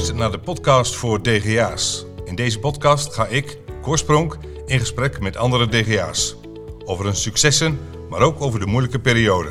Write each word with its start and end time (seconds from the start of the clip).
luistert 0.00 0.20
naar 0.20 0.38
de 0.38 0.44
podcast 0.44 0.94
voor 0.94 1.22
DGA's. 1.22 2.04
In 2.24 2.34
deze 2.34 2.58
podcast 2.58 3.14
ga 3.14 3.26
ik, 3.26 3.58
Korspronk, 3.82 4.38
in 4.66 4.78
gesprek 4.78 5.20
met 5.20 5.36
andere 5.36 5.68
DGA's. 5.68 6.36
Over 6.84 7.04
hun 7.04 7.16
successen, 7.16 7.78
maar 8.08 8.20
ook 8.20 8.40
over 8.40 8.60
de 8.60 8.66
moeilijke 8.66 8.98
periode. 8.98 9.50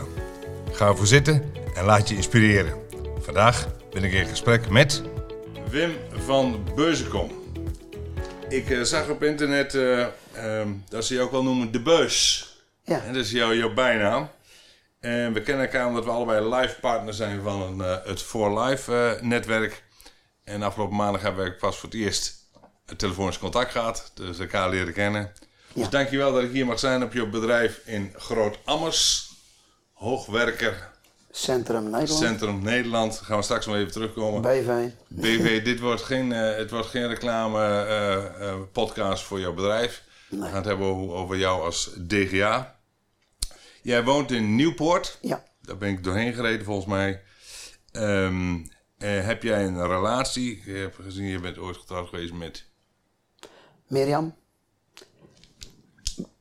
Ga 0.72 0.88
ervoor 0.88 1.08
zitten 1.08 1.54
en 1.76 1.86
laat 1.86 2.10
je 2.10 2.16
inspireren. 2.16 2.74
Vandaag 3.20 3.68
ben 3.92 4.04
ik 4.04 4.14
in 4.14 4.26
gesprek 4.26 4.70
met 4.70 5.04
Wim 5.70 5.92
van 6.26 6.64
Beuzenkom. 6.76 7.32
Ik 8.48 8.70
eh, 8.70 8.82
zag 8.82 9.10
op 9.10 9.24
internet 9.24 9.76
eh, 9.76 10.06
ehm, 10.34 10.70
dat 10.90 11.06
ze 11.06 11.14
je 11.14 11.22
ook 11.22 11.32
wel 11.32 11.44
noemen 11.44 11.72
de 11.72 11.82
Beus. 11.82 12.48
Ja. 12.84 13.02
En 13.04 13.14
dat 13.14 13.24
is 13.24 13.32
jouw, 13.32 13.54
jouw 13.54 13.74
bijnaam. 13.74 14.30
En 15.00 15.34
we 15.34 15.42
kennen 15.42 15.66
elkaar 15.66 15.88
omdat 15.88 16.06
we 16.06 16.12
allebei 16.12 16.56
live 16.56 16.80
partner 16.80 17.14
zijn 17.14 17.42
van 17.42 17.62
een, 17.62 17.82
eh, 17.82 17.96
het 18.06 18.22
For 18.22 18.60
Life 18.60 19.18
netwerk. 19.22 19.88
En 20.50 20.62
afgelopen 20.64 20.96
maandag 20.96 21.22
hebben 21.22 21.46
we 21.46 21.52
pas 21.54 21.78
voor 21.78 21.90
het 21.90 21.98
eerst 21.98 22.36
telefonisch 22.98 23.38
contact 23.40 23.72
gehad. 23.72 24.12
Dus 24.14 24.40
elkaar 24.40 24.70
leren 24.70 24.94
kennen. 24.94 25.32
Dus 25.74 25.84
Ja. 25.84 25.90
dankjewel 25.90 26.34
dat 26.34 26.44
ik 26.44 26.52
hier 26.52 26.66
mag 26.66 26.80
zijn 26.80 27.04
op 27.04 27.14
je 27.14 27.28
bedrijf 27.28 27.82
in 27.86 28.14
Groot 28.16 28.58
Ammers. 28.66 29.32
Hoogwerker, 29.94 30.90
Centrum 31.32 31.84
Nederland. 31.84 32.10
Centrum 32.10 32.62
Nederland. 32.64 33.18
Gaan 33.20 33.38
we 33.38 33.44
straks 33.44 33.66
nog 33.66 33.76
even 33.76 33.92
terugkomen. 33.92 34.42
BV. 34.42 34.90
BV, 35.08 35.64
dit 35.64 35.80
wordt 35.80 36.02
geen, 36.02 36.32
eh, 36.32 36.56
het 36.56 36.72
wordt 36.72 36.88
geen 36.88 37.08
reclame 37.08 37.60
eh, 37.62 38.16
eh, 38.50 38.56
podcast 38.72 39.24
voor 39.24 39.40
jouw 39.40 39.54
bedrijf. 39.54 40.04
We 40.30 40.36
Nee. 40.36 40.46
gaan 40.48 40.56
het 40.58 40.66
hebben 40.66 40.86
over, 40.88 41.16
over 41.16 41.38
jou 41.38 41.64
als 41.64 41.90
DGA. 42.08 42.76
Jij 43.82 44.04
woont 44.04 44.32
in 44.32 44.56
Nieuwpoort. 44.56 45.18
Ja. 45.22 45.44
Daar 45.62 45.78
ben 45.78 45.90
ik 45.90 46.04
doorheen 46.04 46.34
gereden 46.34 46.66
volgens 46.66 46.86
mij. 46.88 47.22
Ehm, 47.92 48.58
eh, 49.00 49.26
heb 49.26 49.44
jij 49.44 49.66
een 49.66 49.88
relatie? 49.88 50.58
Ik 50.58 50.76
heb 50.76 50.96
gezien, 50.96 51.26
je 51.26 51.40
bent 51.40 51.58
ooit 51.58 51.78
getrouwd 51.78 52.10
geweest 52.10 52.34
met... 52.34 52.66
Mirjam. 53.88 54.36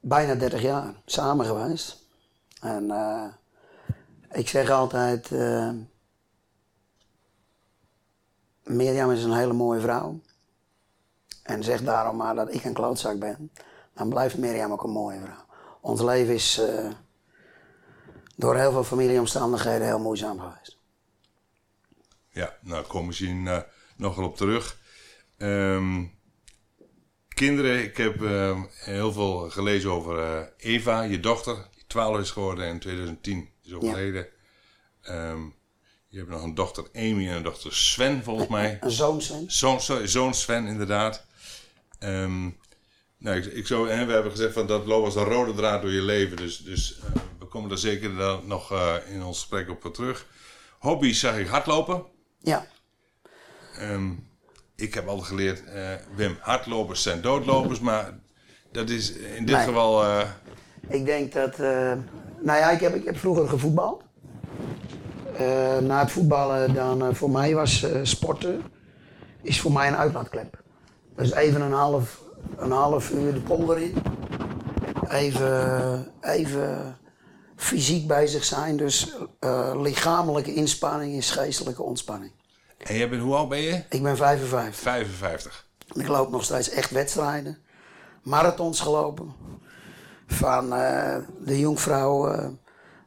Bijna 0.01 0.35
30 0.35 0.63
jaar 0.63 0.95
samen 1.05 1.47
geweest. 1.47 2.07
En 2.61 2.91
eh, 2.91 3.25
ik 4.33 4.49
zeg 4.49 4.71
altijd: 4.71 5.33
eh, 5.33 5.71
Mirjam 8.65 9.11
is 9.11 9.25
een 9.25 9.37
hele 9.37 9.53
mooie 9.53 9.81
vrouw. 9.81 10.21
En 11.43 11.63
zeg 11.63 11.83
daarom 11.83 12.17
maar 12.17 12.35
dat 12.35 12.55
ik 12.55 12.65
een 12.65 12.73
klootzak 12.73 13.19
ben. 13.19 13.53
Dan 13.95 14.09
blijft 14.09 14.39
Mirjam 14.39 14.73
ook 14.73 14.83
een 14.83 14.91
mooie 14.91 15.21
vrouw. 15.21 15.45
Ons 15.81 16.01
leven 16.01 16.35
is 16.35 16.61
door 18.37 18.57
heel 18.57 18.73
veel 18.73 18.85
familieomstandigheden 18.85 19.87
heel 19.87 19.99
moeizaam 19.99 20.41
geweest. 20.41 20.78
Ja, 22.39 22.57
nou, 22.61 22.87
kom 22.87 23.07
misschien 23.07 23.47
eh, 23.47 23.59
nog 23.97 24.17
wel 24.17 24.25
op 24.27 24.37
terug. 24.37 24.79
Ehm, 25.39 26.05
kinderen, 27.29 27.83
ik 27.83 27.97
heb 27.97 28.23
eh, 28.23 28.63
heel 28.73 29.13
veel 29.13 29.51
gelezen 29.51 29.91
over 29.91 30.19
eh, 30.19 30.43
Eva, 30.57 31.03
je 31.03 31.21
dochter, 31.21 31.69
die 31.75 31.85
12 31.87 32.19
is 32.19 32.31
geworden 32.31 32.65
en 32.65 32.71
in 32.73 32.79
2010 32.79 33.49
is 33.65 33.73
overleden. 33.73 34.27
Ehm, 35.03 35.43
je 36.09 36.19
hebt 36.19 36.31
nog 36.31 36.43
een 36.43 36.55
dochter 36.55 36.85
Amy 36.95 37.29
en 37.29 37.37
een 37.37 37.43
dochter 37.43 37.75
Sven, 37.75 38.23
volgens 38.23 38.49
mij. 38.49 38.79
Een 38.81 38.91
zoon, 38.91 39.23
Sven. 39.23 39.45
Zoon, 39.51 39.81
zoon 40.09 40.35
Sven, 40.35 40.67
inderdaad. 40.67 41.27
Ehm, 41.99 42.51
nou, 43.19 43.37
ik, 43.37 43.45
ik 43.45 43.67
zou, 43.67 43.91
en 43.91 44.07
we 44.07 44.13
hebben 44.13 44.31
gezegd 44.31 44.53
van 44.53 44.67
dat 44.67 44.87
loopt 44.87 45.05
als 45.05 45.15
een 45.15 45.33
rode 45.33 45.55
draad 45.55 45.83
door 45.83 45.93
je 45.93 46.03
leven. 46.03 46.37
Dus, 46.37 46.59
dus 46.59 46.99
eh, 46.99 47.23
we 47.39 47.47
komen 47.47 47.69
daar 47.69 47.79
zeker 47.79 48.17
dan 48.17 48.47
nog 48.47 48.73
in 49.09 49.23
ons 49.23 49.39
gesprek 49.39 49.71
op 49.71 49.95
terug. 49.95 50.27
Hobby's 50.79 51.21
zag 51.21 51.39
ik 51.39 51.47
hardlopen. 51.47 52.17
Ja. 52.39 52.67
Ehm, 53.79 54.11
ik 54.77 54.95
heb 54.95 55.07
altijd 55.09 55.27
geleerd, 55.29 55.65
eh, 55.65 55.91
Wim, 56.15 56.37
hardlopers 56.41 57.03
zijn 57.03 57.21
doodlopers. 57.21 57.81
Maar 57.81 58.19
dat 58.73 58.89
is 58.91 59.13
in 59.13 59.45
dit 59.47 59.57
Nee. 59.57 59.65
geval... 59.67 60.05
eh, 60.05 60.29
Ik 60.89 61.05
denk 61.05 61.33
dat. 61.33 61.53
eh, 61.53 61.93
nou 62.41 62.59
ja, 62.59 62.71
ik 62.71 62.81
heb, 62.81 62.95
ik 62.95 63.05
heb 63.05 63.17
vroeger 63.19 63.49
gevoetbald. 63.49 64.03
Na 65.81 65.99
het 66.01 66.11
voetballen, 66.11 66.75
dan 66.75 67.15
voor 67.17 67.31
mij 67.31 67.55
was 67.55 67.87
sporten. 68.03 68.63
is 69.43 69.61
voor 69.61 69.73
mij 69.73 69.89
een 69.89 69.97
uitlaatklep. 69.97 70.63
Dus 71.17 71.33
even 71.33 71.61
een 71.61 71.73
half, 71.73 72.23
een 72.57 72.71
half 72.71 73.11
uur 73.11 73.33
de 73.35 73.41
polder 73.41 73.79
in. 73.79 73.95
Even, 75.09 76.13
even 76.21 76.97
fysiek 77.59 78.07
bezig 78.07 78.45
zijn. 78.45 78.77
Dus 78.77 79.13
eh, 79.39 79.73
lichamelijke 79.77 80.55
inspanning 80.55 81.15
is 81.15 81.31
geestelijke 81.31 81.83
ontspanning. 81.83 82.33
en 82.79 82.97
jij 82.97 83.09
bent, 83.09 83.23
hoe 83.23 83.35
oud 83.35 83.49
ben 83.49 83.61
je? 83.61 83.83
Ik 83.89 84.03
ben 84.03 84.17
55. 84.17 84.81
55. 84.83 85.67
Ik 85.93 86.09
loop 86.09 86.31
nog 86.31 86.45
steeds 86.45 86.71
echt 86.71 86.91
wedstrijden. 86.91 87.59
Marathons 88.23 88.81
gelopen. 88.81 89.33
Van 90.27 90.73
eh, 90.75 91.17
de 91.45 91.59
Jongvrouw, 91.59 92.29
eh, 92.29 92.49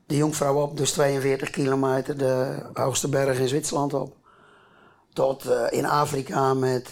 de 0.06 0.16
Jongvrouw 0.16 0.62
op, 0.62 0.78
dus 0.78 0.92
42 0.92 1.50
kilometer, 1.50 2.18
de 2.18 2.66
hoogste 2.74 3.10
berg 3.10 3.40
in 3.40 3.48
Zwitserland 3.48 3.94
op. 3.94 4.16
Tot 5.14 5.46
in 5.70 5.86
Afrika 5.86 6.54
met, 6.54 6.92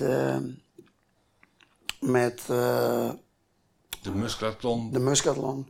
met 1.99 2.41
De 2.47 4.11
musculaton. 4.13 4.91
de 4.91 4.99
Muscatlon. 4.99 5.67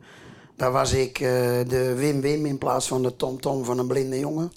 Daar 0.60 0.72
was 0.72 0.92
ik 0.92 1.18
eh, 1.18 1.28
de 1.68 1.94
Wim 1.96 2.20
Wim 2.20 2.46
in 2.46 2.58
plaats 2.58 2.88
van 2.88 3.02
de 3.02 3.16
Tom 3.16 3.40
Tom 3.40 3.64
van 3.64 3.78
een 3.78 3.86
blinde 3.86 4.18
jongen. 4.18 4.52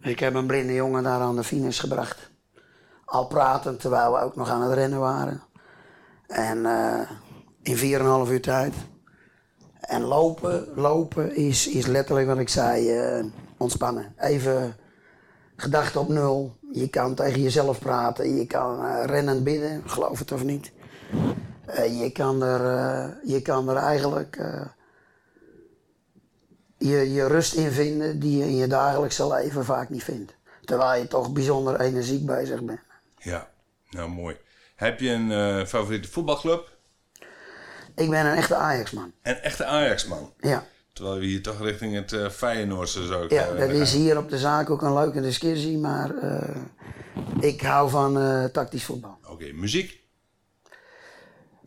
Ik 0.00 0.18
heb 0.18 0.34
een 0.34 0.46
blinde 0.46 0.74
jongen 0.74 1.02
daar 1.02 1.20
aan 1.20 1.36
de 1.36 1.44
finish 1.44 1.80
gebracht. 1.80 2.30
Al 3.04 3.26
pratend 3.26 3.80
terwijl 3.80 4.12
we 4.12 4.18
ook 4.20 4.36
nog 4.36 4.48
aan 4.48 4.62
het 4.62 4.72
rennen 4.72 4.98
waren. 4.98 5.42
En 6.26 6.66
eh 6.66 7.10
in 7.62 7.76
4,5 8.26 8.30
uur 8.30 8.42
tijd. 8.42 8.74
En 9.80 10.02
lopen, 10.02 10.68
lopen 10.74 11.36
is, 11.36 11.68
is 11.68 11.86
letterlijk 11.86 12.26
wat 12.26 12.38
ik 12.38 12.48
zei, 12.48 12.90
eh, 12.90 13.24
ontspannen. 13.56 14.14
Even 14.18 14.76
gedachten 15.56 16.00
op 16.00 16.08
nul. 16.08 16.56
Je 16.72 16.88
kan 16.88 17.14
tegen 17.14 17.42
jezelf 17.42 17.78
praten, 17.78 18.36
je 18.36 18.46
kan 18.46 18.84
eh, 18.84 19.04
rennend 19.04 19.44
bidden, 19.44 19.82
geloof 19.86 20.18
het 20.18 20.32
of 20.32 20.44
niet. 20.44 20.72
Je, 21.74 22.10
kan 22.12 22.42
er, 22.42 23.16
je 23.24 23.42
kan 23.42 23.68
er 23.68 23.76
eigenlijk 23.76 24.38
je, 26.78 27.12
je 27.12 27.26
rust 27.26 27.54
in 27.54 27.70
vinden 27.70 28.18
die 28.20 28.38
je 28.38 28.44
in 28.44 28.56
je 28.56 28.66
dagelijkse 28.66 29.28
leven 29.28 29.64
vaak 29.64 29.88
niet 29.88 30.04
vindt. 30.04 30.34
Terwijl 30.64 31.00
je 31.00 31.08
toch 31.08 31.32
bijzonder 31.32 31.80
energiek 31.80 32.26
bezig 32.26 32.62
bent. 32.62 32.80
Ja, 33.18 33.50
nou 33.90 34.08
mooi. 34.08 34.36
Heb 34.76 35.00
je 35.00 35.10
een 35.10 35.32
eh, 35.32 35.66
favoriete 35.66 36.08
voetbalclub? 36.08 36.72
Ik 37.94 38.10
ben 38.10 38.26
een 38.26 38.36
echte 38.36 38.54
Ajax-man. 38.54 39.12
Een 39.22 39.40
echte 39.40 39.64
Ajax-man. 39.64 40.32
Ja. 40.40 40.66
Terwijl 40.92 41.18
we 41.18 41.24
hier 41.24 41.42
toch 41.42 41.60
richting 41.60 41.94
het 41.94 42.12
eh 42.12 42.28
Feyenoordse 42.28 43.06
zo 43.06 43.26
ja, 43.28 43.46
eh, 43.46 43.58
dat 43.58 43.70
is 43.70 43.92
hier 43.92 44.18
op 44.18 44.30
de 44.30 44.38
zaak 44.38 44.70
ook 44.70 44.82
een 44.82 44.94
leuke 44.94 45.20
discussie, 45.20 45.78
maar 45.78 46.14
ik 47.40 47.62
hou 47.62 47.90
van 47.90 48.14
tactisch 48.52 48.84
voetbal. 48.84 49.18
Oké, 49.28 49.52
muziek. 49.52 50.02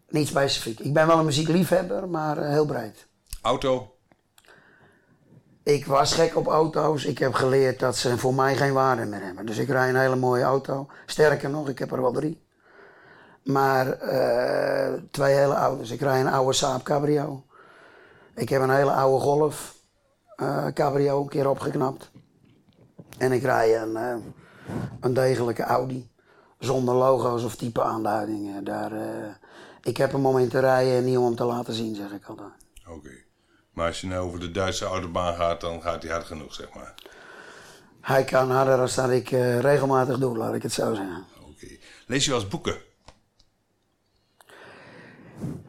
Niet 0.09 0.27
specifiek. 0.27 0.79
Ik 0.79 0.93
ben 0.93 1.07
wel 1.07 1.19
een 1.19 1.25
muziekliefhebber, 1.25 2.09
maar 2.09 2.49
heel 2.49 2.65
breed. 2.65 3.07
Auto. 3.41 3.96
Ik 5.67 5.85
was 5.85 6.13
gek 6.13 6.35
op 6.35 6.47
auto's. 6.47 7.05
Ik 7.05 7.17
heb 7.17 7.33
geleerd 7.33 7.79
dat 7.79 7.95
ze 7.95 8.17
voor 8.17 8.33
mij 8.33 8.55
geen 8.55 8.73
waarde 8.73 9.05
meer 9.05 9.21
hebben. 9.21 9.45
Dus 9.45 9.57
ik 9.57 9.69
rij 9.69 9.89
een 9.89 9.95
hele 9.95 10.15
mooie 10.15 10.43
auto. 10.43 10.87
Sterker 11.05 11.49
nog, 11.49 11.69
ik 11.69 11.79
heb 11.79 11.91
er 11.91 12.01
wel 12.01 12.11
drie. 12.11 12.45
Maar 13.43 13.91
eh, 13.91 14.93
twee 15.11 15.35
hele 15.35 15.53
auto's. 15.53 15.91
Ik 15.91 15.99
rij 15.99 16.19
een 16.19 16.27
oude 16.27 16.53
Saab 16.53 16.83
Cabrio. 16.83 17.43
Ik 18.35 18.49
heb 18.49 18.61
een 18.61 18.69
hele 18.69 18.91
oude 18.91 19.23
Golf 19.23 19.75
eh, 20.35 20.67
Cabrio 20.73 21.21
een 21.21 21.29
keer 21.29 21.49
opgeknapt. 21.49 22.11
En 23.17 23.31
ik 23.31 23.43
rij 23.43 23.81
een, 23.81 23.95
eh, 23.95 24.15
een 24.99 25.13
degelijke 25.13 25.63
Audi. 25.63 26.11
Zonder 26.59 26.95
logo's 26.95 27.43
of 27.43 27.55
type 27.55 27.83
aanduidingen. 27.83 28.63
Daar, 28.63 28.91
ik 29.83 29.97
heb 29.97 30.11
hem 30.11 30.25
om 30.25 30.37
in 30.37 30.49
te 30.49 30.59
rijden 30.59 30.93
en 30.93 31.05
niet 31.05 31.17
om 31.17 31.35
te 31.35 31.43
laten 31.43 31.73
zien, 31.73 31.95
zeg 31.95 32.11
ik 32.11 32.25
altijd. 32.25 32.51
Oké. 32.89 33.26
Maar 33.77 33.87
als 33.87 34.01
je 34.01 34.07
nou 34.07 34.27
over 34.27 34.39
de 34.39 34.51
Duitse 34.51 34.85
autobaan 34.85 35.35
gaat, 35.35 35.61
dan 35.61 35.81
gaat 35.81 36.03
hij 36.03 36.11
hard 36.11 36.25
genoeg, 36.25 36.53
zeg 36.53 36.73
maar. 36.73 36.93
Hij 38.01 38.23
kan 38.23 38.51
harder 38.51 38.77
dan 38.77 38.89
dat 38.95 39.09
ik 39.09 39.31
eh, 39.31 39.59
regelmatig 39.59 40.17
doe, 40.17 40.37
laat 40.37 40.53
ik 40.53 40.63
het 40.63 40.73
zo 40.73 40.93
zeggen. 40.93 41.25
Oké. 41.41 41.67
Lees 42.07 42.25
je 42.25 42.31
wel 42.31 42.39
eens 42.39 42.49
boeken? 42.49 42.75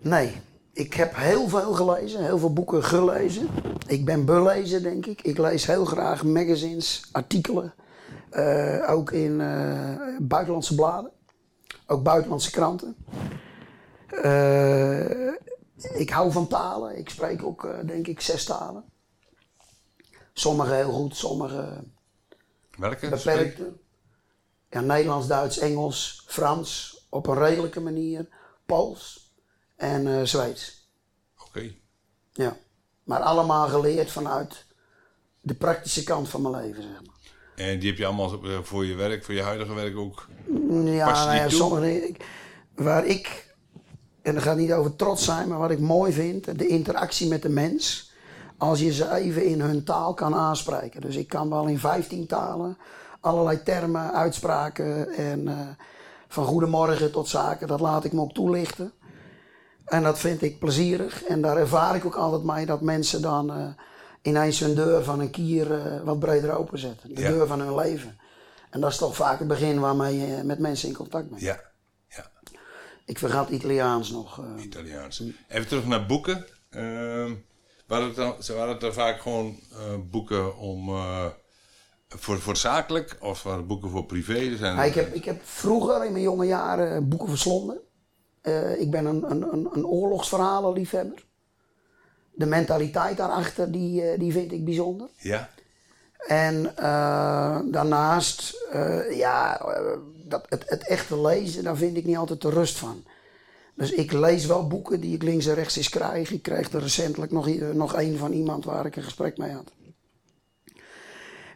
Nee, 0.00 0.40
ik 0.72 0.94
heb 0.94 1.16
heel 1.16 1.48
veel 1.48 1.72
gelezen, 1.72 2.24
heel 2.24 2.38
veel 2.38 2.52
boeken 2.52 2.84
gelezen. 2.84 3.48
Ik 3.86 4.04
ben 4.04 4.24
belezen, 4.24 4.82
denk 4.82 5.06
ik. 5.06 5.22
Ik 5.22 5.38
lees 5.38 5.66
heel 5.66 5.84
graag 5.84 6.24
magazines, 6.24 7.08
artikelen. 7.12 7.74
eh, 8.30 8.90
ook 8.90 9.12
in 9.12 9.40
eh, 9.40 10.16
buitenlandse 10.18 10.74
bladen. 10.74 11.10
Ook 11.86 12.02
buitenlandse 12.02 12.50
kranten. 12.50 12.96
Ik 15.94 16.10
hou 16.10 16.32
van 16.32 16.48
talen. 16.48 16.98
Ik 16.98 17.08
spreek 17.08 17.44
ook, 17.44 17.64
eh, 17.64 17.86
denk 17.86 18.06
ik, 18.06 18.20
zes 18.20 18.44
talen. 18.44 18.84
Sommige 20.32 20.72
heel 20.74 20.92
goed, 20.92 21.16
sommige 21.16 21.84
Welke? 22.76 23.72
ja, 24.70 24.80
Nederlands, 24.80 25.26
Duits, 25.26 25.58
Engels, 25.58 26.24
Frans 26.26 26.98
op 27.08 27.26
een 27.26 27.38
redelijke 27.38 27.80
manier, 27.80 28.28
Pools 28.66 29.32
en 29.76 30.06
eh, 30.06 30.24
Zweeds. 30.24 30.88
Oké. 31.46 31.74
Ja. 32.32 32.56
Maar 33.04 33.20
allemaal 33.20 33.68
geleerd 33.68 34.10
vanuit 34.10 34.64
de 35.40 35.54
praktische 35.54 36.04
kant 36.04 36.28
van 36.28 36.42
mijn 36.42 36.54
leven, 36.54 36.82
zeg 36.82 36.92
maar. 37.06 37.16
En 37.56 37.78
die 37.78 37.88
heb 37.88 37.98
je 37.98 38.06
allemaal 38.06 38.44
eh, 38.44 38.58
voor 38.62 38.84
je 38.84 38.94
werk, 38.94 39.24
voor 39.24 39.34
je 39.34 39.42
huidige 39.42 39.74
werk 39.74 39.96
ook. 39.96 40.28
Ja, 40.46 41.24
nou 41.24 41.36
ja 41.36 41.48
sommige 41.48 42.16
waar 42.74 43.06
ik, 43.06 43.47
en 44.28 44.34
dat 44.34 44.42
gaat 44.42 44.56
niet 44.56 44.72
over 44.72 44.96
trots 44.96 45.24
zijn, 45.24 45.48
maar 45.48 45.58
wat 45.58 45.70
ik 45.70 45.78
mooi 45.80 46.12
vind, 46.12 46.58
de 46.58 46.66
interactie 46.66 47.28
met 47.28 47.42
de 47.42 47.48
mens. 47.48 48.10
Als 48.58 48.80
je 48.80 48.92
ze 48.92 49.10
even 49.14 49.44
in 49.44 49.60
hun 49.60 49.84
taal 49.84 50.14
kan 50.14 50.34
aanspreken. 50.34 51.00
Dus 51.00 51.16
ik 51.16 51.28
kan 51.28 51.50
wel 51.50 51.66
in 51.66 51.78
15 51.78 52.26
talen 52.26 52.76
allerlei 53.20 53.62
termen, 53.62 54.12
uitspraken 54.12 55.08
en 55.08 55.48
eh, 55.48 55.54
van 56.28 56.44
goedemorgen 56.44 57.12
tot 57.12 57.28
zaken, 57.28 57.68
dat 57.68 57.80
laat 57.80 58.04
ik 58.04 58.12
me 58.12 58.20
ook 58.20 58.32
toelichten. 58.32 58.92
En 59.84 60.02
dat 60.02 60.18
vind 60.18 60.42
ik 60.42 60.58
plezierig. 60.58 61.24
En 61.24 61.40
daar 61.40 61.56
ervaar 61.56 61.96
ik 61.96 62.04
ook 62.04 62.14
altijd 62.16 62.42
mee 62.42 62.66
dat 62.66 62.80
mensen 62.80 63.22
dan 63.22 63.52
eh, 63.52 63.66
ineens 64.22 64.60
hun 64.60 64.74
deur 64.74 65.04
van 65.04 65.20
een 65.20 65.30
kier 65.30 65.72
eh, 65.74 66.00
wat 66.04 66.18
breder 66.18 66.56
openzetten. 66.58 67.14
De 67.14 67.20
Ja. 67.20 67.28
deur 67.28 67.46
van 67.46 67.60
hun 67.60 67.74
leven. 67.74 68.18
En 68.70 68.80
dat 68.80 68.90
is 68.90 68.96
toch 68.96 69.16
vaak 69.16 69.38
het 69.38 69.48
begin 69.48 69.80
waarmee 69.80 70.18
je 70.18 70.42
met 70.44 70.58
mensen 70.58 70.88
in 70.88 70.94
contact 70.94 71.28
bent. 71.28 71.40
Ja. 71.40 71.60
Ik 73.08 73.18
vergat 73.18 73.48
Italiaans 73.48 74.10
nog. 74.10 74.38
eh. 74.38 74.64
Italiaans. 74.64 75.22
Even 75.48 75.68
terug 75.68 75.86
naar 75.86 76.06
boeken. 76.06 76.46
Ehm 76.70 77.32
waren, 77.86 78.06
het 78.06 78.16
dan, 78.16 78.42
ze 78.42 78.54
waren 78.54 78.72
het 78.72 78.80
dan 78.80 78.92
vaak 78.92 79.20
gewoon 79.20 79.58
eh, 79.72 79.78
boeken 80.10 80.56
om, 80.58 80.88
eh, 80.88 81.26
voor, 82.08 82.38
voor 82.40 82.56
zakelijk 82.56 83.16
of 83.20 83.42
waren 83.42 83.58
het 83.58 83.68
boeken 83.68 83.90
voor 83.90 84.04
privé? 84.04 84.56
Zijn, 84.56 84.76
Ja, 84.76 84.82
ik, 84.84 84.94
heb, 84.94 85.14
ik 85.14 85.24
heb 85.24 85.40
vroeger 85.44 86.04
in 86.04 86.12
mijn 86.12 86.24
jonge 86.24 86.46
jaren 86.46 87.08
boeken 87.08 87.28
verslonden. 87.28 87.80
Ik 88.78 88.90
ben 88.90 89.06
een, 89.06 89.30
een, 89.30 89.52
een, 89.52 89.68
een 89.72 89.86
oorlogsverhalenliefhebber. 89.86 91.24
De 92.34 92.46
mentaliteit 92.46 93.16
daarachter, 93.16 93.72
die, 93.72 94.18
die 94.18 94.32
vind 94.32 94.52
ik 94.52 94.64
bijzonder. 94.64 95.08
Ja? 95.16 95.48
En 96.26 96.72
daarnaast, 97.70 98.66
ja, 99.10 99.60
dat, 100.28 100.46
het, 100.48 100.62
het 100.66 100.86
echte 100.86 101.20
lezen, 101.20 101.64
daar 101.64 101.76
vind 101.76 101.96
ik 101.96 102.04
niet 102.04 102.16
altijd 102.16 102.40
de 102.40 102.50
rust 102.50 102.78
van. 102.78 103.04
Dus 103.74 103.90
ik 103.90 104.12
lees 104.12 104.46
wel 104.46 104.66
boeken 104.66 105.00
die 105.00 105.14
ik 105.14 105.22
links 105.22 105.46
en 105.46 105.54
rechts 105.54 105.76
eens 105.76 105.88
krijg. 105.88 106.30
Ik 106.30 106.42
kreeg 106.42 106.72
er 106.72 106.80
recentelijk 106.80 107.32
nog, 107.32 107.48
i- 107.48 107.62
nog 107.72 107.94
een 107.96 108.18
van 108.18 108.32
iemand 108.32 108.64
waar 108.64 108.86
ik 108.86 108.96
een 108.96 109.02
gesprek 109.02 109.38
mee 109.38 109.50
had. 109.50 109.72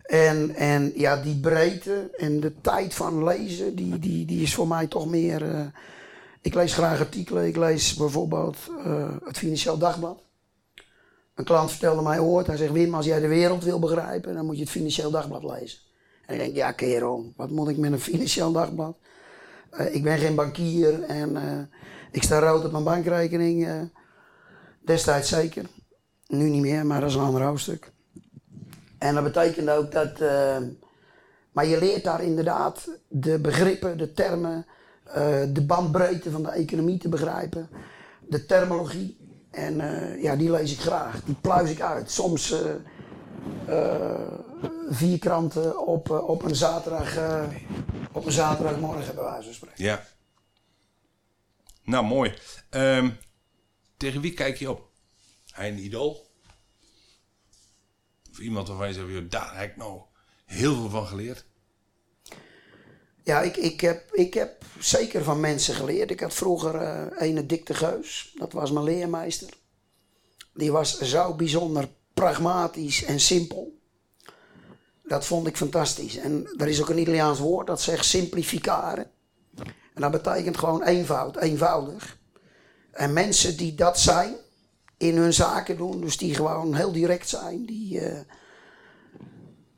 En, 0.03 0.55
en 0.55 0.93
ja, 0.95 1.17
die 1.17 1.41
breedte 1.41 2.11
en 2.17 2.41
de 2.41 2.53
tijd 2.61 2.95
van 2.95 3.25
lezen, 3.25 3.75
die, 3.75 3.99
die, 3.99 4.25
die 4.27 4.43
is 4.43 4.55
voor 4.55 4.69
mij 4.69 4.87
toch 4.87 5.07
meer... 5.07 5.55
eh, 5.55 5.67
ik 6.41 6.55
lees 6.55 6.75
graag 6.75 6.99
artikelen. 7.01 7.47
Ik 7.47 7.57
lees 7.57 7.95
bijvoorbeeld 7.95 8.57
eh, 8.85 9.11
het 9.25 9.39
Financieel 9.39 9.79
Dagblad. 9.79 10.23
Een 11.35 11.45
klant 11.45 11.71
vertelde 11.71 12.03
mij 12.03 12.19
ooit, 12.19 12.47
hij 12.47 12.57
zegt 12.57 12.73
Wim, 12.73 12.95
als 12.95 13.07
jij 13.07 13.21
de 13.21 13.29
wereld 13.29 13.65
wil 13.65 13.79
begrijpen, 13.79 14.35
dan 14.35 14.47
moet 14.47 14.57
je 14.57 14.63
het 14.63 14.71
Financieel 14.71 15.11
Dagblad 15.11 15.43
lezen. 15.45 15.79
En 16.27 16.35
ik 16.35 16.41
denk, 16.41 16.55
ja 16.55 16.73
kerel, 16.73 17.33
wat 17.37 17.51
moet 17.51 17.69
ik 17.69 17.77
met 17.77 17.93
een 17.93 18.01
Financieel 18.01 18.53
Dagblad? 18.53 18.97
Eh, 19.73 19.95
ik 19.95 20.03
ben 20.03 20.19
geen 20.19 20.35
bankier 20.35 21.03
en 21.03 21.37
eh, 21.37 21.59
ik 22.11 22.23
sta 22.23 22.39
rood 22.39 22.65
op 22.65 22.73
mijn 22.73 22.85
bankrekening. 22.85 23.67
eh, 23.67 23.81
destijds 24.81 25.29
zeker. 25.29 25.67
Nu 26.27 26.49
niet 26.49 26.61
meer, 26.63 26.87
maar 26.87 27.01
dat 27.01 27.09
is 27.09 27.15
een 27.15 27.23
ander 27.23 27.43
hoofdstuk. 27.43 27.93
En 28.99 29.15
dat 29.15 29.25
betekent 29.25 29.71
ook 29.71 29.93
dat... 29.93 30.19
maar 31.53 31.67
je 31.67 31.79
leert 31.79 32.05
daar 32.05 32.23
inderdaad 32.23 32.89
de 33.09 33.39
begrippen, 33.39 33.99
de 33.99 34.13
termen, 34.13 34.67
de 35.53 35.65
bandbreedte 35.67 36.31
van 36.31 36.43
de 36.43 36.51
economie 36.51 36.99
te 36.99 37.09
begrijpen. 37.09 37.69
De 38.29 38.47
terminologie. 38.47 39.19
En 39.51 39.77
ja, 40.21 40.37
die 40.37 40.51
lees 40.51 40.73
ik 40.73 40.81
graag. 40.81 41.25
Die 41.25 41.35
pluis 41.35 41.71
ik 41.71 41.81
uit. 41.81 42.11
Soms 42.11 42.55
vier 44.95 45.19
kranten 45.19 45.87
op, 45.87 46.11
eh, 46.11 46.29
op, 46.29 46.43
een 46.43 46.57
zaterdag, 46.57 47.17
eh, 47.17 47.49
op 48.13 48.27
een 48.27 48.33
zaterdagmorgen, 48.33 49.15
bij 49.15 49.25
wijze 49.25 49.45
van 49.45 49.55
spreken. 49.55 49.85
Ja. 49.85 50.07
Nou, 51.83 52.05
mooi. 52.05 52.35
Ehm, 52.71 53.11
tegen 53.97 54.21
wie 54.21 54.35
kijk 54.35 54.57
je 54.57 54.71
op? 54.71 54.91
Hij 55.51 55.69
een 55.69 55.85
idool? 55.85 56.31
Of 58.31 58.39
iemand 58.39 58.69
waarvan 58.69 58.89
je 58.89 58.95
zegt, 58.95 59.09
"Joh, 59.09 59.31
daar 59.31 59.59
heb 59.59 59.71
ik 59.71 59.77
nou 59.77 60.01
heel 60.45 60.75
veel 60.75 60.89
van 60.89 61.07
geleerd? 61.07 61.45
Ja, 63.25 63.41
ik, 63.41 63.57
ik, 63.57 63.81
heb, 63.81 64.13
ik 64.13 64.35
heb 64.35 64.65
zeker 64.79 65.25
van 65.25 65.41
mensen 65.41 65.75
geleerd. 65.75 66.11
Ik 66.11 66.21
had 66.21 66.35
vroeger 66.35 66.75
eh 66.75 67.29
ene 67.29 67.47
Dick 67.47 67.67
de 67.67 67.75
Geus. 67.75 68.33
Dat 68.35 68.53
was 68.53 68.71
mijn 68.71 68.85
leermeester. 68.85 69.49
Die 70.55 70.73
was 70.73 70.99
zo 70.99 71.35
bijzonder 71.35 71.89
pragmatisch 72.15 73.05
en 73.05 73.21
simpel. 73.21 73.81
Dat 75.05 75.25
vond 75.25 75.47
ik 75.47 75.57
fantastisch. 75.57 76.17
En 76.17 76.55
er 76.57 76.69
is 76.69 76.81
ook 76.81 76.89
een 76.89 76.99
Italiaans 76.99 77.39
woord 77.39 77.67
dat 77.67 77.81
zegt 77.81 78.05
simplificare. 78.05 79.11
En 79.95 80.01
dat 80.01 80.11
betekent 80.11 80.59
gewoon 80.59 80.83
eenvoud, 80.83 81.37
eenvoudig. 81.37 82.19
En 82.93 83.13
mensen 83.13 83.57
die 83.57 83.75
dat 83.75 83.99
zijn, 83.99 84.37
in 85.03 85.17
hun 85.17 85.33
zaken 85.33 85.77
doen, 85.77 86.01
dus 86.01 86.17
die 86.17 86.35
gewoon 86.35 86.75
heel 86.75 86.93
direct 86.93 87.29
zijn, 87.29 87.67
die 87.67 88.01
eh, 88.01 88.21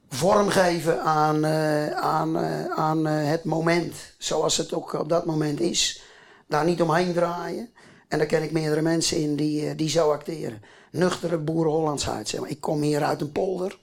vormgeven 0.08 1.02
aan, 1.02 1.44
eh, 1.44 1.90
aan, 1.90 2.36
eh, 2.36 2.64
aan 2.64 3.06
het 3.06 3.44
moment, 3.44 3.94
zoals 4.18 4.56
het 4.56 4.72
ook 4.72 4.92
op 4.92 5.08
dat 5.08 5.26
moment 5.26 5.60
is. 5.60 6.02
Daar 6.48 6.64
niet 6.64 6.82
omheen 6.82 7.12
draaien. 7.12 7.70
En 8.08 8.18
daar 8.18 8.26
ken 8.26 8.42
ik 8.42 8.52
meerdere 8.52 8.82
mensen 8.82 9.18
in 9.18 9.36
die, 9.36 9.74
die 9.74 9.88
zo 9.88 10.12
acteren. 10.12 10.62
Nuchtere 10.94 11.38
boeren-Hollandsheid. 11.38 12.28
Zeg 12.28 12.40
maar. 12.40 12.50
Ik 12.50 12.60
kom 12.60 12.82
hier 12.82 13.02
uit 13.02 13.20
een 13.20 13.32
polder. 13.32 13.78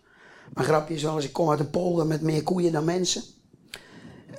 Mijn 0.53 0.67
grapje 0.67 0.93
is 0.93 1.03
wel 1.03 1.15
eens, 1.15 1.25
ik 1.25 1.33
kom 1.33 1.49
uit 1.49 1.59
een 1.59 1.69
polder 1.69 2.05
met 2.05 2.21
meer 2.21 2.43
koeien 2.43 2.71
dan 2.71 2.83
mensen. 2.83 3.23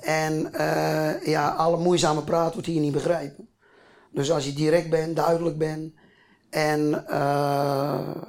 En 0.01 0.53
eh, 0.53 1.25
ja, 1.25 1.49
alle 1.49 1.77
moeizame 1.77 2.21
praat 2.21 2.53
wordt 2.53 2.67
hier 2.67 2.81
niet 2.81 2.93
begrepen. 2.93 3.47
Dus 4.11 4.31
als 4.31 4.45
je 4.45 4.53
direct 4.53 4.89
bent, 4.89 5.15
duidelijk 5.15 5.57
bent 5.57 5.93
en 6.49 7.07
eh, 7.07 8.21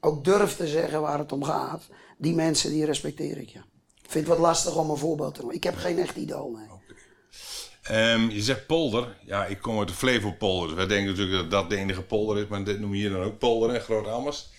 ook 0.00 0.24
durft 0.24 0.56
te 0.56 0.66
zeggen 0.66 1.00
waar 1.00 1.18
het 1.18 1.32
om 1.32 1.44
gaat, 1.44 1.82
die 2.18 2.34
mensen 2.34 2.70
die 2.70 2.84
respecteer 2.84 3.38
ik. 3.38 3.48
Ja. 3.48 3.64
Ik 4.02 4.10
vind 4.10 4.26
het 4.26 4.36
wat 4.36 4.46
lastig 4.46 4.76
om 4.76 4.90
een 4.90 4.96
voorbeeld 4.96 5.34
te 5.34 5.40
noemen. 5.40 5.56
Ik 5.56 5.64
heb 5.64 5.76
geen 5.76 5.98
echt 5.98 6.16
idool. 6.16 6.50
Nee. 6.50 6.71
Ehm, 7.92 8.28
je 8.28 8.42
zegt 8.42 8.66
polder. 8.66 9.16
Ja, 9.24 9.46
ik 9.46 9.58
kom 9.58 9.78
uit 9.78 9.88
de 9.88 9.94
Flevopolder. 9.94 10.68
Dus 10.68 10.76
wij 10.76 10.86
denken 10.86 11.10
natuurlijk 11.10 11.36
dat 11.36 11.50
dat 11.50 11.70
de 11.70 11.76
enige 11.76 12.02
polder 12.02 12.42
is, 12.42 12.48
maar 12.48 12.64
dit 12.64 12.80
noem 12.80 12.94
je 12.94 13.00
hier 13.00 13.10
dan 13.10 13.22
ook 13.22 13.38
polder, 13.38 13.70
hè, 13.72 13.80
Groot 13.80 14.06
Ammers. 14.06 14.50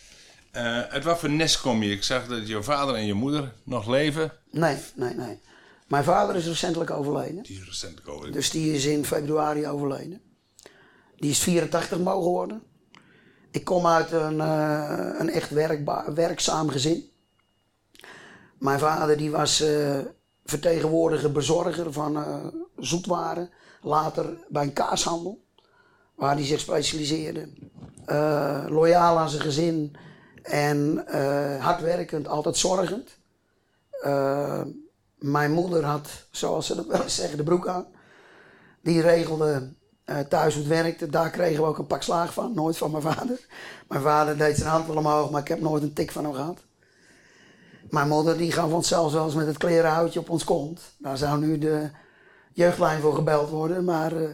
Eh 0.52 0.82
uit 0.82 1.04
wat 1.04 1.20
voor 1.20 1.30
nest 1.30 1.62
kom 1.62 1.84
je? 1.84 1.92
Ik 1.92 2.04
zag 2.04 2.28
dat 2.28 2.48
je 2.48 2.64
vader 2.64 2.96
en 2.96 3.06
je 3.06 3.14
moeder 3.14 3.54
nog 3.64 3.88
leven. 3.88 4.32
nee, 4.52 4.78
nee, 4.96 5.14
nee. 5.14 5.40
Mijn 5.88 6.04
vader 6.04 6.36
is 6.36 6.46
recentelijk 6.46 6.92
overleden. 6.92 7.44
Die 7.44 7.60
is 7.60 7.66
recentelijk 7.66 8.08
over. 8.08 8.32
Dus 8.32 8.50
die 8.50 8.74
is 8.74 8.86
in 8.86 9.06
februari 9.06 9.68
overleden. 9.68 10.22
Die 11.18 11.30
is 11.30 11.40
84 11.40 12.00
mogen 12.00 12.32
worden. 12.32 12.64
Ik 13.52 13.64
kom 13.64 13.88
uit 13.88 14.12
een, 14.12 14.42
eh, 14.42 15.10
een 15.18 15.30
echt 15.30 15.50
werkzaam 16.14 16.70
gezin. 16.70 17.10
Mijn 18.60 18.80
vader 18.80 19.18
die 19.18 19.32
was 19.32 19.62
eh, 19.62 20.00
vertegenwoordiger, 20.46 21.32
bezorger 21.32 21.94
van 21.94 22.18
eh, 22.18 22.46
zoetwaren. 22.78 23.50
Later 23.82 24.38
bij 24.50 24.64
een 24.64 24.74
kaashandel, 24.74 25.44
waar 26.16 26.36
hij 26.36 26.46
zich 26.46 26.60
specialiseerde. 26.60 27.50
Eh, 28.06 28.66
loyaal 28.68 29.18
aan 29.18 29.30
zijn 29.30 29.42
gezin 29.42 29.96
en 30.44 31.08
eh, 31.08 31.64
hardwerkend, 31.64 32.28
altijd 32.28 32.58
zorgend. 32.58 33.22
Mijn 35.18 35.52
moeder 35.52 35.84
had, 35.84 36.10
zoals 36.32 36.66
ze 36.66 36.76
dat 36.76 36.86
wel 36.86 37.02
eens 37.02 37.16
zeggen, 37.16 37.38
de 37.38 37.44
broek 37.44 37.68
aan. 37.68 37.86
Die 38.82 39.02
regelde 39.02 39.74
thuis 40.30 40.54
hoe 40.54 40.64
het 40.64 40.74
werkte. 40.74 41.10
Daar 41.10 41.30
kregen 41.30 41.64
we 41.64 41.70
ook 41.70 41.78
een 41.78 41.88
pak 41.88 42.02
slaag 42.02 42.34
van. 42.34 42.54
Nooit 42.54 42.78
van 42.78 42.92
mijn 42.92 43.04
vader. 43.04 43.48
Mijn 43.88 44.02
vader 44.02 44.38
deed 44.38 44.58
zijn 44.58 44.70
hand 44.70 44.88
wel 44.88 44.96
omhoog, 44.96 45.30
maar 45.30 45.42
ik 45.42 45.48
heb 45.48 45.62
nooit 45.62 45.84
een 45.84 45.94
tik 45.94 46.12
van 46.12 46.24
hem 46.24 46.34
gehad. 46.34 46.60
Mijn 47.94 48.08
moeder 48.08 48.38
die 48.38 48.52
gaf 48.52 48.72
ons 48.72 48.88
zelfs 48.88 49.14
wel 49.14 49.26
eens 49.26 49.34
met 49.34 49.48
het 49.48 49.58
klerenhoutje 49.58 50.20
op 50.20 50.30
ons 50.30 50.44
kont. 50.44 50.82
Daar 50.98 51.18
zou 51.18 51.40
nu 51.40 51.58
de 51.58 51.90
jeugdlijn 52.54 53.02
voor 53.02 53.16
gebeld 53.16 53.50
worden. 53.50 53.84
Maar 53.84 54.16
eh, 54.16 54.30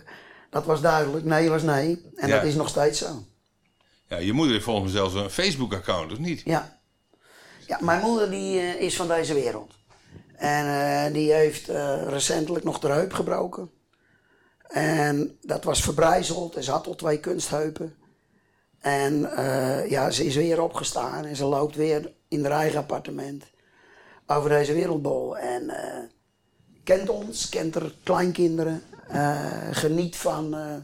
dat 0.50 0.66
was 0.66 0.82
duidelijk. 0.82 1.26
Nee 1.26 1.50
was 1.50 1.62
nee. 1.64 2.06
En 2.16 2.28
Ja. 2.28 2.36
dat 2.36 2.46
is 2.46 2.56
nog 2.56 2.70
steeds 2.70 3.00
zo. 3.00 3.24
Ja, 4.08 4.18
je 4.18 4.34
moeder 4.34 4.54
heeft 4.54 4.66
volgens 4.66 4.92
mij 4.92 5.02
zelfs 5.02 5.16
een 5.16 5.30
Facebook-account, 5.30 6.12
of 6.12 6.18
niet? 6.18 6.42
Ja. 6.46 6.80
Ja, 7.68 7.78
mijn 7.82 8.02
moeder 8.02 8.30
die 8.30 8.60
eh, 8.60 8.82
is 8.82 8.96
van 8.96 9.08
deze 9.08 9.34
wereld. 9.34 9.74
En 10.36 10.66
eh, 10.66 11.14
die 11.14 11.34
heeft 11.34 11.68
recentelijk 12.08 12.64
nog 12.64 12.80
de 12.80 12.88
heup 12.88 13.14
gebroken. 13.14 13.72
En 14.68 15.38
dat 15.42 15.64
was 15.64 15.82
verbrijzeld 15.82 16.56
en 16.56 16.64
ze 16.64 16.72
had 16.72 16.88
al 16.88 16.96
twee 16.96 17.20
kunstheupen. 17.20 17.96
En 18.80 19.20
ja, 19.90 20.10
ze 20.10 20.26
is 20.26 20.36
weer 20.36 20.62
opgestaan 20.62 21.26
en 21.26 21.36
ze 21.36 21.46
loopt 21.46 21.76
weer 21.76 22.18
in 22.30 22.44
haar 22.44 22.52
eigen 22.60 22.80
appartement 22.80 23.44
over 24.28 24.50
deze 24.50 24.74
wereldbol. 24.74 25.38
En 25.38 25.70
eh, 25.70 26.04
kent 26.84 27.10
ons, 27.10 27.50
kent 27.50 27.76
er 27.76 27.94
kleinkinderen. 28.04 28.82
eh, 29.08 29.68
geniet 29.72 30.16
van, 30.16 30.56
eh, 30.56 30.76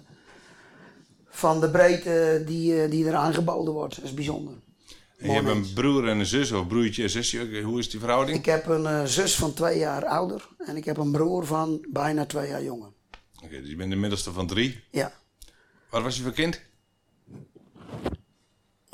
van 1.29 1.59
de 1.59 1.69
breedte 1.69 2.43
die, 2.45 2.87
die 2.87 3.07
er 3.07 3.13
aangeboden 3.15 3.73
wordt. 3.73 3.95
Dat 3.95 4.03
is 4.05 4.13
bijzonder. 4.13 4.53
En 5.17 5.27
je 5.29 5.35
hebt 5.35 5.47
een 5.47 5.73
broer 5.73 6.07
en 6.07 6.19
een 6.19 6.25
zus, 6.25 6.51
of 6.51 6.67
broertje 6.67 7.03
en 7.03 7.09
zusje. 7.09 7.61
Hoe 7.61 7.79
is 7.79 7.89
die 7.89 7.99
verhouding? 7.99 8.37
Ik 8.37 8.45
heb 8.45 8.67
een 8.67 9.07
zus 9.07 9.35
van 9.35 9.53
twee 9.53 9.77
jaar 9.77 10.05
ouder 10.05 10.47
en 10.57 10.77
ik 10.77 10.85
heb 10.85 10.97
een 10.97 11.11
broer 11.11 11.45
van 11.45 11.85
bijna 11.91 12.25
twee 12.25 12.47
jaar 12.49 12.63
jonger. 12.63 12.89
Oké, 13.43 13.61
dus 13.61 13.69
je 13.69 13.75
bent 13.75 13.89
de 13.89 13.95
middelste 13.95 14.31
van 14.31 14.47
drie. 14.47 14.83
Ja, 14.91 15.13
Wat 15.89 16.01
was 16.03 16.17
je 16.17 16.23
voor 16.23 16.31
kind? 16.31 16.61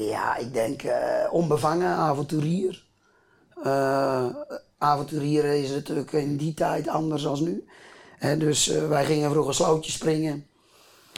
Ja 0.08 0.36
ik 0.36 0.54
denk 0.54 0.84
eh, 0.84 1.34
onbevangen, 1.34 1.96
avonturier. 1.96 2.86
Eh 3.64 4.26
avonturieren 4.82 5.62
is 5.62 5.70
natuurlijk 5.70 6.12
in 6.12 6.38
die 6.38 6.54
tijd 6.54 6.88
anders 6.88 7.24
dan 7.24 7.44
nu. 7.44 7.66
Dus 8.38 8.70
eh, 8.70 8.88
wij 8.88 9.06
gingen 9.06 9.32
vroeger 9.32 9.54
slootjes 9.54 9.94
springen 9.94 10.48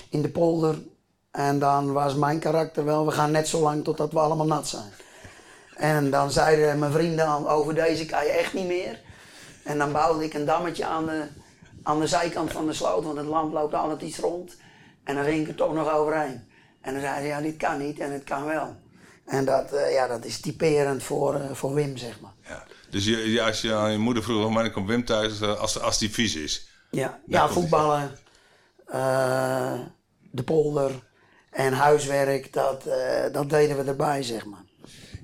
in 0.10 0.22
de 0.22 0.30
polder. 0.30 0.82
En 1.32 1.60
dan 1.60 1.94
was 1.94 2.16
mijn 2.16 2.40
karakter 2.40 2.86
wel, 2.86 3.06
we 3.06 3.12
gaan 3.12 3.32
net 3.32 3.48
zo 3.48 3.62
lang 3.62 3.84
totdat 3.84 4.12
we 4.12 4.20
allemaal 4.20 4.46
nat 4.46 4.68
zijn. 4.68 4.92
En 5.76 6.10
dan 6.12 6.32
zeiden 6.32 6.80
mijn 6.80 6.92
vrienden 6.92 7.28
al, 7.28 7.50
over 7.50 7.76
deze 7.76 8.06
kan 8.06 8.26
je 8.26 8.32
echt 8.32 8.54
niet 8.54 8.68
meer. 8.68 9.00
En 9.64 9.78
dan 9.78 9.92
bouwde 9.92 10.24
ik 10.24 10.34
een 10.34 10.46
dammetje 10.46 10.86
aan 10.86 11.06
de, 11.06 11.28
aan 11.84 12.00
de 12.00 12.08
zijkant 12.08 12.52
van 12.52 12.66
de 12.66 12.74
sloot, 12.74 13.04
want 13.04 13.18
het 13.18 13.26
land 13.26 13.54
loopt 13.54 13.74
altijd 13.74 14.02
iets 14.02 14.20
rond. 14.20 14.56
En 15.04 15.16
dan 15.16 15.24
ging 15.24 15.42
ik 15.42 15.48
er 15.48 15.56
toch 15.56 15.74
nog 15.74 15.94
overheen. 15.94 16.48
En 16.84 16.92
dan 16.94 17.02
zeiden 17.02 17.22
ze, 17.24 17.28
ja, 17.28 17.42
dit 17.42 17.58
kan 17.58 17.78
niet 17.80 18.00
en 18.00 18.12
het 18.12 18.24
kan 18.24 18.46
wel. 18.46 18.76
En 19.26 19.46
dat, 19.46 19.74
eh, 19.74 19.94
ja, 19.94 20.08
dat 20.08 20.26
is 20.26 20.40
typerend 20.40 21.04
voor, 21.04 21.36
eh, 21.36 21.52
voor 21.54 21.74
Wim, 21.74 21.98
zeg 21.98 22.20
maar. 22.20 22.34
Ja. 22.48 22.64
Dus 22.90 23.06
je, 23.06 23.32
je- 23.32 23.42
als 23.42 23.62
je 23.62 23.74
aan 23.74 23.92
je 23.92 23.98
moeder 23.98 24.24
vroeg, 24.24 24.54
wanneer 24.54 24.72
komt 24.72 24.88
Wim 24.88 25.06
thuis, 25.06 25.42
eh, 25.42 25.60
als, 25.60 25.80
als 25.80 25.98
die 25.98 26.10
vies 26.12 26.36
is? 26.36 26.68
Ja, 26.92 27.20
ja 27.28 27.50
voetballen, 27.50 28.18
de 30.32 30.44
polder 30.46 30.92
en 31.52 31.74
huiswerk, 31.74 32.54
dat, 32.54 32.84
dat 33.32 33.50
deden 33.50 33.78
we 33.78 33.84
erbij, 33.84 34.24
zeg 34.24 34.46
maar. 34.46 34.64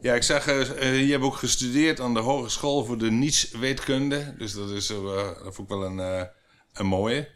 Ja, 0.01 0.13
ik 0.13 0.23
zag, 0.23 0.45
je 0.45 1.07
hebt 1.11 1.23
ook 1.23 1.35
gestudeerd 1.35 1.99
aan 1.99 2.13
de 2.13 2.19
Hogeschool 2.19 2.85
voor 2.85 2.97
de 2.97 3.11
nietsweetkunde. 3.11 4.35
Dus 4.37 4.53
dat 4.53 4.69
is 4.69 4.87
dat 4.87 5.55
vond 5.55 5.57
ik 5.59 5.67
wel 5.77 5.83
een, 5.85 6.27
een 6.73 6.85
mooie. 6.85 7.29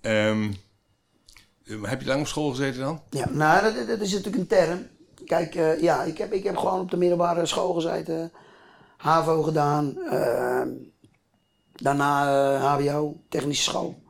Ehm, 0.00 0.52
heb 1.82 2.00
je 2.00 2.06
lang 2.06 2.20
op 2.20 2.26
school 2.26 2.50
gezeten 2.50 2.80
dan? 2.80 3.02
Ja, 3.10 3.28
nou, 3.30 3.62
dat, 3.62 3.88
dat 3.88 4.00
is 4.00 4.12
natuurlijk 4.12 4.36
een 4.36 4.46
term. 4.46 4.86
Kijk, 5.24 5.54
eh, 5.54 5.80
ja, 5.80 6.02
ik 6.02 6.18
heb, 6.18 6.32
ik 6.32 6.44
heb 6.44 6.56
gewoon 6.56 6.80
op 6.80 6.90
de 6.90 6.96
middelbare 6.96 7.46
school 7.46 7.72
gezeten, 7.72 8.32
HAVO 8.96 9.42
gedaan, 9.42 9.98
eh, 9.98 10.62
daarna 11.72 12.26
eh, 12.54 12.72
HBO, 12.72 13.20
technische 13.28 13.70
school. 13.70 14.02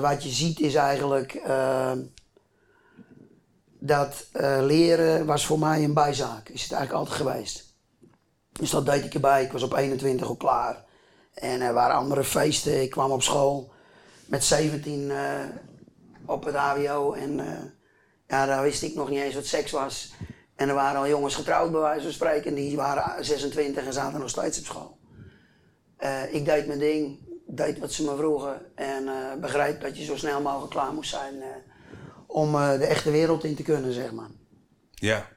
Wat 0.00 0.22
je 0.22 0.28
ziet 0.28 0.60
is 0.60 0.74
eigenlijk 0.74 1.42
dat 3.78 4.26
leren 4.60 5.26
was 5.26 5.46
voor 5.46 5.58
mij 5.58 5.84
een 5.84 5.94
bijzaak. 5.94 6.48
Is 6.48 6.62
het 6.62 6.72
eigenlijk 6.72 6.92
altijd 6.92 7.16
geweest. 7.16 7.72
Dus 8.52 8.70
dat 8.70 8.86
deed 8.86 9.04
ik 9.04 9.14
erbij. 9.14 9.44
Ik 9.44 9.52
was 9.52 9.62
op 9.62 9.72
21 9.72 10.26
al 10.26 10.36
klaar. 10.36 10.84
En 11.34 11.60
er 11.60 11.72
waren 11.72 11.96
andere 11.96 12.24
feesten. 12.24 12.82
Ik 12.82 12.90
kwam 12.90 13.10
op 13.10 13.22
school 13.22 13.72
met 14.26 14.44
17 14.44 15.10
eh, 15.10 15.16
op 16.26 16.44
het 16.44 16.54
HBO. 16.54 17.12
En 17.12 17.40
eh, 17.40 17.62
ja, 18.28 18.46
daar 18.46 18.62
wist 18.62 18.82
ik 18.82 18.94
nog 18.94 19.10
niet 19.10 19.20
eens 19.20 19.34
wat 19.34 19.46
seks 19.46 19.70
was. 19.70 20.12
En 20.54 20.68
er 20.68 20.74
waren 20.74 21.00
al 21.00 21.08
jongens 21.08 21.34
getrouwd, 21.34 21.72
bij 21.72 21.80
wijze 21.80 22.02
van 22.02 22.12
spreken. 22.12 22.54
Die 22.54 22.76
waren 22.76 23.24
26 23.24 23.84
en 23.84 23.92
zaten 23.92 24.20
nog 24.20 24.28
steeds 24.28 24.58
op 24.58 24.64
school. 24.64 24.98
Eh, 25.96 26.34
ik 26.34 26.44
deed 26.44 26.66
mijn 26.66 26.78
ding, 26.78 27.18
deed 27.46 27.78
wat 27.78 27.92
ze 27.92 28.04
me 28.04 28.16
vroegen. 28.16 28.76
En 28.76 29.08
eh, 29.08 29.40
begreep 29.40 29.80
dat 29.80 29.98
je 29.98 30.04
zo 30.04 30.16
snel 30.16 30.40
mogelijk 30.40 30.70
klaar 30.70 30.92
moest 30.92 31.10
zijn 31.10 31.42
om 32.26 32.52
de 32.52 32.86
echte 32.86 33.10
wereld 33.10 33.44
in 33.44 33.54
te 33.54 33.62
kunnen, 33.62 33.92
zeg 33.92 34.12
maar. 34.12 34.30
Ja. 34.90 35.28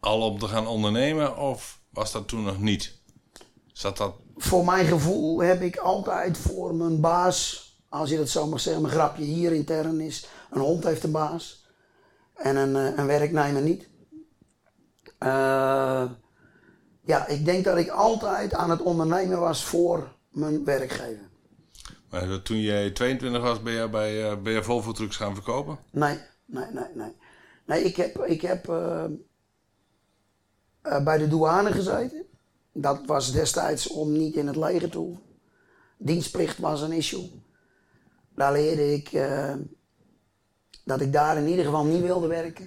Al 0.00 0.20
om 0.20 0.38
te 0.38 0.48
gaan 0.48 0.66
ondernemen 0.66 1.36
of 1.36 1.80
was 1.90 2.12
dat 2.12 2.28
toen 2.28 2.42
nog 2.42 2.60
niet? 2.60 3.02
Zat 3.74 3.96
dat... 3.96 4.14
Voor 4.36 4.64
mijn 4.64 4.86
gevoel 4.86 5.42
heb 5.42 5.62
ik 5.62 5.76
altijd 5.76 6.38
voor 6.38 6.74
mijn 6.74 7.00
baas, 7.00 7.63
als 7.94 8.10
je 8.10 8.16
dat 8.16 8.28
zo 8.28 8.46
mag 8.46 8.60
zeggen, 8.60 8.82
mijn 8.82 8.94
grapje 8.94 9.24
hier 9.24 9.52
intern 9.52 10.00
is, 10.00 10.26
een 10.50 10.60
hond 10.60 10.84
heeft 10.84 11.04
een 11.04 11.10
baas 11.10 11.66
en 12.34 12.56
een, 12.56 12.76
eh, 12.76 12.98
een 12.98 13.06
werknemer 13.06 13.62
niet. 13.62 13.88
Eh, 15.18 16.10
ja, 17.04 17.26
ik 17.26 17.44
denk 17.44 17.64
dat 17.64 17.76
ik 17.76 17.88
altijd 17.88 18.54
aan 18.54 18.70
het 18.70 18.82
ondernemen 18.82 19.40
was 19.40 19.64
voor 19.64 20.12
mijn 20.28 20.64
werkgever. 20.64 21.28
Maar 22.10 22.42
toen 22.42 22.60
jij 22.60 22.90
22 22.90 23.42
was, 23.42 23.62
ben 23.62 23.72
je 23.72 23.88
bij, 23.88 24.30
eh, 24.30 24.42
ben 24.42 24.52
je 24.52 24.62
Volvo 24.62 24.92
Trucks 24.92 25.16
gaan 25.16 25.34
verkopen? 25.34 25.78
Nee, 25.90 26.18
nee, 26.46 26.66
nee, 26.72 26.88
nee. 26.94 27.12
Nee, 27.66 27.84
ik 27.84 27.96
heb, 27.96 28.24
ik 28.24 28.40
heb 28.40 28.66
bij 31.04 31.18
de 31.18 31.28
douane 31.28 31.72
gezeten. 31.72 32.24
Dat 32.72 33.00
was 33.06 33.32
destijds 33.32 33.88
om 33.88 34.12
niet 34.12 34.34
in 34.34 34.46
het 34.46 34.56
leger 34.56 34.90
te 34.90 34.98
hoeven. 34.98 35.22
Dienstplicht 35.98 36.58
was 36.58 36.80
een 36.80 36.92
issue. 36.92 37.43
Daar 38.34 38.52
leerde 38.52 38.92
ik 38.92 39.12
eh, 39.12 39.54
dat 40.84 41.00
ik 41.00 41.12
daar 41.12 41.36
in 41.36 41.48
ieder 41.48 41.64
geval 41.64 41.84
niet 41.84 42.02
wilde 42.02 42.26
werken. 42.26 42.66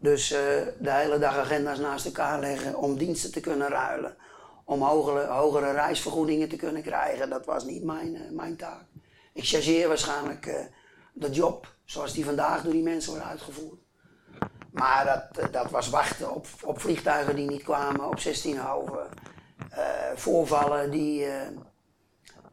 Dus 0.00 0.30
eh, 0.30 0.38
de 0.80 0.92
hele 0.92 1.18
dag 1.18 1.36
agenda's 1.36 1.78
naast 1.78 2.06
elkaar 2.06 2.40
leggen 2.40 2.76
om 2.76 2.98
diensten 2.98 3.32
te 3.32 3.40
kunnen 3.40 3.68
ruilen. 3.68 4.16
Om 4.64 4.82
hogere, 4.82 5.72
reisvergoedingen 5.72 6.48
te 6.48 6.56
kunnen 6.56 6.82
krijgen. 6.82 7.30
Dat 7.30 7.46
was 7.46 7.64
niet 7.64 7.84
mijn, 7.84 8.16
eh, 8.16 8.30
mijn 8.30 8.56
taak. 8.56 8.84
Ik 9.32 9.44
chargeer 9.44 9.88
waarschijnlijk 9.88 10.70
de 11.12 11.30
job 11.30 11.74
zoals 11.84 12.12
die 12.12 12.24
vandaag 12.24 12.62
door 12.62 12.72
die 12.72 12.82
mensen 12.82 13.12
wordt 13.12 13.26
uitgevoerd. 13.26 13.80
Maar 14.70 15.30
dat, 15.32 15.52
dat 15.52 15.70
was 15.70 15.90
wachten 15.90 16.34
op, 16.34 16.46
op 16.62 16.80
vliegtuigen 16.80 17.36
die 17.36 17.50
niet 17.50 17.62
kwamen, 17.62 18.08
op 18.08 18.18
16 18.18 18.58
hoven. 18.58 19.06
voorvallen 20.14 20.90
die, 20.90 21.26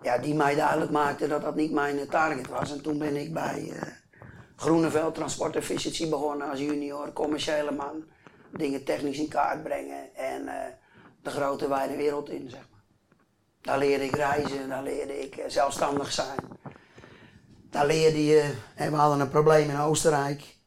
ja, 0.01 0.17
die 0.17 0.34
mij 0.34 0.55
duidelijk 0.55 0.91
maakten 0.91 1.29
dat 1.29 1.41
dat 1.41 1.55
niet 1.55 1.72
mijn 1.72 2.00
eh, 2.00 2.10
target 2.10 2.48
was. 2.48 2.72
En 2.72 2.81
toen 2.81 2.98
ben 2.98 3.15
ik 3.15 3.34
bij 3.34 3.72
eh, 3.72 3.88
Groeneveld 4.55 5.15
Transport 5.15 5.55
Efficiency 5.55 6.10
begonnen 6.10 6.50
als 6.50 6.60
junior, 6.60 7.13
commerciële 7.13 7.72
man. 7.72 8.03
Dingen 8.51 8.84
technisch 8.84 9.17
in 9.17 9.27
kaart 9.27 9.63
brengen 9.63 10.15
en 10.15 10.48
eh, 10.48 10.74
de 11.22 11.29
grote 11.29 11.70
wijde 11.70 11.96
wereld 11.96 12.29
in, 12.29 12.50
zeg 12.50 12.67
maar. 12.72 12.79
Daar 13.62 13.77
leerde 13.77 14.05
ik 14.05 14.15
reizen, 14.15 14.70
daar 14.70 14.84
leerde 14.84 15.20
ik 15.20 15.43
zelfstandig 15.48 16.12
zijn. 16.12 16.39
Daar 17.70 17.86
leerde 17.86 18.25
je, 18.25 18.53
we 18.75 18.96
hadden 18.96 19.20
een 19.20 19.29
probleem 19.29 19.70
in 19.70 19.79
Oostenrijk. 19.79 20.60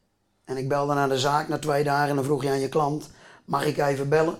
En 0.45 0.57
ik 0.57 0.67
belde 0.67 0.93
naar 0.93 1.09
de 1.09 1.19
zaak 1.19 1.47
na 1.47 1.59
twee 1.59 1.83
dagen 1.83 2.09
en 2.09 2.15
dan 2.15 2.23
vroeg 2.23 2.43
je 2.43 2.49
aan 2.49 2.59
je 2.59 2.69
klant, 2.69 3.11
mag 3.45 3.65
ik 3.65 3.77
even 3.77 4.09
bellen? 4.09 4.37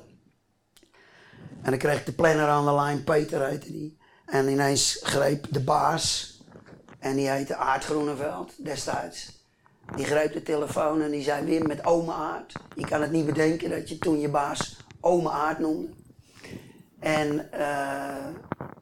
En 1.62 1.72
dan 1.72 1.78
kreeg 1.78 2.00
ik 2.00 2.06
de 2.06 2.14
planner 2.14 2.48
aan 2.48 2.66
de 2.66 2.74
lijn, 2.74 3.04
Peter 3.04 3.48
heette 3.48 3.72
die. 3.72 3.98
En 4.26 4.50
ineens 4.50 5.00
greep 5.04 5.46
de 5.50 5.60
baas, 5.60 6.36
en 7.06 7.16
die 7.16 7.30
heette 7.30 7.56
Aart 7.56 7.86
Groeneveld 7.86 8.54
destijds. 8.58 9.44
Die 9.96 10.06
greep 10.06 10.34
de 10.34 10.44
telefoon 10.44 11.02
en 11.02 11.12
die 11.12 11.24
zei, 11.24 11.46
Wim 11.46 11.68
met 11.68 11.86
ome 11.86 12.14
Aart. 12.14 12.54
Je 12.76 12.86
kan 12.86 13.02
het 13.02 13.12
niet 13.12 13.26
bedenken 13.26 13.70
dat 13.70 13.90
je 13.90 13.98
toen 13.98 14.20
je 14.20 14.30
baas 14.30 14.78
ome 15.00 15.30
Aart 15.30 15.60
noemde. 15.60 15.88
En 17.00 17.52
eh, 17.52 18.26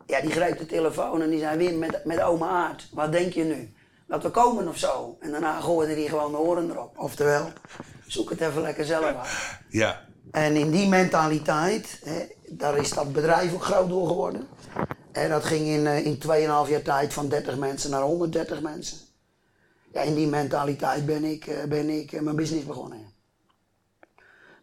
ja, 0.05 0.21
die 0.21 0.31
greep 0.31 0.57
de 0.57 0.65
telefoon 0.65 1.21
en 1.21 1.29
die 1.29 1.39
zei, 1.39 1.57
Wim 1.57 1.77
met, 1.77 2.05
met 2.05 2.21
ome 2.21 2.45
Aart, 2.45 2.89
wat 2.91 3.11
denk 3.11 3.33
je 3.33 3.43
nu? 3.43 3.73
Dat 4.07 4.23
we 4.23 4.29
komen 4.29 4.67
of 4.67 4.77
zo? 4.77 5.17
En 5.19 5.31
daarna 5.31 5.59
gooide 5.59 5.93
hij 5.93 6.07
gewoon 6.07 6.31
de 6.31 6.37
oren 6.37 6.69
erop. 6.69 6.97
Oftewel, 6.97 7.51
zoek 8.07 8.29
het 8.29 8.41
even 8.41 8.61
lekker 8.61 8.85
zelf 8.85 9.03
uit. 9.03 9.57
Ja. 9.69 10.01
En 10.31 10.55
in 10.55 10.71
die 10.71 10.87
mentaliteit, 10.87 11.99
hè, 12.03 12.25
daar 12.49 12.77
is 12.77 12.89
dat 12.89 13.13
bedrijf 13.13 13.53
ook 13.53 13.63
groot 13.63 13.89
door 13.89 14.07
geworden. 14.07 14.47
En 15.13 15.29
dat 15.29 15.43
ging 15.43 15.67
in, 15.67 15.87
eh, 15.87 16.05
in 16.05 16.17
2,5 16.17 16.69
jaar 16.69 16.81
tijd 16.81 17.13
van 17.13 17.29
30 17.29 17.57
mensen 17.57 17.89
naar 17.89 18.01
130 18.01 18.61
mensen. 18.61 18.97
Ja, 19.93 20.01
in 20.01 20.15
die 20.15 20.27
mentaliteit 20.27 21.05
ben 21.05 21.23
ik, 21.23 21.47
eh, 21.47 21.63
ben 21.63 21.89
ik 21.89 22.11
eh, 22.11 22.21
mijn 22.21 22.35
business 22.35 22.65
begonnen. 22.65 23.11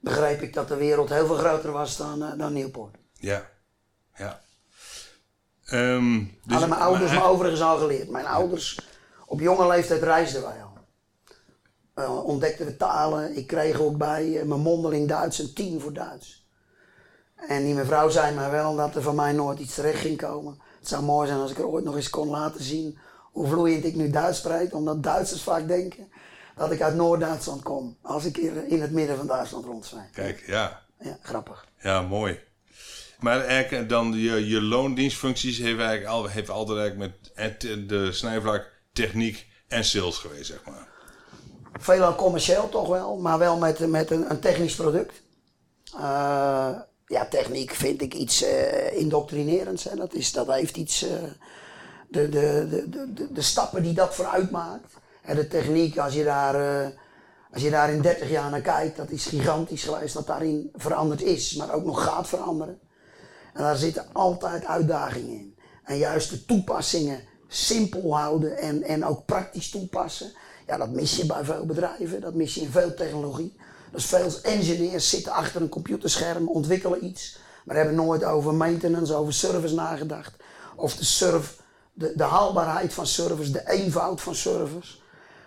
Begreep 0.01 0.43
ik 0.43 0.55
dat 0.55 0.69
de 0.69 0.77
wereld 0.77 1.09
heel 1.09 1.27
veel 1.27 1.37
groter 1.37 1.73
was 1.73 1.97
dan, 1.97 2.39
dan 2.39 2.53
Nieuwpoort. 2.53 2.97
Ja. 3.13 3.51
Ja. 4.15 4.41
Ehm, 5.65 6.19
dus- 6.19 6.29
Hadden 6.47 6.69
mijn 6.69 6.81
ouders 6.81 7.11
maar- 7.13 7.21
me 7.21 7.29
overigens 7.29 7.61
al 7.61 7.79
geleerd. 7.79 8.11
Mijn 8.11 8.27
ouders, 8.27 8.81
op 9.27 9.41
jonge 9.41 9.67
leeftijd 9.67 10.03
reisden 10.03 10.43
wij 10.43 10.63
al. 10.63 10.69
Eh, 11.95 12.25
ontdekten 12.25 12.67
we 12.67 12.77
talen. 12.77 13.37
Ik 13.37 13.47
kreeg 13.47 13.81
ook 13.81 13.97
bij 13.97 14.43
mijn 14.45 14.61
mondeling 14.61 15.09
Duits 15.09 15.39
een 15.39 15.55
10 15.55 15.81
voor 15.81 15.93
Duits. 15.93 16.40
En 17.49 17.65
die 17.65 17.75
mevrouw 17.75 18.09
zei 18.09 18.35
mij 18.35 18.51
wel 18.51 18.77
dat 18.77 18.95
er 18.95 19.03
van 19.03 19.15
mij 19.15 19.33
nooit 19.33 19.59
iets 19.59 19.75
terecht 19.75 20.01
ging 20.01 20.17
komen. 20.17 20.61
Het 20.79 20.89
zou 20.89 21.03
mooi 21.03 21.29
zijn 21.29 21.41
als 21.41 21.51
ik 21.51 21.59
er 21.59 21.67
ooit 21.67 21.85
nog 21.85 21.97
eens 21.97 22.11
kon 22.11 22.29
laten 22.29 22.63
zien 22.63 22.99
hoe 23.33 23.47
vloeiend 23.47 23.85
ik 23.85 23.95
nu 23.95 24.11
Duits 24.11 24.39
spreek. 24.39 24.75
Omdat 24.75 25.03
Duitsers 25.03 25.43
vaak 25.43 25.69
denken 25.69 26.13
dat 26.57 26.71
ik 26.71 26.83
uit 26.83 26.95
Noord-Duitsland 26.95 27.63
kom. 27.63 27.97
Als 28.03 28.25
ik 28.25 28.37
in 28.37 28.69
in 28.69 28.81
het 28.81 28.91
midden 28.91 29.17
van 29.17 29.27
Duitsland 29.27 29.65
rondzweef. 29.65 30.11
Kijk, 30.13 30.45
ja. 30.47 30.83
Ja, 30.99 31.19
grappig. 31.23 31.67
Ja, 31.79 32.03
mooi. 32.03 32.41
Maar 33.21 33.45
eigenlijk 33.45 33.89
dan 33.89 34.13
je, 34.13 34.47
je 34.47 34.63
loondienstfuncties 34.63 35.59
heeft 35.59 35.79
eigenlijk 35.79 36.11
al, 36.11 36.27
heeft 36.27 36.51
altijd 36.51 36.79
eigenlijk 36.79 37.13
met 37.13 37.31
het, 37.35 37.89
de 37.89 38.13
snijvlak, 38.13 38.71
techniek 38.93 39.47
en 39.69 39.85
sales 39.85 40.17
geweest, 40.17 40.47
zeg 40.47 40.65
maar. 40.65 40.89
Veelal 41.73 42.15
commercieel 42.15 42.69
toch 42.69 42.89
wel, 42.89 43.17
maar 43.17 43.39
wel 43.39 43.59
met, 43.59 43.89
met 43.89 44.11
een, 44.11 44.31
een 44.31 44.41
technisch 44.41 44.75
product. 44.75 45.23
Uh, 45.95 46.79
ja, 47.11 47.27
techniek 47.27 47.71
vind 47.71 48.03
ik 48.03 48.15
iets 48.15 48.43
uh, 48.43 48.99
indoctrinerends. 48.99 49.85
Hè. 49.85 49.97
Dat, 49.97 50.15
is, 50.15 50.33
dat 50.33 50.53
heeft 50.53 50.77
iets. 50.77 51.05
Uh, 51.05 51.11
de, 52.09 52.29
de, 52.29 52.67
de, 52.71 53.13
de, 53.15 53.33
de 53.33 53.43
stappen 53.43 53.83
die 53.83 53.95
dat 53.95 54.15
vooruit 54.15 54.51
maakt. 54.51 54.93
En 55.23 55.37
de 55.37 55.49
techniek, 55.49 55.99
als 55.99 56.15
je, 56.15 56.25
daar, 56.25 56.55
als 57.53 57.63
je 57.63 57.71
daar 57.71 57.93
in 57.93 58.03
30 58.03 58.31
jaar 58.31 58.51
naar 58.51 58.61
kijkt, 58.61 58.97
dat 58.97 59.11
is 59.11 59.27
gigantisch 59.27 59.85
geweest 59.85 60.15
dat 60.15 60.27
daarin 60.27 60.71
veranderd 60.75 61.23
is, 61.23 61.55
maar 61.55 61.73
ook 61.73 61.85
nog 61.85 62.05
gaat 62.05 62.29
veranderen. 62.29 62.79
En 63.55 63.63
daar 63.63 63.77
zitten 63.77 64.07
altijd 64.13 64.65
uitdagingen 64.65 65.39
in. 65.39 65.57
En 65.85 65.99
juist 65.99 66.31
de 66.31 66.45
toepassingen 66.45 67.21
simpel 67.49 68.17
houden 68.17 68.59
en, 68.59 68.83
en 68.83 69.05
ook 69.05 69.25
praktisch 69.25 69.71
toepassen. 69.71 70.33
Ja, 70.67 70.77
dat 70.77 70.91
mis 70.91 71.17
je 71.17 71.27
bij 71.27 71.45
veel 71.45 71.67
bedrijven, 71.67 72.21
dat 72.21 72.35
mis 72.35 72.55
je 72.55 72.61
in 72.61 72.71
veel 72.71 72.95
technologie. 72.95 73.57
Dus 73.93 74.05
veel 74.05 74.31
engineers 74.43 75.11
zitten 75.11 75.33
achter 75.33 75.63
een 75.63 75.69
computerscherm, 75.69 76.49
ontwikkelen 76.49 77.05
iets, 77.05 77.39
maar 77.65 77.77
hebben 77.77 77.95
nooit 77.95 78.25
over 78.25 78.55
maintenance, 78.55 79.15
over 79.15 79.33
service 79.33 79.75
nagedacht. 79.75 80.33
Of 80.77 80.97
de, 80.97 81.05
serve, 81.05 81.55
de, 81.93 82.13
de 82.17 82.25
haalbaarheid 82.25 82.93
van 82.93 83.07
service, 83.07 83.51
de 83.51 83.71
eenvoud 83.71 84.21
van 84.21 84.35
service. 84.35 84.99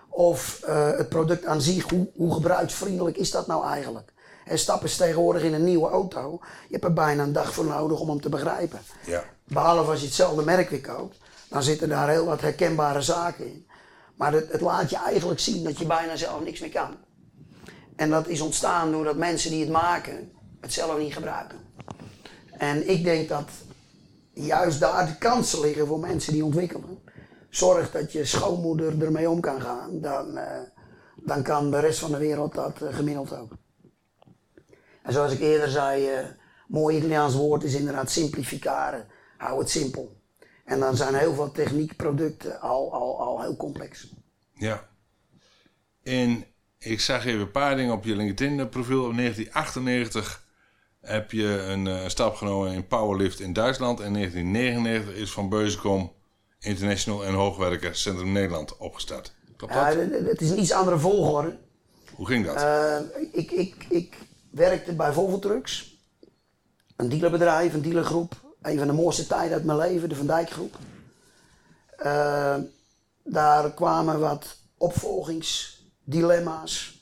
Of 0.10 0.62
uh, 0.68 0.92
het 0.98 1.10
product 1.10 1.46
aan 1.46 1.62
zich, 1.62 1.90
hoe, 1.90 2.08
hoe 2.16 2.34
gebruiksvriendelijk 2.34 3.18
is 3.18 3.32
dat 3.32 3.48
nou 3.48 3.66
eigenlijk? 3.66 4.14
En 4.46 4.60
stappen 4.60 4.90
ze 4.90 4.98
tegenwoordig 4.98 5.44
in 5.44 5.54
een 5.54 5.64
nieuwe 5.64 5.90
auto. 5.90 6.40
Je 6.42 6.72
hebt 6.72 6.84
er 6.84 6.94
bijna 6.94 7.24
een 7.24 7.34
dag 7.34 7.54
voor 7.54 7.66
nodig 7.66 8.00
om 8.00 8.10
hem 8.10 8.22
te 8.22 8.30
begrijpen. 8.30 8.80
Ja. 9.06 9.24
Behalve 9.44 9.92
als 9.92 10.00
je 10.00 10.06
hetzelfde 10.06 10.44
merk 10.44 10.70
weer 10.70 10.82
koopt, 10.82 11.18
dan 11.50 11.64
zitten 11.64 11.90
daar 11.90 12.10
heel 12.10 12.26
wat 12.26 12.42
herkenbare 12.42 13.02
zaken 13.02 13.46
in. 13.46 13.68
Maar 14.16 14.34
het, 14.34 14.52
het 14.52 14.62
laat 14.62 14.90
je 14.90 14.98
eigenlijk 14.98 15.40
zien 15.40 15.64
dat 15.64 15.78
je 15.78 15.86
bijna 15.86 16.16
zelf 16.16 16.44
niks 16.44 16.60
meer 16.60 16.70
kan. 16.70 16.96
En 17.96 18.10
dat 18.10 18.28
is 18.28 18.42
ontstaan 18.42 18.92
doordat 18.92 19.18
mensen 19.18 19.52
die 19.52 19.62
het 19.62 19.72
maken 19.72 20.32
het 20.64 20.74
zelf 20.74 20.98
niet 20.98 21.14
gebruiken. 21.14 21.58
En 22.52 22.90
ik 22.90 23.04
denk 23.04 23.30
dat 23.30 23.50
juist 24.34 24.80
daar 24.80 25.06
de 25.06 25.18
kansen 25.18 25.60
liggen 25.60 25.88
voor 25.88 26.00
mensen 26.00 26.34
die 26.34 26.46
ontwikkelen. 26.46 27.00
Zorg 27.50 27.92
dat 27.92 28.12
je 28.12 28.26
schoonmoeder 28.26 29.04
ermee 29.04 29.30
om 29.30 29.40
kan 29.40 29.62
gaan, 29.62 30.02
dan, 30.02 30.38
uh, 30.38 30.60
dan 31.16 31.44
kan 31.44 31.72
de 31.72 31.80
rest 31.80 32.00
van 32.00 32.12
de 32.12 32.18
wereld 32.18 32.54
dat 32.54 32.82
uh, 32.82 32.96
gemiddeld 32.96 33.38
ook. 33.38 33.52
En 35.04 35.14
zoals 35.14 35.34
ik 35.34 35.40
eerder 35.40 35.70
zei, 35.70 36.20
uh, 36.20 36.28
mooi 36.68 36.98
Italiaans 36.98 37.36
woord 37.36 37.64
is 37.64 37.74
inderdaad 37.74 38.12
simplificare. 38.12 39.06
Hou 39.38 39.60
het 39.60 39.70
simpel. 39.70 40.22
En 40.66 40.80
dan 40.80 40.96
zijn 40.96 41.16
heel 41.16 41.34
veel 41.34 41.52
techniekproducten 41.52 42.62
al, 42.62 42.94
al, 42.94 43.20
al 43.20 43.42
heel 43.42 43.56
complex. 43.56 44.14
Ja. 44.54 44.88
En 46.04 46.46
ik 46.84 47.02
zag 47.02 47.26
even 47.26 47.42
een 47.42 47.52
paar 47.52 47.76
dingen 47.76 47.94
op 47.94 48.04
je 48.04 48.16
LinkedIn-profiel. 48.16 49.10
In 49.10 49.16
1998 49.16 50.44
heb 51.02 51.32
je 51.32 51.48
een 51.48 51.86
uh, 51.86 52.08
stap 52.08 52.36
genomen 52.36 52.72
in 52.72 52.88
Powerlift 52.88 53.40
in 53.40 53.54
Duitsland. 53.54 54.00
En 54.00 54.06
in 54.06 54.14
1999 54.14 55.16
is 55.16 55.32
Van 55.32 55.50
Beuzenkom 55.50 56.12
International 56.60 57.26
en 57.26 57.34
Hoogwerker 57.34 57.96
Centrum 57.96 58.32
Nederland 58.32 58.78
opgestart. 58.78 59.34
Klopt 59.58 59.74
dat? 59.74 59.94
Ja, 59.94 60.00
het 60.26 60.42
is 60.42 60.50
een 60.50 60.60
iets 60.60 60.72
andere 60.72 61.00
volgorde. 61.00 61.58
Hoe 62.16 62.28
ging 62.28 62.46
dat? 62.46 62.56
Uh, 62.56 62.98
ik, 63.32 63.52
ik, 63.52 63.86
ik 63.90 64.18
werkte 64.52 64.94
bij 64.94 65.14
Volvo 65.14 65.40
Trucks. 65.40 65.98
Een 66.96 67.10
dealerbedrijf, 67.10 67.74
een 67.74 67.82
dealergroep. 67.82 68.42
Een 68.62 68.78
van 68.78 68.88
de 68.88 68.94
mooiste 68.94 69.28
tijden 69.28 69.54
uit 69.54 69.66
mijn 69.66 69.78
leven, 69.78 70.10
de 70.10 70.16
Van 70.16 70.28
Dijk 70.28 70.50
Groep. 70.50 70.78
Daar 73.24 73.74
kwamen 73.74 74.20
wat 74.20 74.58
opvolgingsdilemma's. 76.06 77.02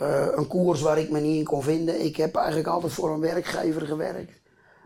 Uh, 0.00 0.26
een 0.34 0.46
koers 0.46 0.80
waar 0.80 0.98
ik 0.98 1.10
me 1.10 1.20
niet 1.20 1.38
in 1.38 1.44
kon 1.44 1.62
vinden. 1.62 2.04
Ik 2.04 2.16
heb 2.16 2.34
eigenlijk 2.34 2.68
altijd 2.68 2.92
voor 2.92 3.10
een 3.10 3.20
werkgever 3.20 3.86
gewerkt 3.86 4.40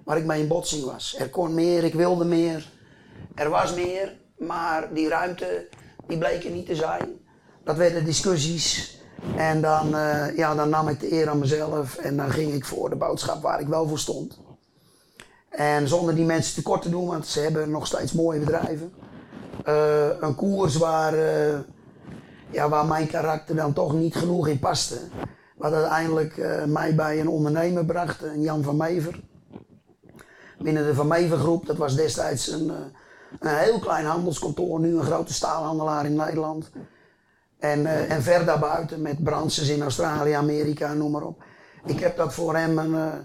waar 0.04 0.16
ik 0.16 0.24
mee 0.24 0.40
in 0.40 0.48
botsing 0.48 0.84
was. 0.84 1.16
Er 1.18 1.30
kon 1.30 1.54
meer, 1.54 1.84
ik 1.84 1.94
wilde 1.94 2.24
meer. 2.24 2.70
Er 3.34 3.48
was 3.48 3.74
meer, 3.74 4.16
maar 4.38 4.94
die 4.94 5.08
ruimte 5.08 5.68
die 6.06 6.18
bleek 6.18 6.44
er 6.44 6.50
niet 6.50 6.66
te 6.66 6.74
zijn. 6.74 7.08
Dat 7.64 7.76
werden 7.76 8.04
discussies. 8.04 9.00
En 9.36 9.60
dan, 9.60 9.94
uh, 9.94 10.36
ja, 10.36 10.54
dan 10.54 10.68
nam 10.68 10.88
ik 10.88 11.00
de 11.00 11.12
eer 11.12 11.28
aan 11.28 11.38
mezelf 11.38 11.96
en 11.96 12.16
dan 12.16 12.30
ging 12.30 12.52
ik 12.52 12.64
voor 12.64 12.90
de 12.90 12.96
boodschap 12.96 13.42
waar 13.42 13.60
ik 13.60 13.66
wel 13.66 13.88
voor 13.88 13.98
stond. 13.98 14.40
En 15.48 15.88
zonder 15.88 16.14
die 16.14 16.24
mensen 16.24 16.54
tekort 16.54 16.82
te 16.82 16.90
doen, 16.90 17.06
want 17.06 17.26
ze 17.26 17.40
hebben 17.40 17.70
nog 17.70 17.86
steeds 17.86 18.12
mooie 18.12 18.38
bedrijven. 18.38 18.92
Uh, 19.68 20.20
een 20.20 20.34
koers 20.34 20.76
waar, 20.76 21.14
ja, 22.52 22.68
waar 22.68 22.86
mijn 22.86 23.06
karakter 23.06 23.56
dan 23.56 23.72
toch 23.72 23.92
niet 23.92 24.14
genoeg 24.14 24.48
in 24.48 24.58
paste. 24.58 24.98
Wat 25.56 25.72
uiteindelijk 25.72 26.36
uh, 26.36 26.64
mij 26.64 26.94
bij 26.94 27.20
een 27.20 27.28
ondernemer 27.28 27.84
bracht, 27.84 28.22
een 28.22 28.42
Jan 28.42 28.62
van 28.62 28.76
Mever. 28.76 29.20
Binnen 30.58 30.86
de 30.86 30.94
Van 30.94 31.06
Mever 31.06 31.38
groep, 31.38 31.66
dat 31.66 31.76
was 31.76 31.96
destijds 31.96 32.48
een, 32.48 32.72
een 33.40 33.56
heel 33.56 33.78
klein 33.78 34.04
handelskantoor, 34.04 34.80
nu 34.80 34.96
een 34.96 35.04
grote 35.04 35.32
staalhandelaar 35.32 36.04
in 36.04 36.16
Nederland. 36.16 36.70
En, 37.58 37.86
en 38.08 38.22
ver 38.22 38.44
daarbuiten 38.44 39.02
met 39.02 39.24
branches 39.24 39.68
in 39.68 39.82
Australië, 39.82 40.32
Amerika, 40.32 40.92
noem 40.92 41.10
maar 41.10 41.22
op. 41.22 41.42
Ik 41.86 42.00
heb 42.00 42.16
dat 42.16 42.34
voor 42.34 42.56
hem 42.56 42.78
een, 42.78 43.24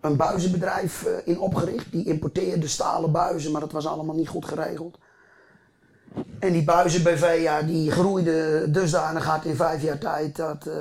een 0.00 0.16
buizenbedrijf 0.16 1.06
in 1.24 1.38
opgericht. 1.38 1.92
Die 1.92 2.04
importeerde 2.04 2.68
stalen 2.68 3.12
buizen, 3.12 3.52
maar 3.52 3.60
dat 3.60 3.72
was 3.72 3.86
allemaal 3.86 4.16
niet 4.16 4.28
goed 4.28 4.44
geregeld. 4.44 4.98
En 6.38 6.52
die 6.52 6.64
buizen-BV, 6.64 7.38
ja, 7.42 7.62
die 7.62 7.90
groeide 7.90 8.70
dusdanig 8.70 9.24
hard 9.24 9.44
in 9.44 9.56
vijf 9.56 9.82
jaar 9.82 9.98
tijd 9.98 10.36
dat, 10.36 10.66
uh, 10.66 10.74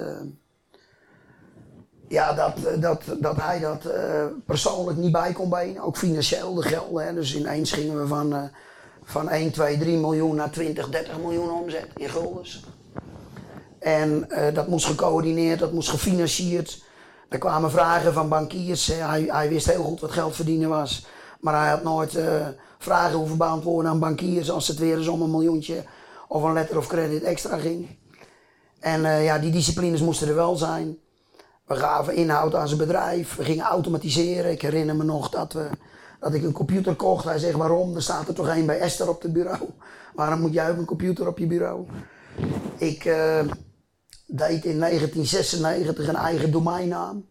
ja, 2.08 2.34
dat, 2.34 2.82
dat, 2.82 3.04
dat 3.20 3.36
hij 3.42 3.60
dat 3.60 3.86
uh, 3.86 4.26
persoonlijk 4.46 4.98
niet 4.98 5.12
bij 5.12 5.34
kon 5.34 5.50
benen. 5.50 5.84
Ook 5.84 5.98
financieel 5.98 6.54
de 6.54 6.62
gelden. 6.62 7.06
Hè. 7.06 7.14
Dus 7.14 7.36
ineens 7.36 7.72
gingen 7.72 8.02
we 8.02 8.08
van, 8.08 8.50
van 9.04 9.30
1, 9.30 9.52
2, 9.52 9.78
3 9.78 9.98
miljoen 9.98 10.36
naar 10.36 10.52
20, 10.52 10.90
30 10.90 11.18
miljoen 11.18 11.52
omzet 11.52 11.88
in 11.96 12.10
guldens. 12.10 12.64
En 13.80 14.28
dat 14.54 14.68
moest 14.68 14.86
gecoördineerd, 14.86 15.60
dat 15.60 15.74
moest 15.74 15.90
gefinancierd. 15.90 16.84
Er 17.30 17.38
kwamen 17.38 17.72
vragen 17.72 18.14
van 18.14 18.30
bankiers. 18.30 18.88
Hij, 18.88 19.24
hij 19.28 19.50
wist 19.50 19.72
heel 19.72 19.84
goed 19.84 20.00
wat 20.00 20.12
geld 20.12 20.36
verdienen 20.36 20.70
was. 20.70 21.06
Maar 21.40 21.62
hij 21.62 21.70
had 21.70 21.84
nooit 21.84 22.18
vragen 22.84 23.18
hoeven 23.18 23.38
beantwoorden 23.38 23.92
aan 23.92 24.00
bankiers 24.00 24.52
als 24.52 24.68
het 24.68 24.78
weer 24.78 24.98
eens 24.98 25.08
om 25.08 25.22
een 25.22 25.32
miljoentje 25.32 25.84
of 26.28 26.44
een 26.44 26.54
letter 26.54 26.78
of 26.78 26.88
credit 26.88 27.24
extra 27.24 27.58
ging. 27.58 27.88
En 28.80 29.02
uh, 29.02 29.26
ja, 29.26 29.40
die 29.40 29.52
disciplines 29.52 30.02
moesten 30.02 30.28
er 30.28 30.36
wel 30.36 30.56
zijn. 30.56 30.98
We 31.66 31.76
gaven 31.76 32.16
inhoud 32.16 32.56
aan 32.56 32.68
zijn 32.68 32.80
bedrijf, 32.80 33.36
we 33.36 33.44
gingen 33.44 33.66
automatiseren. 33.66 34.52
Ik 34.52 34.62
herinner 34.62 34.96
me 34.96 35.04
nog 35.04 35.30
dat, 35.30 35.54
we, 35.54 35.70
dat 36.20 36.34
ik 36.34 36.44
een 36.44 36.52
computer 36.52 36.96
kocht. 36.96 37.26
Hij 37.26 37.40
zegt 37.40 37.58
waarom? 37.58 37.96
Er 37.96 38.02
staat 38.02 38.28
er 38.28 38.34
toch 38.34 38.48
één 38.48 38.66
bij 38.66 38.80
Esther 38.80 39.10
op 39.10 39.22
het 39.22 39.34
bureau. 39.34 39.70
Waarom 40.16 40.40
moet 40.40 40.54
jij 40.54 40.70
ook 40.70 40.78
een 40.78 40.86
computer 40.86 41.28
op 41.28 41.38
je 41.38 41.48
bureau? 41.48 41.86
Ik 42.78 43.06
uh, 43.06 43.40
deed 44.28 44.66
in 44.66 44.80
1996 44.80 46.08
een 46.08 46.16
eigen 46.16 46.52
domeinnaam. 46.52 47.26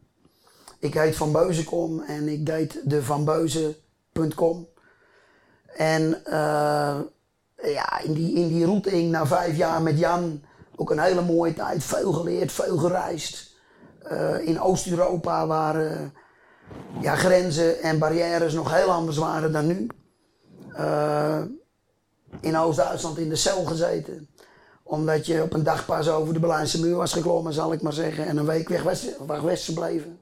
Ik 0.79 0.95
heet 0.95 1.17
Van 1.17 1.33
Beuzenkom 1.33 2.01
en 2.01 2.29
ik 2.29 2.47
deed 2.47 2.81
de 2.85 3.03
vanbeuzen.com. 3.03 4.67
En 5.77 6.23
uh, 6.27 6.99
ja, 7.63 8.01
in 8.03 8.13
die, 8.13 8.35
in 8.35 8.49
die 8.49 8.65
routing 8.65 9.11
na 9.11 9.27
vijf 9.27 9.57
jaar 9.57 9.83
met 9.83 9.99
Jan 9.99 10.43
ook 10.77 10.91
een 10.91 10.99
hele 10.99 11.23
mooie 11.23 11.55
tijd. 11.55 11.85
Veel 11.85 12.13
geleerd, 12.13 12.53
veel 12.53 12.77
gereisd. 12.77 13.51
Uh, 14.13 14.47
in 14.47 14.61
Oost-Europa 14.61 15.47
waar 15.47 15.85
uh, 15.85 16.01
ja, 17.01 17.17
grenzen 17.17 17.81
en 17.81 17.99
barrières 17.99 18.55
nog 18.55 18.75
heel 18.75 18.91
anders 18.91 19.17
waren 19.17 19.53
dan 19.53 19.67
nu. 19.67 19.87
in 22.41 22.57
Oost-Duitsland 22.57 23.19
in 23.19 23.29
de 23.29 23.37
cel 23.37 23.65
gezeten. 23.65 24.29
Omdat 24.83 25.27
je 25.27 25.43
op 25.43 25.53
een 25.53 25.63
dag 25.63 25.87
pas 25.87 26.09
over 26.09 26.35
de 26.35 26.41
Berlijnse 26.41 26.81
muur 26.81 26.97
was 26.97 27.13
geklommen, 27.13 27.53
zal 27.53 27.73
ik 27.73 27.83
maar 27.83 27.93
zeggen. 27.93 28.27
En 28.27 28.37
een 28.37 28.47
week 28.47 28.69
weg 28.69 28.83
was, 28.83 29.07
weg 29.43 29.65
gebleven. 29.65 30.19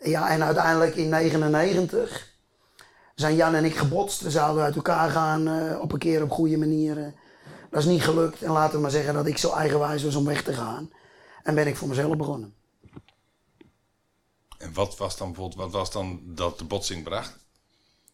ja, 0.00 0.28
en 0.30 0.42
uiteindelijk 0.42 0.96
in 0.96 1.10
1999 1.10 2.27
zijn 3.20 3.36
Jan 3.36 3.54
en 3.54 3.64
ik 3.64 3.76
gebotst. 3.76 4.20
We 4.20 4.30
zouden 4.30 4.64
uit 4.64 4.76
elkaar 4.76 5.10
gaan 5.10 5.48
uh, 5.48 5.80
op 5.80 5.92
een 5.92 5.98
keer 5.98 6.22
op 6.22 6.30
goede 6.30 6.56
manieren. 6.56 7.14
Dat 7.70 7.80
is 7.80 7.88
niet 7.88 8.02
gelukt. 8.02 8.42
En 8.42 8.50
laten 8.50 8.74
we 8.74 8.80
maar 8.80 8.90
zeggen 8.90 9.14
dat 9.14 9.26
ik 9.26 9.38
zo 9.38 9.52
eigenwijs 9.52 10.02
was 10.02 10.14
om 10.14 10.24
weg 10.24 10.42
te 10.42 10.52
gaan. 10.52 10.90
En 11.42 11.54
ben 11.54 11.66
ik 11.66 11.76
voor 11.76 11.88
mezelf 11.88 12.16
begonnen. 12.16 12.54
En 14.58 14.72
wat 14.72 14.96
was 14.96 15.16
dan 15.16 15.26
bijvoorbeeld, 15.26 15.60
wat 15.60 15.72
was 15.72 15.90
dan 15.90 16.20
dat 16.24 16.58
de 16.58 16.64
botsing 16.64 17.04
bracht? 17.04 17.36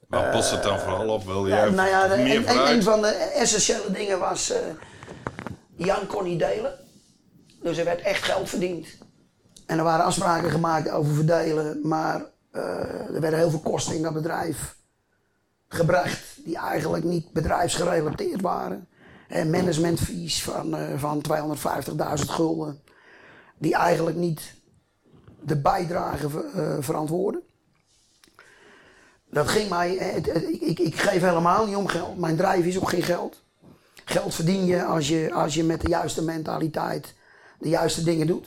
Waar 0.08 0.32
botst 0.32 0.50
het 0.50 0.62
dan 0.62 0.78
vooral 0.78 1.08
op? 1.08 1.24
Wil 1.24 1.48
jij 1.48 1.70
nou 1.70 1.88
ja, 1.88 2.08
de, 2.08 2.22
meer 2.22 2.48
een, 2.48 2.70
een, 2.70 2.82
van 2.82 3.00
de 3.00 3.08
essentiële 3.08 3.90
dingen 3.90 4.18
was... 4.18 4.50
Uh, 4.50 4.56
Jan 5.76 6.06
kon 6.06 6.24
niet 6.24 6.38
delen. 6.38 6.78
Dus 7.62 7.76
er 7.76 7.84
werd 7.84 8.00
echt 8.00 8.22
geld 8.22 8.48
verdiend. 8.48 8.86
En 9.66 9.78
er 9.78 9.84
waren 9.84 10.04
afspraken 10.04 10.50
gemaakt 10.50 10.90
over 10.90 11.14
verdelen. 11.14 11.80
Maar 11.82 12.24
er 12.50 13.20
werden 13.20 13.38
heel 13.38 13.50
veel 13.50 13.60
kosten 13.60 13.94
in 13.94 14.02
dat 14.02 14.12
bedrijf 14.12 14.76
gebracht 15.74 16.36
die 16.44 16.56
eigenlijk 16.56 17.04
niet 17.04 17.32
bedrijfsgerelateerd 17.32 18.40
waren. 18.40 18.88
En 19.28 19.50
managementfees 19.50 20.42
van, 20.42 20.80
uh, 20.80 20.98
van 20.98 21.22
250.000 21.22 22.30
gulden, 22.30 22.80
die 23.58 23.74
eigenlijk 23.74 24.16
niet 24.16 24.54
de 25.40 25.56
bijdrage 25.56 26.28
uh, 26.56 26.76
verantwoorden. 26.80 27.42
Dat 29.30 29.48
ging 29.48 29.68
mij, 29.68 29.94
ik, 29.94 30.26
ik, 30.60 30.78
ik, 30.78 30.94
geef 30.94 31.22
helemaal 31.22 31.66
niet 31.66 31.76
om 31.76 31.86
geld. 31.86 32.18
Mijn 32.18 32.36
drijf 32.36 32.64
is 32.64 32.78
ook 32.78 32.88
geen 32.88 33.02
geld. 33.02 33.42
Geld 34.04 34.34
verdien 34.34 34.64
je 34.64 34.84
als 34.84 35.08
je, 35.08 35.32
als 35.32 35.54
je 35.54 35.64
met 35.64 35.80
de 35.80 35.88
juiste 35.88 36.22
mentaliteit 36.22 37.14
de 37.58 37.68
juiste 37.68 38.02
dingen 38.02 38.26
doet. 38.26 38.46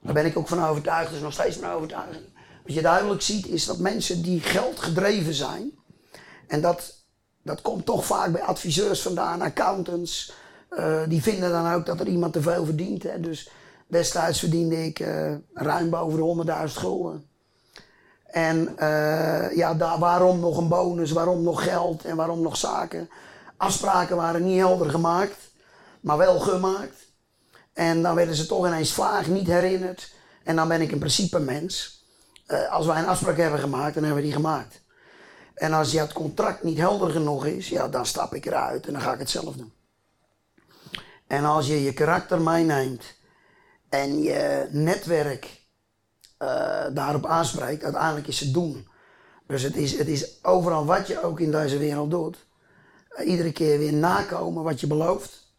Daar 0.00 0.12
ben 0.12 0.26
ik 0.26 0.38
ook 0.38 0.48
van 0.48 0.64
overtuigd, 0.64 1.12
is 1.12 1.20
nog 1.20 1.32
steeds 1.32 1.58
mijn 1.58 1.72
overtuiging. 1.72 2.24
Wat 2.64 2.74
je 2.74 2.82
duidelijk 2.82 3.22
ziet 3.22 3.46
is 3.46 3.64
dat 3.64 3.78
mensen 3.78 4.22
die 4.22 4.40
geld 4.40 4.80
gedreven 4.80 5.34
zijn, 5.34 5.70
en 6.46 6.60
dat, 6.60 6.94
dat 7.42 7.62
komt 7.62 7.86
toch 7.86 8.04
vaak 8.04 8.32
bij 8.32 8.42
adviseurs 8.42 9.02
vandaan, 9.02 9.40
accountants, 9.40 10.32
uh, 10.78 11.00
die 11.08 11.22
vinden 11.22 11.50
dan 11.50 11.72
ook 11.72 11.86
dat 11.86 12.00
er 12.00 12.06
iemand 12.06 12.32
te 12.32 12.42
veel 12.42 12.64
verdient. 12.64 13.02
Hè. 13.02 13.20
Dus 13.20 13.50
destijds 13.86 14.38
verdiende 14.38 14.84
ik 14.84 15.00
uh, 15.00 15.34
ruim 15.54 15.90
boven 15.90 16.44
de 16.46 16.68
100.000 16.68 16.74
gulden. 16.74 17.26
En 18.26 18.76
uh, 18.78 19.56
ja, 19.56 19.74
daar, 19.74 19.98
waarom 19.98 20.40
nog 20.40 20.58
een 20.58 20.68
bonus, 20.68 21.10
waarom 21.10 21.42
nog 21.42 21.64
geld 21.64 22.04
en 22.04 22.16
waarom 22.16 22.42
nog 22.42 22.56
zaken? 22.56 23.08
Afspraken 23.56 24.16
waren 24.16 24.44
niet 24.44 24.58
helder 24.58 24.90
gemaakt, 24.90 25.36
maar 26.00 26.16
wel 26.16 26.38
gemaakt. 26.38 26.96
En 27.72 28.02
dan 28.02 28.14
werden 28.14 28.34
ze 28.34 28.46
toch 28.46 28.66
ineens 28.66 28.92
vaag, 28.92 29.26
niet 29.26 29.46
herinnerd. 29.46 30.12
En 30.42 30.56
dan 30.56 30.68
ben 30.68 30.80
ik 30.80 30.92
in 30.92 30.98
principe 30.98 31.38
mens. 31.38 32.02
Als 32.70 32.86
wij 32.86 32.98
een 32.98 33.06
afspraak 33.06 33.36
hebben 33.36 33.60
gemaakt, 33.60 33.94
dan 33.94 34.04
hebben 34.04 34.22
we 34.22 34.28
die 34.28 34.36
gemaakt. 34.36 34.82
En 35.54 35.72
als 35.72 35.92
je 35.92 35.98
het 35.98 36.12
contract 36.12 36.62
niet 36.62 36.78
helder 36.78 37.10
genoeg 37.10 37.46
is, 37.46 37.68
ja, 37.68 37.88
dan 37.88 38.06
stap 38.06 38.34
ik 38.34 38.46
eruit 38.46 38.86
en 38.86 38.92
dan 38.92 39.02
ga 39.02 39.12
ik 39.12 39.18
het 39.18 39.30
zelf 39.30 39.56
doen. 39.56 39.72
En 41.26 41.44
als 41.44 41.66
je 41.66 41.82
je 41.82 41.92
karakter 41.92 42.40
meeneemt 42.40 43.04
en 43.88 44.22
je 44.22 44.68
netwerk 44.70 45.62
uh, 46.42 46.84
daarop 46.92 47.26
aanspreekt, 47.26 47.84
uiteindelijk 47.84 48.26
is 48.26 48.40
het 48.40 48.54
doen. 48.54 48.88
Dus 49.46 49.62
het 49.62 49.76
is, 49.76 49.98
het 49.98 50.08
is 50.08 50.44
overal 50.44 50.84
wat 50.84 51.06
je 51.06 51.22
ook 51.22 51.40
in 51.40 51.50
deze 51.50 51.78
wereld 51.78 52.10
doet. 52.10 52.46
Uh, 53.18 53.28
iedere 53.28 53.52
keer 53.52 53.78
weer 53.78 53.92
nakomen 53.92 54.62
wat 54.62 54.80
je 54.80 54.86
belooft. 54.86 55.52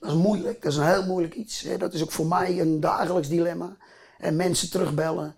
Dat 0.00 0.10
is 0.10 0.16
moeilijk, 0.16 0.62
dat 0.62 0.72
is 0.72 0.78
een 0.78 0.86
heel 0.86 1.06
moeilijk 1.06 1.34
iets. 1.34 1.60
Hè. 1.60 1.76
Dat 1.76 1.94
is 1.94 2.02
ook 2.02 2.12
voor 2.12 2.26
mij 2.26 2.60
een 2.60 2.80
dagelijks 2.80 3.28
dilemma. 3.28 3.76
En 4.18 4.36
mensen 4.36 4.70
terugbellen, 4.70 5.34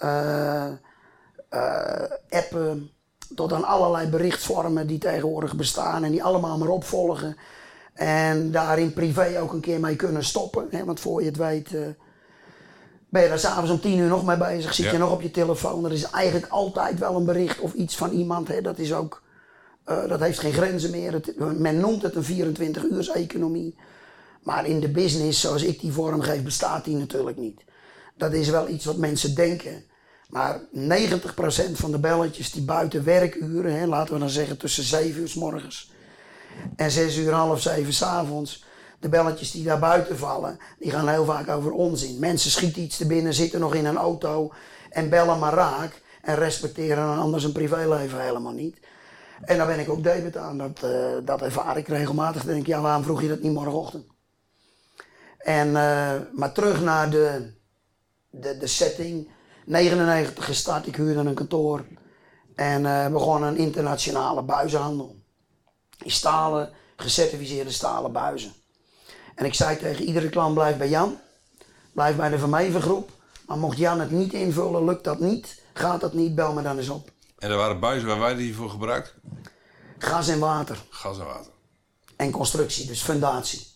uh, 0.00 0.72
appen, 2.28 2.90
tot 3.34 3.52
aan 3.52 3.64
allerlei 3.64 4.08
berichtsvormen 4.08 4.86
die 4.86 4.98
tegenwoordig 4.98 5.56
bestaan 5.56 6.04
en 6.04 6.10
die 6.10 6.24
allemaal 6.24 6.58
maar 6.58 6.68
opvolgen. 6.68 7.36
En 7.94 8.50
daarin 8.50 8.92
privé 8.92 9.40
ook 9.40 9.52
een 9.52 9.60
keer 9.60 9.80
mee 9.80 9.96
kunnen 9.96 10.24
stoppen. 10.24 10.66
Hè? 10.70 10.84
Want 10.84 11.00
voor 11.00 11.20
je 11.20 11.26
het 11.26 11.36
weet 11.36 11.72
uh, 11.72 11.86
ben 13.08 13.22
je 13.22 13.28
daar 13.28 13.38
s'avonds 13.38 13.70
om 13.70 13.80
tien 13.80 13.98
uur 13.98 14.08
nog 14.08 14.24
mee 14.24 14.36
bezig. 14.36 14.74
Zit 14.74 14.90
je 14.90 14.98
nog 14.98 15.12
op 15.12 15.22
je 15.22 15.30
telefoon. 15.30 15.84
Er 15.84 15.92
is 15.92 16.10
eigenlijk 16.10 16.52
altijd 16.52 16.98
wel 16.98 17.16
een 17.16 17.24
bericht 17.24 17.58
of 17.58 17.72
iets 17.72 17.96
van 17.96 18.10
iemand. 18.10 18.48
Hè? 18.48 18.60
Dat, 18.60 18.78
is 18.78 18.94
ook, 18.94 19.22
uh, 19.86 20.08
dat 20.08 20.20
heeft 20.20 20.38
geen 20.38 20.52
grenzen 20.52 20.90
meer. 20.90 21.12
Het, 21.12 21.58
men 21.58 21.80
noemt 21.80 22.02
het 22.02 22.14
een 22.14 22.24
24 22.24 22.84
uurs 22.84 23.10
economie. 23.10 23.74
Maar 24.42 24.66
in 24.66 24.80
de 24.80 24.90
business 24.90 25.40
zoals 25.40 25.62
ik 25.62 25.80
die 25.80 25.92
vorm 25.92 26.20
geef 26.20 26.42
bestaat 26.42 26.84
die 26.84 26.96
natuurlijk 26.96 27.36
niet. 27.36 27.64
Dat 28.16 28.32
is 28.32 28.48
wel 28.48 28.68
iets 28.68 28.84
wat 28.84 28.96
mensen 28.96 29.34
denken. 29.34 29.84
Maar 30.34 30.60
90% 30.72 31.72
van 31.72 31.90
de 31.90 31.98
belletjes 31.98 32.52
die 32.52 32.62
buiten 32.62 33.04
werkuren, 33.04 33.78
hè, 33.78 33.86
laten 33.86 34.14
we 34.14 34.20
dan 34.20 34.28
zeggen 34.28 34.56
tussen 34.56 34.84
7 34.84 35.20
uur 35.20 35.28
s 35.28 35.34
morgens 35.34 35.92
en 36.76 36.90
6 36.90 37.16
uur 37.16 37.32
half 37.32 37.60
7 37.60 37.92
s 37.92 38.02
avonds, 38.02 38.64
de 39.00 39.08
belletjes 39.08 39.50
die 39.50 39.64
daar 39.64 39.78
buiten 39.78 40.18
vallen, 40.18 40.58
die 40.78 40.90
gaan 40.90 41.08
heel 41.08 41.24
vaak 41.24 41.48
over 41.48 41.72
onzin. 41.72 42.18
Mensen 42.18 42.50
schieten 42.50 42.82
iets 42.82 42.96
te 42.96 43.06
binnen, 43.06 43.34
zitten 43.34 43.60
nog 43.60 43.74
in 43.74 43.84
een 43.84 43.96
auto 43.96 44.52
en 44.90 45.08
bellen 45.08 45.38
maar 45.38 45.54
raak 45.54 46.02
en 46.22 46.34
respecteren 46.34 47.18
anders 47.18 47.44
een 47.44 47.52
privéleven 47.52 48.22
helemaal 48.22 48.52
niet. 48.52 48.76
En 49.44 49.56
daar 49.56 49.66
ben 49.66 49.80
ik 49.80 49.88
ook 49.88 50.02
debet 50.02 50.36
aan. 50.36 50.58
Dat, 50.58 50.80
uh, 50.84 51.06
dat 51.24 51.42
ervaar 51.42 51.76
ik 51.76 51.88
regelmatig. 51.88 52.42
Dan 52.42 52.52
denk 52.52 52.66
ik, 52.66 52.72
ja, 52.72 52.80
waarom 52.80 53.02
vroeg 53.02 53.22
je 53.22 53.28
dat 53.28 53.40
niet 53.40 53.52
morgenochtend? 53.52 54.06
En, 55.38 55.68
uh, 55.68 56.12
maar 56.32 56.52
terug 56.52 56.82
naar 56.82 57.10
de, 57.10 57.52
de, 58.30 58.56
de 58.58 58.66
setting 58.66 59.32
99 59.64 60.44
gestart, 60.44 60.86
ik 60.86 60.96
huurde 60.96 61.20
een 61.20 61.34
kantoor. 61.34 61.84
En 62.54 62.82
uh, 62.82 63.08
begonnen 63.08 63.48
een 63.48 63.56
internationale 63.56 64.42
buizenhandel. 64.42 65.16
In 66.02 66.10
stalen, 66.10 66.72
gecertificeerde 66.96 67.70
stalen 67.70 68.12
buizen. 68.12 68.52
En 69.34 69.44
ik 69.44 69.54
zei 69.54 69.76
tegen 69.76 70.04
iedere 70.04 70.28
klant, 70.28 70.54
blijf 70.54 70.76
bij 70.76 70.88
Jan. 70.88 71.18
Blijf 71.92 72.16
bij 72.16 72.28
de 72.28 72.38
Vermeven 72.38 72.82
groep. 72.82 73.10
Maar 73.46 73.58
mocht 73.58 73.78
Jan 73.78 74.00
het 74.00 74.10
niet 74.10 74.32
invullen, 74.32 74.84
lukt 74.84 75.04
dat 75.04 75.20
niet. 75.20 75.62
Gaat 75.72 76.00
dat 76.00 76.12
niet, 76.12 76.34
bel 76.34 76.52
me 76.52 76.62
dan 76.62 76.78
eens 76.78 76.88
op. 76.88 77.10
En 77.38 77.50
er 77.50 77.56
waren 77.56 77.80
buizen 77.80 78.08
waar 78.08 78.18
wij 78.18 78.34
die 78.34 78.54
voor 78.54 78.70
gebruikt? 78.70 79.14
Gas 79.98 80.28
en 80.28 80.38
water. 80.38 80.78
Gas 80.90 81.18
en 81.18 81.24
water. 81.24 81.52
En 82.16 82.30
constructie, 82.30 82.86
dus 82.86 83.02
fundatie. 83.02 83.66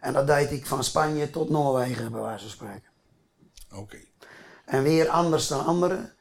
En 0.00 0.12
dat 0.12 0.26
deed 0.26 0.50
ik 0.50 0.66
van 0.66 0.84
Spanje 0.84 1.30
tot 1.30 1.50
Noorwegen, 1.50 2.12
bij 2.12 2.20
wijze 2.20 2.44
van 2.44 2.50
spreken. 2.50 2.90
Oké. 3.72 3.98
En 4.64 4.82
weer 4.82 5.08
anders 5.08 5.48
dan 5.48 5.64
anderen. 5.64 6.12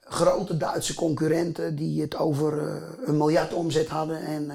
Grote 0.00 0.56
Duitse 0.56 0.94
concurrenten 0.94 1.76
die 1.76 2.00
het 2.00 2.16
over 2.16 2.62
uh, 2.62 2.82
een 3.04 3.16
miljard 3.16 3.52
omzet 3.52 3.88
hadden. 3.88 4.20
En 4.20 4.44
uh, 4.44 4.54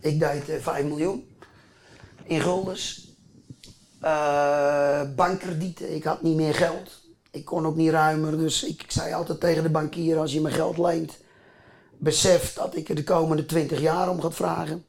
ik 0.00 0.20
deed 0.20 0.48
uh, 0.48 0.56
5 0.60 0.84
miljoen 0.84 1.36
in 2.24 2.40
guldens. 2.40 3.12
bankkredieten, 5.16 5.94
ik 5.94 6.04
had 6.04 6.22
niet 6.22 6.36
meer 6.36 6.54
geld. 6.54 7.06
Ik 7.30 7.44
kon 7.44 7.66
ook 7.66 7.76
niet 7.76 7.90
ruimer. 7.90 8.38
Dus 8.38 8.64
ik, 8.64 8.82
ik 8.82 8.90
zei 8.90 9.12
altijd 9.12 9.40
tegen 9.40 9.62
de 9.62 9.70
bankier: 9.70 10.18
als 10.18 10.32
je 10.32 10.40
me 10.40 10.50
geld 10.50 10.78
leent, 10.78 11.18
besef 11.96 12.54
dat 12.54 12.76
ik 12.76 12.88
er 12.88 12.94
de 12.94 13.04
komende 13.04 13.46
20 13.46 13.80
jaar 13.80 14.10
om 14.10 14.20
ga 14.20 14.30
vragen. 14.30 14.84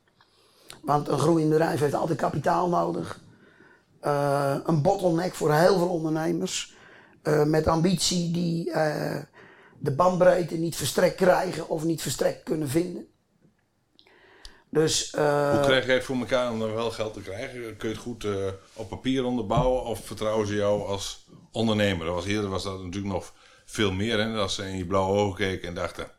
Want 0.82 1.08
een 1.08 1.20
groeiend 1.20 1.50
bedrijf 1.50 1.80
heeft 1.80 1.94
altijd 1.94 2.20
kapitaal 2.20 2.70
nodig. 2.70 3.22
een 4.66 4.82
bottleneck 4.82 5.34
voor 5.34 5.54
heel 5.54 5.78
veel 5.78 5.90
ondernemers. 5.90 6.78
Uh, 7.24 7.44
met 7.44 7.68
ambitie 7.68 8.32
die 8.32 8.70
uh, 8.70 9.16
de 9.80 9.92
bandbreedte 9.92 10.56
niet 10.56 10.76
verstrekt 10.76 11.16
krijgen 11.16 11.70
of 11.70 11.84
niet 11.84 12.02
verstrekt 12.02 12.44
kunnen 12.44 12.70
vinden. 12.70 13.08
Dus, 14.70 15.14
uh, 15.18 15.52
Hoe 15.52 15.60
krijg 15.60 15.86
jij 15.86 15.96
het 15.96 16.04
voor 16.04 16.16
elkaar 16.16 16.52
om 16.52 16.60
dan 16.60 16.74
wel 16.74 16.92
geld 16.92 17.14
te 17.14 17.22
krijgen? 17.22 17.78
Kun 17.78 17.90
je 17.90 17.96
het 17.96 18.04
goed 18.04 18.28
op 18.74 18.90
papier 18.90 19.24
onderbouwen 19.24 19.84
of 19.84 20.06
vertrouwen 20.06 20.48
ze 20.48 20.56
jou 20.56 20.88
als 20.88 21.28
ondernemer? 21.52 22.06
Dat 22.06 22.16
was, 22.16 22.26
eerder 22.26 22.50
was 22.50 22.64
dat 22.64 22.84
natuurlijk 22.84 23.14
nog 23.14 23.34
veel 23.66 23.92
meer. 23.92 24.20
Hè? 24.20 24.38
Als 24.38 24.56
ze 24.56 24.64
in 24.64 24.78
je 24.78 24.86
blauwe 24.86 25.18
ogen 25.18 25.38
keken 25.38 25.68
en 25.68 25.74
dachten, 25.74 26.12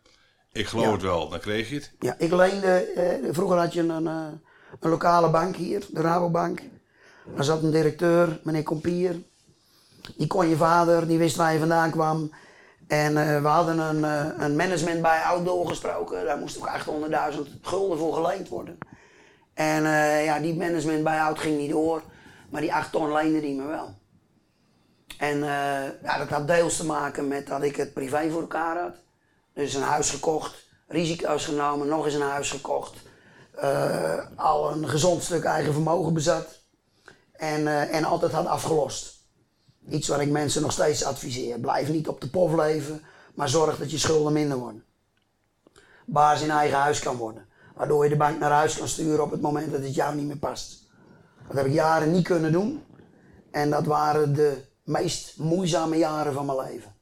ik 0.52 0.66
geloof 0.66 0.84
ja. 0.84 0.92
het 0.92 1.02
wel, 1.02 1.28
dan 1.28 1.40
kreeg 1.40 1.68
je 1.68 1.74
het. 1.74 1.92
Ja, 2.00 2.14
ik 2.18 2.32
leende, 2.32 3.28
vroeger 3.30 3.58
had 3.58 3.72
je 3.72 3.80
een, 3.80 4.06
een 4.06 4.40
lokale 4.80 5.30
bank 5.30 5.56
hier, 5.56 5.86
de 5.90 6.00
Rabobank. 6.00 6.60
Daar 7.34 7.44
zat 7.44 7.62
een 7.62 7.70
directeur, 7.70 8.40
meneer 8.42 8.62
Kompier. 8.62 9.22
Die 10.16 10.26
kon 10.26 10.48
je 10.48 10.56
vader, 10.56 11.06
die 11.06 11.18
wist 11.18 11.36
waar 11.36 11.52
je 11.52 11.58
vandaan 11.58 11.90
kwam. 11.90 12.30
En 12.90 13.16
uh, 13.16 13.42
we 13.42 13.48
hadden 13.48 13.78
een, 13.78 13.98
uh, 13.98 14.44
een 14.44 14.56
management 14.56 15.02
bij 15.02 15.22
Outdoor 15.22 15.68
gesproken. 15.68 16.24
Daar 16.24 16.38
moest 16.38 16.58
ook 16.58 16.70
800.000 17.34 17.60
gulden 17.62 17.98
voor 17.98 18.14
geleend 18.14 18.48
worden. 18.48 18.78
En 19.54 19.84
uh, 19.84 20.24
ja, 20.24 20.38
die 20.38 20.56
management 20.56 21.04
bij 21.04 21.20
Out 21.20 21.38
ging 21.38 21.58
niet 21.58 21.70
door. 21.70 22.02
Maar 22.50 22.60
die 22.60 22.74
8 22.74 22.92
ton 22.92 23.12
leende 23.12 23.40
die 23.40 23.54
me 23.54 23.66
wel. 23.66 23.98
En 25.18 25.38
ja, 26.02 26.18
dat 26.18 26.28
had 26.28 26.46
deels 26.46 26.76
te 26.76 26.86
maken 26.86 27.28
met 27.28 27.46
dat 27.46 27.62
ik 27.62 27.76
het 27.76 27.92
privé 27.92 28.30
voor 28.30 28.40
elkaar 28.40 28.78
had. 28.78 28.94
Dus 29.54 29.74
een 29.74 29.82
huis 29.82 30.10
gekocht, 30.10 30.66
risico's 30.88 31.44
genomen, 31.44 31.88
nog 31.88 32.04
eens 32.04 32.14
een 32.14 32.20
huis 32.20 32.50
gekocht. 32.50 32.96
al 34.36 34.70
een 34.70 34.88
gezond 34.88 35.22
stuk 35.22 35.44
eigen 35.44 35.72
vermogen 35.72 36.14
bezat. 36.14 36.60
En, 37.32 37.90
en 37.90 38.04
altijd 38.04 38.32
had 38.32 38.46
afgelost. 38.46 39.19
Iets 39.90 40.08
wat 40.08 40.20
ik 40.20 40.30
mensen 40.30 40.62
nog 40.62 40.72
steeds 40.72 41.04
adviseer. 41.04 41.58
Blijf 41.58 41.88
niet 41.88 42.08
op 42.08 42.20
de 42.20 42.28
pof 42.28 42.54
leven, 42.54 43.02
maar 43.34 43.48
zorg 43.48 43.78
dat 43.78 43.90
je 43.90 43.98
schulden 43.98 44.32
minder 44.32 44.58
worden. 44.58 44.84
Baas 46.06 46.42
in 46.42 46.50
eigen 46.50 46.78
huis 46.78 46.98
kan 46.98 47.16
worden. 47.16 47.46
Waardoor 47.74 48.04
je 48.04 48.10
de 48.10 48.16
bank 48.16 48.38
naar 48.38 48.50
huis 48.50 48.76
kan 48.76 48.88
sturen 48.88 49.24
op 49.24 49.30
het 49.30 49.40
moment 49.40 49.72
dat 49.72 49.82
het 49.82 49.94
jou 49.94 50.14
niet 50.14 50.26
meer 50.26 50.36
past. 50.36 50.88
Dat 51.48 51.56
heb 51.56 51.66
ik 51.66 51.72
jaren 51.72 52.12
niet 52.12 52.24
kunnen 52.24 52.52
doen. 52.52 52.82
En 53.50 53.70
dat 53.70 53.86
waren 53.86 54.34
de 54.34 54.56
meest 54.84 55.38
moeizame 55.38 55.96
jaren 55.96 56.32
van 56.32 56.46
mijn 56.46 56.58
leven. 56.58 56.94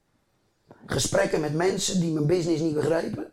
Gesprekken 0.86 1.40
met 1.40 1.54
mensen 1.54 2.00
die 2.00 2.12
mijn 2.12 2.26
business 2.26 2.60
niet 2.60 2.74
begrepen. 2.74 3.30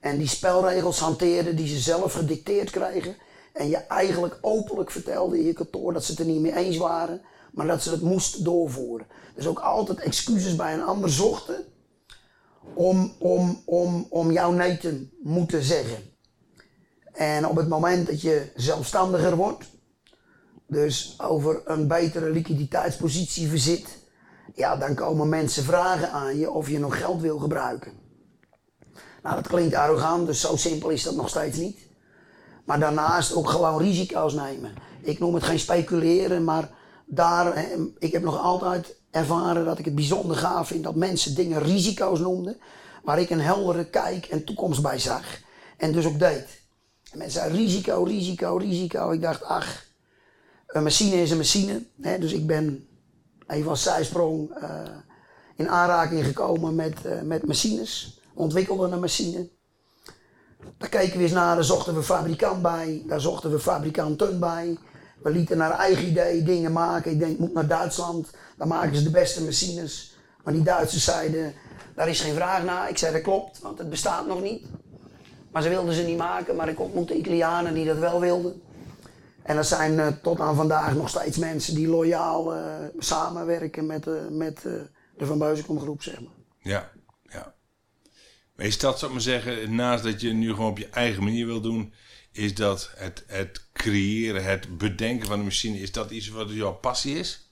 En 0.00 0.18
die 0.18 0.28
spelregels 0.28 0.98
hanteerden 0.98 1.56
die 1.56 1.66
ze 1.66 1.78
zelf 1.78 2.12
gedicteerd 2.12 2.70
kregen. 2.70 3.16
En 3.52 3.68
je 3.68 3.76
eigenlijk 3.76 4.38
openlijk 4.40 4.90
vertelde 4.90 5.38
in 5.38 5.46
je 5.46 5.52
kantoor 5.52 5.92
dat 5.92 6.04
ze 6.04 6.10
het 6.10 6.20
er 6.20 6.26
niet 6.26 6.40
mee 6.40 6.54
eens 6.54 6.76
waren 6.76 7.22
maar 7.52 7.66
dat 7.66 7.82
ze 7.82 7.90
het 7.90 8.02
moesten 8.02 8.44
doorvoeren. 8.44 9.06
Dus 9.34 9.46
ook 9.46 9.58
altijd 9.58 10.00
excuses 10.00 10.56
bij 10.56 10.74
een 10.74 10.82
ander 10.82 11.10
zochten 11.10 11.64
om, 12.74 13.12
om, 13.18 13.62
om, 13.64 14.06
om 14.10 14.32
jouw 14.32 14.52
nee 14.52 14.78
te 14.78 15.08
moeten 15.22 15.62
zeggen. 15.62 15.98
En 17.12 17.46
op 17.46 17.56
het 17.56 17.68
moment 17.68 18.06
dat 18.06 18.20
je 18.20 18.50
zelfstandiger 18.56 19.36
wordt, 19.36 19.64
dus 20.66 21.14
over 21.20 21.62
een 21.64 21.86
betere 21.86 22.30
liquiditeitspositie 22.30 23.48
verzit, 23.48 23.98
ja, 24.54 24.76
dan 24.76 24.94
komen 24.94 25.28
mensen 25.28 25.64
vragen 25.64 26.10
aan 26.10 26.38
je 26.38 26.50
of 26.50 26.68
je 26.68 26.78
nog 26.78 26.98
geld 26.98 27.20
wil 27.20 27.38
gebruiken. 27.38 27.92
Nou, 29.22 29.34
dat 29.34 29.48
klinkt 29.48 29.74
arrogant, 29.74 30.26
dus 30.26 30.40
zo 30.40 30.56
simpel 30.56 30.88
is 30.88 31.02
dat 31.02 31.14
nog 31.14 31.28
steeds 31.28 31.58
niet. 31.58 31.78
Maar 32.64 32.80
daarnaast 32.80 33.34
ook 33.34 33.48
gewoon 33.48 33.78
risico's 33.78 34.34
nemen. 34.34 34.72
Ik 35.00 35.18
noem 35.18 35.34
het 35.34 35.42
geen 35.42 35.58
speculeren, 35.58 36.44
maar 36.44 36.70
daar, 37.14 37.66
ik 37.98 38.12
heb 38.12 38.22
nog 38.22 38.38
altijd 38.38 38.94
ervaren 39.10 39.64
dat 39.64 39.78
ik 39.78 39.84
het 39.84 39.94
bijzonder 39.94 40.36
gaaf 40.36 40.66
vind 40.66 40.84
dat 40.84 40.94
mensen 40.94 41.34
dingen 41.34 41.62
risico's 41.62 42.18
noemden, 42.18 42.56
waar 43.04 43.20
ik 43.20 43.30
een 43.30 43.40
heldere 43.40 43.84
kijk 43.84 44.26
en 44.26 44.44
toekomst 44.44 44.82
bij 44.82 44.98
zag. 44.98 45.24
En 45.76 45.92
dus 45.92 46.06
ook 46.06 46.18
deed. 46.18 46.60
En 47.10 47.18
mensen 47.18 47.40
zeiden 47.40 47.58
risico, 47.58 48.02
risico, 48.02 48.56
risico. 48.56 49.10
Ik 49.10 49.20
dacht, 49.20 49.44
ach, 49.44 49.84
een 50.66 50.82
machine 50.82 51.22
is 51.22 51.30
een 51.30 51.36
machine. 51.36 51.82
Hè? 52.00 52.18
Dus 52.18 52.32
ik 52.32 52.46
ben 52.46 52.86
even 53.46 53.70
als 53.70 53.82
zijsprong 53.82 54.50
uh, 54.62 54.82
in 55.56 55.68
aanraking 55.68 56.24
gekomen 56.24 56.74
met, 56.74 56.98
uh, 57.06 57.20
met 57.22 57.46
machines. 57.46 58.20
Ontwikkelde 58.34 58.88
een 58.88 59.00
machine. 59.00 59.48
Daar 60.78 60.88
keken 60.88 61.16
we 61.16 61.22
eens 61.22 61.32
naar, 61.32 61.54
daar 61.54 61.64
zochten 61.64 61.94
we 61.94 62.02
fabrikant 62.02 62.62
bij, 62.62 63.02
daar 63.06 63.20
zochten 63.20 63.50
we 63.50 63.58
fabrikanten 63.58 64.40
bij. 64.40 64.78
We 65.22 65.30
lieten 65.30 65.56
naar 65.56 65.70
eigen 65.70 66.06
idee 66.06 66.42
dingen 66.42 66.72
maken. 66.72 67.10
Ik 67.10 67.18
denk, 67.18 67.38
moet 67.38 67.54
naar 67.54 67.66
Duitsland, 67.66 68.30
daar 68.56 68.66
maken 68.66 68.96
ze 68.96 69.02
de 69.02 69.10
beste 69.10 69.44
machines. 69.44 70.16
Maar 70.44 70.52
die 70.52 70.62
Duitsers 70.62 71.04
zeiden, 71.04 71.54
daar 71.94 72.08
is 72.08 72.20
geen 72.20 72.34
vraag 72.34 72.64
naar. 72.64 72.88
Ik 72.88 72.98
zei, 72.98 73.12
dat 73.12 73.22
klopt, 73.22 73.58
want 73.60 73.78
het 73.78 73.90
bestaat 73.90 74.26
nog 74.26 74.42
niet. 74.42 74.66
Maar 75.50 75.62
ze 75.62 75.68
wilden 75.68 75.94
ze 75.94 76.02
niet 76.02 76.18
maken, 76.18 76.56
maar 76.56 76.68
ik 76.68 76.80
ontmoette 76.80 77.16
Italianen 77.16 77.74
die 77.74 77.86
dat 77.86 77.98
wel 77.98 78.20
wilden. 78.20 78.62
En 79.42 79.56
er 79.56 79.64
zijn 79.64 79.92
uh, 79.92 80.06
tot 80.22 80.40
aan 80.40 80.56
vandaag 80.56 80.94
nog 80.94 81.08
steeds 81.08 81.38
mensen 81.38 81.74
die 81.74 81.88
loyaal 81.88 82.56
uh, 82.56 82.62
samenwerken 82.98 83.86
met, 83.86 84.06
uh, 84.06 84.14
met 84.30 84.62
de 85.16 85.26
Van 85.26 85.38
Beuzenkom 85.38 85.80
groep, 85.80 86.02
zeg 86.02 86.20
maar. 86.20 86.32
Ja. 86.58 86.90
Maar 88.56 88.66
is 88.66 88.78
dat, 88.78 88.98
zou 88.98 89.10
ik 89.10 89.16
maar 89.16 89.26
zeggen, 89.26 89.74
naast 89.74 90.04
dat 90.04 90.20
je 90.20 90.32
nu 90.32 90.50
gewoon 90.50 90.70
op 90.70 90.78
je 90.78 90.88
eigen 90.88 91.24
manier 91.24 91.46
wil 91.46 91.60
doen, 91.60 91.92
is 92.32 92.54
dat 92.54 92.90
het, 92.96 93.24
het 93.26 93.64
creëren, 93.72 94.44
het 94.44 94.78
bedenken 94.78 95.26
van 95.26 95.38
de 95.38 95.44
machine, 95.44 95.78
is 95.78 95.92
dat 95.92 96.10
iets 96.10 96.28
wat 96.28 96.50
jouw 96.50 96.72
passie 96.72 97.18
is? 97.18 97.50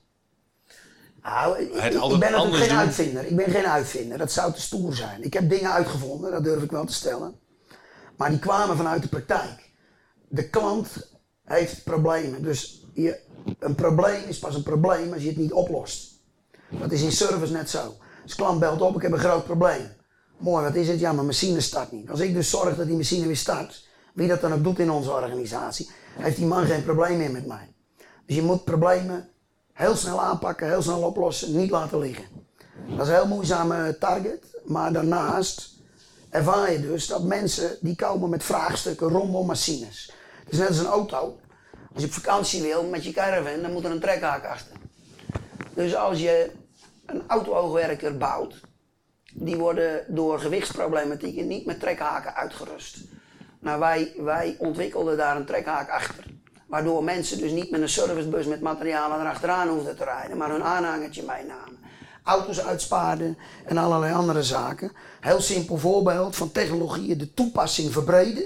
Nou, 1.23 1.59
ik, 1.59 1.75
ik, 1.75 1.93
ik 1.93 2.19
ben 2.19 2.33
natuurlijk 2.33 2.65
geen 2.65 2.77
uitvinder. 2.77 3.27
Ik 3.27 3.37
ben 3.37 3.51
geen 3.51 3.67
uitvinder. 3.67 4.19
Dat 4.19 4.33
zou 4.33 4.53
te 4.53 4.61
stoer 4.61 4.95
zijn. 4.95 5.25
Ik 5.25 5.33
heb 5.33 5.51
dingen 5.51 5.73
uitgevonden, 5.73 6.31
dat 6.31 6.45
durf 6.45 6.63
ik 6.63 6.71
wel 6.71 6.85
te 6.85 6.93
stellen. 6.93 7.39
Maar 8.17 8.31
die 8.31 8.39
kwamen 8.39 8.77
vanuit 8.77 9.03
de 9.03 9.09
praktijk. 9.09 9.71
De 10.29 10.49
klant 10.49 11.11
heeft 11.45 11.85
problemen. 11.85 12.43
Dus 12.43 12.85
je, 12.93 13.21
een 13.59 13.75
probleem 13.75 14.25
is 14.29 14.39
pas 14.39 14.55
een 14.55 14.63
probleem 14.63 15.13
als 15.13 15.23
je 15.23 15.29
het 15.29 15.37
niet 15.37 15.53
oplost. 15.53 16.13
Dat 16.69 16.93
is 16.93 17.03
in 17.03 17.13
service 17.13 17.53
net 17.53 17.71
zo. 17.71 17.97
Als 18.23 18.35
klant 18.35 18.61
belt 18.61 18.81
op, 18.81 18.97
ik 18.97 19.03
heb 19.03 19.13
een 19.13 19.19
groot 19.19 19.45
probleem. 19.45 19.99
Mooi, 20.41 20.65
wat 20.65 20.75
is 20.75 20.89
het? 20.89 21.01
Ja, 21.01 21.13
mijn 21.13 21.27
machine 21.27 21.61
start 21.61 21.93
niet. 21.93 22.11
Als 22.11 22.21
ik 22.21 22.35
dus 22.35 22.51
zorg 22.51 22.77
dat 22.77 22.87
die 22.87 22.97
machine 22.97 23.27
weer 23.27 23.37
start, 23.37 23.87
wie 24.13 24.29
dat 24.29 24.41
dan 24.41 24.53
ook 24.53 24.63
doet 24.63 24.79
in 24.79 24.91
onze 24.91 25.11
organisatie, 25.11 25.91
heeft 26.19 26.37
die 26.37 26.47
man 26.47 26.67
geen 26.67 26.85
probleem 26.85 27.19
meer 27.19 27.31
met 27.31 27.47
mij. 27.47 27.73
Dus 28.27 28.37
je 28.37 28.43
moet 28.43 28.65
problemen 28.65 29.29
heel 29.73 29.97
snel 29.97 30.21
aanpakken, 30.21 30.69
heel 30.69 30.83
snel 30.83 31.03
oplossen, 31.03 31.57
niet 31.57 31.71
laten 31.71 31.99
liggen. 31.99 32.25
Dat 32.89 33.01
is 33.01 33.09
een 33.09 33.15
heel 33.15 33.27
moeizame 33.27 33.97
target, 33.99 34.45
maar 34.65 34.93
daarnaast 34.93 35.75
ervaar 36.31 36.73
je 36.73 36.81
dus 36.81 37.07
dat 37.07 37.23
mensen 37.23 37.77
die 37.81 37.97
komen 37.97 38.31
met 38.31 38.45
vraagstukken 38.45 39.09
rondom 39.09 39.47
machines. 39.47 40.13
Het 40.45 40.53
is 40.53 40.59
net 40.59 40.69
als 40.69 40.79
een 40.79 40.87
auto. 40.87 41.39
Als 41.95 42.03
je 42.03 42.09
op 42.09 42.13
vakantie 42.13 42.63
wil 42.63 42.85
met 42.85 43.05
je 43.05 43.13
caravan, 43.13 43.63
dan 43.63 43.73
moet 43.73 43.85
er 43.85 43.91
een 43.91 44.01
trekhaak 44.01 44.45
achter. 44.45 44.77
Dus 45.75 45.95
als 45.95 46.21
je 46.21 46.51
een 47.07 47.23
auto-oogwerker 47.27 48.17
bouwt, 48.17 48.69
die 49.41 49.57
worden 49.57 50.05
door 50.09 50.41
gewichtsproblematieken 50.41 51.47
niet 51.47 51.67
met 51.67 51.81
trekhaken 51.81 52.35
uitgerust. 52.35 52.99
Nou, 53.59 53.79
wij, 53.81 54.13
wij 54.17 54.57
ontwikkelden 54.59 55.17
daar 55.17 55.37
een 55.37 55.47
trekhaak 55.47 55.91
achter. 55.91 56.25
Waardoor 56.67 57.05
mensen 57.05 57.39
dus 57.39 57.51
niet 57.51 57.71
met 57.71 57.81
een 57.81 57.89
servicebus 57.89 58.47
met 58.47 58.61
materialen 58.61 59.21
erachteraan 59.21 59.69
hoefden 59.69 59.97
te 59.97 60.05
rijden, 60.05 60.37
maar 60.37 60.51
hun 60.51 60.65
aanhangertje 60.65 61.23
meenamen 61.23 61.79
auto's 62.23 62.61
uitspaarden 62.61 63.39
en 63.65 63.79
allerlei 63.79 64.15
andere 64.15 64.43
zaken. 64.43 64.93
Heel 65.21 65.41
simpel 65.41 65.77
voorbeeld 65.77 66.37
van 66.37 66.53
technologieën 66.53 67.19
de 67.19 67.35
toepassing 67.35 67.93
verbreden. 67.93 68.45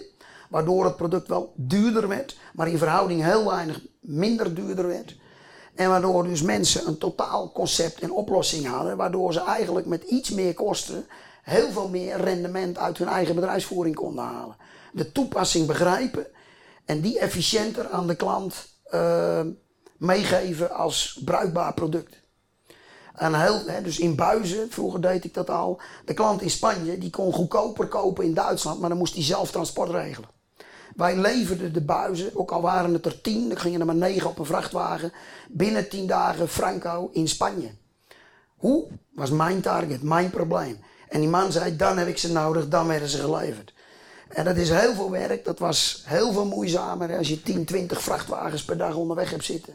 Waardoor 0.49 0.85
het 0.85 0.97
product 0.97 1.29
wel 1.29 1.53
duurder 1.57 2.09
werd, 2.09 2.37
maar 2.53 2.69
in 2.69 2.79
verhouding 2.79 3.23
heel 3.23 3.51
weinig 3.51 3.81
minder 4.01 4.55
duurder 4.55 4.87
werd. 4.87 5.17
En 5.75 5.89
waardoor 5.89 6.25
dus 6.25 6.43
mensen 6.43 6.87
een 6.87 6.99
totaal 6.99 7.53
concept 7.53 8.01
en 8.01 8.13
oplossing 8.13 8.67
hadden, 8.67 8.97
waardoor 8.97 9.33
ze 9.33 9.41
eigenlijk 9.41 9.87
met 9.87 10.03
iets 10.03 10.31
meer 10.31 10.55
kosten 10.55 11.07
heel 11.43 11.71
veel 11.71 11.89
meer 11.89 12.17
rendement 12.17 12.79
uit 12.79 12.99
hun 12.99 13.09
eigen 13.09 13.35
bedrijfsvoering 13.35 13.95
konden 13.95 14.25
halen. 14.25 14.57
De 14.93 15.13
toepassing 15.13 15.67
begrijpen 15.67 16.27
en 16.85 17.01
die 17.01 17.19
efficiënter 17.19 17.89
aan 17.89 18.07
de 18.07 18.15
klant 18.15 18.55
uh, 18.95 19.41
meegeven 19.97 20.71
als 20.71 21.21
bruikbaar 21.25 21.75
product. 21.75 22.23
En 23.15 23.35
heel, 23.35 23.67
hè, 23.67 23.83
dus 23.83 23.99
in 23.99 24.17
buizen, 24.17 24.71
vroeger 24.71 25.01
deed 25.01 25.25
ik 25.25 25.35
dat 25.35 25.51
al. 25.51 25.81
De 26.05 26.15
klant 26.15 26.43
in 26.43 26.51
Spanje 26.51 26.99
die 26.99 27.11
kon 27.11 27.33
goedkoper 27.33 27.89
kopen 27.89 28.25
in 28.25 28.35
Duitsland, 28.35 28.81
maar 28.81 28.89
dan 28.89 28.99
moest 28.99 29.15
hij 29.15 29.23
zelf 29.23 29.51
transport 29.51 29.91
regelen. 29.91 30.29
Wij 30.95 31.17
leverden 31.17 31.73
de 31.73 31.81
buizen, 31.81 32.31
ook 32.37 32.51
al 32.51 32.61
waren 32.61 32.93
het 32.93 33.07
er 33.07 33.21
tien, 33.21 33.49
dan 33.49 33.59
gingen 33.59 33.81
er 33.81 33.87
maar 33.87 33.95
negen 33.95 34.31
op 34.31 34.39
een 34.39 34.45
vrachtwagen. 34.45 35.13
Binnen 35.49 35.89
tien 35.89 36.07
dagen 36.07 36.49
Franco 36.49 37.11
in 37.13 37.29
Spanje. 37.29 37.71
Hoe? 38.57 38.87
Was 39.11 39.31
mijn 39.31 39.61
target, 39.61 40.03
mijn 40.03 40.31
probleem. 40.31 40.79
En 41.09 41.21
die 41.21 41.29
man 41.29 41.53
zei, 41.53 41.77
dan 41.77 41.99
heb 41.99 42.09
ik 42.09 42.19
ze 42.19 42.33
nodig, 42.33 42.69
dan 42.69 42.87
werden 42.87 43.09
ze 43.09 43.19
geleverd. 43.19 43.75
En 44.29 44.45
dat 44.45 44.57
is 44.57 44.71
heel 44.71 44.95
veel 44.95 45.11
werk, 45.11 45.45
dat 45.45 45.59
was 45.59 46.03
heel 46.07 46.33
veel 46.33 46.47
moeizamer 46.47 47.17
als 47.17 47.29
je 47.29 47.43
10, 47.43 47.65
20 47.65 48.03
vrachtwagens 48.03 48.65
per 48.65 48.77
dag 48.77 48.95
onderweg 48.95 49.31
hebt 49.31 49.45
zitten 49.45 49.75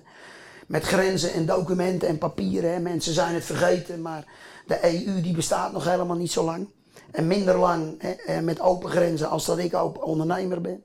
met 0.69 0.84
grenzen 0.84 1.34
en 1.34 1.45
documenten 1.45 2.08
en 2.08 2.17
papieren. 2.17 2.73
Hè. 2.73 2.79
Mensen 2.79 3.13
zijn 3.13 3.34
het 3.34 3.45
vergeten, 3.45 4.01
maar 4.01 4.25
de 4.67 4.79
EU 4.84 5.21
die 5.21 5.36
bestaat 5.36 5.71
nog 5.71 5.86
helemaal 5.86 6.15
niet 6.15 6.32
zo 6.32 6.43
lang. 6.43 6.67
En 7.12 7.27
minder 7.27 7.58
lang 7.58 8.01
hè, 8.25 8.41
met 8.41 8.60
open 8.60 8.89
grenzen 8.89 9.29
als 9.29 9.45
dat 9.45 9.58
ik 9.58 9.75
ook 9.75 10.05
ondernemer 10.05 10.62
ben. 10.62 10.84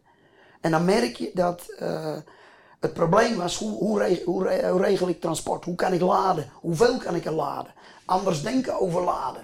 En 0.65 0.71
dan 0.71 0.85
merk 0.85 1.17
je 1.17 1.31
dat 1.35 1.67
uh, 1.83 2.17
het 2.81 2.95
probleem 2.95 3.37
was, 3.37 3.59
hoe, 3.59 3.79
hoe, 3.79 4.21
hoe, 4.25 4.83
regel 4.83 5.09
ik 5.09 5.21
transport? 5.21 5.65
Hoe 5.65 5.75
kan 5.75 5.93
ik 5.93 6.01
laden? 6.01 6.51
Hoeveel 6.53 6.99
kan 6.99 7.15
ik 7.15 7.25
er 7.25 7.33
laden? 7.33 7.73
Anders 8.05 8.43
denken 8.43 8.81
over 8.81 9.03
laden. 9.03 9.43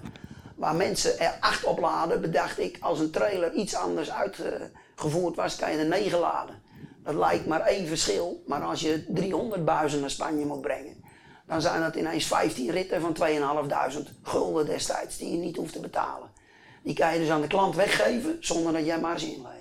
Waar 0.57 0.75
mensen 0.75 1.19
er 1.19 1.37
acht 1.41 1.65
op 1.65 1.79
laden, 1.79 2.21
bedacht 2.21 2.59
ik, 2.59 2.79
als 2.81 2.99
een 2.99 3.11
trailer 3.11 3.53
iets 3.53 3.75
anders 3.75 4.11
uitgevoerd 4.13 5.37
was, 5.37 5.57
kan 5.57 5.73
je 5.73 5.79
er 5.79 5.87
negen 5.87 6.19
laden. 6.19 6.63
Dat 7.05 7.15
lijkt 7.15 7.47
maar 7.47 7.61
één 7.61 7.87
verschil, 7.87 8.43
maar 8.47 8.63
als 8.63 8.81
je 8.81 9.05
300 9.09 9.65
buizen 9.65 10.01
naar 10.01 10.11
Spanje 10.11 10.45
moet 10.45 10.61
brengen, 10.61 11.05
dan 11.47 11.61
zijn 11.61 11.81
dat 11.81 11.95
ineens 11.95 12.27
15 12.27 12.71
ritten 12.71 13.01
van 13.01 13.17
2.500 14.03 14.09
gulden 14.23 14.67
destijds 14.67 15.19
die 15.19 15.31
je 15.31 15.39
niet 15.39 15.57
hoeft 15.57 15.73
te 15.73 15.81
betalen. 15.81 16.29
Die 16.83 16.95
kan 16.95 17.13
je 17.13 17.21
dus 17.21 17.31
aan 17.31 17.41
de 17.41 17.47
klant 17.47 17.77
weggeven 17.77 18.37
zonder 18.41 18.73
dat 18.73 18.87
jij 18.87 19.01
marge 19.01 19.27
inlevert. 19.27 19.60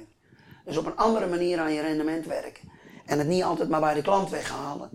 Dus 0.70 0.78
op 0.78 0.86
een 0.86 0.98
andere 0.98 1.28
manier 1.28 1.60
aan 1.60 1.74
je 1.74 1.82
rendement 1.82 2.26
werken. 2.26 2.70
En 3.06 3.18
het 3.18 3.28
niet 3.28 3.44
altijd 3.44 3.70
maar 3.70 3.80
bij 3.80 3.94
de 3.94 4.02
klant 4.02 4.30
weghalen 4.30 4.90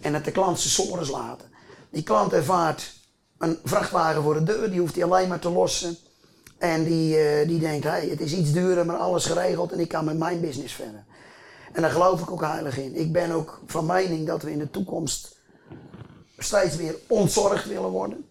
en 0.00 0.14
het 0.14 0.24
de 0.24 0.30
klant 0.30 0.60
zijn 0.60 0.88
sores 0.88 1.10
laten. 1.10 1.48
Die 1.90 2.02
klant 2.02 2.32
ervaart 2.32 2.92
een 3.38 3.58
vrachtwagen 3.64 4.22
voor 4.22 4.34
de 4.34 4.42
deur, 4.42 4.70
die 4.70 4.80
hoeft 4.80 4.94
hij 4.94 5.04
alleen 5.04 5.28
maar 5.28 5.38
te 5.38 5.50
lossen. 5.50 5.96
En 6.58 6.84
die, 6.84 7.16
uh, 7.16 7.48
die 7.48 7.58
denkt, 7.58 7.84
hey, 7.84 8.08
het 8.08 8.20
is 8.20 8.32
iets 8.32 8.52
duurder, 8.52 8.86
maar 8.86 8.96
alles 8.96 9.24
geregeld 9.24 9.72
en 9.72 9.80
ik 9.80 9.88
kan 9.88 10.04
met 10.04 10.18
mijn 10.18 10.40
business 10.40 10.74
verder. 10.74 11.04
En 11.72 11.82
daar 11.82 11.90
geloof 11.90 12.20
ik 12.20 12.30
ook 12.30 12.40
heilig 12.40 12.78
in. 12.78 12.96
Ik 12.96 13.12
ben 13.12 13.30
ook 13.30 13.60
van 13.66 13.86
mening 13.86 14.26
dat 14.26 14.42
we 14.42 14.50
in 14.50 14.58
de 14.58 14.70
toekomst 14.70 15.36
steeds 16.38 16.76
meer 16.76 16.94
ontzorgd 17.06 17.66
willen 17.66 17.90
worden. 17.90 18.28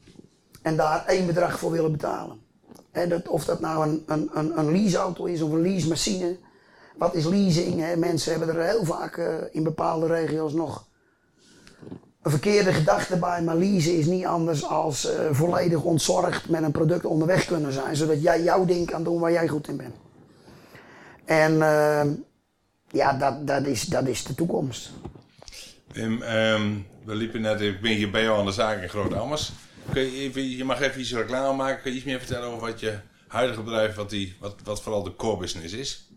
En 0.61 0.75
daar 0.75 1.05
één 1.05 1.25
bedrag 1.25 1.59
voor 1.59 1.71
willen 1.71 1.91
betalen. 1.91 2.39
dat, 2.91 3.27
of 3.27 3.45
dat 3.45 3.59
nou 3.59 3.87
een, 3.87 4.03
een, 4.33 4.59
een 4.59 4.71
leaseauto 4.71 5.25
is 5.25 5.41
of 5.41 5.51
een 5.51 5.61
leasemachine. 5.61 6.37
Wat 6.99 7.15
is 7.15 7.25
leasing? 7.25 7.95
Mensen 7.95 8.31
hebben 8.37 8.55
er 8.55 8.67
heel 8.67 8.85
vaak 8.85 9.17
uh, 9.17 9.33
in 9.51 9.63
bepaalde 9.63 10.07
regio's 10.07 10.53
nog 10.53 10.87
een 12.21 12.31
verkeerde 12.31 12.73
gedachte 12.73 13.17
bij. 13.17 13.41
Maar 13.41 13.55
leasen 13.55 13.97
is 13.97 14.05
niet 14.05 14.25
anders 14.25 14.63
als 14.63 15.05
uh, 15.05 15.11
volledig 15.31 15.81
ontzorgd 15.81 16.49
met 16.49 16.63
een 16.63 16.71
product 16.71 17.05
onderweg 17.05 17.45
kunnen 17.45 17.73
zijn. 17.73 17.95
Zodat 17.95 18.21
jij 18.21 18.43
jouw 18.43 18.65
ding 18.65 18.85
kan 18.85 19.03
doen 19.03 19.19
waar 19.19 19.31
jij 19.31 19.47
goed 19.47 19.67
in 19.67 19.77
bent. 19.77 19.95
En 21.25 21.53
uh, 21.53 22.05
ja, 22.91 23.13
dat, 23.13 23.47
dat, 23.47 23.65
is, 23.65 23.83
dat 23.83 24.07
is 24.07 24.23
de 24.23 24.35
toekomst. 24.35 24.91
Wim, 25.93 26.21
um, 26.21 26.85
we 27.05 27.15
liepen 27.15 27.41
net, 27.41 27.61
ik 27.61 27.81
ben 27.81 27.91
hier 27.91 28.11
bij 28.11 28.23
jou 28.23 28.39
aan 28.39 28.45
de 28.45 28.51
zaak 28.51 28.81
in 28.81 28.89
Groot 28.89 29.13
Ammers. 29.13 29.51
Kun 29.91 30.01
je, 30.01 30.57
je 30.57 30.63
mag 30.63 30.81
even 30.81 31.01
iets 31.01 31.13
reclame 31.13 31.57
maken. 31.57 31.81
Kun 31.81 31.91
je 31.91 31.97
iets 31.97 32.05
meer 32.05 32.19
vertellen 32.19 32.47
over 32.47 32.67
wat 32.67 32.79
je 32.79 32.97
huidige 33.27 33.61
bedrijf 33.61 33.95
wat, 33.95 34.09
die, 34.09 34.35
wat, 34.39 34.55
wat 34.63 34.81
vooral 34.81 35.03
de 35.03 35.15
core 35.15 35.37
business 35.37 35.73
is? 35.73 36.08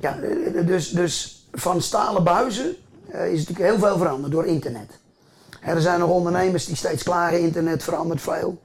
Ja, 0.00 0.18
dus, 0.66 0.90
dus 0.90 1.46
van 1.52 1.82
stalen 1.82 2.24
buizen 2.24 2.76
uh, 3.14 3.32
is 3.32 3.38
natuurlijk 3.38 3.70
heel 3.70 3.78
veel 3.78 3.98
veranderd 3.98 4.32
door 4.32 4.46
internet. 4.46 4.98
Er 5.60 5.80
zijn 5.80 6.00
nog 6.00 6.10
ondernemers 6.10 6.66
die 6.66 6.76
steeds 6.76 7.02
klagen, 7.02 7.40
internet 7.40 7.82
verandert 7.82 8.20
veel. 8.20 8.60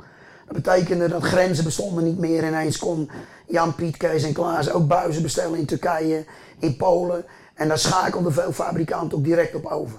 Dat 0.45 0.63
betekende 0.63 1.07
dat 1.07 1.23
grenzen 1.23 1.63
bestonden 1.63 2.03
niet 2.03 2.17
meer. 2.17 2.47
Ineens 2.47 2.77
kon 2.77 3.09
Jan, 3.47 3.75
Piet, 3.75 3.97
Kees 3.97 4.23
en 4.23 4.33
Klaas 4.33 4.71
ook 4.71 4.87
buizen 4.87 5.21
bestellen 5.21 5.59
in 5.59 5.65
Turkije, 5.65 6.25
in 6.59 6.77
Polen. 6.77 7.25
En 7.53 7.67
daar 7.67 7.79
schakelden 7.79 8.33
veel 8.33 8.51
fabrikanten 8.51 9.17
ook 9.17 9.23
direct 9.23 9.55
op 9.55 9.65
over. 9.65 9.97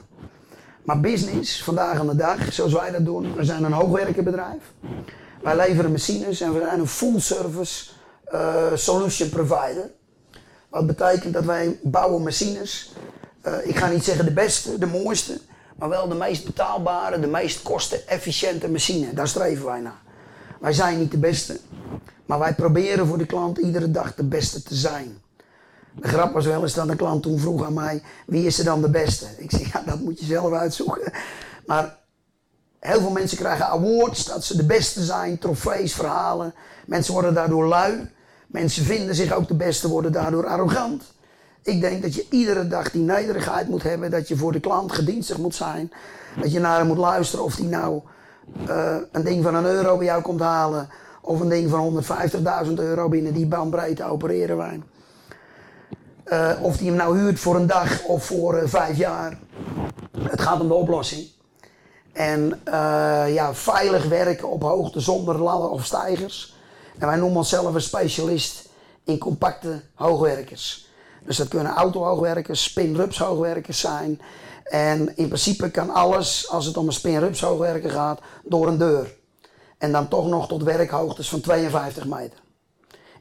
Maar 0.83 1.01
business, 1.01 1.63
vandaag 1.65 1.99
aan 1.99 2.07
de 2.07 2.17
dag, 2.17 2.53
zoals 2.53 2.73
wij 2.73 2.91
dat 2.91 3.05
doen, 3.05 3.35
we 3.35 3.45
zijn 3.45 3.65
een 3.65 3.73
hoogwerkenbedrijf. 3.73 4.63
Wij 5.43 5.57
leveren 5.57 5.91
machines 5.91 6.41
en 6.41 6.53
we 6.53 6.61
zijn 6.61 6.81
een 6.81 6.87
full 6.87 7.21
service 7.21 7.91
uh, 8.33 8.65
solution 8.75 9.29
provider. 9.29 9.91
Wat 10.71 10.87
betekent 10.87 11.35
dat 11.35 11.45
wij 11.45 11.79
bouwen 11.83 12.23
machines. 12.23 12.93
Uh, 13.47 13.67
ik 13.67 13.77
ga 13.77 13.89
niet 13.89 14.05
zeggen 14.05 14.25
de 14.25 14.33
beste, 14.33 14.79
de 14.79 14.87
mooiste, 14.87 15.41
maar 15.77 15.89
wel 15.89 16.09
de 16.09 16.15
meest 16.15 16.45
betaalbare, 16.45 17.21
de 17.21 17.27
meest 17.27 17.63
kostenefficiënte 17.63 18.69
machine. 18.69 19.15
Daar 19.15 19.29
streven 19.29 19.65
wij 19.65 19.81
naar. 19.81 20.01
Wij 20.61 20.73
zijn 20.73 20.99
niet 20.99 21.11
de 21.11 21.19
beste, 21.19 21.61
maar 22.27 22.39
wij 22.39 22.55
proberen 22.55 23.07
voor 23.07 23.19
de 23.19 23.27
klant 23.27 23.59
iedere 23.59 23.91
dag 23.91 24.15
de 24.15 24.25
beste 24.25 24.63
te 24.63 24.75
zijn. 24.75 25.19
De 25.95 26.09
grap 26.09 26.33
was 26.33 26.47
wel 26.47 26.63
eens 26.63 26.75
dat 26.75 26.89
de 26.89 26.97
klant 26.97 27.23
toen 27.23 27.39
vroeg 27.39 27.65
aan 27.65 27.75
mij: 27.75 28.03
wie 28.27 28.47
is 28.47 28.59
er 28.59 28.65
dan 28.65 28.81
de 28.81 28.91
beste? 28.91 29.27
Ik 29.37 29.51
zeg: 29.51 29.73
ja, 29.73 29.83
dat 29.87 30.01
moet 30.01 30.21
je 30.21 30.27
zelf 30.27 30.53
uitzoeken. 30.53 31.13
Maar 31.67 31.97
heel 32.81 33.01
veel 33.01 33.11
mensen 33.11 33.39
krijgen 33.39 33.67
awards 33.67 34.25
dat 34.25 34.45
ze 34.45 34.57
de 34.57 34.67
beste 34.67 35.05
zijn, 35.05 35.39
trofees, 35.39 35.95
verhalen. 35.95 36.55
Mensen 36.87 37.13
worden 37.13 37.35
daardoor 37.35 37.67
lui. 37.67 38.11
Mensen 38.51 38.85
vinden 38.85 39.15
zich 39.15 39.33
ook 39.33 39.49
de 39.49 39.55
beste, 39.55 39.89
worden 39.89 40.13
daardoor 40.13 40.47
arrogant. 40.47 41.03
Ik 41.63 41.81
denk 41.81 42.03
dat 42.03 42.15
je 42.15 42.27
iedere 42.31 42.67
dag 42.67 42.91
die 42.91 43.03
nederigheid 43.03 43.69
moet 43.69 43.83
hebben, 43.83 44.11
dat 44.11 44.29
je 44.29 44.37
voor 44.37 44.53
de 44.53 44.61
klant 44.61 44.93
gedienstig 44.93 45.39
moet 45.39 45.55
zijn. 45.55 45.93
Dat 46.41 46.53
je 46.53 46.61
naar 46.61 46.79
hem 46.79 46.87
moet 46.87 46.97
luisteren 46.97 47.45
of 47.45 47.57
hij 47.57 47.67
nou 47.67 48.01
uh, 48.69 48.97
een 49.13 49.25
ding 49.25 49.43
van 49.43 49.55
een 49.55 49.65
euro 49.65 49.97
bij 49.97 50.07
jou 50.07 50.23
komt 50.23 50.41
halen 50.41 50.89
of 51.21 51.41
een 51.41 51.49
ding 51.49 51.71
van 51.71 52.03
150.000 52.67 52.73
euro 52.75 53.09
binnen 53.09 53.33
die 53.33 53.47
bandbreedte 53.47 54.05
opereren 54.05 54.57
wij. 54.57 54.83
Uh, 56.27 56.51
of 56.63 56.77
die 56.77 56.87
hem 56.89 56.97
nou 56.97 57.19
huurt 57.19 57.41
voor 57.41 57.57
een 57.57 57.67
dag 57.67 58.05
of 58.05 58.25
voor 58.25 58.57
uh, 58.57 58.63
vijf 58.65 58.97
jaar. 58.97 59.39
Het 60.19 60.41
gaat 60.41 60.61
om 60.61 60.69
de 60.69 60.75
oplossing. 60.75 61.27
En 62.13 62.61
ja, 63.33 63.55
veilig 63.55 64.09
werken 64.09 64.49
op 64.49 64.63
hoogte 64.63 65.01
zonder 65.01 65.39
ladder 65.39 65.71
of 65.71 65.85
stijgers. 65.85 66.60
En 67.01 67.07
wij 67.07 67.17
noemen 67.17 67.39
onszelf 67.39 67.75
een 67.75 67.81
specialist 67.81 68.69
in 69.05 69.19
compacte 69.19 69.83
hoogwerkers. 69.95 70.89
Dus 71.25 71.37
dat 71.37 71.49
kunnen 71.49 71.73
autohoogwerkers, 71.73 72.63
spin-rups 72.63 73.19
hoogwerkers 73.19 73.81
zijn. 73.81 74.21
En 74.65 75.17
in 75.17 75.27
principe 75.27 75.71
kan 75.71 75.91
alles, 75.91 76.49
als 76.49 76.67
het 76.67 76.77
om 76.77 76.87
een 76.87 76.93
spin-rups 76.93 77.41
hoogwerker 77.41 77.91
gaat, 77.91 78.21
door 78.45 78.69
een 78.69 78.79
deur. 78.79 79.15
En 79.79 79.93
dan 79.93 80.09
toch 80.09 80.27
nog 80.27 80.49
tot 80.49 80.63
werkhoogtes 80.63 81.29
van 81.29 81.41
52 81.41 82.07
meter. 82.07 82.39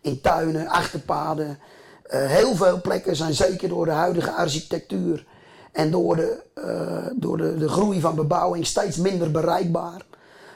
In 0.01 0.21
tuinen, 0.21 0.67
achterpaden. 0.67 1.47
Uh, 1.47 2.25
heel 2.25 2.55
veel 2.55 2.81
plekken 2.81 3.15
zijn 3.15 3.33
zeker 3.33 3.69
door 3.69 3.85
de 3.85 3.91
huidige 3.91 4.31
architectuur 4.31 5.25
en 5.71 5.91
door 5.91 6.15
de, 6.15 6.43
uh, 6.55 7.19
door 7.21 7.37
de, 7.37 7.57
de 7.57 7.69
groei 7.69 7.99
van 7.99 8.15
bebouwing 8.15 8.65
steeds 8.65 8.97
minder 8.97 9.31
bereikbaar. 9.31 10.01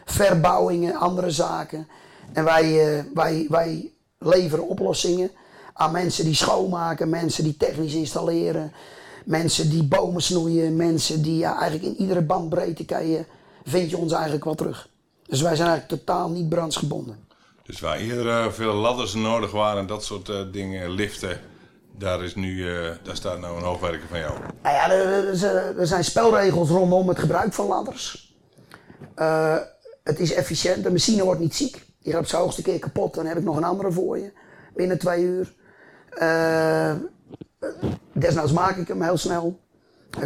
Verbouwingen, 0.05 0.95
andere 0.95 1.31
zaken. 1.31 1.87
En 2.33 2.43
wij, 2.43 2.97
uh, 2.97 3.03
wij, 3.13 3.45
wij 3.49 3.91
leveren 4.17 4.67
oplossingen 4.67 5.31
aan 5.73 5.91
mensen 5.91 6.25
die 6.25 6.35
schoonmaken, 6.35 7.09
mensen 7.09 7.43
die 7.43 7.57
technisch 7.57 7.93
installeren, 7.93 8.71
mensen 9.25 9.69
die 9.69 9.83
bomen 9.83 10.21
snoeien, 10.21 10.75
mensen 10.75 11.21
die 11.21 11.37
ja, 11.37 11.59
eigenlijk 11.59 11.83
in 11.83 12.01
iedere 12.01 12.21
bandbreedte 12.21 12.85
kan 12.85 13.07
je, 13.07 13.25
vind 13.63 13.89
je 13.89 13.97
ons 13.97 14.11
eigenlijk 14.11 14.43
wel 14.43 14.55
terug. 14.55 14.89
Dus 15.25 15.41
wij 15.41 15.55
zijn 15.55 15.69
eigenlijk 15.69 16.01
totaal 16.01 16.29
niet 16.29 16.49
brandsgebonden. 16.49 17.17
Dus 17.63 17.79
waar 17.79 17.97
eerder 17.97 18.25
uh, 18.25 18.51
veel 18.51 18.73
ladders 18.73 19.13
nodig 19.13 19.51
waren 19.51 19.79
en 19.79 19.87
dat 19.87 20.03
soort 20.03 20.29
uh, 20.29 20.41
dingen, 20.51 20.89
liften, 20.89 21.39
daar, 21.97 22.23
is 22.23 22.35
nu, 22.35 22.55
uh, 22.55 22.89
daar 23.03 23.15
staat 23.15 23.39
nou 23.39 23.57
een 23.57 23.63
hoofdwerker 23.63 24.07
van 24.07 24.19
jou. 24.19 24.33
Nou 24.61 24.75
ja, 24.75 24.91
er, 24.91 25.27
er, 25.79 25.87
zijn 25.87 26.03
spelregels 26.03 26.69
rondom 26.69 27.07
het 27.07 27.19
gebruik 27.19 27.53
van 27.53 27.67
ladders. 27.67 28.33
het 30.03 30.19
is 30.19 30.33
efficiënt, 30.33 30.83
de 30.83 30.91
machine 30.91 31.23
wordt 31.23 31.39
niet 31.39 31.55
ziek. 31.55 31.85
Je 32.03 32.11
gaat 32.11 32.19
op 32.19 32.27
zijn 32.27 32.41
hoogste 32.41 32.61
keer 32.61 32.79
kapot, 32.79 33.13
dan 33.13 33.25
heb 33.25 33.37
ik 33.37 33.43
nog 33.43 33.57
een 33.57 33.63
andere 33.63 33.91
voor 33.91 34.17
je. 34.17 34.31
Binnen 34.75 34.99
twee 34.99 35.23
uur. 35.23 35.53
desnoods 38.11 38.51
maak 38.51 38.77
ik 38.77 38.87
hem 38.87 39.01
heel 39.01 39.17
snel. 39.17 39.59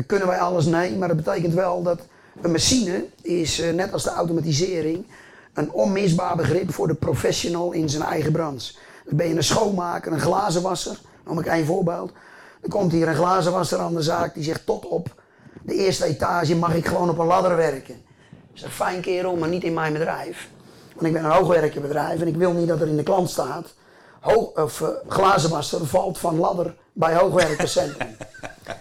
kunnen 0.06 0.28
wij 0.28 0.40
alles? 0.40 0.66
Nee, 0.66 0.96
maar 0.96 1.08
dat 1.08 1.18
betekent 1.18 1.54
wel 1.54 1.84
dat 1.84 2.00
een 2.42 2.52
machine 2.52 3.06
is, 3.22 3.60
uh, 3.60 3.74
net 3.74 3.94
als 3.94 4.04
de 4.04 4.10
automatisering, 4.10 5.06
een 5.54 5.72
onmisbaar 5.72 6.36
begrip 6.36 6.74
voor 6.74 6.88
de 6.88 6.94
professional 6.94 7.72
in 7.72 7.90
zijn 7.90 8.04
eigen 8.04 8.32
branche. 8.32 8.74
Ben 9.06 9.28
je 9.28 9.36
een 9.36 9.44
schoonmaker, 9.44 10.12
een 10.12 10.20
glazenwasser, 10.20 11.00
noem 11.26 11.40
ik 11.40 11.46
één 11.46 11.66
voorbeeld. 11.66 12.12
Dan 12.62 12.70
komt 12.70 12.92
hier 12.92 13.08
een 13.08 13.16
glazenwasser 13.16 13.80
aan 13.80 13.96
de 13.96 14.02
zaak 14.02 14.34
die 14.34 14.44
zegt 14.44 14.66
tot 14.66 14.86
op 14.86 15.16
de 15.64 15.74
eerste 15.74 16.06
etage 16.06 16.56
mag 16.56 16.76
ik 16.76 16.86
gewoon 16.86 17.10
op 17.10 17.18
een 17.18 17.26
ladder 17.26 17.56
werken. 17.56 17.96
Is 18.54 18.64
een 18.64 18.70
fijn 18.70 19.02
kerel, 19.02 19.36
maar 19.36 19.50
niet 19.50 19.64
in 19.64 19.74
mijn 19.74 19.94
bedrijf. 19.94 20.50
Want 20.98 21.16
ik 21.16 21.22
ben 21.22 21.24
een 21.24 21.38
hoogwerkenbedrijf 21.38 22.22
en 22.22 22.28
ik 22.28 22.36
wil 22.36 22.52
niet 22.52 22.68
dat 22.68 22.82
er 22.82 22.88
in 22.88 22.98
de 22.98 23.04
klant 23.04 23.30
staat. 23.30 23.74
Hoog, 24.20 24.56
of 24.56 24.80
uh, 24.80 24.88
glazenwasser 25.08 25.86
valt 25.86 26.18
van 26.18 26.40
ladder 26.40 26.76
bij 26.94 27.16
hoogwerkerscentrum. 27.16 28.08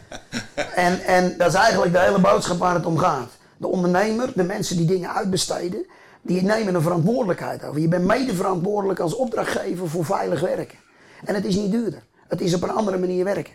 en, 0.74 1.00
en 1.00 1.34
dat 1.38 1.48
is 1.48 1.54
eigenlijk 1.54 1.92
de 1.92 1.98
hele 1.98 2.18
boodschap 2.18 2.58
waar 2.58 2.74
het 2.74 2.86
om 2.86 2.98
gaat. 2.98 3.30
De 3.56 3.66
ondernemer, 3.66 4.32
de 4.34 4.42
mensen 4.42 4.76
die 4.76 4.86
dingen 4.86 5.14
uitbesteden, 5.14 5.86
die 6.22 6.42
nemen 6.42 6.74
een 6.74 6.82
verantwoordelijkheid 6.82 7.64
over. 7.64 7.80
Je 7.80 7.88
bent 7.88 8.04
mede 8.04 8.34
verantwoordelijk 8.34 9.00
als 9.00 9.14
opdrachtgever 9.14 9.88
voor 9.88 10.04
veilig 10.04 10.40
werken. 10.40 10.78
En 11.24 11.34
het 11.34 11.44
is 11.44 11.54
niet 11.56 11.70
duurder. 11.70 12.02
Het 12.28 12.40
is 12.40 12.54
op 12.54 12.62
een 12.62 12.70
andere 12.70 12.98
manier 12.98 13.24
werken. 13.24 13.54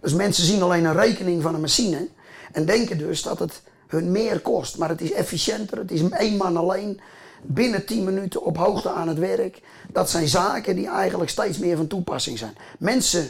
Dus 0.00 0.14
mensen 0.14 0.44
zien 0.44 0.62
alleen 0.62 0.84
een 0.84 0.96
rekening 0.96 1.42
van 1.42 1.54
een 1.54 1.60
machine 1.60 2.08
en 2.52 2.64
denken 2.64 2.98
dus 2.98 3.22
dat 3.22 3.38
het 3.38 3.62
hun 3.86 4.10
meer 4.10 4.40
kost. 4.40 4.78
Maar 4.78 4.88
het 4.88 5.00
is 5.00 5.12
efficiënter, 5.12 5.78
het 5.78 5.90
is 5.90 6.08
één 6.08 6.36
man 6.36 6.56
alleen 6.56 7.00
binnen 7.42 7.86
10 7.86 8.04
minuten 8.04 8.42
op 8.42 8.56
hoogte 8.56 8.90
aan 8.90 9.08
het 9.08 9.18
werk. 9.18 9.62
Dat 9.92 10.10
zijn 10.10 10.28
zaken 10.28 10.76
die 10.76 10.88
eigenlijk 10.88 11.30
steeds 11.30 11.58
meer 11.58 11.76
van 11.76 11.86
toepassing 11.86 12.38
zijn. 12.38 12.56
Mensen 12.78 13.28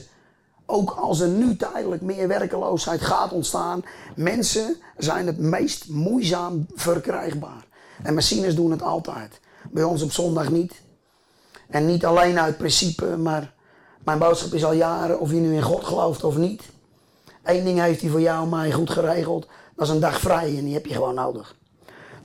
ook 0.66 0.90
als 0.90 1.20
er 1.20 1.28
nu 1.28 1.56
tijdelijk 1.56 2.02
meer 2.02 2.28
werkeloosheid 2.28 3.00
gaat 3.00 3.32
ontstaan, 3.32 3.84
mensen 4.16 4.76
zijn 4.96 5.26
het 5.26 5.38
meest 5.38 5.88
moeizaam 5.88 6.66
verkrijgbaar. 6.74 7.64
En 8.02 8.14
machines 8.14 8.54
doen 8.54 8.70
het 8.70 8.82
altijd. 8.82 9.40
Bij 9.70 9.82
ons 9.82 10.02
op 10.02 10.12
zondag 10.12 10.50
niet. 10.50 10.74
En 11.68 11.86
niet 11.86 12.04
alleen 12.04 12.38
uit 12.38 12.56
principe, 12.56 13.16
maar 13.16 13.52
mijn 14.04 14.18
boodschap 14.18 14.52
is 14.52 14.64
al 14.64 14.72
jaren 14.72 15.20
of 15.20 15.30
je 15.30 15.36
nu 15.36 15.54
in 15.54 15.62
God 15.62 15.84
gelooft 15.84 16.24
of 16.24 16.36
niet. 16.36 16.62
Eén 17.42 17.64
ding 17.64 17.80
heeft 17.80 18.00
hij 18.00 18.10
voor 18.10 18.20
jou 18.20 18.42
en 18.42 18.48
mij 18.48 18.72
goed 18.72 18.90
geregeld. 18.90 19.46
Dat 19.76 19.86
is 19.86 19.92
een 19.94 20.00
dag 20.00 20.20
vrij 20.20 20.56
en 20.58 20.64
die 20.64 20.74
heb 20.74 20.86
je 20.86 20.94
gewoon 20.94 21.14
nodig. 21.14 21.54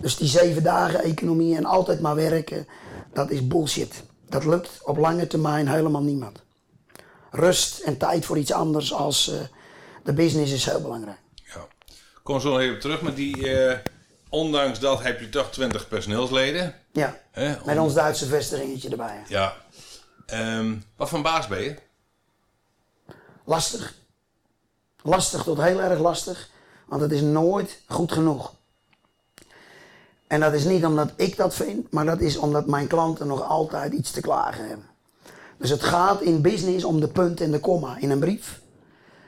Dus 0.01 0.17
die 0.17 0.27
zeven 0.27 0.63
dagen 0.63 1.03
economie 1.03 1.55
en 1.55 1.65
altijd 1.65 2.01
maar 2.01 2.15
werken, 2.15 2.67
dat 3.13 3.29
is 3.29 3.47
bullshit. 3.47 4.03
Dat 4.29 4.45
lukt 4.45 4.79
op 4.83 4.97
lange 4.97 5.27
termijn 5.27 5.67
helemaal 5.67 6.01
niemand 6.01 6.45
rust 7.31 7.79
en 7.79 7.97
tijd 7.97 8.25
voor 8.25 8.37
iets 8.37 8.51
anders 8.51 8.93
als 8.93 9.29
uh, 9.29 9.39
de 10.03 10.13
business 10.13 10.51
is 10.51 10.65
heel 10.65 10.81
belangrijk. 10.81 11.19
Ja. 11.33 11.67
Kom 12.23 12.39
zo 12.39 12.49
nog 12.49 12.59
even 12.59 12.79
terug 12.79 13.01
met 13.01 13.15
die. 13.15 13.37
Uh, 13.37 13.77
ondanks 14.29 14.79
dat 14.79 15.03
heb 15.03 15.19
je 15.19 15.29
toch 15.29 15.51
20 15.51 15.87
personeelsleden. 15.87 16.75
Ja. 16.91 17.19
Hè, 17.31 17.53
om... 17.53 17.65
Met 17.65 17.77
ons 17.77 17.93
Duitse 17.93 18.25
vestigingetje 18.25 18.89
erbij. 18.89 19.23
Ja. 19.27 19.55
Um, 20.33 20.83
wat 20.95 21.09
voor 21.09 21.21
baas 21.21 21.47
ben 21.47 21.61
je? 21.61 21.75
Lastig. 23.45 23.93
Lastig 25.01 25.43
tot 25.43 25.61
heel 25.61 25.81
erg 25.81 25.99
lastig. 25.99 26.49
Want 26.85 27.01
het 27.01 27.11
is 27.11 27.21
nooit 27.21 27.81
goed 27.87 28.11
genoeg. 28.11 28.53
En 30.27 30.39
dat 30.39 30.53
is 30.53 30.65
niet 30.65 30.85
omdat 30.85 31.09
ik 31.15 31.37
dat 31.37 31.53
vind, 31.55 31.91
maar 31.91 32.05
dat 32.05 32.19
is 32.19 32.37
omdat 32.37 32.67
mijn 32.67 32.87
klanten 32.87 33.27
nog 33.27 33.47
altijd 33.47 33.93
iets 33.93 34.11
te 34.11 34.21
klagen 34.21 34.67
hebben. 34.67 34.85
Dus 35.57 35.69
het 35.69 35.83
gaat 35.83 36.21
in 36.21 36.41
business 36.41 36.83
om 36.83 36.99
de 36.99 37.07
punt 37.07 37.41
en 37.41 37.51
de 37.51 37.59
komma 37.59 37.97
in 37.99 38.11
een 38.11 38.19
brief. 38.19 38.61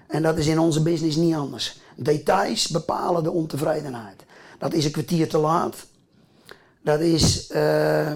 En 0.07 0.21
dat 0.21 0.37
is 0.37 0.47
in 0.47 0.59
onze 0.59 0.81
business 0.81 1.15
niet 1.15 1.35
anders. 1.35 1.79
Details 1.95 2.67
bepalen 2.67 3.23
de 3.23 3.31
ontevredenheid. 3.31 4.25
Dat 4.57 4.73
is 4.73 4.85
een 4.85 4.91
kwartier 4.91 5.29
te 5.29 5.37
laat. 5.37 5.75
Dat 6.83 6.99
is, 6.99 7.49
uh, 7.51 8.11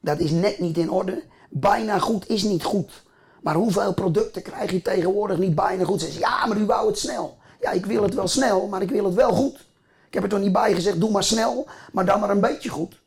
dat 0.00 0.18
is 0.18 0.30
net 0.30 0.58
niet 0.58 0.78
in 0.78 0.90
orde. 0.90 1.22
Bijna 1.50 1.98
goed 1.98 2.28
is 2.28 2.42
niet 2.42 2.64
goed. 2.64 3.02
Maar 3.42 3.54
hoeveel 3.54 3.94
producten 3.94 4.42
krijg 4.42 4.70
je 4.70 4.82
tegenwoordig 4.82 5.38
niet 5.38 5.54
bijna 5.54 5.84
goed? 5.84 6.00
Ze 6.00 6.18
ja, 6.18 6.46
maar 6.46 6.56
u 6.56 6.64
wou 6.66 6.86
het 6.86 6.98
snel. 6.98 7.36
Ja, 7.60 7.70
ik 7.70 7.86
wil 7.86 8.02
het 8.02 8.14
wel 8.14 8.28
snel, 8.28 8.66
maar 8.66 8.82
ik 8.82 8.90
wil 8.90 9.04
het 9.04 9.14
wel 9.14 9.32
goed. 9.32 9.66
Ik 10.12 10.18
heb 10.18 10.26
er 10.26 10.36
toch 10.36 10.46
niet 10.46 10.52
bij 10.52 10.74
gezegd, 10.74 11.00
doe 11.00 11.10
maar 11.10 11.24
snel, 11.24 11.66
maar 11.92 12.04
dan 12.04 12.20
maar 12.20 12.30
een 12.30 12.40
beetje 12.40 12.68
goed. 12.68 13.00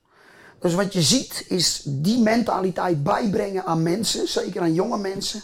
Dus 0.59 0.73
wat 0.73 0.93
je 0.93 1.01
ziet 1.01 1.45
is 1.47 1.81
die 1.85 2.19
mentaliteit 2.19 3.03
bijbrengen 3.03 3.65
aan 3.65 3.83
mensen, 3.83 4.27
zeker 4.27 4.61
aan 4.61 4.73
jonge 4.73 4.97
mensen. 4.97 5.41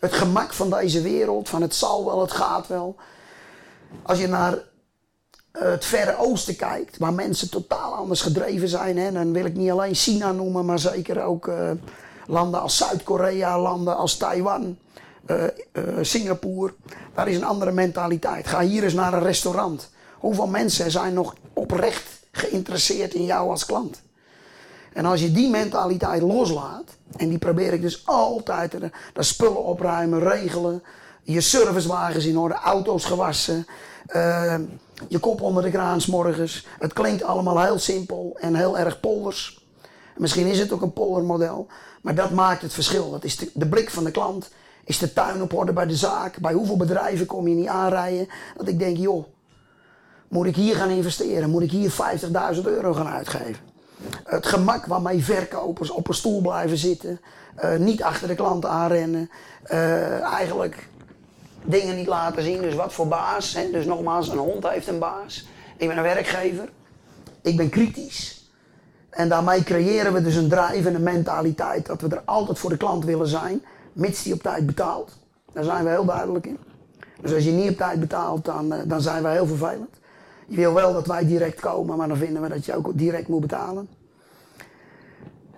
Het 0.00 0.12
gemak 0.12 0.52
van 0.52 0.70
deze 0.70 1.02
wereld, 1.02 1.48
van 1.48 1.62
het 1.62 1.74
zal 1.74 2.04
wel, 2.04 2.20
het 2.20 2.32
gaat 2.32 2.66
wel. 2.66 2.96
Als 4.02 4.18
je 4.18 4.28
naar 4.28 4.58
het 5.52 5.84
Verre 5.84 6.16
Oosten 6.18 6.56
kijkt, 6.56 6.98
waar 6.98 7.12
mensen 7.12 7.50
totaal 7.50 7.94
anders 7.94 8.20
gedreven 8.20 8.68
zijn, 8.68 8.98
hè, 8.98 9.12
dan 9.12 9.32
wil 9.32 9.44
ik 9.44 9.54
niet 9.54 9.70
alleen 9.70 9.94
China 9.94 10.32
noemen, 10.32 10.64
maar 10.64 10.78
zeker 10.78 11.22
ook 11.22 11.46
uh, 11.46 11.70
landen 12.26 12.60
als 12.60 12.76
Zuid-Korea, 12.76 13.60
landen 13.60 13.96
als 13.96 14.16
Taiwan, 14.16 14.78
uh, 15.26 15.44
Singapore. 16.00 16.74
Daar 17.14 17.28
is 17.28 17.36
een 17.36 17.44
andere 17.44 17.72
mentaliteit. 17.72 18.46
Ga 18.46 18.60
hier 18.60 18.82
eens 18.82 18.92
naar 18.92 19.12
een 19.12 19.22
restaurant. 19.22 19.92
Hoeveel 20.24 20.46
mensen 20.46 20.90
zijn 20.90 21.14
nog 21.14 21.34
oprecht 21.52 22.04
geïnteresseerd 22.32 23.14
in 23.14 23.24
jou 23.24 23.50
als 23.50 23.66
klant? 23.66 24.02
En 24.92 25.04
als 25.04 25.20
je 25.20 25.32
die 25.32 25.50
mentaliteit 25.50 26.22
loslaat, 26.22 26.84
en 27.16 27.28
die 27.28 27.38
probeer 27.38 27.72
ik 27.72 27.80
dus 27.80 28.06
altijd, 28.06 28.70
de 29.12 29.22
spullen 29.22 29.64
opruimen, 29.64 30.20
regelen, 30.20 30.82
je 31.22 31.40
servicewagens 31.40 32.24
in 32.24 32.38
orde, 32.38 32.54
auto's 32.54 33.04
gewassen, 33.04 33.66
uh, 34.16 34.58
je 35.08 35.18
kop 35.18 35.40
onder 35.40 35.62
de 35.62 35.70
kraan 35.70 36.00
morgens. 36.06 36.66
Het 36.78 36.92
klinkt 36.92 37.22
allemaal 37.22 37.62
heel 37.62 37.78
simpel 37.78 38.36
en 38.40 38.54
heel 38.54 38.78
erg 38.78 39.00
polders. 39.00 39.64
Misschien 40.16 40.46
is 40.46 40.58
het 40.58 40.72
ook 40.72 40.82
een 40.82 40.92
poldermodel, 40.92 41.66
maar 42.02 42.14
dat 42.14 42.30
maakt 42.30 42.62
het 42.62 42.72
verschil. 42.72 43.10
Dat 43.10 43.24
is 43.24 43.36
de, 43.36 43.50
de, 43.54 43.68
blik 43.68 43.90
van 43.90 44.04
de 44.04 44.10
klant. 44.10 44.50
Is 44.84 44.98
de 44.98 45.12
tuin 45.12 45.42
op 45.42 45.54
orde 45.54 45.72
bij 45.72 45.86
de 45.86 45.96
zaak? 45.96 46.38
Bij 46.38 46.52
hoeveel 46.52 46.76
bedrijven 46.76 47.26
kom 47.26 47.48
je 47.48 47.54
niet 47.54 47.68
aanrijden? 47.68 48.28
Dat 48.56 48.68
ik 48.68 48.78
denk, 48.78 48.96
joh, 48.96 49.24
moet 50.34 50.46
ik 50.46 50.56
hier 50.56 50.76
gaan 50.76 50.90
investeren? 50.90 51.50
Moet 51.50 51.62
ik 51.62 51.70
hier 51.70 51.90
50.000 52.56 52.62
euro 52.62 52.92
gaan 52.92 53.06
uitgeven? 53.06 53.56
Het 54.24 54.46
gemak 54.46 54.86
waarmee 54.86 55.24
verkopers 55.24 55.90
op 55.90 56.08
een 56.08 56.14
stoel 56.14 56.40
blijven 56.40 56.76
zitten. 56.76 57.20
Uh, 57.64 57.76
niet 57.76 58.02
achter 58.02 58.28
de 58.28 58.34
klant 58.34 58.66
aanrennen. 58.66 59.30
Uh, 59.70 60.20
eigenlijk 60.20 60.88
dingen 61.64 61.96
niet 61.96 62.06
laten 62.06 62.42
zien. 62.42 62.60
Dus 62.60 62.74
wat 62.74 62.92
voor 62.92 63.08
baas. 63.08 63.54
Hè? 63.54 63.70
Dus 63.70 63.84
nogmaals, 63.84 64.28
een 64.28 64.38
hond 64.38 64.68
heeft 64.68 64.88
een 64.88 64.98
baas. 64.98 65.46
Ik 65.76 65.88
ben 65.88 65.96
een 65.96 66.02
werkgever. 66.02 66.68
Ik 67.42 67.56
ben 67.56 67.68
kritisch. 67.68 68.50
En 69.10 69.28
daarmee 69.28 69.62
creëren 69.62 70.12
we 70.12 70.22
dus 70.22 70.34
een 70.34 70.48
drive 70.48 70.88
en 70.88 70.94
een 70.94 71.02
mentaliteit 71.02 71.86
dat 71.86 72.00
we 72.00 72.08
er 72.08 72.22
altijd 72.24 72.58
voor 72.58 72.70
de 72.70 72.76
klant 72.76 73.04
willen 73.04 73.28
zijn, 73.28 73.64
mits 73.92 74.22
die 74.22 74.34
op 74.34 74.42
tijd 74.42 74.66
betaalt. 74.66 75.12
Daar 75.52 75.64
zijn 75.64 75.84
we 75.84 75.90
heel 75.90 76.04
duidelijk 76.04 76.46
in. 76.46 76.58
Dus 77.20 77.34
als 77.34 77.44
je 77.44 77.50
niet 77.50 77.70
op 77.70 77.76
tijd 77.76 78.00
betaalt, 78.00 78.44
dan, 78.44 78.74
uh, 78.74 78.78
dan 78.84 79.00
zijn 79.00 79.22
we 79.22 79.28
heel 79.28 79.46
vervelend. 79.46 80.02
Je 80.46 80.56
wil 80.56 80.74
wel 80.74 80.92
dat 80.92 81.06
wij 81.06 81.26
direct 81.26 81.60
komen, 81.60 81.96
maar 81.96 82.08
dan 82.08 82.16
vinden 82.16 82.42
we 82.42 82.48
dat 82.48 82.64
je 82.64 82.76
ook 82.76 82.98
direct 82.98 83.28
moet 83.28 83.40
betalen. 83.40 83.88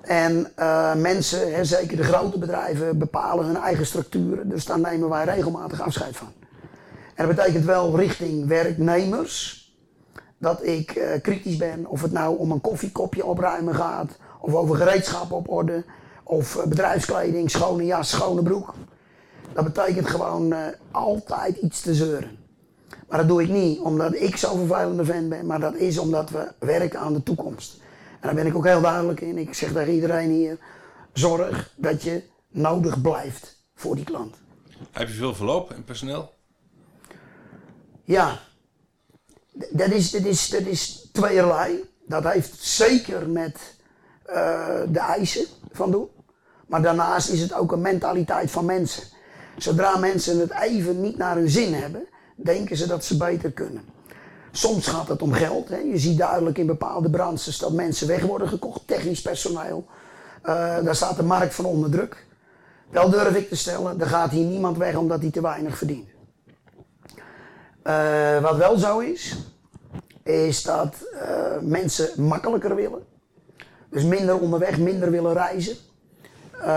En 0.00 0.52
uh, 0.58 0.94
mensen, 0.94 1.54
hè, 1.54 1.64
zeker 1.64 1.96
de 1.96 2.02
grote 2.02 2.38
bedrijven, 2.38 2.98
bepalen 2.98 3.46
hun 3.46 3.56
eigen 3.56 3.86
structuren. 3.86 4.48
Dus 4.48 4.64
daar 4.64 4.80
nemen 4.80 5.08
wij 5.08 5.24
regelmatig 5.24 5.80
afscheid 5.80 6.16
van. 6.16 6.32
En 7.14 7.26
dat 7.26 7.36
betekent 7.36 7.64
wel 7.64 7.96
richting 7.96 8.46
werknemers 8.46 9.64
dat 10.38 10.64
ik 10.66 10.96
uh, 10.96 11.20
kritisch 11.22 11.56
ben. 11.56 11.86
Of 11.86 12.02
het 12.02 12.12
nou 12.12 12.38
om 12.38 12.50
een 12.50 12.60
koffiekopje 12.60 13.24
opruimen 13.24 13.74
gaat, 13.74 14.18
of 14.40 14.54
over 14.54 14.76
gereedschap 14.76 15.32
op 15.32 15.50
orde, 15.50 15.84
of 16.22 16.56
uh, 16.56 16.64
bedrijfskleding, 16.64 17.50
schone 17.50 17.84
jas, 17.84 18.10
schone 18.10 18.42
broek. 18.42 18.74
Dat 19.52 19.64
betekent 19.64 20.08
gewoon 20.08 20.54
altijd 20.90 21.56
iets 21.56 21.80
te 21.80 21.94
zeuren. 21.94 22.45
Maar 23.08 23.18
dat 23.18 23.28
doe 23.28 23.42
ik 23.42 23.48
niet 23.48 23.78
omdat 23.80 24.14
ik 24.14 24.36
zo'n 24.36 24.66
vervelende 24.66 25.04
vent 25.04 25.28
ben, 25.28 25.46
maar 25.46 25.60
dat 25.60 25.74
is 25.74 25.98
omdat 25.98 26.30
we 26.30 26.52
werken 26.58 27.00
aan 27.00 27.12
de 27.12 27.22
toekomst. 27.22 27.80
En 28.10 28.20
daar 28.20 28.34
ben 28.34 28.46
ik 28.46 28.56
ook 28.56 28.64
heel 28.64 28.80
duidelijk 28.80 29.20
in. 29.20 29.38
Ik 29.38 29.54
zeg 29.54 29.72
tegen 29.72 29.92
iedereen 29.92 30.30
hier: 30.30 30.58
zorg 31.12 31.72
dat 31.76 32.02
je 32.02 32.22
nodig 32.48 33.00
blijft 33.00 33.64
voor 33.74 33.94
die 33.94 34.04
klant. 34.04 34.36
Heb 34.92 35.08
je 35.08 35.14
veel 35.14 35.34
verloop 35.34 35.72
in 35.72 35.84
personeel? 35.84 36.34
Ja, 38.04 38.38
dat 39.70 39.90
is, 39.90 40.10
dat 40.10 40.24
is, 40.24 40.48
dat 40.48 40.60
is 40.60 41.08
tweeërlei. 41.12 41.84
Dat 42.06 42.24
heeft 42.24 42.56
zeker 42.62 43.28
met 43.28 43.76
uh, 44.26 44.34
de 44.88 44.98
eisen 44.98 45.46
van 45.72 45.90
doen. 45.90 46.08
Maar 46.66 46.82
daarnaast 46.82 47.28
is 47.28 47.40
het 47.40 47.52
ook 47.52 47.72
een 47.72 47.80
mentaliteit 47.80 48.50
van 48.50 48.64
mensen. 48.64 49.02
Zodra 49.56 49.96
mensen 49.96 50.38
het 50.38 50.50
even 50.50 51.00
niet 51.00 51.16
naar 51.16 51.36
hun 51.36 51.50
zin 51.50 51.74
hebben, 51.74 52.08
denken 52.36 52.76
ze 52.76 52.86
dat 52.86 53.04
ze 53.04 53.16
beter 53.16 53.52
kunnen. 53.52 53.82
Soms 54.52 54.86
gaat 54.86 55.08
het 55.08 55.22
om 55.22 55.32
geld. 55.32 55.68
Hè. 55.68 55.76
Je 55.76 55.98
ziet 55.98 56.18
duidelijk 56.18 56.58
in 56.58 56.66
bepaalde 56.66 57.10
branches 57.10 57.58
dat 57.58 57.72
mensen 57.72 58.06
weg 58.06 58.22
worden 58.22 58.48
gekocht, 58.48 58.86
technisch 58.86 59.22
personeel. 59.22 59.86
Uh, 60.42 60.84
daar 60.84 60.94
staat 60.94 61.16
de 61.16 61.22
markt 61.22 61.54
van 61.54 61.64
onder 61.64 61.90
druk. 61.90 62.26
Wel 62.90 63.10
durf 63.10 63.36
ik 63.36 63.48
te 63.48 63.56
stellen, 63.56 64.00
er 64.00 64.06
gaat 64.06 64.30
hier 64.30 64.44
niemand 64.44 64.76
weg 64.76 64.96
omdat 64.96 65.20
hij 65.20 65.30
te 65.30 65.40
weinig 65.40 65.78
verdient. 65.78 66.08
Uh, 67.84 68.42
wat 68.42 68.56
wel 68.56 68.78
zo 68.78 68.98
is, 68.98 69.36
is 70.22 70.62
dat 70.62 70.94
uh, 71.12 71.20
mensen 71.60 72.22
makkelijker 72.22 72.74
willen. 72.74 73.04
Dus 73.90 74.04
minder 74.04 74.40
onderweg, 74.40 74.78
minder 74.78 75.10
willen 75.10 75.32
reizen. 75.32 75.76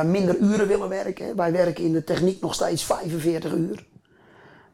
minder 0.06 0.38
uren 0.38 0.68
willen 0.68 0.90
werken. 0.90 1.36
Wij 1.36 1.52
werken 1.52 1.84
in 1.84 1.94
de 1.94 2.04
techniek 2.04 2.42
nog 2.42 2.54
steeds 2.54 2.84
45 2.84 3.54
uur 3.54 3.86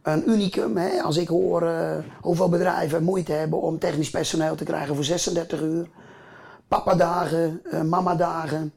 een 0.05 0.29
unicum. 0.29 0.77
Hè? 0.77 1.01
Als 1.01 1.17
ik 1.17 1.27
hoor 1.27 1.63
uh, 1.63 1.97
hoeveel 2.21 2.49
bedrijven 2.49 3.03
moeite 3.03 3.31
hebben 3.31 3.61
om 3.61 3.79
technisch 3.79 4.09
personeel 4.09 4.55
te 4.55 4.63
krijgen 4.63 4.95
voor 4.95 5.03
36 5.03 5.61
uur. 5.61 5.87
Papadagen, 6.67 7.61
uh, 7.73 7.81
mamadagen, 7.81 8.73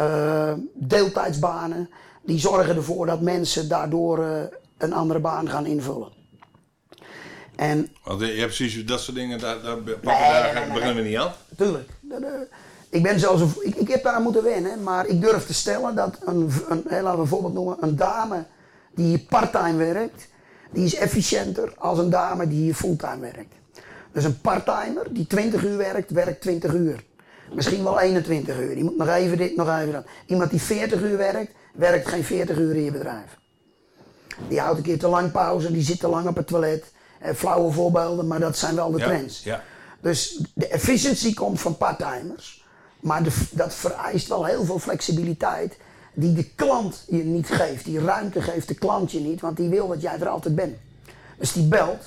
uh, 0.00 0.52
deeltijdsbanen. 0.74 1.90
Die 2.22 2.38
zorgen 2.38 2.76
ervoor 2.76 3.06
dat 3.06 3.20
mensen 3.20 3.68
daardoor 3.68 4.24
een 4.78 4.92
andere 4.92 5.18
baan 5.18 5.48
gaan 5.48 5.66
invullen. 5.66 6.08
En, 7.56 7.88
Want 8.04 8.20
je 8.20 8.26
hebt 8.26 8.54
precies 8.54 8.86
dat 8.86 9.00
soort 9.00 9.16
dingen, 9.16 9.38
daar, 9.38 9.62
daar 9.62 9.76
papadagen 9.76 10.54
nee, 10.54 10.64
nee, 10.64 10.72
beginnen 10.72 11.02
we 11.02 11.08
niet 11.08 11.18
aan. 11.18 11.32
Tuurlijk. 11.56 11.90
Ik 12.88 13.02
ben 13.02 13.20
zelfs 13.20 13.40
een, 13.40 13.52
ik, 13.60 13.74
ik 13.74 13.88
heb 13.88 14.02
daar 14.02 14.20
moeten 14.20 14.42
wennen, 14.42 14.82
maar 14.82 15.06
ik 15.06 15.20
durf 15.20 15.46
te 15.46 15.54
stellen 15.54 15.94
dat 15.94 16.18
een, 16.24 16.50
een, 16.68 16.82
laten 16.88 17.14
we 17.14 17.20
een 17.20 17.26
voorbeeld 17.26 17.54
noemen, 17.54 17.76
een 17.80 17.96
dame 17.96 18.44
die 18.94 19.26
parttime 19.28 19.76
werkt, 19.76 20.28
die 20.74 20.84
is 20.84 20.94
efficiënter 20.94 21.72
als 21.78 21.98
een 21.98 22.10
dame 22.10 22.48
die 22.48 22.62
hier 22.62 22.74
fulltime 22.74 23.20
werkt. 23.20 23.54
Dus 24.12 24.24
een 24.24 24.40
parttimer 24.40 25.06
die 25.10 25.26
20 25.26 25.64
uur 25.64 25.76
werkt, 25.76 26.10
werkt 26.10 26.40
20 26.40 26.72
uur. 26.72 27.04
Misschien 27.52 27.82
wel 27.82 28.00
21 28.00 28.60
uur. 28.60 28.74
Die 28.74 28.84
moet 28.84 28.96
nog 28.96 29.08
even 29.08 29.36
dit, 29.36 29.56
nog 29.56 29.78
even 29.78 29.92
dat. 29.92 30.04
Iemand 30.26 30.50
die 30.50 30.60
40 30.60 31.02
uur 31.02 31.16
werkt, 31.16 31.52
werkt 31.74 32.08
geen 32.08 32.24
40 32.24 32.56
uur 32.56 32.76
in 32.76 32.84
je 32.84 32.90
bedrijf. 32.90 33.38
Die 34.48 34.60
houdt 34.60 34.78
een 34.78 34.84
keer 34.84 34.98
te 34.98 35.08
lang 35.08 35.32
pauze, 35.32 35.72
die 35.72 35.82
zit 35.82 36.00
te 36.00 36.08
lang 36.08 36.28
op 36.28 36.36
het 36.36 36.46
toilet. 36.46 36.92
Eh, 37.20 37.34
flauwe 37.34 37.72
voorbeelden, 37.72 38.26
maar 38.26 38.40
dat 38.40 38.56
zijn 38.56 38.74
wel 38.74 38.90
de 38.90 38.98
trends. 38.98 39.42
Ja. 39.42 39.62
Dus 40.00 40.40
de 40.54 40.68
efficiëntie 40.68 41.34
komt 41.34 41.60
van 41.60 41.76
parttimers. 41.76 42.64
Maar 43.00 43.22
de, 43.22 43.30
dat 43.50 43.74
vereist 43.74 44.28
wel 44.28 44.44
heel 44.44 44.64
veel 44.64 44.78
flexibiliteit 44.78 45.76
die 46.14 46.32
de 46.32 46.44
klant 46.54 47.04
je 47.08 47.24
niet 47.24 47.48
geeft. 47.48 47.84
Die 47.84 48.00
ruimte 48.00 48.42
geeft 48.42 48.68
de 48.68 48.74
klant 48.74 49.12
je 49.12 49.20
niet, 49.20 49.40
want 49.40 49.56
die 49.56 49.68
wil 49.68 49.88
dat 49.88 50.02
jij 50.02 50.20
er 50.20 50.28
altijd 50.28 50.54
bent. 50.54 50.76
Dus 51.38 51.52
die 51.52 51.66
belt. 51.66 52.04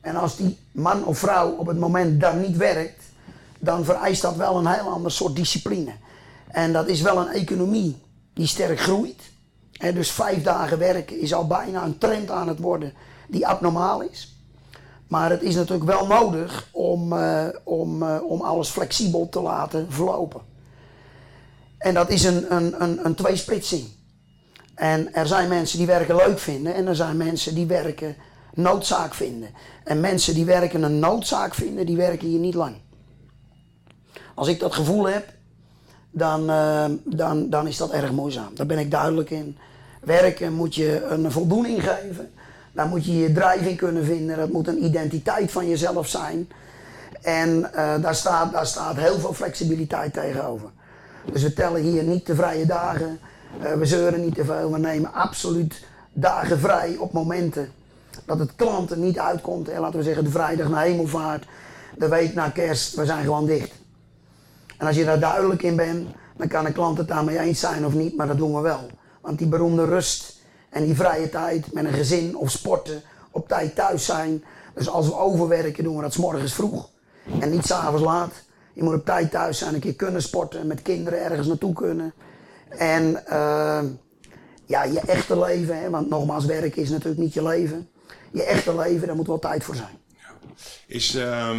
En 0.00 0.16
als 0.16 0.36
die 0.36 0.58
man 0.72 1.04
of 1.04 1.18
vrouw 1.18 1.50
op 1.50 1.66
het 1.66 1.78
moment 1.78 2.20
dan 2.20 2.40
niet 2.40 2.56
werkt, 2.56 3.02
dan 3.58 3.84
vereist 3.84 4.22
dat 4.22 4.36
wel 4.36 4.56
een 4.56 4.66
heel 4.66 4.88
ander 4.88 5.10
soort 5.10 5.36
discipline. 5.36 5.92
En 6.48 6.72
dat 6.72 6.88
is 6.88 7.00
wel 7.00 7.18
een 7.18 7.32
economie 7.32 7.96
die 8.32 8.46
sterk 8.46 8.80
groeit. 8.80 9.22
En 9.78 9.94
dus 9.94 10.10
vijf 10.10 10.42
dagen 10.42 10.78
werken 10.78 11.20
is 11.20 11.34
al 11.34 11.46
bijna 11.46 11.84
een 11.84 11.98
trend 11.98 12.30
aan 12.30 12.48
het 12.48 12.58
worden 12.58 12.92
die 13.28 13.46
abnormaal 13.46 14.00
is. 14.00 14.36
Maar 15.08 15.30
het 15.30 15.42
is 15.42 15.54
natuurlijk 15.54 15.90
wel 15.90 16.06
nodig 16.06 16.68
om, 16.70 17.12
uh, 17.12 17.48
om, 17.64 18.02
uh, 18.02 18.16
om 18.22 18.40
alles 18.40 18.68
flexibel 18.68 19.28
te 19.28 19.40
laten 19.40 19.86
verlopen. 19.88 20.40
En 21.82 21.94
dat 21.94 22.10
is 22.10 22.24
een, 22.24 22.54
een, 22.54 22.82
een, 22.82 23.00
een. 23.04 23.86
En 24.74 25.14
er 25.14 25.26
zijn 25.26 25.48
mensen 25.48 25.78
die 25.78 25.86
werken 25.86 26.16
leuk 26.16 26.38
vinden 26.38 26.74
en 26.74 26.86
er 26.86 26.96
zijn 26.96 27.16
mensen 27.16 27.54
die 27.54 27.66
werken 27.66 28.16
noodzaak 28.54 29.14
vinden. 29.14 29.48
En 29.84 30.00
mensen 30.00 30.34
die 30.34 30.44
werken 30.44 30.82
een 30.82 30.98
noodzaak 30.98 31.54
vinden, 31.54 31.86
die 31.86 31.96
werken 31.96 32.28
hier 32.28 32.38
niet 32.38 32.54
lang. 32.54 32.76
Als 34.34 34.48
ik 34.48 34.60
dat 34.60 34.74
gevoel 34.74 35.08
heb, 35.08 35.28
dan, 36.10 36.50
uh, 36.50 36.84
dan, 37.04 37.50
dan 37.50 37.66
is 37.66 37.76
dat 37.76 37.90
erg 37.90 38.12
moeizaam. 38.12 38.54
Daar 38.54 38.66
ben 38.66 38.78
ik 38.78 38.90
duidelijk 38.90 39.30
in. 39.30 39.58
Werken 40.00 40.52
moet 40.52 40.74
je 40.74 41.04
een 41.04 41.32
voldoening 41.32 41.82
geven. 41.82 42.30
Daar 42.72 42.88
moet 42.88 43.04
je 43.04 43.18
je 43.18 43.60
in 43.66 43.76
kunnen 43.76 44.04
vinden. 44.04 44.36
Dat 44.36 44.52
moet 44.52 44.68
een 44.68 44.84
identiteit 44.84 45.52
van 45.52 45.68
jezelf 45.68 46.08
zijn. 46.08 46.48
En 47.22 47.58
uh, 47.58 48.02
daar, 48.02 48.14
staat, 48.14 48.52
daar 48.52 48.66
staat 48.66 48.96
heel 48.96 49.18
veel 49.18 49.32
flexibiliteit 49.32 50.12
tegenover. 50.12 50.70
Dus 51.32 51.42
we 51.42 51.52
tellen 51.52 51.82
hier 51.82 52.02
niet 52.02 52.26
de 52.26 52.34
vrije 52.34 52.66
dagen. 52.66 53.18
Uh, 53.62 53.72
we 53.72 53.86
zeuren 53.86 54.20
niet 54.20 54.34
te 54.34 54.44
veel. 54.44 54.72
We 54.72 54.78
nemen 54.78 55.12
absoluut 55.12 55.84
dagen 56.12 56.58
vrij 56.58 56.96
op 56.96 57.12
momenten 57.12 57.72
dat 58.24 58.38
het 58.38 58.54
klanten 58.56 59.00
niet 59.00 59.18
uitkomt. 59.18 59.68
En 59.68 59.80
laten 59.80 59.98
we 59.98 60.04
zeggen 60.04 60.24
de 60.24 60.30
vrijdag 60.30 60.68
na 60.68 60.80
hemelvaart, 60.80 61.46
de 61.96 62.08
week 62.08 62.34
na 62.34 62.48
kerst, 62.48 62.94
we 62.94 63.04
zijn 63.04 63.24
gewoon 63.24 63.46
dicht. 63.46 63.72
En 64.78 64.86
als 64.86 64.96
je 64.96 65.04
daar 65.04 65.20
duidelijk 65.20 65.62
in 65.62 65.76
bent, 65.76 66.08
dan 66.36 66.48
kan 66.48 66.66
een 66.66 66.72
klant 66.72 66.98
het 66.98 67.08
daarmee 67.08 67.38
eens 67.38 67.60
zijn 67.60 67.86
of 67.86 67.94
niet, 67.94 68.16
maar 68.16 68.26
dat 68.26 68.36
doen 68.36 68.54
we 68.54 68.60
wel. 68.60 68.90
Want 69.20 69.38
die 69.38 69.46
beroemde 69.46 69.84
rust 69.84 70.40
en 70.70 70.84
die 70.84 70.94
vrije 70.94 71.28
tijd 71.28 71.72
met 71.72 71.84
een 71.84 71.92
gezin 71.92 72.36
of 72.36 72.50
sporten, 72.50 73.02
op 73.30 73.48
tijd 73.48 73.74
thuis 73.74 74.04
zijn. 74.04 74.44
Dus 74.74 74.88
als 74.88 75.06
we 75.06 75.16
overwerken, 75.16 75.84
doen 75.84 75.96
we 75.96 76.02
dat 76.02 76.12
s 76.12 76.16
morgens 76.16 76.52
vroeg 76.52 76.88
en 77.40 77.50
niet 77.50 77.66
s'avonds 77.66 78.02
laat. 78.02 78.32
Je 78.72 78.82
moet 78.82 78.94
op 78.94 79.04
tijd 79.04 79.30
thuis 79.30 79.58
zijn, 79.58 79.74
een 79.74 79.80
keer 79.80 79.94
kunnen 79.94 80.22
sporten, 80.22 80.66
met 80.66 80.82
kinderen 80.82 81.24
ergens 81.24 81.46
naartoe 81.46 81.72
kunnen. 81.72 82.14
En 82.68 83.22
uh, 83.28 83.82
ja, 84.66 84.84
je 84.84 85.00
echte 85.00 85.38
leven, 85.38 85.80
hè, 85.80 85.90
want 85.90 86.08
nogmaals, 86.08 86.44
werken 86.44 86.82
is 86.82 86.90
natuurlijk 86.90 87.20
niet 87.20 87.34
je 87.34 87.42
leven. 87.42 87.88
Je 88.32 88.42
echte 88.42 88.76
leven, 88.76 89.06
daar 89.06 89.16
moet 89.16 89.26
wel 89.26 89.38
tijd 89.38 89.64
voor 89.64 89.74
zijn. 89.74 89.98
Ja. 90.08 90.34
Is, 90.86 91.14
uh, 91.14 91.58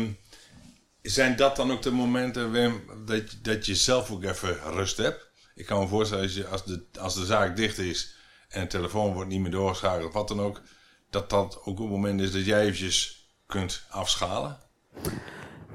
zijn 1.02 1.36
dat 1.36 1.56
dan 1.56 1.72
ook 1.72 1.82
de 1.82 1.92
momenten, 1.92 2.52
Wim, 2.52 2.82
dat, 3.06 3.24
dat 3.42 3.66
je 3.66 3.76
zelf 3.76 4.12
ook 4.12 4.24
even 4.24 4.58
rust 4.64 4.98
hebt? 4.98 5.32
Ik 5.56 5.66
kan 5.66 5.80
me 5.80 5.88
voorstellen, 5.88 6.24
als, 6.24 6.46
als, 6.46 6.66
de, 6.66 6.86
als 7.00 7.16
de 7.16 7.26
zaak 7.26 7.56
dicht 7.56 7.78
is 7.78 8.16
en 8.50 8.62
de 8.62 8.68
telefoon 8.68 9.14
wordt 9.14 9.30
niet 9.30 9.42
meer 9.42 9.52
doorgeschakeld 9.52 10.08
of 10.08 10.14
wat 10.14 10.28
dan 10.28 10.42
ook, 10.42 10.62
dat 11.10 11.30
dat 11.30 11.60
ook 11.64 11.80
een 11.80 11.88
moment 11.88 12.22
is 12.22 12.32
dat 12.32 12.46
jij 12.46 12.62
eventjes 12.62 13.28
kunt 13.46 13.86
afschalen? 13.90 14.58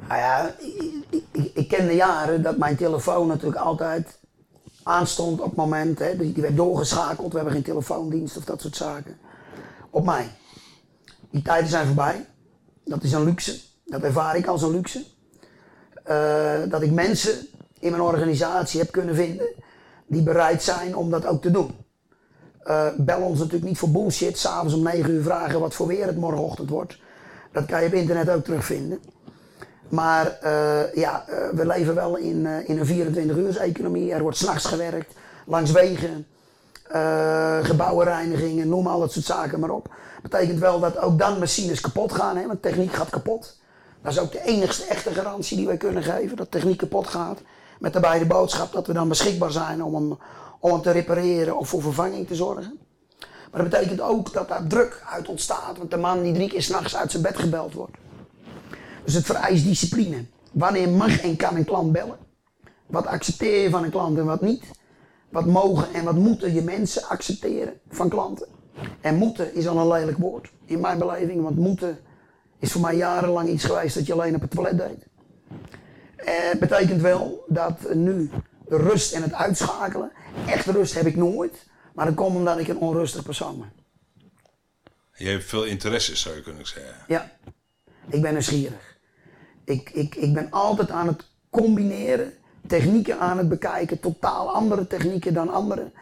Nou 0.09 0.21
ja, 0.21 0.55
ik, 1.11 1.25
ik, 1.33 1.51
ik 1.55 1.69
ken 1.69 1.87
de 1.87 1.95
jaren 1.95 2.43
dat 2.43 2.59
mijn 2.59 2.77
telefoon 2.77 3.27
natuurlijk 3.27 3.61
altijd 3.61 4.19
aanstond 4.83 5.41
op 5.41 5.47
het 5.47 5.57
moment. 5.57 5.99
Hè, 5.99 6.17
die 6.17 6.43
werd 6.43 6.57
doorgeschakeld. 6.57 7.31
We 7.31 7.37
hebben 7.37 7.55
geen 7.55 7.63
telefoondienst 7.63 8.37
of 8.37 8.45
dat 8.45 8.61
soort 8.61 8.77
zaken. 8.77 9.19
Op 9.91 10.05
mij. 10.05 10.29
Die 11.31 11.43
tijden 11.43 11.69
zijn 11.69 11.87
voorbij. 11.87 12.27
Dat 12.85 13.03
is 13.03 13.13
een 13.13 13.25
luxe. 13.25 13.61
Dat 13.85 14.03
ervaar 14.03 14.37
ik 14.37 14.47
als 14.47 14.63
een 14.63 14.71
luxe. 14.71 15.05
Uh, 16.11 16.61
dat 16.69 16.83
ik 16.83 16.91
mensen 16.91 17.47
in 17.79 17.91
mijn 17.91 18.03
organisatie 18.03 18.81
heb 18.81 18.91
kunnen 18.91 19.15
vinden 19.15 19.49
die 20.07 20.23
bereid 20.23 20.63
zijn 20.63 20.97
om 20.97 21.11
dat 21.11 21.27
ook 21.27 21.43
te 21.43 21.51
doen. 21.51 21.71
Uh, 22.65 22.87
bel 22.97 23.21
ons 23.21 23.39
natuurlijk 23.39 23.65
niet 23.65 23.79
voor 23.79 23.91
bullshit. 23.91 24.39
S'avonds 24.39 24.75
om 24.75 24.83
9 24.83 25.11
uur 25.11 25.23
vragen 25.23 25.61
wat 25.61 25.75
voor 25.75 25.87
weer 25.87 26.07
het 26.07 26.17
morgenochtend 26.17 26.71
wordt. 26.71 26.99
Dat 27.53 27.67
kan 27.67 27.81
je 27.81 27.87
op 27.87 27.93
internet 27.93 28.31
ook 28.31 28.45
terugvinden. 28.45 29.01
Maar 29.89 30.39
uh, 30.45 30.95
ja, 30.95 31.25
uh, 31.29 31.37
we 31.53 31.67
leven 31.67 31.95
wel 31.95 32.17
in, 32.17 32.37
uh, 32.37 32.69
in 32.69 32.79
een 32.79 32.87
24-uurs-economie. 32.87 34.13
Er 34.13 34.23
wordt 34.23 34.37
s'nachts 34.37 34.65
gewerkt, 34.65 35.13
langs 35.47 35.71
wegen, 35.71 36.27
gebouwenreinigingen, 37.63 38.69
noem 38.69 38.87
al 38.87 39.01
dat 39.01 39.13
soort 39.13 39.25
zaken 39.25 39.61
maar 39.61 39.71
op. 39.71 39.95
Betekent 40.23 40.59
wel 40.59 40.81
dat 40.81 40.99
ook 40.99 41.19
dan 41.19 41.39
machines 41.39 41.81
kapot 41.81 42.13
gaan, 42.13 42.37
hè, 42.37 42.47
want 42.47 42.63
techniek 42.63 42.93
gaat 42.93 43.11
kapot. 43.11 43.59
Dat 44.03 44.13
is 44.13 44.19
ook 44.19 44.33
de 44.33 44.45
enigste 44.45 44.85
echte 44.85 45.11
garantie 45.11 45.57
die 45.57 45.67
wij 45.67 45.77
kunnen 45.77 46.03
geven, 46.03 46.37
dat 46.37 46.51
techniek 46.51 46.79
kapot 46.79 47.07
gaat. 47.07 47.39
Met 47.79 47.93
daarbij 47.93 48.19
de 48.19 48.27
boodschap 48.27 48.73
dat 48.73 48.87
we 48.87 48.93
dan 48.93 49.09
beschikbaar 49.09 49.51
zijn 49.51 49.83
om 49.83 49.95
hem, 49.95 50.19
om 50.61 50.73
hem 50.73 50.83
te 50.83 50.91
repareren 50.91 51.59
of 51.59 51.69
voor 51.69 51.83
vervanging 51.83 52.27
te 52.27 52.35
zorgen. 52.35 52.79
Maar 53.51 53.63
dat 53.63 53.71
betekent 53.71 54.01
ook 54.01 54.33
dat 54.33 54.49
daar 54.49 54.67
druk 54.67 55.03
uit 55.11 55.29
ontstaat, 55.29 55.79
want 55.79 55.91
de 55.91 55.97
man 55.97 56.23
die 56.23 56.33
drie 56.33 56.49
keer 56.49 56.63
s'nachts 56.63 56.97
uit 56.97 57.11
zijn 57.11 57.23
bed 57.23 57.39
gebeld 57.39 57.75
wordt. 57.75 57.97
Dus 59.09 59.17
het 59.17 59.27
vereist 59.27 59.65
discipline. 59.65 60.25
Wanneer 60.53 60.89
mag 60.89 61.21
en 61.21 61.37
kan 61.37 61.57
een 61.57 61.65
klant 61.65 61.93
bellen? 61.93 62.19
Wat 62.87 63.07
accepteer 63.07 63.63
je 63.63 63.71
van 63.71 63.85
een 63.85 63.91
klant 63.91 64.19
en 64.19 64.25
wat 64.25 64.41
niet? 64.41 64.65
Wat 65.29 65.47
mogen 65.47 65.95
en 65.95 66.05
wat 66.05 66.15
moeten 66.15 66.55
je 66.55 66.63
mensen 66.63 67.05
accepteren 67.05 67.81
van 67.91 68.09
klanten? 68.09 68.47
En 69.01 69.17
moeten 69.17 69.55
is 69.55 69.67
al 69.67 69.79
een 69.79 69.89
lelijk 69.89 70.19
woord 70.19 70.51
in 70.65 70.81
mijn 70.81 70.99
beleving, 70.99 71.43
want 71.43 71.57
moeten 71.57 71.99
is 72.59 72.73
voor 72.73 72.81
mij 72.81 72.97
jarenlang 72.97 73.49
iets 73.49 73.65
geweest 73.65 73.95
dat 73.95 74.07
je 74.07 74.13
alleen 74.13 74.35
op 74.35 74.41
het 74.41 74.51
toilet 74.51 74.79
deed. 74.79 75.07
Het 76.17 76.53
eh, 76.53 76.61
betekent 76.61 77.01
wel 77.01 77.45
dat 77.47 77.95
nu 77.95 78.31
de 78.69 78.77
rust 78.77 79.13
en 79.13 79.23
het 79.23 79.33
uitschakelen, 79.33 80.13
echt 80.47 80.67
rust 80.67 80.95
heb 80.95 81.07
ik 81.07 81.17
nooit, 81.17 81.67
maar 81.95 82.07
dat 82.07 82.15
komt 82.15 82.37
omdat 82.37 82.59
ik 82.59 82.69
een 82.69 82.79
onrustig 82.79 83.23
persoon 83.23 83.59
ben. 83.59 83.73
Je 85.15 85.29
hebt 85.29 85.45
veel 85.45 85.65
interesses, 85.65 86.21
zou 86.21 86.35
je 86.37 86.43
kunnen 86.43 86.67
zeggen. 86.67 86.95
Ja, 87.07 87.33
ik 88.09 88.23
ben 88.23 88.33
nieuwsgierig. 88.33 88.97
Ik, 89.69 89.91
ik, 89.91 90.15
ik 90.15 90.35
ben 90.35 90.51
altijd 90.51 90.91
aan 90.91 91.07
het 91.07 91.25
combineren, 91.51 92.33
technieken 92.67 93.19
aan 93.19 93.39
het 93.39 93.49
bekijken, 93.49 94.01
totaal 94.01 94.55
andere 94.55 94.87
technieken 94.87 95.35
dan 95.35 95.49
anderen. 95.49 95.93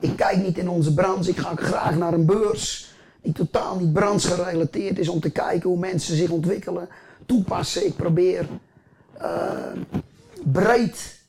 Ik 0.00 0.16
kijk 0.16 0.36
niet 0.36 0.58
in 0.58 0.68
onze 0.68 0.94
branche, 0.94 1.30
ik 1.30 1.36
ga 1.36 1.52
graag 1.56 1.96
naar 1.96 2.12
een 2.12 2.26
beurs 2.26 2.94
die 3.22 3.32
totaal 3.32 3.76
niet 3.78 3.92
branchegerelateerd 3.92 4.98
is 4.98 5.08
om 5.08 5.20
te 5.20 5.30
kijken 5.30 5.68
hoe 5.68 5.78
mensen 5.78 6.16
zich 6.16 6.30
ontwikkelen, 6.30 6.88
toepassen. 7.26 7.86
Ik 7.86 7.96
probeer 7.96 8.46
uh, 9.20 9.72
breed 10.44 11.20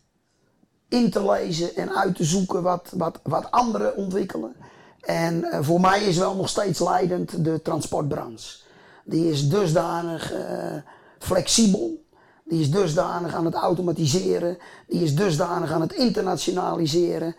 in 0.88 1.10
te 1.12 1.26
lezen 1.26 1.76
en 1.76 1.96
uit 1.96 2.16
te 2.16 2.24
zoeken 2.24 2.64
wat, 2.64 2.90
wat, 2.98 3.20
wat 3.24 3.52
anderen 3.52 3.96
ontwikkelen. 3.96 4.56
En 5.02 5.36
uh, 5.36 5.58
voor 5.62 5.82
mij 5.82 6.04
is 6.04 6.18
wel 6.18 6.36
nog 6.36 6.50
steeds 6.50 6.80
leidend 6.80 7.44
de 7.44 7.62
transportbranche. 7.62 8.58
Die 9.06 9.30
is 9.32 9.50
dusdanig 9.50 10.34
uh, 10.34 10.40
flexibel. 11.24 12.02
Die 12.46 12.62
is 12.62 12.72
dusdanig 12.72 13.34
aan 13.34 13.46
het 13.46 13.54
automatiseren. 13.54 14.58
Die 14.88 15.04
is 15.04 15.16
dusdanig 15.16 15.72
aan 15.72 15.82
het 15.82 15.94
internationaliseren. 15.94 17.36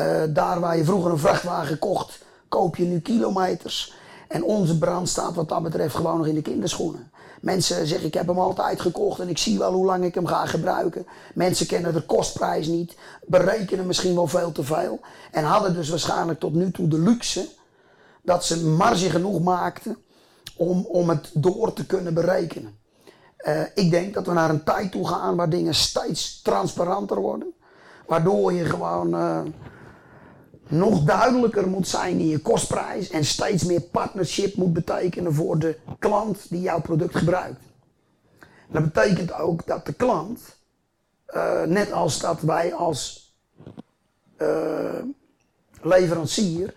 Uh, 0.00 0.22
daar 0.28 0.60
waar 0.60 0.76
je 0.76 0.84
vroeger 0.84 1.10
een 1.10 1.18
vrachtwagen 1.18 1.78
kocht, 1.78 2.18
koop 2.48 2.76
je 2.76 2.84
nu 2.84 3.00
kilometers. 3.00 3.94
En 4.28 4.44
onze 4.44 4.78
brand 4.78 5.08
staat 5.08 5.34
wat 5.34 5.48
dat 5.48 5.62
betreft 5.62 5.94
gewoon 5.94 6.16
nog 6.16 6.26
in 6.26 6.34
de 6.34 6.42
kinderschoenen. 6.42 7.10
Mensen 7.40 7.86
zeggen 7.86 8.06
ik 8.06 8.14
heb 8.14 8.26
hem 8.26 8.38
altijd 8.38 8.80
gekocht 8.80 9.20
en 9.20 9.28
ik 9.28 9.38
zie 9.38 9.58
wel 9.58 9.72
hoe 9.72 9.84
lang 9.84 10.04
ik 10.04 10.14
hem 10.14 10.26
ga 10.26 10.46
gebruiken. 10.46 11.06
Mensen 11.34 11.66
kennen 11.66 11.92
de 11.92 12.00
kostprijs 12.00 12.66
niet, 12.66 12.96
berekenen 13.26 13.86
misschien 13.86 14.14
wel 14.14 14.26
veel 14.26 14.52
te 14.52 14.64
veel. 14.64 15.00
En 15.30 15.44
hadden 15.44 15.74
dus 15.74 15.88
waarschijnlijk 15.88 16.40
tot 16.40 16.54
nu 16.54 16.70
toe 16.70 16.88
de 16.88 16.98
luxe 16.98 17.48
dat 18.22 18.44
ze 18.44 18.66
marge 18.66 19.10
genoeg 19.10 19.40
maakten 19.40 19.96
om, 20.56 20.86
om 20.86 21.08
het 21.08 21.30
door 21.32 21.72
te 21.72 21.86
kunnen 21.86 22.14
berekenen. 22.14 22.78
Uh, 23.48 23.62
ik 23.74 23.90
denk 23.90 24.14
dat 24.14 24.26
we 24.26 24.32
naar 24.32 24.50
een 24.50 24.64
tijd 24.64 24.90
toe 24.90 25.08
gaan 25.08 25.36
waar 25.36 25.50
dingen 25.50 25.74
steeds 25.74 26.42
transparanter 26.42 27.20
worden. 27.20 27.54
Waardoor 28.06 28.52
je 28.52 28.64
gewoon 28.64 29.14
uh, 29.14 29.40
nog 30.68 31.02
duidelijker 31.02 31.68
moet 31.68 31.88
zijn 31.88 32.18
in 32.18 32.28
je 32.28 32.38
kostprijs 32.38 33.10
en 33.10 33.24
steeds 33.24 33.64
meer 33.64 33.80
partnership 33.80 34.56
moet 34.56 34.72
betekenen 34.72 35.34
voor 35.34 35.58
de 35.58 35.78
klant 35.98 36.50
die 36.50 36.60
jouw 36.60 36.80
product 36.80 37.16
gebruikt. 37.16 37.60
dat 38.68 38.82
betekent 38.92 39.32
ook 39.32 39.66
dat 39.66 39.86
de 39.86 39.92
klant, 39.92 40.40
uh, 41.34 41.62
net 41.62 41.92
als 41.92 42.18
dat 42.18 42.40
wij 42.40 42.74
als 42.74 43.34
leverancier 45.82 46.74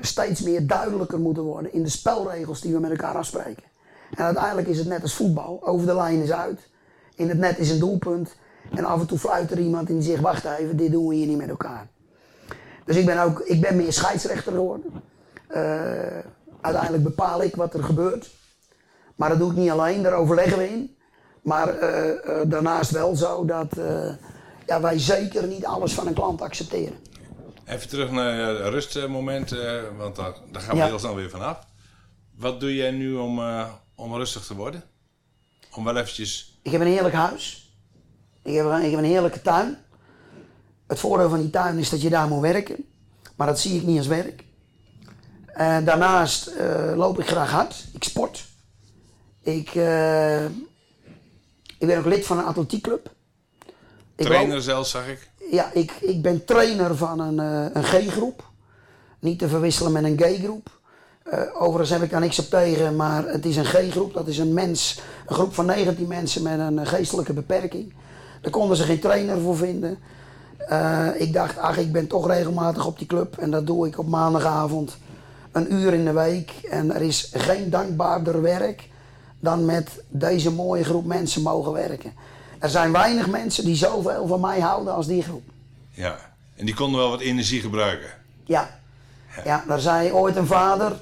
steeds 0.00 0.40
meer 0.40 0.66
duidelijker 0.66 1.18
moeten 1.18 1.42
worden 1.42 1.72
in 1.72 1.82
de 1.82 1.88
spelregels 1.88 2.60
die 2.60 2.72
we 2.72 2.80
met 2.80 2.90
elkaar 2.90 3.16
afspreken. 3.16 3.73
En 4.16 4.24
uiteindelijk 4.24 4.68
is 4.68 4.78
het 4.78 4.86
net 4.86 5.02
als 5.02 5.14
voetbal. 5.14 5.66
Over 5.66 5.86
de 5.86 5.94
lijn 5.94 6.22
is 6.22 6.32
uit. 6.32 6.68
In 7.14 7.28
het 7.28 7.38
net 7.38 7.58
is 7.58 7.70
een 7.70 7.78
doelpunt. 7.78 8.36
En 8.74 8.84
af 8.84 9.00
en 9.00 9.06
toe 9.06 9.18
fluit 9.18 9.50
er 9.50 9.58
iemand 9.58 9.88
en 9.88 9.94
die 9.94 10.02
zegt, 10.02 10.20
wacht 10.20 10.44
even, 10.44 10.76
dit 10.76 10.92
doen 10.92 11.08
we 11.08 11.14
hier 11.14 11.26
niet 11.26 11.36
met 11.36 11.48
elkaar. 11.48 11.88
Dus 12.84 12.96
ik 12.96 13.06
ben 13.06 13.22
ook, 13.22 13.40
ik 13.40 13.60
ben 13.60 13.76
meer 13.76 13.92
scheidsrechter 13.92 14.52
geworden. 14.52 14.92
Uh, 15.50 15.56
uiteindelijk 16.60 17.02
bepaal 17.02 17.42
ik 17.42 17.56
wat 17.56 17.74
er 17.74 17.84
gebeurt. 17.84 18.30
Maar 19.14 19.28
dat 19.28 19.38
doe 19.38 19.50
ik 19.50 19.56
niet 19.56 19.70
alleen, 19.70 20.02
daar 20.02 20.12
overleggen 20.12 20.58
we 20.58 20.68
in. 20.68 20.96
Maar 21.42 21.82
uh, 21.82 22.06
uh, 22.06 22.40
daarnaast 22.46 22.90
wel 22.90 23.16
zo 23.16 23.44
dat 23.44 23.76
ja, 24.66 24.80
wij 24.80 24.98
zeker 24.98 25.46
niet 25.46 25.66
alles 25.66 25.94
van 25.94 26.06
een 26.06 26.14
klant 26.14 26.40
accepteren. 26.40 26.96
Even 27.66 27.88
terug 27.88 28.10
naar 28.10 28.48
het 28.48 28.68
rustmoment, 28.68 29.50
want 29.98 30.16
daar, 30.16 30.34
daar 30.52 30.62
gaan 30.62 30.74
we 30.74 30.80
ja. 30.80 30.86
heel 30.86 30.98
snel 30.98 31.14
weer 31.14 31.30
vanaf. 31.30 31.58
Wat 32.36 32.60
doe 32.60 32.74
jij 32.74 32.90
nu 32.90 33.14
om, 33.14 33.40
om 33.94 34.14
rustig 34.14 34.46
te 34.46 34.54
worden? 34.54 34.82
Om 35.74 35.84
wel 35.84 35.96
eventjes... 35.96 36.58
Ik 36.62 36.72
heb 36.72 36.80
een 36.80 36.86
heerlijk 36.86 37.14
huis. 37.14 37.72
Ik 38.42 38.54
heb, 38.54 38.66
een, 38.66 38.82
ik 38.82 38.90
heb 38.90 38.98
een 38.98 39.04
heerlijke 39.04 39.42
tuin. 39.42 39.78
Het 40.86 40.98
voordeel 40.98 41.28
van 41.28 41.40
die 41.40 41.50
tuin 41.50 41.78
is 41.78 41.90
dat 41.90 42.02
je 42.02 42.10
daar 42.10 42.28
moet 42.28 42.40
werken. 42.40 42.88
Maar 43.36 43.46
dat 43.46 43.60
zie 43.60 43.80
ik 43.80 43.86
niet 43.86 43.98
als 43.98 44.06
werk. 44.06 44.44
Uh, 45.56 45.84
daarnaast 45.84 46.48
uh, 46.48 46.92
loop 46.96 47.18
ik 47.20 47.26
graag 47.26 47.50
hard. 47.50 47.84
Ik 47.92 48.04
sport. 48.04 48.44
Ik, 49.42 49.68
ik 51.78 51.86
ben 51.86 51.98
ook 51.98 52.04
lid 52.04 52.26
van 52.26 52.38
een 52.38 52.44
atletiekclub. 52.44 53.12
Trainer 54.16 54.62
zelfs, 54.62 54.90
zag 54.90 55.08
ik. 55.08 55.30
Ja, 55.50 55.72
ik, 55.72 55.90
ik 55.90 56.22
ben 56.22 56.44
trainer 56.44 56.96
van 56.96 57.18
een, 57.20 57.38
een 57.76 57.84
G-groep. 57.84 58.50
Niet 59.18 59.38
te 59.38 59.48
verwisselen 59.48 59.92
met 59.92 60.04
een 60.04 60.18
G-groep. 60.18 60.80
Uh, 61.32 61.40
overigens 61.54 61.90
heb 61.90 62.02
ik 62.02 62.10
daar 62.10 62.20
niks 62.20 62.38
op 62.38 62.44
tegen, 62.44 62.96
maar 62.96 63.24
het 63.26 63.46
is 63.46 63.56
een 63.56 63.64
G-groep. 63.64 64.14
Dat 64.14 64.26
is 64.26 64.38
een 64.38 64.52
mens, 64.52 65.00
een 65.26 65.34
groep 65.34 65.54
van 65.54 65.66
19 65.66 66.06
mensen 66.06 66.42
met 66.42 66.58
een 66.58 66.86
geestelijke 66.86 67.32
beperking. 67.32 67.94
Daar 68.40 68.50
konden 68.50 68.76
ze 68.76 68.82
geen 68.82 69.00
trainer 69.00 69.40
voor 69.40 69.56
vinden. 69.56 69.98
Uh, 70.70 71.08
ik 71.14 71.32
dacht, 71.32 71.58
ach, 71.58 71.76
ik 71.76 71.92
ben 71.92 72.06
toch 72.06 72.26
regelmatig 72.26 72.86
op 72.86 72.98
die 72.98 73.06
club 73.06 73.38
en 73.38 73.50
dat 73.50 73.66
doe 73.66 73.86
ik 73.86 73.98
op 73.98 74.06
maandagavond. 74.06 74.96
Een 75.52 75.72
uur 75.72 75.92
in 75.92 76.04
de 76.04 76.12
week. 76.12 76.52
En 76.70 76.94
er 76.94 77.02
is 77.02 77.30
geen 77.32 77.70
dankbaarder 77.70 78.42
werk 78.42 78.88
dan 79.40 79.64
met 79.64 80.02
deze 80.08 80.50
mooie 80.50 80.84
groep 80.84 81.04
mensen 81.04 81.42
mogen 81.42 81.72
werken. 81.72 82.12
Er 82.58 82.70
zijn 82.70 82.92
weinig 82.92 83.26
mensen 83.26 83.64
die 83.64 83.76
zoveel 83.76 84.26
van 84.26 84.40
mij 84.40 84.60
houden 84.60 84.94
als 84.94 85.06
die 85.06 85.22
groep. 85.22 85.44
Ja. 85.90 86.16
En 86.56 86.66
die 86.66 86.74
konden 86.74 87.00
wel 87.00 87.10
wat 87.10 87.20
energie 87.20 87.60
gebruiken. 87.60 88.10
Ja. 88.44 88.78
Ja, 89.44 89.64
daar 89.68 89.80
zei 89.80 90.12
ooit 90.12 90.36
een 90.36 90.46
vader, 90.46 90.92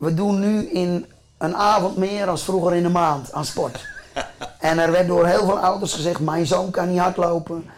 we 0.00 0.14
doen 0.14 0.40
nu 0.40 0.66
in 0.68 1.06
een 1.38 1.56
avond 1.56 1.96
meer 1.96 2.28
als 2.28 2.44
vroeger 2.44 2.74
in 2.74 2.84
een 2.84 2.92
maand 2.92 3.32
aan 3.32 3.44
sport. 3.44 3.86
en 4.58 4.78
er 4.78 4.90
werd 4.90 5.06
door 5.06 5.26
heel 5.26 5.44
veel 5.44 5.58
ouders 5.58 5.92
gezegd, 5.92 6.20
mijn 6.20 6.46
zoon 6.46 6.70
kan 6.70 6.90
niet 6.90 6.98
hardlopen. 6.98 7.70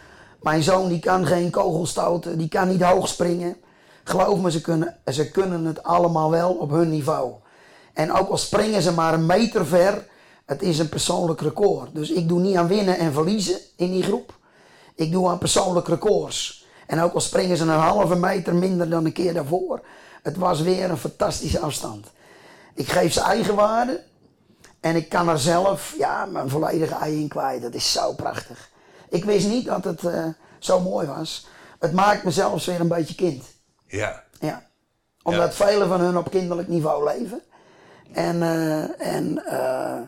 Mijn 0.43 0.62
zoon 0.62 0.89
die 0.89 0.99
kan 0.99 1.27
geen 1.27 1.51
kogel 1.51 1.87
stoten, 1.87 2.39
die 2.39 2.49
kan 2.49 2.68
niet 2.68 2.83
hoog 2.83 3.09
springen. 3.09 3.57
Geloof 4.05 4.41
me, 4.41 4.51
ze 4.51 4.61
kunnen, 4.61 4.97
ze 5.12 5.31
kunnen 5.31 5.64
het 5.64 5.83
allemaal 5.83 6.31
wel 6.31 6.53
op 6.53 6.70
hun 6.70 6.91
niveau. 6.91 7.33
En 7.93 8.12
ook 8.12 8.29
al 8.29 8.39
springen 8.39 8.83
ze 8.83 8.93
maar 8.93 9.14
een 9.14 9.27
meter 9.27 9.66
ver, 9.66 10.07
het 10.47 10.62
is 10.62 10.79
een 10.79 10.89
persoonlijk 10.89 11.41
record. 11.41 11.95
Dus 11.95 12.11
ik 12.11 12.29
doe 12.29 12.41
niet 12.41 12.57
aan 12.57 12.68
winnen 12.68 12.99
en 12.99 13.12
verliezen 13.12 13.59
in 13.77 13.91
die 13.91 14.03
groep. 14.03 14.35
Ik 14.95 15.12
doe 15.12 15.29
aan 15.29 15.39
persoonlijk 15.39 15.89
records. 15.89 16.61
En 16.93 17.01
ook 17.01 17.14
al 17.14 17.20
springen 17.20 17.57
ze 17.57 17.62
een 17.62 17.68
halve 17.68 18.16
meter 18.16 18.55
minder 18.55 18.90
dan 18.90 19.05
een 19.05 19.12
keer 19.12 19.34
daarvoor. 19.34 19.80
Het 20.22 20.36
was 20.36 20.61
weer 20.61 20.90
een 20.90 20.97
fantastische 20.97 21.59
afstand. 21.59 22.07
Ik 22.74 22.88
geef 22.88 23.12
ze 23.12 23.20
eigen 23.20 23.55
waarde. 23.55 24.03
En 24.80 24.97
ik 24.97 25.09
kan 25.09 25.28
er 25.28 25.38
zelf 25.38 25.95
ja, 25.99 26.24
mijn 26.24 26.49
volledige 26.49 26.95
ei 26.95 27.20
in 27.20 27.28
kwijt. 27.28 27.62
Dat 27.62 27.74
is 27.74 27.93
zo 27.93 28.12
prachtig. 28.12 28.70
Ik 29.09 29.24
wist 29.24 29.49
niet 29.49 29.64
dat 29.64 29.84
het 29.84 30.03
uh, 30.03 30.26
zo 30.59 30.80
mooi 30.80 31.07
was. 31.07 31.47
Het 31.78 31.93
maakt 31.93 32.24
me 32.24 32.30
zelfs 32.30 32.66
weer 32.66 32.80
een 32.80 32.88
beetje 32.88 33.14
kind. 33.14 33.45
Ja. 33.86 34.22
Ja. 34.40 34.62
Omdat 35.22 35.57
ja. 35.57 35.66
velen 35.66 35.88
van 35.88 36.01
hun 36.01 36.16
op 36.16 36.30
kinderlijk 36.30 36.68
niveau 36.68 37.05
leven. 37.05 37.43
En, 38.12 38.36
uh, 38.36 39.14
en 39.14 39.43
uh, 39.47 40.01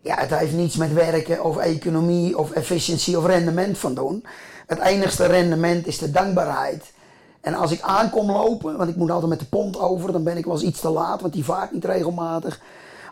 ja, 0.00 0.16
het 0.16 0.30
heeft 0.30 0.52
niets 0.52 0.76
met 0.76 0.92
werken 0.92 1.44
of 1.44 1.56
economie 1.56 2.38
of 2.38 2.50
efficiëntie 2.50 3.18
of 3.18 3.26
rendement 3.26 3.78
van 3.78 3.94
doen. 3.94 4.26
Het 4.66 4.78
enigste 4.78 5.26
rendement 5.26 5.86
is 5.86 5.98
de 5.98 6.10
dankbaarheid. 6.10 6.92
En 7.40 7.54
als 7.54 7.70
ik 7.70 7.80
aankom 7.80 8.30
lopen, 8.30 8.76
want 8.76 8.90
ik 8.90 8.96
moet 8.96 9.10
altijd 9.10 9.30
met 9.30 9.38
de 9.38 9.46
pont 9.46 9.78
over, 9.78 10.12
dan 10.12 10.24
ben 10.24 10.36
ik 10.36 10.44
wel 10.44 10.54
eens 10.54 10.62
iets 10.62 10.80
te 10.80 10.88
laat, 10.88 11.20
want 11.20 11.32
die 11.32 11.44
vaart 11.44 11.72
niet 11.72 11.84
regelmatig. 11.84 12.60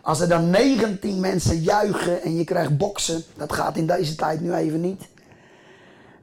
Als 0.01 0.19
er 0.19 0.27
dan 0.27 0.49
19 0.49 1.19
mensen 1.19 1.59
juichen 1.59 2.21
en 2.21 2.35
je 2.35 2.43
krijgt 2.43 2.77
boksen, 2.77 3.23
dat 3.37 3.53
gaat 3.53 3.77
in 3.77 3.87
deze 3.87 4.15
tijd 4.15 4.41
nu 4.41 4.53
even 4.53 4.81
niet. 4.81 5.01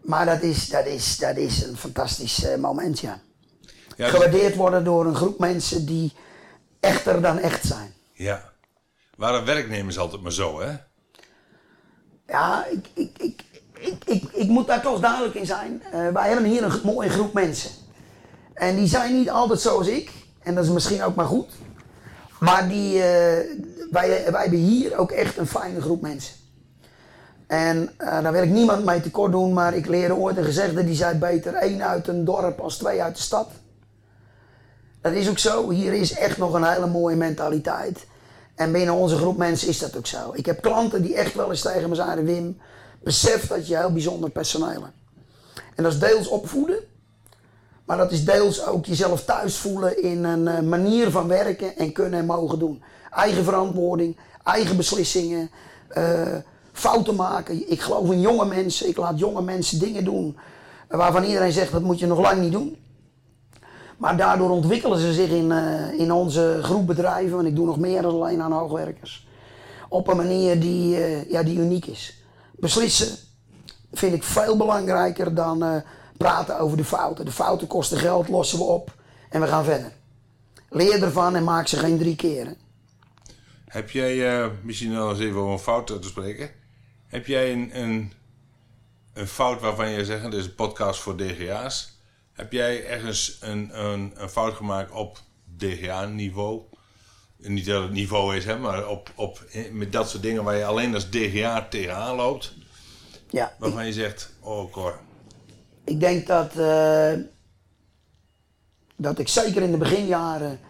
Maar 0.01 0.27
dat 0.27 0.43
is, 0.43 0.69
dat 0.69 0.87
is, 0.87 1.17
dat 1.17 1.37
is 1.37 1.63
een 1.63 1.77
fantastisch 1.77 2.45
uh, 2.45 2.57
moment, 2.57 3.01
ja. 3.01 3.21
ja 3.97 4.05
dus... 4.05 4.09
Gewaardeerd 4.09 4.57
worden 4.57 4.85
door 4.85 5.07
een 5.07 5.15
groep 5.15 5.39
mensen 5.39 5.87
die 5.87 6.13
echter 6.81 7.23
dan 7.23 7.39
echt 7.39 7.67
zijn. 7.67 7.95
Ja. 8.13 8.53
Waren 9.17 9.45
werknemers 9.45 9.99
altijd 9.99 10.23
maar 10.23 10.33
zo, 10.33 10.61
hè? 10.61 10.77
Ja, 12.27 12.67
ik, 12.67 12.87
ik, 12.95 13.19
ik, 13.19 13.45
ik, 13.81 14.05
ik, 14.05 14.25
ik 14.33 14.49
moet 14.49 14.67
daar 14.67 14.83
toch 14.83 15.01
duidelijk 15.01 15.35
in 15.35 15.47
zijn. 15.47 15.83
Uh, 15.95 16.09
wij 16.09 16.29
hebben 16.29 16.45
hier 16.45 16.63
een 16.63 16.81
mooie 16.85 17.09
groep 17.09 17.33
mensen. 17.33 17.71
En 18.55 18.77
die 18.77 18.87
zijn 18.87 19.15
niet 19.15 19.31
altijd 19.31 19.61
zoals 19.61 19.87
ik. 19.87 20.11
En 20.43 20.55
dat 20.55 20.65
is 20.65 20.71
misschien 20.71 21.03
ook 21.03 21.15
maar 21.15 21.27
goed. 21.27 21.49
Maar 22.41 22.69
die, 22.69 22.95
uh, 22.95 23.03
wij, 23.91 24.25
wij 24.31 24.41
hebben 24.41 24.59
hier 24.59 24.97
ook 24.97 25.11
echt 25.11 25.37
een 25.37 25.47
fijne 25.47 25.81
groep 25.81 26.01
mensen. 26.01 26.35
En 27.47 27.91
uh, 27.99 28.23
daar 28.23 28.33
wil 28.33 28.43
ik 28.43 28.51
niemand 28.51 28.85
mee 28.85 29.01
tekort 29.01 29.33
doen, 29.33 29.53
maar 29.53 29.75
ik 29.75 29.87
leerde 29.87 30.15
ooit 30.15 30.37
een 30.37 30.45
gezegde 30.45 30.85
die 30.85 30.95
zei 30.95 31.19
beter 31.19 31.55
één 31.55 31.87
uit 31.87 32.09
een 32.09 32.25
dorp 32.25 32.61
als 32.61 32.77
twee 32.77 33.03
uit 33.03 33.17
de 33.17 33.23
stad. 33.23 33.49
Dat 35.01 35.13
is 35.13 35.29
ook 35.29 35.39
zo. 35.39 35.71
Hier 35.71 35.93
is 35.93 36.13
echt 36.13 36.37
nog 36.37 36.53
een 36.53 36.65
hele 36.65 36.87
mooie 36.87 37.17
mentaliteit. 37.17 38.07
En 38.55 38.73
binnen 38.73 38.95
onze 38.95 39.17
groep 39.17 39.37
mensen 39.37 39.69
is 39.69 39.79
dat 39.79 39.97
ook 39.97 40.07
zo. 40.07 40.31
Ik 40.33 40.47
heb 40.47 40.63
klanten 40.63 41.03
die 41.03 41.15
echt 41.15 41.35
wel 41.35 41.51
eens 41.51 41.61
tegen 41.63 41.89
me 41.89 41.95
zeiden: 41.95 42.25
Wim, 42.25 42.61
besef 43.03 43.47
dat 43.47 43.67
je 43.67 43.77
heel 43.77 43.93
bijzonder 43.93 44.31
personeel 44.31 44.83
hebt. 44.83 44.99
En 45.75 45.83
dat 45.83 45.93
is 45.93 45.99
deels 45.99 46.29
opvoeden, 46.29 46.79
maar 47.85 47.97
dat 47.97 48.13
is 48.13 48.25
deels 48.25 48.67
ook 48.67 48.87
jezelf 48.87 49.25
thuis 49.25 49.57
voelen 49.57 50.03
in 50.03 50.25
een 50.25 50.47
uh, 50.47 50.69
manier 50.69 51.11
van 51.11 51.29
werken 51.29 51.77
en 51.77 51.93
kunnen 51.93 52.19
en 52.19 52.27
mogen 52.27 52.59
doen. 52.59 52.83
Eigen 53.11 53.45
verantwoording, 53.45 54.17
eigen 54.45 54.77
beslissingen, 54.77 55.51
uh, 55.97 56.37
fouten 56.73 57.15
maken. 57.15 57.71
Ik 57.71 57.81
geloof 57.81 58.11
in 58.11 58.21
jonge 58.21 58.45
mensen, 58.45 58.89
ik 58.89 58.97
laat 58.97 59.19
jonge 59.19 59.43
mensen 59.43 59.79
dingen 59.79 60.05
doen 60.05 60.39
waarvan 60.89 61.25
iedereen 61.25 61.53
zegt 61.53 61.73
dat 61.73 61.83
moet 61.83 61.99
je 61.99 62.07
nog 62.07 62.21
lang 62.21 62.41
niet 62.41 62.53
doen. 62.53 62.77
Maar 63.97 64.17
daardoor 64.17 64.51
ontwikkelen 64.51 64.99
ze 64.99 65.13
zich 65.13 65.31
in, 65.31 65.51
uh, 65.51 65.99
in 65.99 66.13
onze 66.13 66.59
groep 66.63 66.87
bedrijven, 66.87 67.37
want 67.37 67.49
ik 67.49 67.57
doe 67.57 67.67
nog 67.67 67.79
meer 67.79 68.03
dan 68.03 68.15
alleen 68.15 68.43
aan 68.43 68.53
hoogwerkers. 68.53 69.29
Op 69.89 70.09
een 70.09 70.17
manier 70.17 70.61
die, 70.61 70.99
ja, 71.29 71.43
die 71.43 71.59
uniek 71.59 71.87
is. 71.87 72.20
Beslissen 72.61 73.17
vind 73.93 74.15
ik 74.15 74.23
veel 74.23 74.57
belangrijker 74.57 75.35
dan 75.35 75.65
uh, 75.65 75.77
praten 76.17 76.59
over 76.59 76.77
de 76.77 76.85
fouten. 76.85 77.25
De 77.25 77.33
fouten 77.33 77.67
kosten 77.67 77.99
geld, 77.99 78.29
lossen 78.29 78.59
we 78.59 78.65
op 78.65 78.95
en 79.31 79.41
we 79.41 79.47
gaan 79.47 79.65
verder. 79.65 79.93
Leer 80.69 81.03
ervan 81.03 81.37
en 81.37 81.45
maak 81.45 81.67
ze 81.67 81.77
geen 81.77 81.99
drie 81.99 82.17
keren. 82.17 82.57
Heb 83.65 83.91
jij, 83.91 84.51
misschien 84.63 84.93
nog 84.93 85.11
eens 85.11 85.21
even 85.21 85.41
over 85.41 85.53
een 85.53 85.59
fout 85.59 85.87
te 85.87 85.99
spreken. 86.01 86.51
Heb 87.07 87.27
jij 87.27 87.53
een, 87.53 87.71
een, 87.81 88.13
een 89.13 89.27
fout 89.27 89.61
waarvan 89.61 89.91
je 89.91 90.05
zegt, 90.05 90.23
dit 90.23 90.35
is 90.35 90.45
een 90.45 90.55
podcast 90.55 91.01
voor 91.01 91.17
DGA's 91.17 91.99
heb 92.41 92.53
jij 92.53 92.87
ergens 92.87 93.37
een, 93.41 93.85
een, 93.85 94.13
een 94.15 94.29
fout 94.29 94.55
gemaakt 94.55 94.91
op 94.91 95.19
DGA-niveau? 95.57 96.63
Niet 97.43 97.67
dat 97.67 97.83
het 97.83 97.93
niveau 97.93 98.37
is, 98.37 98.45
hè, 98.45 98.59
maar 98.59 98.89
op, 98.89 99.11
op, 99.15 99.45
met 99.73 99.93
dat 99.93 100.11
soort 100.11 100.23
dingen 100.23 100.45
waar 100.45 100.57
je 100.57 100.65
alleen 100.65 100.95
als 100.95 101.11
DGA 101.11 101.67
tegenaan 101.71 102.17
loopt. 102.17 102.55
Ja. 103.31 103.55
Waarvan 103.59 103.87
je 103.87 103.93
zegt, 103.93 104.33
oh 104.41 104.73
Cor. 104.73 104.99
Ik 105.85 106.01
denk 106.01 106.27
dat, 106.27 106.57
uh, 106.57 107.13
dat 108.97 109.19
ik 109.19 109.29
zeker 109.29 109.63
in 109.63 109.71
de 109.71 109.77
beginjaren 109.77 110.61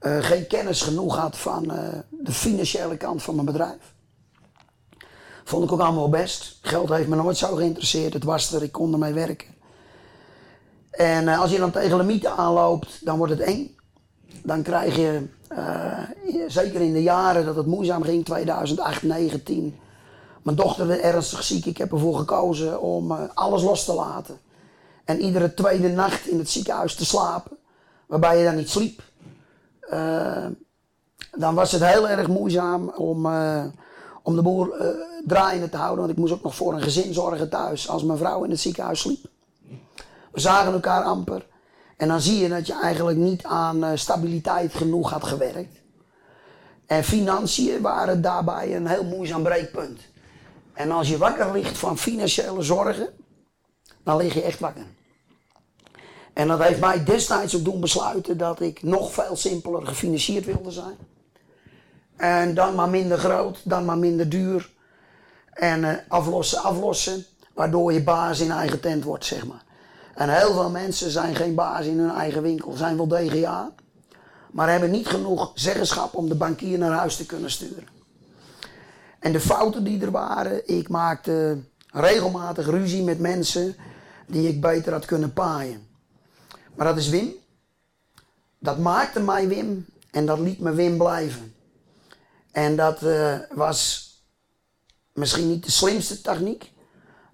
uh, 0.00 0.24
geen 0.24 0.46
kennis 0.46 0.82
genoeg 0.82 1.16
had 1.16 1.38
van 1.38 1.64
uh, 1.64 1.98
de 2.10 2.32
financiële 2.32 2.96
kant 2.96 3.22
van 3.22 3.34
mijn 3.34 3.46
bedrijf. 3.46 3.94
Vond 5.44 5.64
ik 5.64 5.72
ook 5.72 5.80
allemaal 5.80 6.08
best. 6.08 6.58
Geld 6.62 6.88
heeft 6.88 7.08
me 7.08 7.16
nooit 7.16 7.36
zo 7.36 7.54
geïnteresseerd. 7.54 8.12
Het 8.12 8.24
was 8.24 8.52
er, 8.52 8.62
ik 8.62 8.72
kon 8.72 8.92
ermee 8.92 9.12
werken. 9.12 9.48
En 10.90 11.28
als 11.28 11.50
je 11.50 11.58
dan 11.58 11.70
tegen 11.70 11.96
limieten 11.96 12.36
aanloopt, 12.36 13.04
dan 13.04 13.18
wordt 13.18 13.32
het 13.32 13.40
eng. 13.40 13.77
Dan 14.42 14.62
krijg 14.62 14.96
je, 14.96 15.26
uh, 15.52 15.98
zeker 16.46 16.80
in 16.80 16.92
de 16.92 17.02
jaren 17.02 17.44
dat 17.44 17.56
het 17.56 17.66
moeizaam 17.66 18.02
ging, 18.02 18.24
2008, 18.24 18.98
2019. 18.98 19.78
Mijn 20.42 20.56
dochter 20.56 20.86
werd 20.86 21.00
ernstig 21.00 21.42
ziek. 21.42 21.66
Ik 21.66 21.78
heb 21.78 21.92
ervoor 21.92 22.18
gekozen 22.18 22.80
om 22.80 23.10
uh, 23.10 23.20
alles 23.34 23.62
los 23.62 23.84
te 23.84 23.92
laten. 23.94 24.38
En 25.04 25.20
iedere 25.20 25.54
tweede 25.54 25.88
nacht 25.88 26.26
in 26.26 26.38
het 26.38 26.50
ziekenhuis 26.50 26.94
te 26.94 27.04
slapen. 27.04 27.56
Waarbij 28.06 28.38
je 28.38 28.44
dan 28.44 28.56
niet 28.56 28.70
sliep. 28.70 29.02
dan 31.38 31.54
was 31.54 31.72
het 31.72 31.84
heel 31.84 32.08
erg 32.08 32.28
moeizaam 32.28 32.88
om, 32.88 33.26
om 34.22 34.36
de 34.36 34.42
boel 34.42 34.72
draaiende 35.26 35.68
te 35.68 35.76
houden. 35.76 35.98
Want 35.98 36.10
ik 36.10 36.16
moest 36.18 36.32
ook 36.32 36.42
nog 36.42 36.54
voor 36.54 36.72
een 36.72 36.82
gezin 36.82 37.14
zorgen 37.14 37.48
thuis 37.48 37.88
als 37.88 38.02
mijn 38.02 38.18
vrouw 38.18 38.44
in 38.44 38.50
het 38.50 38.60
ziekenhuis 38.60 39.00
sliep. 39.00 39.26
We 40.32 40.40
zagen 40.40 40.72
elkaar 40.72 41.02
amper. 41.02 41.46
En 41.98 42.08
dan 42.08 42.20
zie 42.20 42.38
je 42.38 42.48
dat 42.48 42.66
je 42.66 42.80
eigenlijk 42.80 43.18
niet 43.18 43.44
aan 43.44 43.84
uh, 43.84 43.90
stabiliteit 43.94 44.74
genoeg 44.74 45.10
had 45.10 45.24
gewerkt. 45.24 45.80
En 46.86 47.04
financiën 47.04 47.80
waren 47.80 48.22
daarbij 48.22 48.76
een 48.76 48.86
heel 48.86 49.04
moeizaam 49.04 49.42
breekpunt. 49.42 50.00
En 50.72 50.90
als 50.90 51.08
je 51.08 51.18
wakker 51.18 51.52
ligt 51.52 51.78
van 51.78 51.98
financiële 51.98 52.62
zorgen, 52.62 53.08
dan 54.02 54.16
lig 54.16 54.34
je 54.34 54.42
echt 54.42 54.58
wakker. 54.58 54.86
En 56.32 56.48
dat 56.48 56.62
heeft 56.62 56.80
mij 56.80 57.04
destijds 57.04 57.56
ook 57.56 57.64
doen 57.64 57.80
besluiten 57.80 58.38
dat 58.38 58.60
ik 58.60 58.82
nog 58.82 59.12
veel 59.12 59.36
simpeler 59.36 59.86
gefinancierd 59.86 60.44
wilde 60.44 60.70
zijn. 60.70 60.96
En 62.16 62.54
dan 62.54 62.74
maar 62.74 62.88
minder 62.88 63.18
groot, 63.18 63.60
dan 63.64 63.84
maar 63.84 63.98
minder 63.98 64.28
duur. 64.28 64.70
En 65.52 65.80
uh, 65.80 65.90
aflossen, 66.08 66.62
aflossen, 66.62 67.24
waardoor 67.54 67.92
je 67.92 68.02
baas 68.02 68.40
in 68.40 68.50
eigen 68.50 68.80
tent 68.80 69.04
wordt, 69.04 69.24
zeg 69.24 69.46
maar. 69.46 69.66
En 70.18 70.28
heel 70.28 70.52
veel 70.52 70.70
mensen 70.70 71.10
zijn 71.10 71.34
geen 71.34 71.54
baas 71.54 71.86
in 71.86 71.98
hun 71.98 72.10
eigen 72.10 72.42
winkel, 72.42 72.72
zijn 72.72 72.96
wel 72.96 73.08
DGA, 73.08 73.72
maar 74.50 74.70
hebben 74.70 74.90
niet 74.90 75.06
genoeg 75.06 75.50
zeggenschap 75.54 76.14
om 76.14 76.28
de 76.28 76.34
bankier 76.34 76.78
naar 76.78 76.92
huis 76.92 77.16
te 77.16 77.26
kunnen 77.26 77.50
sturen. 77.50 77.86
En 79.18 79.32
de 79.32 79.40
fouten 79.40 79.84
die 79.84 80.02
er 80.02 80.10
waren, 80.10 80.68
ik 80.68 80.88
maakte 80.88 81.58
regelmatig 81.92 82.66
ruzie 82.66 83.02
met 83.02 83.18
mensen 83.18 83.76
die 84.26 84.48
ik 84.48 84.60
beter 84.60 84.92
had 84.92 85.04
kunnen 85.04 85.32
paaien. 85.32 85.88
Maar 86.74 86.86
dat 86.86 86.96
is 86.96 87.08
Wim. 87.08 87.32
Dat 88.58 88.78
maakte 88.78 89.20
mij 89.20 89.48
Wim 89.48 89.86
en 90.10 90.26
dat 90.26 90.38
liet 90.38 90.60
me 90.60 90.72
Wim 90.72 90.98
blijven. 90.98 91.54
En 92.50 92.76
dat 92.76 93.02
uh, 93.02 93.38
was 93.54 94.10
misschien 95.12 95.48
niet 95.48 95.64
de 95.64 95.70
slimste 95.70 96.20
techniek, 96.20 96.72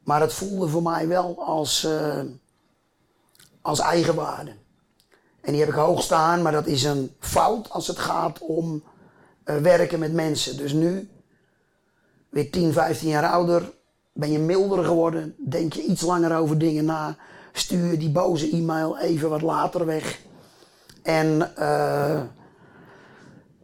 maar 0.03 0.21
het 0.21 0.33
voelde 0.33 0.69
voor 0.69 0.83
mij 0.83 1.09
wel 1.09 1.45
als. 1.45 1.85
Uh, 1.85 2.21
als 3.65 3.81
eigenwaarde. 3.81 4.53
En 5.41 5.53
die 5.53 5.61
heb 5.61 5.69
ik 5.69 5.75
hoog 5.75 6.03
staan, 6.03 6.43
maar 6.43 6.53
dat 6.53 6.67
is 6.67 6.85
een 6.85 7.15
fout 7.19 7.71
als 7.71 7.87
het 7.87 7.99
gaat 7.99 8.39
om 8.39 8.85
uh, 9.45 9.57
werken 9.57 9.99
met 9.99 10.13
mensen. 10.13 10.57
Dus 10.57 10.73
nu, 10.73 11.11
weer 12.29 12.51
10, 12.51 12.73
15 12.73 13.09
jaar 13.09 13.31
ouder, 13.31 13.73
Ben 14.17 14.33
je 14.33 14.39
milder 14.39 14.85
geworden? 14.85 15.35
Denk 15.39 15.73
je 15.73 15.83
iets 15.83 16.03
langer 16.03 16.37
over 16.37 16.59
dingen 16.59 16.85
na? 16.85 17.17
Stuur 17.53 17.99
die 17.99 18.11
boze 18.11 18.51
e-mail 18.51 18.99
even 18.99 19.29
wat 19.29 19.43
later 19.43 19.87
weg? 19.87 20.21
En 21.03 21.57
eh, 21.57 22.21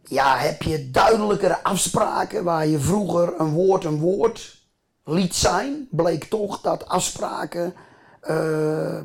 ja, 0.04 0.36
heb 0.36 0.62
je 0.62 0.90
duidelijkere 0.90 1.62
afspraken 1.62 2.44
waar 2.44 2.66
je 2.66 2.78
vroeger 2.78 3.40
een 3.40 3.52
woord 3.52 3.84
een 3.84 3.98
woord 3.98 4.64
liet 5.04 5.34
zijn? 5.34 5.88
Bleek 5.90 6.24
toch 6.24 6.60
dat 6.60 6.88
afspraken 6.88 7.74
eh, 8.20 9.00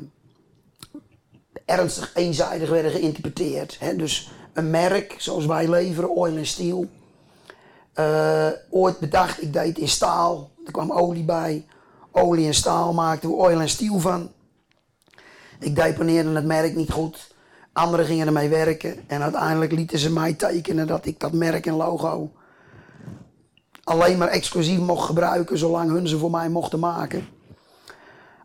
ernstig 1.66 2.10
eenzijdig 2.14 2.70
werden 2.70 2.90
geïnterpreteerd. 2.90 3.78
Dus 3.96 4.30
een 4.52 4.70
merk 4.70 5.14
zoals 5.18 5.46
wij 5.46 5.68
leveren, 5.68 6.16
Oil 6.16 6.44
Steel. 6.44 6.86
Uh, 7.94 8.48
ooit 8.70 8.98
bedacht, 8.98 9.42
ik 9.42 9.52
deed 9.52 9.78
in 9.78 9.88
staal. 9.88 10.50
Er 10.66 10.72
kwam 10.72 10.92
olie 10.92 11.24
bij. 11.24 11.66
Olie 12.10 12.46
en 12.46 12.54
staal 12.54 12.92
maakten 12.92 13.28
we 13.28 13.34
oil 13.34 13.60
en 13.60 13.68
steel 13.68 13.98
van. 13.98 14.32
Ik 15.60 15.76
deponeerde 15.76 16.30
het 16.30 16.44
merk 16.44 16.74
niet 16.74 16.90
goed. 16.90 17.34
Anderen 17.72 18.06
gingen 18.06 18.26
ermee 18.26 18.48
werken. 18.48 19.08
En 19.08 19.22
uiteindelijk 19.22 19.72
lieten 19.72 19.98
ze 19.98 20.12
mij 20.12 20.32
tekenen 20.32 20.86
dat 20.86 21.06
ik 21.06 21.20
dat 21.20 21.32
merk 21.32 21.66
en 21.66 21.74
logo 21.74 22.30
alleen 23.86 24.18
maar 24.18 24.28
exclusief 24.28 24.78
mocht 24.78 25.06
gebruiken 25.06 25.58
zolang 25.58 25.90
hun 25.90 26.08
ze 26.08 26.18
voor 26.18 26.30
mij 26.30 26.48
mochten 26.48 26.78
maken. 26.78 27.28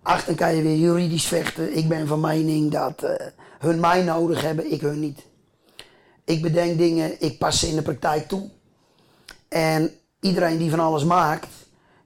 Ach, 0.03 0.25
dan 0.25 0.35
kan 0.35 0.55
je 0.55 0.61
weer 0.61 0.77
juridisch 0.77 1.25
vechten. 1.25 1.77
Ik 1.77 1.87
ben 1.87 2.07
van 2.07 2.19
mening 2.19 2.71
dat 2.71 3.03
uh, 3.03 3.09
hun 3.59 3.79
mij 3.79 4.03
nodig 4.03 4.41
hebben, 4.41 4.71
ik 4.71 4.81
hun 4.81 4.99
niet. 4.99 5.25
Ik 6.25 6.41
bedenk 6.41 6.77
dingen, 6.77 7.21
ik 7.21 7.37
pas 7.37 7.59
ze 7.59 7.67
in 7.67 7.75
de 7.75 7.81
praktijk 7.81 8.27
toe. 8.27 8.49
En 9.47 9.91
iedereen 10.19 10.57
die 10.57 10.69
van 10.69 10.79
alles 10.79 11.03
maakt, 11.03 11.47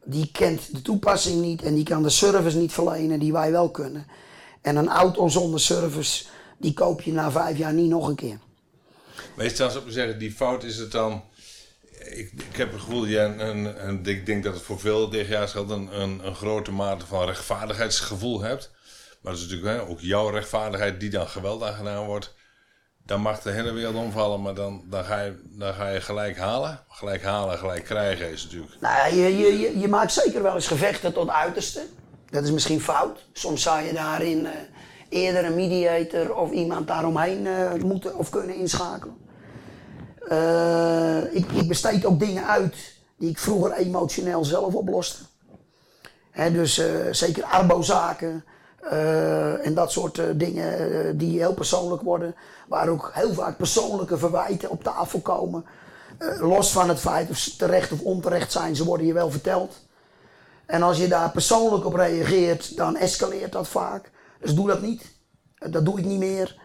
die 0.03 0.29
kent 0.31 0.75
de 0.75 0.81
toepassing 0.81 1.41
niet 1.41 1.61
en 1.61 1.75
die 1.75 1.83
kan 1.83 2.03
de 2.03 2.09
service 2.09 2.57
niet 2.57 2.73
verlenen 2.73 3.19
die 3.19 3.31
wij 3.31 3.51
wel 3.51 3.69
kunnen. 3.69 4.07
En 4.61 4.75
een 4.75 4.89
auto 4.89 5.27
zonder 5.27 5.59
service, 5.59 6.25
die 6.57 6.73
koop 6.73 7.01
je 7.01 7.11
na 7.11 7.31
vijf 7.31 7.57
jaar 7.57 7.73
niet 7.73 7.89
nog 7.89 8.07
een 8.07 8.15
keer. 8.15 8.37
Meestal 9.35 9.77
op 9.77 9.83
zeggen, 9.87 10.19
die 10.19 10.31
fout 10.31 10.63
is 10.63 10.77
het 10.77 10.91
dan. 10.91 11.21
Ik, 12.05 12.31
ik 12.49 12.55
heb 12.55 12.71
het 12.71 12.81
gevoel, 12.81 13.05
ja, 13.05 13.33
en, 13.37 13.79
en, 13.79 14.05
ik 14.05 14.25
denk 14.25 14.43
dat 14.43 14.53
het 14.53 14.63
voor 14.63 14.79
veel 14.79 15.09
DGA's 15.09 15.51
geldt, 15.51 15.71
een, 15.71 16.01
een, 16.01 16.25
een, 16.25 16.35
grote 16.35 16.71
mate 16.71 17.05
van 17.05 17.25
rechtvaardigheidsgevoel 17.25 18.41
hebt. 18.41 18.71
Maar 19.21 19.33
dat 19.33 19.41
is 19.41 19.49
natuurlijk 19.49 19.89
ook 19.89 19.99
jouw 19.99 20.29
rechtvaardigheid 20.29 20.99
die 20.99 21.09
dan 21.09 21.27
geweld 21.27 21.63
aangedaan 21.63 22.05
wordt 22.05 22.33
dan 23.05 23.21
mag 23.21 23.41
de 23.41 23.51
hele 23.51 23.71
wereld 23.71 23.95
omvallen, 23.95 24.41
maar 24.41 24.53
dan, 24.53 24.83
dan, 24.85 25.03
ga, 25.03 25.21
je, 25.21 25.41
dan 25.45 25.73
ga 25.73 25.89
je 25.89 26.01
gelijk 26.01 26.37
halen. 26.37 26.79
Gelijk 26.87 27.23
halen, 27.23 27.57
gelijk 27.57 27.83
krijgen 27.83 28.31
is 28.31 28.43
natuurlijk. 28.43 28.77
Nou, 28.79 29.15
je, 29.15 29.37
je, 29.37 29.79
je, 29.79 29.87
maakt 29.87 30.11
zeker 30.11 30.43
wel 30.43 30.55
eens 30.55 30.67
gevechten 30.67 31.13
tot 31.13 31.29
uiterste. 31.29 31.85
Dat 32.29 32.43
is 32.43 32.51
misschien 32.51 32.81
fout. 32.81 33.25
Soms 33.33 33.61
zou 33.61 33.81
je 33.81 33.93
daarin 33.93 34.39
uh, 34.39 34.49
eerder 35.09 35.45
een 35.45 35.55
mediator 35.55 36.35
of 36.35 36.51
iemand 36.51 36.87
daaromheen 36.87 37.45
uh, 37.45 37.73
moeten 37.73 38.17
of 38.17 38.29
kunnen 38.29 38.55
inschakelen. 38.55 39.15
Uh, 40.31 41.35
ik, 41.35 41.51
ik 41.51 41.67
besteed 41.67 42.05
ook 42.05 42.19
dingen 42.19 42.45
uit 42.45 42.75
die 43.17 43.29
ik 43.29 43.39
vroeger 43.39 43.71
emotioneel 43.71 44.45
zelf 44.45 44.73
oploste. 44.73 45.23
He, 46.31 46.51
dus 46.51 46.81
zeker 47.11 47.43
arbo-zaken, 47.43 48.45
uh, 48.83 49.65
en 49.65 49.73
dat 49.73 49.91
soort 49.91 50.21
dingen 50.39 51.17
die 51.17 51.39
heel 51.39 51.53
persoonlijk 51.53 52.01
worden. 52.01 52.35
Waar 52.67 52.89
ook 52.89 53.11
heel 53.13 53.33
vaak 53.33 53.57
persoonlijke 53.57 54.17
verwijten 54.17 54.69
op 54.69 54.83
tafel 54.83 55.19
komen. 55.19 55.65
los 56.39 56.71
van 56.71 56.89
het 56.89 56.99
feit 56.99 57.29
of 57.29 57.37
ze 57.37 57.55
terecht 57.55 57.91
of 57.91 58.01
onterecht 58.01 58.51
zijn, 58.51 58.75
ze 58.75 58.85
worden 58.85 59.07
je 59.07 59.13
wel 59.13 59.31
verteld. 59.31 59.75
En 60.65 60.81
als 60.81 60.97
je 60.97 61.07
daar 61.07 61.31
persoonlijk 61.31 61.85
op 61.85 61.93
reageert, 61.93 62.77
dan 62.77 62.95
escaleert 62.95 63.51
dat 63.51 63.67
vaak. 63.67 64.11
Dus 64.39 64.55
doe 64.55 64.67
dat 64.67 64.81
niet. 64.81 65.03
dat 65.57 65.85
doe 65.85 65.99
ik 65.99 66.05
niet 66.05 66.19
meer. 66.19 66.59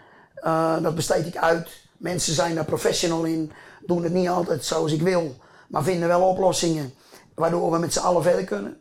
dat 0.83 0.95
besteed 0.95 1.27
ik 1.27 1.37
uit. 1.37 1.89
Mensen 2.01 2.35
zijn 2.35 2.55
daar 2.55 2.65
professional 2.65 3.25
in. 3.25 3.53
Doen 3.87 4.03
het 4.03 4.13
niet 4.13 4.29
altijd 4.29 4.65
zoals 4.65 4.93
ik 4.93 5.03
wil. 5.03 5.37
Maar 5.69 5.83
vinden 5.83 6.09
wel 6.09 6.23
oplossingen. 6.23 6.95
Waardoor 7.35 7.71
we 7.71 7.79
met 7.79 7.93
z'n 7.93 7.99
allen 7.99 8.23
verder 8.23 8.45
kunnen. 8.45 8.81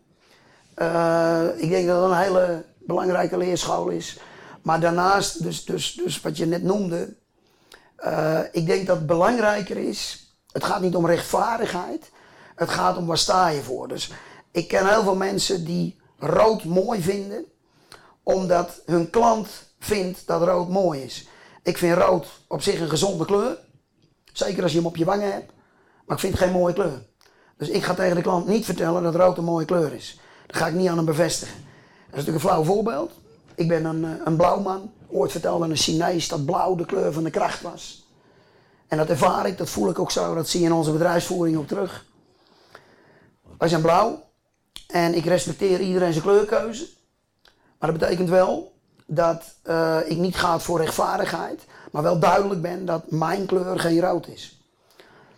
ik 1.57 1.69
denk 1.69 1.87
dat 1.87 2.01
dat 2.01 2.11
een 2.11 2.17
hele 2.17 2.65
belangrijke 2.79 3.37
leerschool 3.37 3.89
is. 3.89 4.19
Maar 4.61 4.79
daarnaast, 4.79 5.43
dus, 5.43 5.65
dus, 5.65 5.93
dus 5.93 6.21
wat 6.21 6.37
je 6.37 6.45
net 6.45 6.63
noemde, 6.63 7.15
uh, 7.99 8.39
ik 8.51 8.65
denk 8.65 8.87
dat 8.87 8.97
het 8.97 9.05
belangrijker 9.05 9.77
is, 9.77 10.27
het 10.51 10.63
gaat 10.63 10.81
niet 10.81 10.95
om 10.95 11.05
rechtvaardigheid, 11.05 12.11
het 12.55 12.69
gaat 12.69 12.97
om 12.97 13.05
waar 13.05 13.17
sta 13.17 13.47
je 13.47 13.61
voor. 13.61 13.87
Dus 13.87 14.11
ik 14.51 14.67
ken 14.67 14.89
heel 14.89 15.03
veel 15.03 15.15
mensen 15.15 15.65
die 15.65 15.99
rood 16.17 16.63
mooi 16.63 17.01
vinden, 17.01 17.45
omdat 18.23 18.81
hun 18.85 19.09
klant 19.09 19.47
vindt 19.79 20.27
dat 20.27 20.41
rood 20.41 20.69
mooi 20.69 21.01
is. 21.01 21.27
Ik 21.69 21.77
vind 21.77 21.97
rood 21.97 22.27
op 22.47 22.61
zich 22.61 22.79
een 22.79 22.89
gezonde 22.89 23.25
kleur, 23.25 23.57
zeker 24.33 24.63
als 24.63 24.71
je 24.71 24.77
hem 24.77 24.87
op 24.87 24.95
je 24.95 25.05
wangen 25.05 25.31
hebt, 25.31 25.51
maar 26.05 26.15
ik 26.15 26.21
vind 26.21 26.33
het 26.33 26.41
geen 26.43 26.51
mooie 26.51 26.73
kleur. 26.73 27.05
Dus 27.57 27.69
ik 27.69 27.83
ga 27.83 27.93
tegen 27.93 28.15
de 28.15 28.21
klant 28.21 28.47
niet 28.47 28.65
vertellen 28.65 29.03
dat 29.03 29.15
rood 29.15 29.37
een 29.37 29.43
mooie 29.43 29.65
kleur 29.65 29.93
is. 29.93 30.19
Dat 30.47 30.55
ga 30.55 30.67
ik 30.67 30.73
niet 30.73 30.87
aan 30.87 30.95
hem 30.95 31.05
bevestigen. 31.05 31.55
Dat 31.55 32.19
is 32.19 32.25
natuurlijk 32.25 32.35
een 32.35 32.49
flauw 32.49 32.63
voorbeeld. 32.63 33.11
Ik 33.55 33.67
ben 33.67 33.85
een, 33.85 34.05
eh, 34.05 34.11
een 34.25 34.35
blauwman. 34.35 34.91
Ooit 35.07 35.31
vertelde 35.31 35.65
een 35.65 35.75
Chinees 35.75 36.27
dat 36.27 36.45
blauw 36.45 36.75
de 36.75 36.85
kleur 36.85 37.13
van 37.13 37.23
de 37.23 37.29
kracht 37.29 37.61
was. 37.61 38.07
En 38.87 38.97
dat 38.97 39.09
ervaar 39.09 39.47
ik, 39.47 39.57
dat 39.57 39.69
voel 39.69 39.89
ik 39.89 39.99
ook 39.99 40.11
zo. 40.11 40.35
Dat 40.35 40.49
zie 40.49 40.59
je 40.59 40.65
in 40.65 40.73
onze 40.73 40.91
bedrijfsvoering 40.91 41.57
ook 41.57 41.67
terug. 41.67 42.05
Wij 43.57 43.67
zijn 43.67 43.81
blauw. 43.81 44.23
En 44.87 45.13
ik 45.13 45.25
respecteer 45.25 45.79
iedereen 45.79 46.11
zijn 46.11 46.25
kleurkeuze. 46.25 46.87
Maar 47.79 47.91
dat 47.91 47.99
betekent 47.99 48.29
wel 48.29 48.78
dat 49.09 49.43
uh, 49.69 49.97
ik 50.05 50.17
niet 50.17 50.35
ga 50.35 50.59
voor 50.59 50.79
rechtvaardigheid. 50.79 51.65
Maar 51.91 52.03
wel 52.03 52.19
duidelijk 52.19 52.61
ben 52.61 52.85
dat 52.85 53.11
mijn 53.11 53.45
kleur 53.45 53.79
geen 53.79 54.01
rood 54.01 54.27
is. 54.27 54.61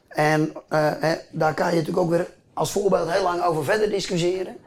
En 0.08 0.54
hè, 0.70 1.16
daar 1.32 1.54
kan 1.54 1.70
je 1.70 1.76
natuurlijk 1.76 1.98
ook 1.98 2.10
weer 2.10 2.28
als 2.54 2.72
voorbeeld 2.72 3.12
heel 3.12 3.24
lang 3.24 3.44
over 3.44 3.64
verder 3.64 3.90
discussiëren. 3.90 4.58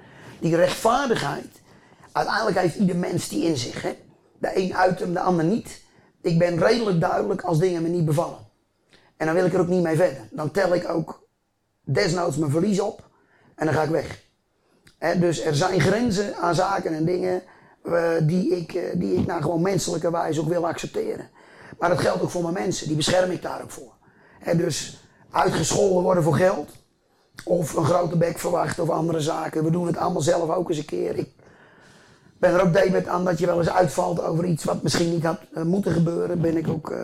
Die 0.40 0.56
rechtvaardigheid 0.56 1.60
uiteindelijk 2.12 2.58
heeft 2.58 2.76
ieder 2.76 2.96
mens 2.96 3.28
die 3.28 3.44
in 3.44 3.56
zich. 3.56 3.82
Hè? 3.82 3.96
De 4.38 4.58
een 4.58 4.76
uit 4.76 5.00
hem, 5.00 5.12
de 5.12 5.20
ander 5.20 5.44
niet. 5.44 5.82
Ik 6.20 6.38
ben 6.38 6.58
redelijk 6.58 7.00
duidelijk 7.00 7.42
als 7.42 7.58
dingen 7.58 7.82
me 7.82 7.88
niet 7.88 8.04
bevallen. 8.04 8.38
En 9.16 9.26
dan 9.26 9.34
wil 9.34 9.44
ik 9.44 9.52
er 9.52 9.60
ook 9.60 9.68
niet 9.68 9.82
mee 9.82 9.96
verder. 9.96 10.28
Dan 10.30 10.50
tel 10.50 10.74
ik 10.74 10.88
ook 10.88 11.26
desnoods 11.80 12.36
mijn 12.36 12.50
verlies 12.50 12.80
op 12.80 13.08
en 13.54 13.66
dan 13.66 13.74
ga 13.74 13.82
ik 13.82 13.90
weg. 13.90 14.22
dus 15.16 15.44
er 15.44 15.54
zijn 15.54 15.80
grenzen 15.80 16.36
aan 16.36 16.54
zaken 16.54 16.94
en 16.94 17.04
dingen 17.04 17.42
die 18.22 18.56
ik, 18.56 18.74
uh, 18.74 18.82
die 18.94 19.14
ik 19.14 19.26
nou 19.26 19.42
gewoon 19.42 19.62
menselijke 19.62 20.10
wijze 20.10 20.40
ook 20.40 20.48
wil 20.48 20.66
accepteren. 20.66 21.30
Maar 21.78 21.88
dat 21.88 21.98
geldt 21.98 22.22
ook 22.22 22.30
voor 22.30 22.42
mijn 22.42 22.54
mensen, 22.54 22.86
die 22.86 22.96
bescherm 22.96 23.30
ik 23.30 23.42
daar 23.42 23.62
ook 23.62 23.70
voor. 23.70 23.92
dus 24.56 25.08
uitgescholden 25.30 26.02
worden 26.02 26.22
voor 26.22 26.36
geld, 26.36 26.70
of 27.44 27.74
een 27.74 27.84
grote 27.84 28.16
bek 28.16 28.38
verwachten 28.38 28.82
of 28.82 28.90
andere 28.90 29.20
zaken. 29.20 29.64
We 29.64 29.70
doen 29.70 29.86
het 29.86 29.96
allemaal 29.96 30.22
zelf 30.22 30.50
ook 30.50 30.68
eens 30.68 30.78
een 30.78 30.84
keer. 30.84 31.16
Ik 31.16 31.32
ben 32.38 32.54
er 32.54 32.62
ook 32.62 32.72
debet 32.72 33.06
aan 33.06 33.24
dat 33.24 33.38
je 33.38 33.46
wel 33.46 33.58
eens 33.58 33.70
uitvalt 33.70 34.22
over 34.22 34.44
iets 34.44 34.64
wat 34.64 34.82
misschien 34.82 35.10
niet 35.10 35.24
had 35.24 35.40
uh, 35.54 35.62
moeten 35.62 35.92
gebeuren. 35.92 36.40
Ben 36.40 36.56
ik 36.56 36.68
ook, 36.68 36.94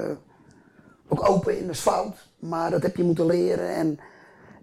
ook 1.08 1.28
open 1.28 1.58
in, 1.58 1.66
dat 1.66 1.76
fout. 1.76 2.16
Maar 2.38 2.70
dat 2.70 2.82
heb 2.82 2.96
je 2.96 3.02
moeten 3.02 3.26
leren. 3.26 3.74
En 3.74 3.98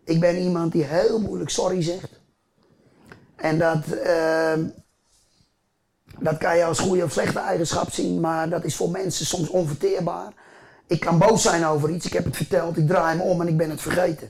ik 0.04 0.20
ben 0.20 0.38
iemand 0.38 0.72
die 0.72 0.84
heel 0.84 1.20
moeilijk 1.20 1.50
sorry 1.50 1.82
zegt. 1.82 2.22
En 3.36 3.60
dat, 3.60 3.86
dat 6.20 6.38
kan 6.38 6.58
je 6.58 6.64
als 6.64 6.80
goede 6.80 7.04
of 7.04 7.12
slechte 7.12 7.40
eigenschap 7.40 7.92
zien, 7.92 8.20
maar 8.20 8.50
dat 8.50 8.64
is 8.64 8.76
voor 8.76 8.90
mensen 8.90 9.26
soms 9.26 9.50
onverteerbaar. 9.50 10.34
Ik 10.88 11.00
kan 11.00 11.18
boos 11.18 11.42
zijn 11.42 11.66
over 11.66 11.90
iets, 11.90 12.06
ik 12.06 12.14
heb 12.14 12.26
het 12.26 12.36
verteld, 12.36 12.78
ik 12.78 12.88
draai 12.88 13.18
me 13.18 13.24
om 13.24 13.42
en 13.42 13.48
ik 13.48 13.58
ben 13.58 13.70
het 13.70 13.82
vergeten. 13.82 14.30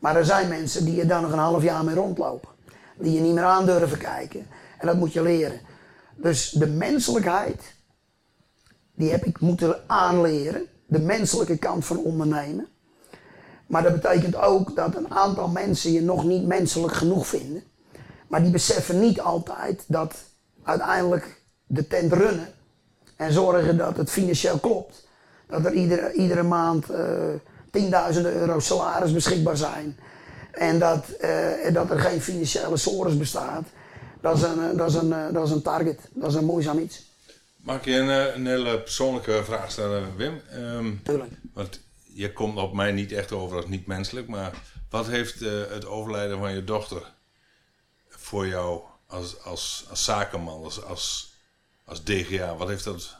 Maar 0.00 0.16
er 0.16 0.24
zijn 0.24 0.48
mensen 0.48 0.84
die 0.84 1.00
er 1.00 1.08
dan 1.08 1.22
nog 1.22 1.32
een 1.32 1.38
half 1.38 1.62
jaar 1.62 1.84
mee 1.84 1.94
rondlopen. 1.94 2.48
Die 2.96 3.12
je 3.12 3.20
niet 3.20 3.34
meer 3.34 3.44
aan 3.44 3.66
durven 3.66 3.98
kijken. 3.98 4.46
En 4.78 4.86
dat 4.86 4.96
moet 4.96 5.12
je 5.12 5.22
leren. 5.22 5.60
Dus 6.16 6.50
de 6.50 6.66
menselijkheid, 6.66 7.74
die 8.94 9.10
heb 9.10 9.24
ik 9.24 9.40
moeten 9.40 9.82
aanleren. 9.86 10.62
De 10.86 10.98
menselijke 10.98 11.56
kant 11.56 11.84
van 11.84 11.98
ondernemen. 11.98 12.68
Maar 13.66 13.82
dat 13.82 13.92
betekent 13.92 14.36
ook 14.36 14.76
dat 14.76 14.96
een 14.96 15.10
aantal 15.10 15.48
mensen 15.48 15.92
je 15.92 16.02
nog 16.02 16.24
niet 16.24 16.46
menselijk 16.46 16.92
genoeg 16.92 17.26
vinden. 17.26 17.62
Maar 18.28 18.42
die 18.42 18.50
beseffen 18.50 19.00
niet 19.00 19.20
altijd 19.20 19.84
dat 19.86 20.14
uiteindelijk 20.62 21.42
de 21.66 21.86
tent 21.86 22.12
runnen 22.12 22.48
en 23.16 23.32
zorgen 23.32 23.76
dat 23.76 23.96
het 23.96 24.10
financieel 24.10 24.58
klopt. 24.58 25.08
Dat 25.46 25.64
er 25.64 25.72
iedere, 25.72 26.12
iedere 26.12 26.42
maand 26.42 26.90
uh, 26.90 26.98
tienduizenden 27.70 28.32
euro 28.32 28.60
salaris 28.60 29.12
beschikbaar 29.12 29.56
zijn. 29.56 29.98
En 30.52 30.78
dat, 30.78 31.04
uh, 31.20 31.72
dat 31.72 31.90
er 31.90 31.98
geen 31.98 32.20
financiële 32.20 32.76
sores 32.76 33.16
bestaat 33.16 33.64
dat 34.22 34.36
is 34.36 34.42
een, 34.42 34.70
eh, 34.70 34.76
dat 34.76 34.88
is 34.88 34.94
een, 34.94 35.12
eh, 35.12 35.32
dat 35.32 35.46
is 35.46 35.52
een 35.52 35.62
target. 35.62 36.00
Dat 36.12 36.30
is 36.30 36.36
een 36.36 36.44
moeizaam 36.44 36.78
iets. 36.78 37.02
Mag 37.56 37.76
ik 37.76 37.84
je 37.84 37.94
een, 37.94 38.10
eh, 38.10 38.34
een 38.34 38.46
hele 38.46 38.80
persoonlijke 38.80 39.40
vraag 39.44 39.70
stellen, 39.70 40.16
Wim? 40.16 40.40
Um, 40.54 41.00
Tuurlijk. 41.02 41.32
Want 41.54 41.80
je 42.14 42.32
komt 42.32 42.58
op 42.58 42.72
mij 42.72 42.92
niet 42.92 43.12
echt 43.12 43.32
over 43.32 43.56
als 43.56 43.66
niet 43.66 43.86
menselijk, 43.86 44.28
maar 44.28 44.52
wat 44.90 45.06
heeft 45.06 45.42
uh, 45.42 45.50
het 45.68 45.86
overlijden 45.86 46.38
van 46.38 46.54
je 46.54 46.64
dochter 46.64 47.12
voor 48.08 48.46
jou 48.46 48.80
als, 49.12 49.44
als, 49.44 49.86
als 49.90 50.04
zakenman, 50.04 50.64
als, 50.64 50.84
als, 50.84 51.34
als 51.84 52.04
DGA? 52.04 52.56
Wat 52.56 52.68
heeft 52.68 52.84
dat 52.84 53.16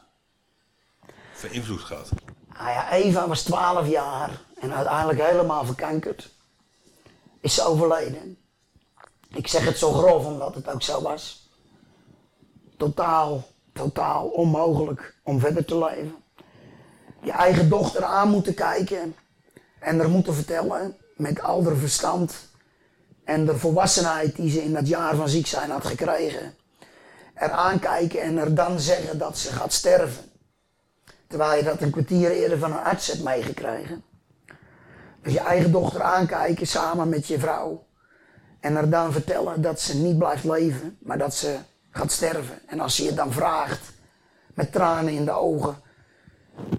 voor 1.32 1.50
invloed 1.50 1.80
gehad? 1.80 2.08
Nou 2.54 2.70
ja, 2.70 2.92
Eva 2.92 3.28
was 3.28 3.42
12 3.42 3.88
jaar 3.88 4.40
en 4.60 4.74
uiteindelijk 4.74 5.20
helemaal 5.20 5.64
verkankerd. 5.64 6.30
Is 7.40 7.54
ze 7.54 7.62
overleden. 7.62 8.38
Ik 9.28 9.46
zeg 9.48 9.64
het 9.64 9.78
zo 9.78 9.92
grof 9.92 10.24
omdat 10.24 10.54
het 10.54 10.68
ook 10.68 10.82
zo 10.82 11.02
was. 11.02 11.50
Totaal, 12.76 13.44
totaal 13.72 14.26
onmogelijk 14.28 15.14
om 15.22 15.40
verder 15.40 15.64
te 15.64 15.78
leven. 15.78 16.16
Je 17.22 17.32
eigen 17.32 17.68
dochter 17.68 18.04
aan 18.04 18.28
moeten 18.28 18.54
kijken 18.54 19.16
en 19.78 20.00
er 20.00 20.08
moeten 20.08 20.34
vertellen 20.34 20.96
met 21.16 21.42
al 21.42 21.64
haar 21.64 21.76
verstand 21.76 22.50
en 23.24 23.44
de 23.44 23.58
volwassenheid 23.58 24.36
die 24.36 24.50
ze 24.50 24.62
in 24.64 24.72
dat 24.72 24.88
jaar 24.88 25.16
van 25.16 25.28
ziek 25.28 25.46
zijn 25.46 25.70
had 25.70 25.84
gekregen. 25.84 26.54
Er 27.34 27.50
aankijken 27.50 28.20
en 28.20 28.38
er 28.38 28.54
dan 28.54 28.80
zeggen 28.80 29.18
dat 29.18 29.38
ze 29.38 29.52
gaat 29.52 29.72
sterven. 29.72 30.24
Terwijl 31.26 31.56
je 31.56 31.64
dat 31.64 31.80
een 31.80 31.90
kwartier 31.90 32.30
eerder 32.30 32.58
van 32.58 32.72
een 32.72 32.78
arts 32.78 33.06
hebt 33.06 33.22
meegekregen. 33.22 34.04
Dus 35.22 35.32
je 35.32 35.40
eigen 35.40 35.72
dochter 35.72 36.02
aankijken 36.02 36.66
samen 36.66 37.08
met 37.08 37.26
je 37.26 37.38
vrouw. 37.38 37.86
En 38.60 38.76
er 38.76 38.90
dan 38.90 39.12
vertellen 39.12 39.62
dat 39.62 39.80
ze 39.80 39.96
niet 39.96 40.18
blijft 40.18 40.44
leven, 40.44 40.96
maar 41.00 41.18
dat 41.18 41.34
ze 41.34 41.58
gaat 41.90 42.12
sterven. 42.12 42.58
En 42.66 42.80
als 42.80 42.96
ze 42.96 43.04
je 43.04 43.14
dan 43.14 43.32
vraagt, 43.32 43.92
met 44.54 44.72
tranen 44.72 45.12
in 45.12 45.24
de 45.24 45.30
ogen, 45.32 45.76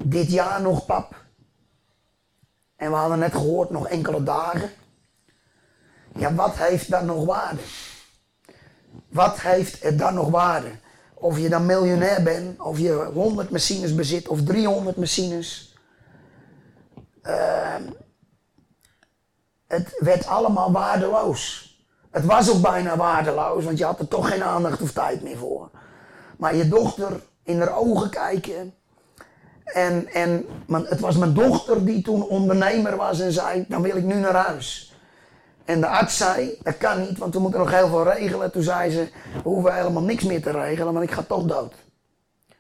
dit 0.04 0.32
jaar 0.32 0.62
nog 0.62 0.86
pap. 0.86 1.24
En 2.76 2.90
we 2.90 2.96
hadden 2.96 3.20
net 3.20 3.32
gehoord 3.32 3.70
nog 3.70 3.88
enkele 3.88 4.24
dagen. 4.24 4.70
Ja, 6.16 6.34
wat 6.34 6.56
heeft 6.56 6.90
dan 6.90 7.06
nog 7.06 7.26
waarde? 7.26 7.62
Wat 9.10 9.42
heeft 9.42 9.84
het 9.84 10.00
dan 10.00 10.14
nog 10.14 10.30
waarde? 10.30 10.72
Of 11.14 11.40
je 11.40 11.50
dan 11.50 11.66
miljonair 11.66 12.24
bent, 12.24 12.60
of 12.62 12.80
je 12.80 13.10
100 13.14 13.50
machines 13.50 13.96
bezit 13.96 14.28
of 14.28 14.44
300 14.44 14.98
machines. 14.98 15.76
Uh, 17.24 17.76
het 19.68 19.96
werd 20.00 20.26
allemaal 20.26 20.72
waardeloos. 20.72 21.72
Het 22.12 22.26
was 22.26 22.50
ook 22.52 22.62
bijna 22.62 22.98
waardeloos, 22.98 23.64
want 23.64 23.78
je 23.78 23.86
had 23.86 24.00
er 24.00 24.08
toch 24.08 24.30
geen 24.30 24.44
aandacht 24.44 24.82
of 24.82 24.92
tijd 24.92 25.24
meer 25.24 25.38
voor. 25.38 25.70
Maar 26.38 26.56
je 26.56 26.68
dochter 26.68 27.22
in 27.44 27.60
haar 27.60 27.78
ogen 27.78 28.10
kijken. 28.10 28.74
En, 29.64 30.08
en 30.08 30.46
het 30.70 31.00
was 31.00 31.16
mijn 31.16 31.34
dochter 31.34 31.86
die 31.86 32.02
toen 32.02 32.24
ondernemer 32.24 32.96
was 32.96 33.20
en 33.20 33.32
zei: 33.32 33.66
Dan 33.68 33.82
wil 33.82 33.96
ik 33.96 34.04
nu 34.04 34.16
naar 34.16 34.36
huis. 34.36 34.93
En 35.66 35.82
de 35.82 35.88
arts 35.88 36.18
zei, 36.18 36.58
dat 36.64 36.78
kan 36.78 37.02
niet, 37.02 37.18
want 37.18 37.34
we 37.34 37.40
moeten 37.40 37.60
nog 37.60 37.72
heel 37.72 37.88
veel 37.88 38.04
regelen. 38.04 38.52
Toen 38.52 38.64
zei 38.64 38.92
ze, 38.92 39.10
we 39.34 39.50
hoeven 39.50 39.76
helemaal 39.76 40.04
niks 40.04 40.24
meer 40.24 40.42
te 40.42 40.52
regelen, 40.52 40.94
want 40.94 41.06
ik 41.06 41.12
ga 41.12 41.22
toch 41.22 41.44
dood. 41.44 41.74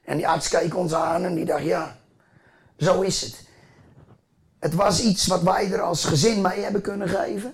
En 0.04 0.18
die 0.18 0.28
arts 0.28 0.50
keek 0.50 0.76
ons 0.76 0.94
aan 0.94 1.24
en 1.24 1.36
die 1.36 1.46
dacht, 1.46 1.64
ja, 1.64 1.96
zo 2.78 3.02
is 3.02 3.22
het. 3.22 3.48
Het 4.60 4.74
was 4.74 5.02
iets 5.02 5.28
wat 5.28 5.42
wij 5.42 5.72
er 5.72 5.82
als 5.82 6.06
gezin 6.06 6.42
mee 6.42 6.60
hebben 6.60 6.82
kunnen 6.82 7.10
geven. 7.10 7.54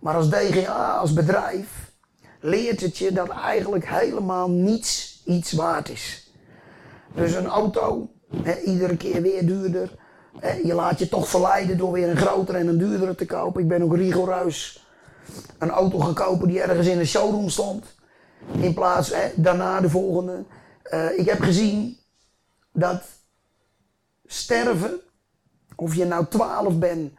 Maar 0.00 0.14
als 0.14 0.30
DGA, 0.30 0.96
als 0.96 1.12
bedrijf, 1.12 1.92
leert 2.40 2.80
het 2.80 2.96
je 2.96 3.12
dat 3.12 3.28
eigenlijk 3.28 3.88
helemaal 3.88 4.50
niets 4.50 5.22
iets 5.24 5.52
waard 5.52 5.88
is. 5.88 6.32
Dus 7.14 7.34
een 7.34 7.46
auto, 7.46 8.10
iedere 8.64 8.96
keer 8.96 9.22
weer 9.22 9.46
duurder. 9.46 9.90
je 10.62 10.74
laat 10.74 10.98
je 10.98 11.08
toch 11.08 11.28
verleiden 11.28 11.78
door 11.78 11.92
weer 11.92 12.08
een 12.08 12.16
grotere 12.16 12.58
en 12.58 12.66
een 12.66 12.78
duurdere 12.78 13.14
te 13.14 13.26
kopen. 13.26 13.62
Ik 13.62 13.68
ben 13.68 13.82
ook 13.82 13.96
rigoureus 13.96 14.85
een 15.58 15.70
auto 15.70 15.98
gaan 15.98 16.14
kopen 16.14 16.48
die 16.48 16.60
ergens 16.60 16.86
in 16.86 16.98
een 16.98 17.06
showroom 17.06 17.48
stond. 17.48 17.84
In 18.52 18.74
plaats 18.74 19.08
hè, 19.08 19.32
daarna 19.34 19.80
de 19.80 19.90
volgende. 19.90 20.44
Uh, 20.90 21.18
ik 21.18 21.28
heb 21.28 21.40
gezien 21.40 21.98
dat 22.72 23.02
sterven, 24.26 25.00
of 25.76 25.94
je 25.94 26.04
nou 26.04 26.26
12 26.26 26.78
bent 26.78 27.12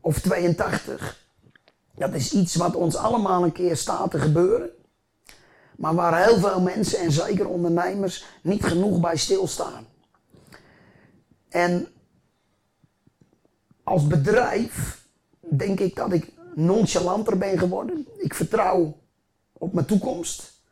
of 0.00 0.20
82, 0.20 1.26
dat 1.94 2.14
is 2.14 2.32
iets 2.32 2.54
wat 2.54 2.74
ons 2.74 2.96
allemaal 2.96 3.44
een 3.44 3.52
keer 3.52 3.76
staat 3.76 4.10
te 4.10 4.18
gebeuren. 4.18 4.70
Maar 5.76 5.94
waar 5.94 6.24
heel 6.24 6.38
veel 6.38 6.60
mensen 6.60 6.98
en 6.98 7.12
zeker 7.12 7.48
ondernemers 7.48 8.24
niet 8.42 8.64
genoeg 8.64 9.00
bij 9.00 9.16
stilstaan. 9.16 9.86
En 11.48 11.88
als 13.84 14.06
bedrijf 14.06 15.04
denk 15.40 15.80
ik 15.80 15.96
dat 15.96 16.12
ik 16.12 16.32
nonchalanter 16.54 17.38
ben 17.38 17.58
geworden. 17.58 18.06
Ik 18.16 18.34
vertrouw 18.34 18.96
op 19.52 19.72
mijn 19.72 19.86
toekomst. 19.86 20.62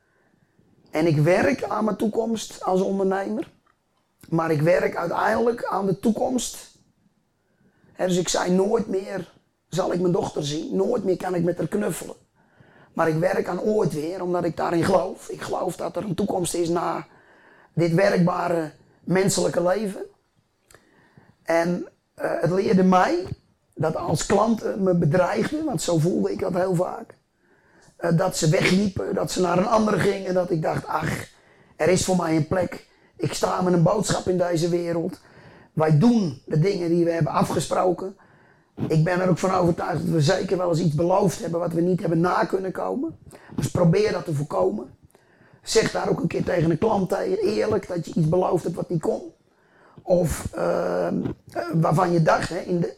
En 0.91 1.07
ik 1.07 1.16
werk 1.16 1.62
aan 1.62 1.85
mijn 1.85 1.97
toekomst 1.97 2.64
als 2.64 2.81
ondernemer. 2.81 3.51
Maar 4.29 4.51
ik 4.51 4.62
werk 4.62 4.97
uiteindelijk 4.97 5.64
aan 5.64 5.87
de 5.87 5.99
toekomst. 5.99 6.79
dus 7.97 8.16
ik 8.16 8.29
zei 8.29 8.51
nooit 8.51 8.87
meer 8.87 9.37
zal 9.68 9.93
ik 9.93 10.01
mijn 10.01 10.12
dochter 10.12 10.45
zien. 10.45 10.76
Nooit 10.76 11.05
meer 11.05 11.16
kan 11.16 11.35
ik 11.35 11.45
met 11.45 11.59
haar 11.59 11.68
knuffelen. 11.68 12.16
Maar 12.93 13.09
ik 13.09 13.16
werk 13.16 13.49
aan 13.49 13.61
ooit 13.61 13.93
weer, 13.93 14.22
omdat 14.22 14.45
ik 14.45 14.57
daarin 14.57 14.85
geloof. 14.85 15.29
Ik 15.29 15.43
geloof 15.43 15.76
dat 15.76 15.97
er 15.97 16.05
een 16.05 16.14
toekomst 16.14 16.55
is 16.55 16.68
na 16.68 17.07
dit 17.74 17.95
werkbare 17.95 18.72
menselijke 19.05 19.62
leven. 19.62 20.03
En 21.43 21.89
uh, 22.22 22.41
het 22.41 22.51
leerde 22.51 22.83
mij 22.83 23.26
dat 23.79 23.97
als 23.97 24.26
klanten 24.26 24.83
me 24.83 24.95
bedreigden, 24.95 25.64
want 25.64 25.83
zo 25.83 25.99
voelde 25.99 26.33
ik 26.33 26.41
dat 26.41 26.55
heel 26.55 26.74
vaak. 26.74 27.16
Uh, 28.01 28.18
dat 28.18 28.37
ze 28.37 28.49
wegliepen, 28.49 29.14
dat 29.14 29.31
ze 29.31 29.41
naar 29.41 29.59
een 29.59 29.66
andere 29.66 29.99
gingen. 29.99 30.35
Dat 30.35 30.51
ik 30.51 30.62
dacht, 30.62 30.87
ach, 30.87 31.29
er 31.76 31.89
is 31.89 32.05
voor 32.05 32.16
mij 32.16 32.37
een 32.37 32.47
plek. 32.47 32.87
Ik 33.16 33.33
sta 33.33 33.61
met 33.61 33.72
een 33.72 33.83
boodschap 33.83 34.29
in 34.29 34.39
deze 34.39 34.68
wereld. 34.68 35.20
Wij 35.72 35.99
doen 35.99 36.43
de 36.47 36.59
dingen 36.59 36.89
die 36.89 37.05
we 37.05 37.11
hebben 37.11 37.33
afgesproken. 37.33 38.16
Ik 38.89 39.05
ben 39.05 39.20
er 39.20 39.29
ook 39.29 39.39
van 39.39 39.55
overtuigd 39.55 40.05
dat 40.05 40.14
we 40.14 40.20
zeker 40.20 40.57
wel 40.57 40.68
eens 40.68 40.81
iets 40.81 40.95
beloofd 40.95 41.41
hebben 41.41 41.61
wat 41.61 41.72
we 41.72 41.81
niet 41.81 42.01
hebben 42.01 42.20
na 42.20 42.45
kunnen 42.45 42.72
komen. 42.72 43.18
Dus 43.57 43.70
probeer 43.70 44.12
dat 44.12 44.24
te 44.24 44.35
voorkomen. 44.35 44.97
Zeg 45.62 45.91
daar 45.91 46.09
ook 46.09 46.20
een 46.20 46.26
keer 46.26 46.45
tegen 46.45 46.70
een 46.70 46.79
klant 46.79 47.12
eerlijk, 47.12 47.89
dat 47.89 48.07
je 48.07 48.12
iets 48.14 48.29
beloofd 48.29 48.64
hebt 48.64 48.76
wat 48.76 48.89
niet 48.89 49.01
kon. 49.01 49.22
Of 50.03 50.49
uh, 50.57 51.09
waarvan 51.72 52.12
je 52.12 52.22
dacht, 52.22 52.49
hè, 52.49 52.59
in 52.59 52.81
de 52.81 52.95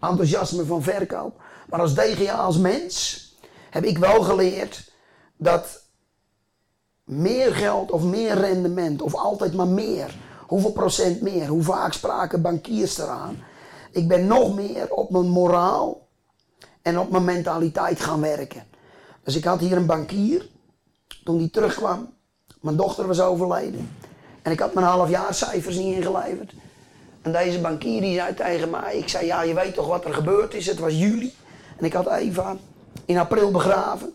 enthousiasme 0.00 0.64
van 0.64 0.82
verkoop. 0.82 1.40
Maar 1.68 1.80
als 1.80 1.94
DGA, 1.94 2.34
als 2.34 2.58
mens, 2.58 3.24
heb 3.70 3.84
ik 3.84 3.98
wel 3.98 4.22
geleerd 4.22 4.92
dat 5.36 5.82
meer 7.04 7.54
geld 7.54 7.90
of 7.90 8.02
meer 8.02 8.34
rendement 8.34 9.02
of 9.02 9.14
altijd 9.14 9.54
maar 9.54 9.68
meer, 9.68 10.14
hoeveel 10.46 10.72
procent 10.72 11.20
meer, 11.20 11.46
hoe 11.46 11.62
vaak 11.62 11.92
spraken 11.92 12.42
bankiers 12.42 12.98
eraan. 12.98 13.38
Ik 13.90 14.08
ben 14.08 14.26
nog 14.26 14.54
meer 14.54 14.92
op 14.92 15.10
mijn 15.10 15.28
moraal 15.28 16.06
en 16.82 16.98
op 16.98 17.10
mijn 17.10 17.24
mentaliteit 17.24 18.00
gaan 18.00 18.20
werken. 18.20 18.64
Dus 19.22 19.36
ik 19.36 19.44
had 19.44 19.60
hier 19.60 19.76
een 19.76 19.86
bankier, 19.86 20.48
toen 21.24 21.38
die 21.38 21.50
terugkwam, 21.50 22.14
mijn 22.60 22.76
dochter 22.76 23.06
was 23.06 23.20
overleden. 23.20 23.90
En 24.42 24.52
ik 24.52 24.60
had 24.60 24.74
mijn 24.74 24.86
halfjaarcijfers 24.86 25.76
niet 25.76 25.96
ingeleverd. 25.96 26.52
En 27.26 27.32
deze 27.32 27.60
bankier 27.60 28.00
die 28.00 28.14
zei 28.14 28.34
tegen 28.34 28.70
mij, 28.70 28.98
ik 28.98 29.08
zei 29.08 29.26
ja, 29.26 29.42
je 29.42 29.54
weet 29.54 29.74
toch 29.74 29.86
wat 29.86 30.04
er 30.04 30.14
gebeurd 30.14 30.54
is, 30.54 30.66
het 30.66 30.78
was 30.78 30.92
juli. 30.92 31.34
En 31.76 31.84
ik 31.84 31.92
had 31.92 32.10
Eva 32.10 32.56
in 33.04 33.18
april 33.18 33.50
begraven. 33.50 34.14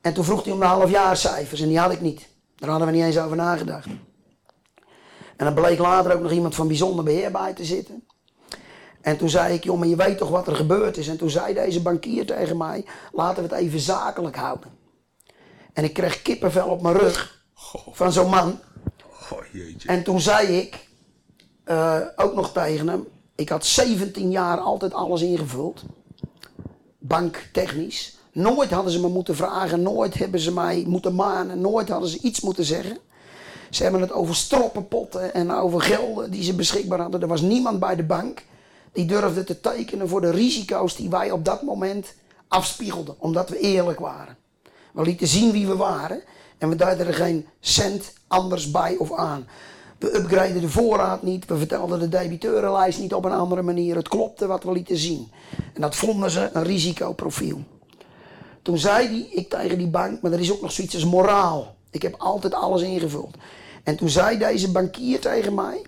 En 0.00 0.14
toen 0.14 0.24
vroeg 0.24 0.44
hij 0.44 0.52
om 0.52 0.58
de 0.58 0.64
halfjaarcijfers 0.64 1.60
en 1.60 1.68
die 1.68 1.78
had 1.78 1.92
ik 1.92 2.00
niet. 2.00 2.28
Daar 2.56 2.70
hadden 2.70 2.88
we 2.88 2.94
niet 2.94 3.04
eens 3.04 3.18
over 3.18 3.36
nagedacht. 3.36 3.86
En 5.36 5.44
dan 5.44 5.54
bleek 5.54 5.78
later 5.78 6.14
ook 6.14 6.22
nog 6.22 6.32
iemand 6.32 6.54
van 6.54 6.66
bijzonder 6.66 7.04
beheer 7.04 7.30
bij 7.30 7.52
te 7.52 7.64
zitten. 7.64 8.04
En 9.00 9.16
toen 9.16 9.28
zei 9.28 9.54
ik, 9.54 9.64
joh, 9.64 9.78
maar 9.78 9.88
je 9.88 9.96
weet 9.96 10.18
toch 10.18 10.30
wat 10.30 10.46
er 10.46 10.56
gebeurd 10.56 10.96
is. 10.96 11.08
En 11.08 11.16
toen 11.16 11.30
zei 11.30 11.54
deze 11.54 11.82
bankier 11.82 12.26
tegen 12.26 12.56
mij, 12.56 12.84
laten 13.12 13.42
we 13.42 13.48
het 13.48 13.58
even 13.58 13.80
zakelijk 13.80 14.36
houden. 14.36 14.70
En 15.72 15.84
ik 15.84 15.92
kreeg 15.92 16.22
kippenvel 16.22 16.68
op 16.68 16.82
mijn 16.82 16.98
rug 16.98 17.44
van 17.90 18.12
zo'n 18.12 18.30
man. 18.30 18.60
Oh. 19.30 19.38
En 19.86 20.02
toen 20.02 20.20
zei 20.20 20.46
ik, 20.58 20.90
uh, 21.66 22.00
ook 22.16 22.34
nog 22.34 22.52
tegen 22.52 22.88
hem. 22.88 23.06
Ik 23.34 23.48
had 23.48 23.66
17 23.66 24.30
jaar 24.30 24.58
altijd 24.58 24.94
alles 24.94 25.22
ingevuld. 25.22 25.84
Banktechnisch. 26.98 28.16
Nooit 28.32 28.70
hadden 28.70 28.92
ze 28.92 29.00
me 29.00 29.08
moeten 29.08 29.36
vragen, 29.36 29.82
nooit 29.82 30.14
hebben 30.14 30.40
ze 30.40 30.52
mij 30.52 30.84
moeten 30.86 31.14
manen, 31.14 31.60
nooit 31.60 31.88
hadden 31.88 32.08
ze 32.08 32.18
iets 32.20 32.40
moeten 32.40 32.64
zeggen. 32.64 32.98
Ze 33.70 33.82
hebben 33.82 34.00
het 34.00 34.12
over 34.12 34.34
stroppenpotten 34.34 35.34
en 35.34 35.52
over 35.52 35.80
gelden 35.80 36.30
die 36.30 36.42
ze 36.42 36.54
beschikbaar 36.54 37.00
hadden. 37.00 37.20
Er 37.20 37.28
was 37.28 37.40
niemand 37.40 37.80
bij 37.80 37.96
de 37.96 38.02
bank 38.02 38.44
die 38.92 39.06
durfde 39.06 39.44
te 39.44 39.60
tekenen 39.60 40.08
voor 40.08 40.20
de 40.20 40.30
risico's 40.30 40.96
die 40.96 41.10
wij 41.10 41.30
op 41.30 41.44
dat 41.44 41.62
moment 41.62 42.14
afspiegelden, 42.48 43.14
omdat 43.18 43.48
we 43.48 43.58
eerlijk 43.58 44.00
waren. 44.00 44.36
We 44.92 45.02
lieten 45.02 45.26
zien 45.26 45.52
wie 45.52 45.66
we 45.66 45.76
waren 45.76 46.22
en 46.58 46.68
we 46.68 46.76
duiden 46.76 47.06
er 47.06 47.14
geen 47.14 47.46
cent 47.60 48.12
anders 48.26 48.70
bij 48.70 48.96
of 48.96 49.12
aan. 49.12 49.46
We 50.02 50.16
upgraden 50.16 50.60
de 50.60 50.68
voorraad 50.68 51.22
niet. 51.22 51.46
We 51.46 51.56
vertelden 51.56 51.98
de 51.98 52.08
debiteurenlijst 52.08 52.98
niet 52.98 53.14
op 53.14 53.24
een 53.24 53.32
andere 53.32 53.62
manier. 53.62 53.96
Het 53.96 54.08
klopte 54.08 54.46
wat 54.46 54.64
we 54.64 54.72
lieten 54.72 54.96
zien. 54.96 55.30
En 55.74 55.80
dat 55.80 55.96
vonden 55.96 56.30
ze 56.30 56.50
een 56.52 56.62
risicoprofiel. 56.62 57.62
Toen 58.62 58.78
zei 58.78 59.08
die, 59.08 59.28
ik 59.28 59.48
tegen 59.48 59.78
die 59.78 59.88
bank, 59.88 60.22
maar 60.22 60.32
er 60.32 60.40
is 60.40 60.52
ook 60.52 60.60
nog 60.60 60.72
zoiets 60.72 60.94
als 60.94 61.04
moraal. 61.04 61.74
Ik 61.90 62.02
heb 62.02 62.14
altijd 62.18 62.54
alles 62.54 62.82
ingevuld. 62.82 63.36
En 63.82 63.96
toen 63.96 64.08
zei 64.08 64.38
deze 64.38 64.70
bankier 64.70 65.20
tegen 65.20 65.54
mij: 65.54 65.82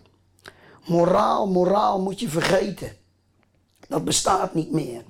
Moraal, 0.86 1.46
moraal 1.46 2.00
moet 2.00 2.20
je 2.20 2.28
vergeten. 2.28 2.92
Dat 3.88 4.04
bestaat 4.04 4.54
niet 4.54 4.70
meer. 4.70 5.02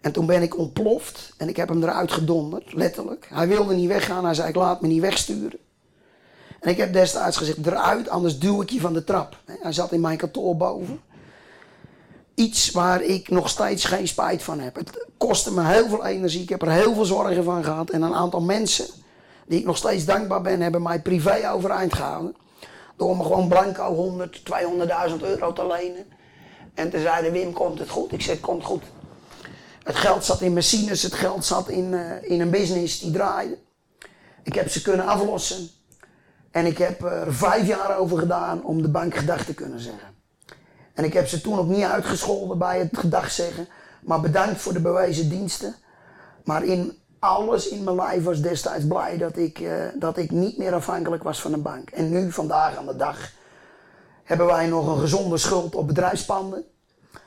En 0.00 0.12
toen 0.12 0.26
ben 0.26 0.42
ik 0.42 0.58
ontploft 0.58 1.32
en 1.36 1.48
ik 1.48 1.56
heb 1.56 1.68
hem 1.68 1.82
eruit 1.82 2.12
gedonderd, 2.12 2.72
letterlijk. 2.72 3.26
Hij 3.30 3.48
wilde 3.48 3.74
niet 3.74 3.88
weggaan, 3.88 4.24
hij 4.24 4.34
zei: 4.34 4.48
Ik 4.48 4.54
laat 4.54 4.80
me 4.80 4.88
niet 4.88 5.00
wegsturen. 5.00 5.58
En 6.60 6.70
ik 6.70 6.76
heb 6.76 6.92
destijds 6.92 7.36
gezegd: 7.36 7.66
Eruit, 7.66 8.08
anders 8.08 8.38
duw 8.38 8.62
ik 8.62 8.70
je 8.70 8.80
van 8.80 8.92
de 8.92 9.04
trap. 9.04 9.36
Hij 9.44 9.72
zat 9.72 9.92
in 9.92 10.00
mijn 10.00 10.16
kantoor 10.16 10.56
boven. 10.56 11.00
Iets 12.34 12.70
waar 12.70 13.02
ik 13.02 13.28
nog 13.28 13.48
steeds 13.48 13.84
geen 13.84 14.08
spijt 14.08 14.42
van 14.42 14.60
heb. 14.60 14.76
Het 14.76 15.06
kostte 15.16 15.52
me 15.52 15.64
heel 15.64 15.88
veel 15.88 16.06
energie, 16.06 16.42
ik 16.42 16.48
heb 16.48 16.62
er 16.62 16.70
heel 16.70 16.94
veel 16.94 17.04
zorgen 17.04 17.44
van 17.44 17.64
gehad. 17.64 17.90
En 17.90 18.02
een 18.02 18.14
aantal 18.14 18.40
mensen 18.40 18.86
die 19.46 19.58
ik 19.58 19.64
nog 19.64 19.76
steeds 19.76 20.04
dankbaar 20.04 20.42
ben, 20.42 20.60
hebben 20.60 20.82
mij 20.82 21.00
privé 21.00 21.50
overeind 21.50 21.94
gehouden. 21.94 22.36
Door 22.96 23.16
me 23.16 23.22
gewoon 23.22 23.48
blanco 23.48 23.94
100, 23.94 24.42
200.000 25.10 25.16
euro 25.20 25.52
te 25.52 25.66
lenen. 25.66 26.06
En 26.74 26.90
toen 26.90 27.00
zeiden 27.00 27.32
Wim, 27.32 27.52
komt 27.52 27.78
het 27.78 27.88
goed? 27.88 28.12
Ik 28.12 28.22
zei, 28.22 28.40
komt 28.40 28.64
goed. 28.64 28.82
Het 29.82 29.96
geld 29.96 30.24
zat 30.24 30.40
in 30.40 30.52
machines, 30.52 31.02
het 31.02 31.14
geld 31.14 31.44
zat 31.44 31.68
in, 31.68 31.92
uh, 31.92 32.30
in 32.30 32.40
een 32.40 32.50
business 32.50 33.00
die 33.00 33.10
draaide. 33.10 33.58
Ik 34.42 34.54
heb 34.54 34.70
ze 34.70 34.82
kunnen 34.82 35.06
aflossen. 35.06 35.70
En 36.50 36.66
ik 36.66 36.78
heb 36.78 37.02
er 37.02 37.34
vijf 37.34 37.66
jaar 37.66 37.98
over 37.98 38.18
gedaan 38.18 38.62
om 38.64 38.82
de 38.82 38.88
bank 38.88 39.14
gedag 39.14 39.44
te 39.44 39.54
kunnen 39.54 39.80
zeggen. 39.80 40.08
En 40.94 41.04
ik 41.04 41.12
heb 41.12 41.26
ze 41.26 41.40
toen 41.40 41.58
ook 41.58 41.68
niet 41.68 41.84
uitgescholden 41.84 42.58
bij 42.58 42.78
het 42.78 42.98
gedag 42.98 43.30
zeggen. 43.30 43.68
Maar 44.00 44.20
bedankt 44.20 44.60
voor 44.60 44.72
de 44.72 44.80
bewezen 44.80 45.28
diensten. 45.28 45.74
Maar 46.44 46.64
in 46.64 46.98
alles 47.18 47.68
in 47.68 47.84
mijn 47.84 47.96
lijf 47.96 48.24
was 48.24 48.40
destijds 48.40 48.86
blij 48.86 49.16
dat 49.16 49.36
ik, 49.36 49.58
uh, 49.58 49.84
dat 49.94 50.16
ik 50.16 50.30
niet 50.30 50.58
meer 50.58 50.74
afhankelijk 50.74 51.22
was 51.22 51.40
van 51.40 51.52
een 51.52 51.62
bank. 51.62 51.90
En 51.90 52.10
nu, 52.10 52.32
vandaag 52.32 52.76
aan 52.76 52.86
de 52.86 52.96
dag, 52.96 53.32
hebben 54.24 54.46
wij 54.46 54.66
nog 54.66 54.86
een 54.86 55.00
gezonde 55.00 55.36
schuld 55.36 55.74
op 55.74 55.86
bedrijfspanden. 55.86 56.64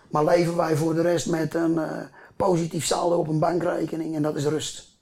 Maar 0.09 0.23
leven 0.23 0.55
wij 0.55 0.75
voor 0.75 0.93
de 0.93 1.01
rest 1.01 1.29
met 1.29 1.53
een 1.53 1.73
uh, 1.73 1.97
positief 2.35 2.85
saldo 2.85 3.17
op 3.17 3.27
een 3.27 3.39
bankrekening 3.39 4.15
en 4.15 4.21
dat 4.21 4.35
is 4.35 4.45
rust. 4.45 4.97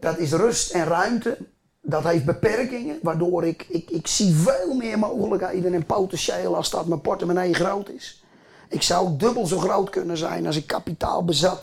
Dat 0.00 0.18
is 0.18 0.32
rust 0.32 0.72
en 0.72 0.84
ruimte. 0.84 1.38
Dat 1.80 2.04
heeft 2.04 2.24
beperkingen, 2.24 2.98
waardoor 3.02 3.44
ik, 3.44 3.66
ik, 3.68 3.90
ik 3.90 4.06
zie 4.06 4.34
veel 4.34 4.74
meer 4.74 4.98
mogelijkheden 4.98 5.74
en 5.74 5.86
potentieel 5.86 6.56
als 6.56 6.70
dat 6.70 6.86
mijn 6.86 7.00
portemonnee 7.00 7.54
groot 7.54 7.88
is. 7.88 8.22
Ik 8.68 8.82
zou 8.82 9.16
dubbel 9.16 9.46
zo 9.46 9.58
groot 9.58 9.90
kunnen 9.90 10.16
zijn 10.16 10.46
als 10.46 10.56
ik 10.56 10.66
kapitaal 10.66 11.24
bezat 11.24 11.62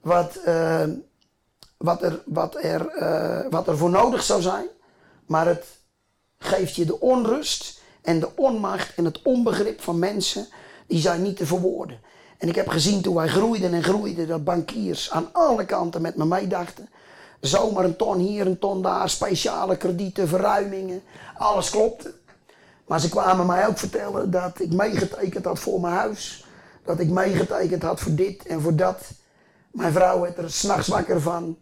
wat, 0.00 0.38
uh, 0.46 0.84
wat, 1.76 2.02
er, 2.02 2.22
wat, 2.26 2.64
er, 2.64 2.92
uh, 2.96 3.50
wat 3.50 3.68
er 3.68 3.78
voor 3.78 3.90
nodig 3.90 4.22
zou 4.22 4.42
zijn. 4.42 4.66
Maar 5.26 5.46
het 5.46 5.66
geeft 6.38 6.76
je 6.76 6.84
de 6.84 7.00
onrust 7.00 7.80
en 8.02 8.20
de 8.20 8.36
onmacht 8.36 8.94
en 8.94 9.04
het 9.04 9.22
onbegrip 9.22 9.80
van 9.80 9.98
mensen 9.98 10.48
die 10.86 11.00
zijn 11.00 11.22
niet 11.22 11.36
te 11.36 11.46
verwoorden. 11.46 12.00
En 12.38 12.48
ik 12.48 12.54
heb 12.54 12.68
gezien 12.68 13.02
toen 13.02 13.14
wij 13.14 13.28
groeiden 13.28 13.74
en 13.74 13.82
groeiden 13.82 14.28
dat 14.28 14.44
bankiers 14.44 15.10
aan 15.10 15.28
alle 15.32 15.64
kanten 15.64 16.02
met 16.02 16.16
me 16.16 16.24
meedachten. 16.24 16.88
Zomaar 17.40 17.84
een 17.84 17.96
ton 17.96 18.18
hier, 18.18 18.46
een 18.46 18.58
ton 18.58 18.82
daar, 18.82 19.08
speciale 19.08 19.76
kredieten, 19.76 20.28
verruimingen. 20.28 21.02
Alles 21.36 21.70
klopte. 21.70 22.12
Maar 22.86 23.00
ze 23.00 23.08
kwamen 23.08 23.46
mij 23.46 23.66
ook 23.66 23.78
vertellen 23.78 24.30
dat 24.30 24.60
ik 24.60 24.72
meegetekend 24.72 25.44
had 25.44 25.58
voor 25.58 25.80
mijn 25.80 25.94
huis. 25.94 26.46
Dat 26.84 27.00
ik 27.00 27.08
meegetekend 27.08 27.82
had 27.82 28.00
voor 28.00 28.14
dit 28.14 28.46
en 28.46 28.60
voor 28.60 28.76
dat. 28.76 29.02
Mijn 29.70 29.92
vrouw 29.92 30.20
werd 30.20 30.38
er 30.38 30.50
s'nachts 30.50 30.88
wakker 30.88 31.20
van. 31.20 31.56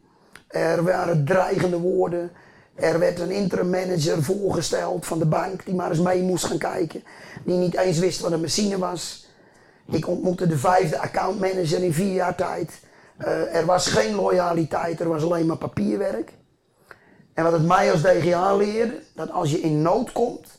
Er 0.48 0.82
waren 0.84 1.24
dreigende 1.24 1.78
woorden. 1.78 2.30
Er 2.74 2.98
werd 2.98 3.20
een 3.20 3.30
interim 3.30 3.70
manager 3.70 4.22
voorgesteld 4.22 5.06
van 5.06 5.18
de 5.18 5.26
bank 5.26 5.64
die 5.64 5.74
maar 5.74 5.90
eens 5.90 6.00
mee 6.00 6.22
moest 6.22 6.44
gaan 6.44 6.58
kijken. 6.58 7.02
Die 7.44 7.56
niet 7.56 7.76
eens 7.76 7.98
wist 7.98 8.20
wat 8.20 8.32
een 8.32 8.40
machine 8.40 8.78
was. 8.78 9.26
Ik 9.90 10.08
ontmoette 10.08 10.46
de 10.46 10.58
vijfde 10.58 10.98
accountmanager 10.98 11.82
in 11.82 11.92
vier 11.92 12.12
jaar 12.12 12.34
tijd. 12.34 12.80
Uh, 13.18 13.54
er 13.54 13.66
was 13.66 13.86
geen 13.86 14.14
loyaliteit, 14.14 15.00
er 15.00 15.08
was 15.08 15.22
alleen 15.22 15.46
maar 15.46 15.56
papierwerk. 15.56 16.32
En 17.34 17.44
wat 17.44 17.52
het 17.52 17.66
mij 17.66 17.92
als 17.92 18.02
DGA 18.02 18.56
leerde, 18.56 19.02
dat 19.14 19.30
als 19.30 19.50
je 19.50 19.60
in 19.60 19.82
nood 19.82 20.12
komt, 20.12 20.58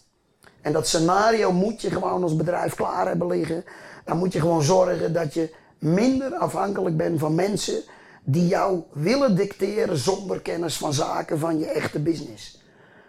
en 0.62 0.74
dat 0.74 0.88
scenario 0.88 1.52
moet 1.52 1.82
je 1.82 1.90
gewoon 1.90 2.24
als 2.24 2.36
bedrijf 2.36 2.76
klaar 2.76 3.08
hebben 3.08 3.28
liggen, 3.28 3.64
dan 4.06 4.18
moet 4.18 4.34
je 4.34 4.40
gewoon 4.40 4.64
zorgen 4.64 5.14
dat 5.14 5.34
je 5.34 5.56
minder 5.78 6.36
afhankelijk 6.36 6.98
bent 6.98 7.20
van 7.20 7.36
mensen 7.36 7.84
die 8.24 8.48
jou 8.48 8.82
willen 8.92 9.36
dicteren 9.36 9.98
zonder 9.98 10.42
kennis 10.42 10.78
van 10.78 10.94
zaken 10.94 11.40
van 11.40 11.60
je 11.60 11.66
echte 11.66 12.00
business. 12.00 12.64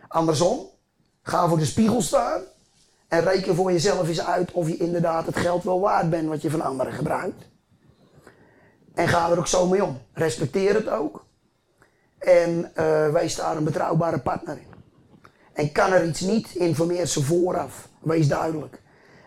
Andersom, 0.09 0.66
ga 1.22 1.48
voor 1.48 1.59
de 1.59 1.64
spiegel 1.64 2.03
staan 2.03 2.40
en 3.09 3.20
reken 3.20 3.55
voor 3.55 3.72
jezelf 3.72 4.09
eens 4.09 4.24
uit 4.24 4.53
of 4.53 4.68
je 4.68 4.76
inderdaad 4.76 5.26
het 5.26 5.36
geld 5.36 5.62
wel 5.64 5.80
waard 5.80 6.11
bent 6.11 6.28
wat 6.28 6.42
je 6.42 6.51
van 6.51 6.61
anderen 6.61 6.92
gebruikt. 6.92 7.49
En 8.95 9.09
ga 9.09 9.30
er 9.30 9.38
ook 9.38 9.47
zo 9.47 9.66
mee 9.66 9.84
om. 9.84 9.99
Respecteer 10.12 10.74
het 10.74 10.88
ook. 10.88 11.24
En 12.18 12.72
uh, 12.76 13.09
wees 13.09 13.36
daar 13.36 13.57
een 13.57 13.64
betrouwbare 13.64 14.18
partner 14.18 14.57
in. 14.57 14.68
En 15.53 15.72
kan 15.72 15.93
er 15.93 16.07
iets 16.07 16.20
niet, 16.20 16.55
informeer 16.55 17.07
ze 17.07 17.22
vooraf. 17.22 17.88
Wees 18.01 18.28
duidelijk. 18.28 18.80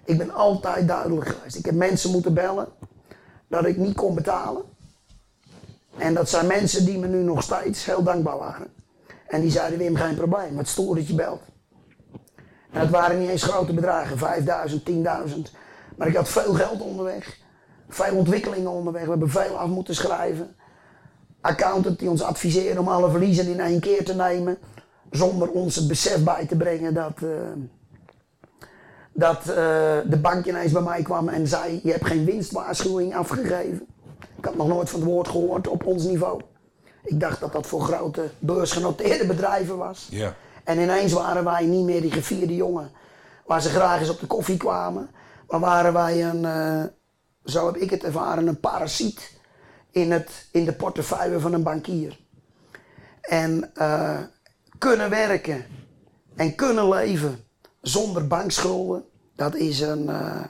Ik 0.06 0.18
ben 0.18 0.32
altijd 0.32 0.88
duidelijk 0.88 1.28
geweest. 1.28 1.56
Ik 1.56 1.66
heb 1.66 1.76
mensen 1.76 2.12
moeten 2.12 2.34
bellen 2.34 2.68
dat 3.48 3.66
ik 3.66 3.78
niet 3.78 3.96
kon 3.96 4.16
betalen. 4.16 4.64
En 5.98 6.14
dat 6.14 6.30
zijn 6.30 6.48
mensen 6.48 6.86
die 6.86 7.00
me 7.00 7.08
nu 7.08 7.24
nog 7.24 7.44
steeds 7.44 7.86
heel 7.86 8.04
dankbaar 8.04 8.38
waren. 8.38 8.68
En 9.28 9.42
die 9.42 9.52
zeiden 9.52 9.80
Wim, 9.80 9.96
geen 9.96 10.16
probleem, 10.16 10.58
het 10.58 10.68
stoer 10.68 10.96
dat 10.96 11.08
je 11.08 11.16
belt. 11.16 11.42
En 12.72 12.80
het 12.80 12.90
waren 12.90 13.20
niet 13.20 13.30
eens 13.30 13.44
grote 13.44 13.74
bedragen, 13.74 14.18
5000, 14.18 14.90
10.000. 14.90 14.94
Maar 15.98 16.08
ik 16.08 16.16
had 16.16 16.30
veel 16.30 16.54
geld 16.54 16.82
onderweg. 16.82 17.38
Veel 17.94 18.16
ontwikkelingen 18.16 18.72
onderweg. 18.72 19.04
We 19.04 19.10
hebben 19.10 19.30
veel 19.30 19.58
af 19.58 19.68
moeten 19.68 19.96
schrijven. 19.96 20.56
Accountant 21.42 22.00
die 22.00 22.10
ons 22.10 22.22
adviseerde 22.22 22.80
om 22.80 22.88
alle 22.88 23.10
verliezen 23.10 23.48
in 23.48 23.60
één 23.60 23.80
keer 23.80 24.06
te 24.06 24.16
nemen. 24.16 24.58
Zonder 25.12 25.50
ons 25.50 25.76
het 25.76 25.88
besef 25.88 26.24
bij 26.24 26.46
te 26.46 26.56
brengen 26.56 26.94
dat, 26.94 27.14
uh, 27.24 27.30
dat 29.14 29.40
uh, 29.40 29.56
de 30.06 30.20
bank 30.22 30.46
ineens 30.46 30.72
bij 30.72 30.82
mij 30.82 31.02
kwam 31.02 31.28
en 31.28 31.48
zei: 31.48 31.80
Je 31.84 31.92
hebt 31.92 32.06
geen 32.06 32.26
winstwaarschuwing 32.26 33.16
afgegeven. 33.16 33.88
Ik 34.38 34.46
had 34.46 34.56
nog 34.56 34.68
nooit 34.68 34.90
van 34.90 35.00
het 35.00 35.10
woord 35.10 35.28
gehoord 35.28 35.68
op 35.68 35.86
ons 35.86 36.04
niveau. 36.04 36.42
Ik 37.04 37.20
dacht 37.20 37.40
dat 37.40 37.54
dat 37.54 37.68
voor 37.68 37.82
grote 37.82 38.30
beursgenoteerde 38.40 39.26
bedrijven 39.26 39.78
was. 39.78 40.08
Ja. 40.12 40.36
En 40.64 40.80
ineens 40.80 41.14
waren 41.14 41.44
wij 41.44 41.66
niet 41.66 41.86
meer 41.86 42.02
die 42.02 42.12
gevierde 42.12 42.56
jongen 42.56 42.92
waar 43.46 43.62
ze 43.62 43.70
graag 43.70 44.00
eens 44.00 44.10
op 44.10 44.20
de 44.20 44.28
koffie 44.28 44.58
kwamen. 44.58 45.10
Maar 45.48 45.60
waren 45.60 45.94
wij 45.94 46.26
een, 46.26 46.44
uh, 46.44 46.84
zo 47.46 47.66
heb 47.66 47.76
ik 47.76 47.90
het 47.90 48.04
ervaren, 48.04 48.48
een 48.48 48.60
parasiet 48.60 49.32
in, 49.92 50.12
het, 50.12 50.48
in 50.52 50.66
de 50.66 50.74
portefeuille 50.74 51.40
van 51.40 51.54
een 51.54 51.64
bankier. 51.64 52.20
En 53.22 53.72
uh, 53.76 54.20
kunnen 54.78 55.10
werken 55.10 55.66
en 56.36 56.56
kunnen 56.56 56.90
leven 56.90 57.46
zonder 57.82 58.28
bankschulden, 58.28 59.06
dat 59.36 59.56
is 59.56 59.80
een, 59.80 60.04
uh, 60.04 60.44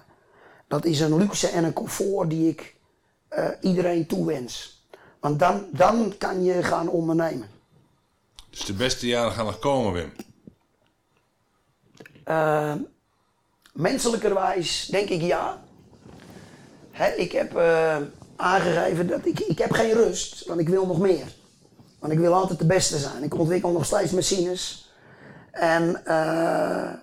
dat 0.67 0.85
is 0.85 0.99
een 0.99 1.17
luxe 1.17 1.47
en 1.47 1.63
een 1.63 1.73
comfort 1.73 2.29
die 2.29 2.49
ik 2.49 2.75
uh, 3.37 3.47
iedereen 3.61 4.07
toewens. 4.07 4.85
Want 5.19 5.39
dan, 5.39 5.67
dan 5.71 6.13
kan 6.17 6.43
je 6.43 6.63
gaan 6.63 6.87
ondernemen. 6.87 7.47
Dus 8.49 8.65
de 8.65 8.73
beste 8.73 9.07
jaren 9.07 9.31
gaan 9.31 9.45
nog 9.45 9.59
komen, 9.59 9.93
Wim? 9.93 10.11
Menselijkerwijs 13.73 14.85
denk 14.85 15.09
ik 15.09 15.21
ja. 15.21 15.63
Ik 17.15 17.31
heb 17.31 17.55
uh, 17.55 17.97
aangegeven 18.35 19.07
dat 19.07 19.25
ik, 19.25 19.39
ik 19.39 19.57
heb 19.57 19.71
geen 19.71 19.93
rust, 19.93 20.45
want 20.45 20.59
ik 20.59 20.69
wil 20.69 20.85
nog 20.85 20.99
meer. 20.99 21.35
Want 21.99 22.13
ik 22.13 22.19
wil 22.19 22.33
altijd 22.33 22.59
de 22.59 22.65
beste 22.65 22.97
zijn. 22.97 23.23
Ik 23.23 23.39
ontwikkel 23.39 23.71
nog 23.71 23.85
steeds 23.85 24.11
machines. 24.11 24.91
En 25.51 26.01
uh, 26.07 26.93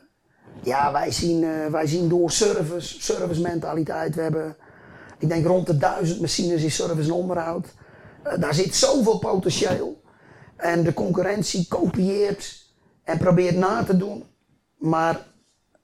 ja, 0.63 0.93
wij 0.93 1.11
zien, 1.11 1.43
uh, 1.43 1.67
wij 1.67 1.87
zien 1.87 2.09
door 2.09 2.31
service, 2.31 3.03
service 3.03 3.41
mentaliteit. 3.41 4.15
We 4.15 4.23
hebben, 4.23 4.57
ik 5.19 5.29
denk 5.29 5.47
rond 5.47 5.67
de 5.67 5.77
duizend 5.77 6.21
machines 6.21 6.63
in 6.63 6.71
service 6.71 7.09
en 7.09 7.15
onderhoud. 7.15 7.67
Daar 8.39 8.55
zit 8.55 8.75
zoveel 8.75 9.19
potentieel. 9.19 10.03
En 10.57 10.83
de 10.83 10.95
concurrentie 10.95 11.69
kopieert 11.69 12.67
en 13.05 13.19
probeert 13.19 13.57
na 13.57 13.85
te 13.85 13.97
doen. 13.97 14.25
Maar 14.79 15.27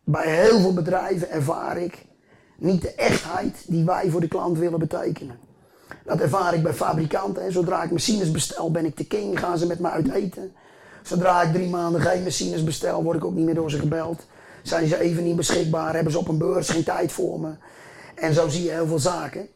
bij 0.05 0.43
heel 0.43 0.61
veel 0.61 0.75
bedrijven 0.75 1.31
ervaar 1.31 1.79
ik 1.79 2.06
niet 2.57 2.83
de 2.83 2.95
echtheid 2.95 3.65
die 3.67 3.85
wij 3.85 4.11
voor 4.11 4.21
de 4.21 4.29
klant 4.29 4.59
willen 4.59 4.79
betekenen. 4.79 5.39
Dat 6.05 6.21
ervaar 6.21 6.55
ik 6.55 6.63
bij 6.63 6.75
fabrikanten. 6.75 7.53
Zodra 7.53 7.83
ik 7.83 7.91
machines 7.91 8.31
bestel, 8.31 8.71
ben 8.71 8.85
ik 8.85 8.97
de 8.97 9.07
king. 9.07 9.39
Gaan 9.39 9.59
ze 9.59 9.67
met 9.67 9.79
me 9.79 9.89
uit 9.91 10.11
eten. 10.11 10.53
Zodra 11.03 11.43
ik 11.43 11.53
drie 11.53 11.69
maanden 11.69 12.01
geen 12.01 12.23
machines 12.23 12.65
bestel, 12.65 13.03
word 13.03 13.17
ik 13.17 13.25
ook 13.25 13.35
niet 13.35 13.45
meer 13.45 13.55
door 13.55 13.71
ze 13.71 13.79
gebeld. 13.79 14.27
Zijn 14.63 14.87
ze 14.87 14.99
even 14.99 15.25
niet 15.25 15.37
beschikbaar, 15.37 15.95
hebben 15.95 16.13
ze 16.13 16.19
op 16.19 16.29
een 16.29 16.39
beurs 16.39 16.69
geen 16.69 16.85
tijd 16.85 17.13
voor 17.13 17.41
me. 17.41 17.51
En 18.15 18.35
zo 18.35 18.49
zie 18.49 18.65
je 18.65 18.71
heel 18.71 18.87
veel 18.87 18.99
zaken. 18.99 19.49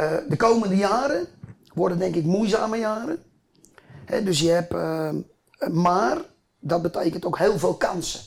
Uh, 0.00 0.12
de 0.28 0.36
komende 0.36 0.76
jaren 0.76 1.26
worden 1.74 1.98
denk 1.98 2.14
ik 2.14 2.24
moeizame 2.24 2.76
jaren. 2.76 3.22
Hè, 4.04 4.22
dus 4.22 4.40
je 4.40 4.50
hebt, 4.50 4.74
eh, 4.74 5.10
maar 5.70 6.18
dat 6.58 6.82
betekent 6.82 7.24
ook 7.24 7.38
heel 7.38 7.58
veel 7.58 7.74
kansen. 7.74 8.20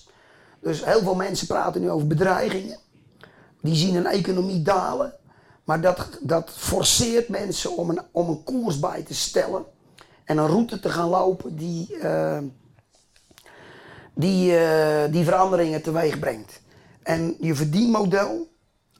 Dus 0.62 0.86
heel 0.86 1.02
veel 1.02 1.16
mensen 1.16 1.48
praten 1.48 1.82
nu 1.82 1.90
over 1.90 2.08
bedreigingen. 2.08 2.78
Die 3.68 3.76
zien 3.76 3.96
een 3.96 4.06
economie 4.06 4.62
dalen. 4.62 5.14
Maar 5.64 5.82
dat, 5.82 6.08
dat 6.22 6.52
forceert 6.56 7.30
mensen 7.30 7.78
om 7.78 7.90
een, 7.90 8.02
om 8.12 8.30
een 8.30 8.44
koers 8.44 8.80
bij 8.80 9.02
te 9.02 9.14
stellen. 9.14 9.66
En 10.24 10.38
een 10.38 10.48
route 10.48 10.80
te 10.80 10.90
gaan 10.90 11.10
lopen 11.10 11.56
die, 11.56 11.98
eh, 11.98 12.40
die, 14.14 14.58
eh, 14.58 15.12
die 15.12 15.24
veranderingen 15.24 15.82
teweeg 15.82 16.20
brengt. 16.20 16.62
En 17.04 17.36
je 17.40 17.56
verdienmodel 17.56 18.48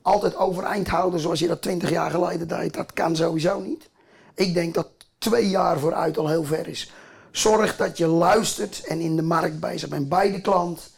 altijd 0.02 0.36
overeind 0.36 0.88
houden 0.88 1.20
zoals 1.20 1.38
je 1.38 1.48
dat 1.48 1.62
20 1.62 1.90
jaar 1.90 2.10
geleden 2.10 2.48
deed, 2.48 2.74
dat 2.74 2.92
kan 2.92 3.16
sowieso 3.16 3.60
niet. 3.60 3.90
Ik 4.34 4.54
denk 4.54 4.74
dat 4.74 4.88
twee 5.18 5.48
jaar 5.48 5.78
vooruit 5.78 6.18
al 6.18 6.28
heel 6.28 6.44
ver 6.44 6.68
is. 6.68 6.92
Zorg 7.30 7.76
dat 7.76 7.98
je 7.98 8.06
luistert 8.06 8.84
en 8.86 9.00
in 9.00 9.16
de 9.16 9.22
markt 9.22 9.60
bezig 9.60 9.88
bent 9.88 10.08
bij 10.08 10.32
de 10.32 10.40
klant, 10.40 10.90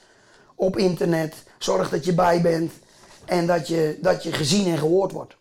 op 0.55 0.77
internet. 0.77 1.35
Zorg 1.59 1.91
dat 1.91 2.05
je 2.05 2.15
bij 2.15 2.41
bent 2.41 2.73
en 3.31 3.47
dat 3.47 3.69
je, 3.69 3.99
dat 4.01 4.23
je 4.23 4.33
gezien 4.33 4.67
en 4.67 4.79
gehoord 4.79 5.13
wordt. 5.13 5.37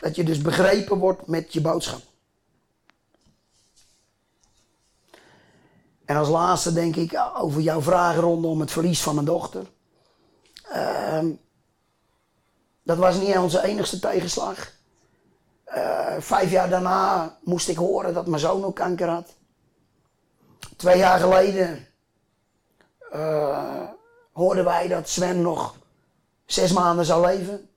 Dat 0.00 0.16
je 0.16 0.24
dus 0.24 0.42
begrepen 0.42 0.98
wordt 0.98 1.26
met 1.26 1.52
je 1.52 1.60
boodschap. 1.60 2.00
En 6.04 6.16
als 6.16 6.28
laatste 6.28 6.72
denk 6.72 6.96
ik 6.96 7.30
over 7.34 7.60
jouw 7.60 7.80
vragen 7.80 8.20
rondom 8.20 8.60
het 8.60 8.70
verlies 8.70 9.02
van 9.02 9.14
mijn 9.14 9.26
dochter. 9.26 9.66
Ehm, 10.70 11.30
dat 12.82 12.98
was 12.98 13.18
niet 13.18 13.36
onze 13.36 13.62
enigste 13.62 13.98
tegenslag. 13.98 14.72
Uh, 15.68 16.16
vijf 16.18 16.50
jaar 16.50 16.68
daarna 16.68 17.36
moest 17.44 17.68
ik 17.68 17.76
horen 17.76 18.14
dat 18.14 18.26
mijn 18.26 18.40
zoon 18.40 18.64
ook 18.64 18.76
kanker 18.76 19.08
had. 19.08 19.34
Twee 20.76 20.98
jaar 20.98 21.18
geleden 21.18 21.86
uh, 23.12 23.88
hoorden 24.32 24.64
wij 24.64 24.88
dat 24.88 25.08
Sven 25.08 25.42
nog 25.42 25.74
zes 26.46 26.72
maanden 26.72 27.04
zou 27.04 27.26
leven. 27.26 27.68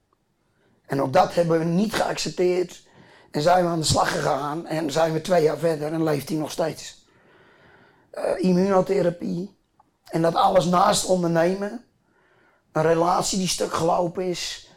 En 0.85 1.01
ook 1.01 1.13
dat 1.13 1.33
hebben 1.33 1.59
we 1.59 1.65
niet 1.65 1.93
geaccepteerd. 1.93 2.87
En 3.31 3.41
zijn 3.41 3.63
we 3.63 3.69
aan 3.69 3.79
de 3.79 3.85
slag 3.85 4.11
gegaan. 4.11 4.67
En 4.67 4.91
zijn 4.91 5.13
we 5.13 5.21
twee 5.21 5.43
jaar 5.43 5.57
verder 5.57 5.93
en 5.93 6.03
leeft 6.03 6.29
hij 6.29 6.37
nog 6.37 6.51
steeds. 6.51 7.05
Uh, 8.13 8.23
immunotherapie. 8.37 9.57
En 10.05 10.21
dat 10.21 10.35
alles 10.35 10.65
naast 10.65 11.05
ondernemen. 11.05 11.83
Een 12.71 12.81
relatie 12.81 13.37
die 13.37 13.47
stuk 13.47 13.73
gelopen 13.73 14.23
is. 14.23 14.69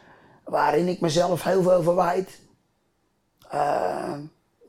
Waarin 0.43 0.87
ik 0.87 1.01
mezelf 1.01 1.43
heel 1.43 1.63
veel 1.63 1.83
verwijt. 1.83 2.39
Uh, 3.53 4.13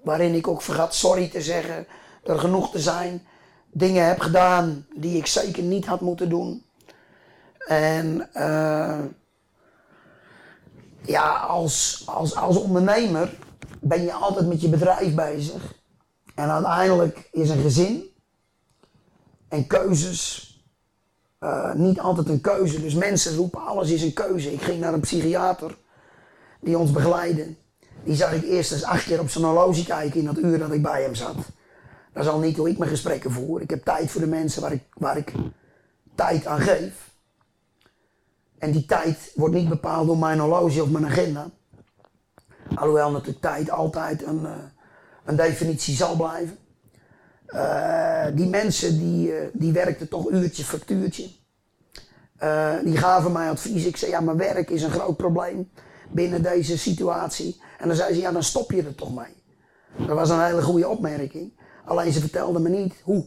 waarin 0.03 0.35
ik 0.35 0.49
ook 0.49 0.63
vergat 0.63 0.95
sorry 0.95 1.29
te 1.29 1.43
zeggen. 1.43 1.87
Er 2.23 2.39
genoeg 2.39 2.71
te 2.71 2.79
zijn. 2.79 3.27
Dingen 3.71 4.07
heb 4.07 4.21
gedaan 4.21 4.87
die 4.95 5.17
ik 5.17 5.27
zeker 5.27 5.63
niet 5.63 5.87
had 5.87 6.01
moeten 6.01 6.29
doen. 6.29 6.65
En 7.67 8.29
uh, 8.37 8.99
ja, 11.03 11.37
als, 11.37 12.03
als, 12.07 12.37
als 12.37 12.57
ondernemer 12.57 13.39
ben 13.81 14.03
je 14.03 14.13
altijd 14.13 14.47
met 14.47 14.61
je 14.61 14.69
bedrijf 14.69 15.15
bezig. 15.15 15.75
En 16.35 16.51
uiteindelijk 16.51 17.29
is 17.33 17.51
een 17.51 17.63
gezin 17.63 18.05
en 19.49 19.67
keuzes 19.67 20.53
uh, 21.41 21.75
niet 21.75 22.01
altijd 22.01 22.29
een 22.29 22.41
keuze. 22.41 22.81
Dus 22.81 22.95
mensen 22.95 23.37
roepen 23.37 23.67
alles 23.67 23.91
is 23.91 24.03
een 24.03 24.13
keuze. 24.13 24.53
Ik 24.53 24.63
ging 24.63 24.81
naar 24.81 24.93
een 24.93 25.01
psychiater 25.01 25.77
die 26.61 26.79
ons 26.79 26.91
begeleidde. 26.91 27.55
Die 28.05 28.15
zag 28.15 28.33
ik 28.33 28.43
eerst 28.43 28.73
eens 28.73 28.85
acht 28.85 29.05
keer 29.05 29.21
op 29.21 29.31
zijn 29.31 29.45
horloge 29.45 29.85
kijken 29.85 30.21
in 30.21 30.27
dat 30.27 30.39
uur 30.39 30.59
dat 30.59 30.73
ik 30.73 30.83
bij 30.83 31.03
hem 31.03 31.15
zat. 31.15 31.37
Dat 32.13 32.25
is 32.25 32.31
al 32.31 32.39
niet 32.39 32.57
hoe 32.57 32.69
ik 32.69 32.79
mijn 32.79 32.91
gesprekken 32.91 33.33
voer. 33.33 33.61
Ik 33.61 33.71
heb 33.71 33.85
tijd 33.85 34.11
voor 34.11 34.21
de 34.21 34.27
mensen 34.27 34.63
waar 34.63 34.73
ik, 34.73 34.83
waar 34.93 35.17
ik 35.17 35.33
tijd 36.15 36.47
aan 36.47 36.61
geef. 36.61 37.14
En 38.65 38.71
die 38.71 38.85
tijd 38.85 39.33
wordt 39.35 39.55
niet 39.55 39.69
bepaald 39.69 40.07
door 40.07 40.19
mijn 40.19 40.39
horloge 40.39 40.83
of 40.83 40.91
mijn 40.91 41.07
agenda. 41.07 41.51
Alhoewel 42.75 43.11
natuurlijk 43.11 43.41
tijd 43.41 43.71
altijd 43.71 44.27
een, 44.27 44.43
uh, 44.43 44.51
een 45.25 45.37
definitie 45.37 45.97
zal 45.97 46.17
blijven. 46.17 46.59
Uh, 47.49 48.27
die 48.35 48.49
mensen 48.49 48.99
die, 48.99 49.29
uh, 49.29 49.47
die 49.53 49.73
werkten 49.73 50.09
toch 50.09 50.31
uurtje, 50.31 50.65
factuurtje. 50.65 51.29
die 52.85 52.97
gaven 52.97 53.33
mij 53.33 53.51
advies. 53.51 53.85
Ik 53.85 53.97
zei, 53.97 54.11
ja, 54.11 54.21
mijn 54.21 54.37
werk 54.37 54.71
is 54.71 54.83
een 54.83 54.91
groot 54.91 55.17
probleem 55.17 55.71
binnen 56.11 56.43
deze 56.43 56.79
situatie. 56.79 57.61
En 57.79 57.89
dan 57.89 57.97
zei 57.97 58.15
ze, 58.15 58.21
ja, 58.21 58.33
dan 58.33 58.43
stop 58.43 58.73
je 58.73 58.83
er 58.83 58.95
toch 58.95 59.15
mee. 59.15 59.35
Dat 60.07 60.17
was 60.17 60.31
een 60.31 60.45
hele 60.45 60.63
goede 60.63 60.89
opmerking. 60.89 61.61
Alleen 61.85 62.13
ze 62.13 62.21
vertelde 62.21 62.59
me 62.59 62.69
niet 62.69 62.95
hoe. 63.03 63.27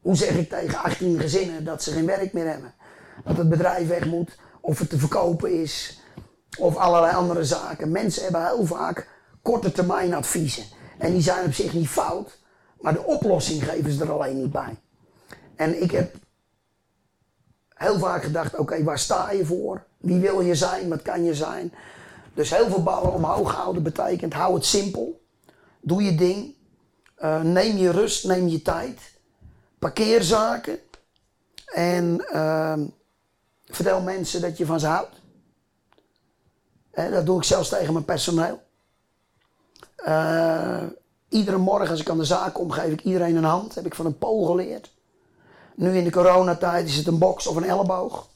Hoe 0.00 0.16
zeg 0.16 0.30
ik 0.30 0.48
tegen 0.48 0.78
18 0.78 1.20
gezinnen 1.20 1.64
dat 1.64 1.82
ze 1.82 1.90
geen 1.90 2.06
werk 2.06 2.32
meer 2.32 2.48
hebben? 2.48 2.74
Dat 3.24 3.36
het 3.36 3.48
bedrijf 3.48 3.88
weg 3.88 4.04
moet, 4.04 4.38
of 4.60 4.78
het 4.78 4.90
te 4.90 4.98
verkopen 4.98 5.62
is, 5.62 6.00
of 6.58 6.76
allerlei 6.76 7.14
andere 7.14 7.44
zaken. 7.44 7.90
Mensen 7.90 8.22
hebben 8.22 8.46
heel 8.46 8.66
vaak 8.66 9.08
korte 9.42 9.72
termijn 9.72 10.14
adviezen. 10.14 10.64
En 10.98 11.12
die 11.12 11.22
zijn 11.22 11.46
op 11.46 11.52
zich 11.52 11.72
niet 11.72 11.88
fout, 11.88 12.38
maar 12.80 12.92
de 12.92 13.04
oplossing 13.04 13.64
geven 13.64 13.92
ze 13.92 14.02
er 14.02 14.12
alleen 14.12 14.40
niet 14.40 14.52
bij. 14.52 14.76
En 15.56 15.82
ik 15.82 15.90
heb 15.90 16.14
heel 17.74 17.98
vaak 17.98 18.22
gedacht: 18.22 18.56
oké, 18.56 18.82
waar 18.82 18.98
sta 18.98 19.30
je 19.30 19.46
voor? 19.46 19.84
Wie 19.98 20.20
wil 20.20 20.40
je 20.40 20.54
zijn? 20.54 20.88
Wat 20.88 21.02
kan 21.02 21.24
je 21.24 21.34
zijn? 21.34 21.72
Dus 22.34 22.50
heel 22.50 22.68
veel 22.68 22.82
ballen 22.82 23.12
omhoog 23.12 23.54
houden 23.54 23.82
betekent: 23.82 24.32
hou 24.32 24.54
het 24.54 24.64
simpel. 24.64 25.24
Doe 25.80 26.02
je 26.02 26.14
ding. 26.14 26.54
Uh, 27.18 27.42
neem 27.42 27.76
je 27.76 27.90
rust, 27.90 28.26
neem 28.26 28.48
je 28.48 28.62
tijd. 28.62 29.00
Parkeer 29.78 30.22
zaken. 30.22 30.78
En 31.74 32.24
uh, 32.32 32.78
vertel 33.66 34.00
mensen 34.00 34.40
dat 34.40 34.56
je 34.56 34.66
van 34.66 34.80
ze 34.80 34.86
houdt. 34.86 35.20
En 36.90 37.10
dat 37.10 37.26
doe 37.26 37.38
ik 37.38 37.44
zelfs 37.44 37.68
tegen 37.68 37.92
mijn 37.92 38.04
personeel. 38.04 38.62
Uh, 40.08 40.82
iedere 41.28 41.56
morgen 41.56 41.90
als 41.90 42.00
ik 42.00 42.10
aan 42.10 42.18
de 42.18 42.24
zaak 42.24 42.54
kom, 42.54 42.70
geef 42.70 42.92
ik 42.92 43.02
iedereen 43.02 43.36
een 43.36 43.44
hand. 43.44 43.74
heb 43.74 43.86
ik 43.86 43.94
van 43.94 44.06
een 44.06 44.18
pool 44.18 44.44
geleerd. 44.44 44.94
Nu 45.74 45.96
in 45.96 46.04
de 46.04 46.10
coronatijd 46.10 46.88
is 46.88 46.96
het 46.96 47.06
een 47.06 47.18
box 47.18 47.46
of 47.46 47.56
een 47.56 47.64
elleboog. 47.64 48.28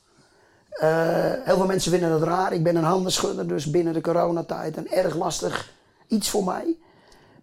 Uh, 0.82 1.32
heel 1.44 1.57
veel 1.57 1.66
mensen 1.66 1.90
vinden 1.90 2.11
dat 2.11 2.23
raar. 2.23 2.52
Ik 2.52 2.62
ben 2.62 2.77
een 2.77 2.85
handenschudder, 2.85 3.48
dus 3.48 3.70
binnen 3.70 3.93
de 3.93 4.01
coronatijd 4.01 4.77
een 4.77 4.90
erg 4.90 5.15
lastig 5.15 5.73
iets 6.07 6.28
voor 6.31 6.44
mij. 6.44 6.77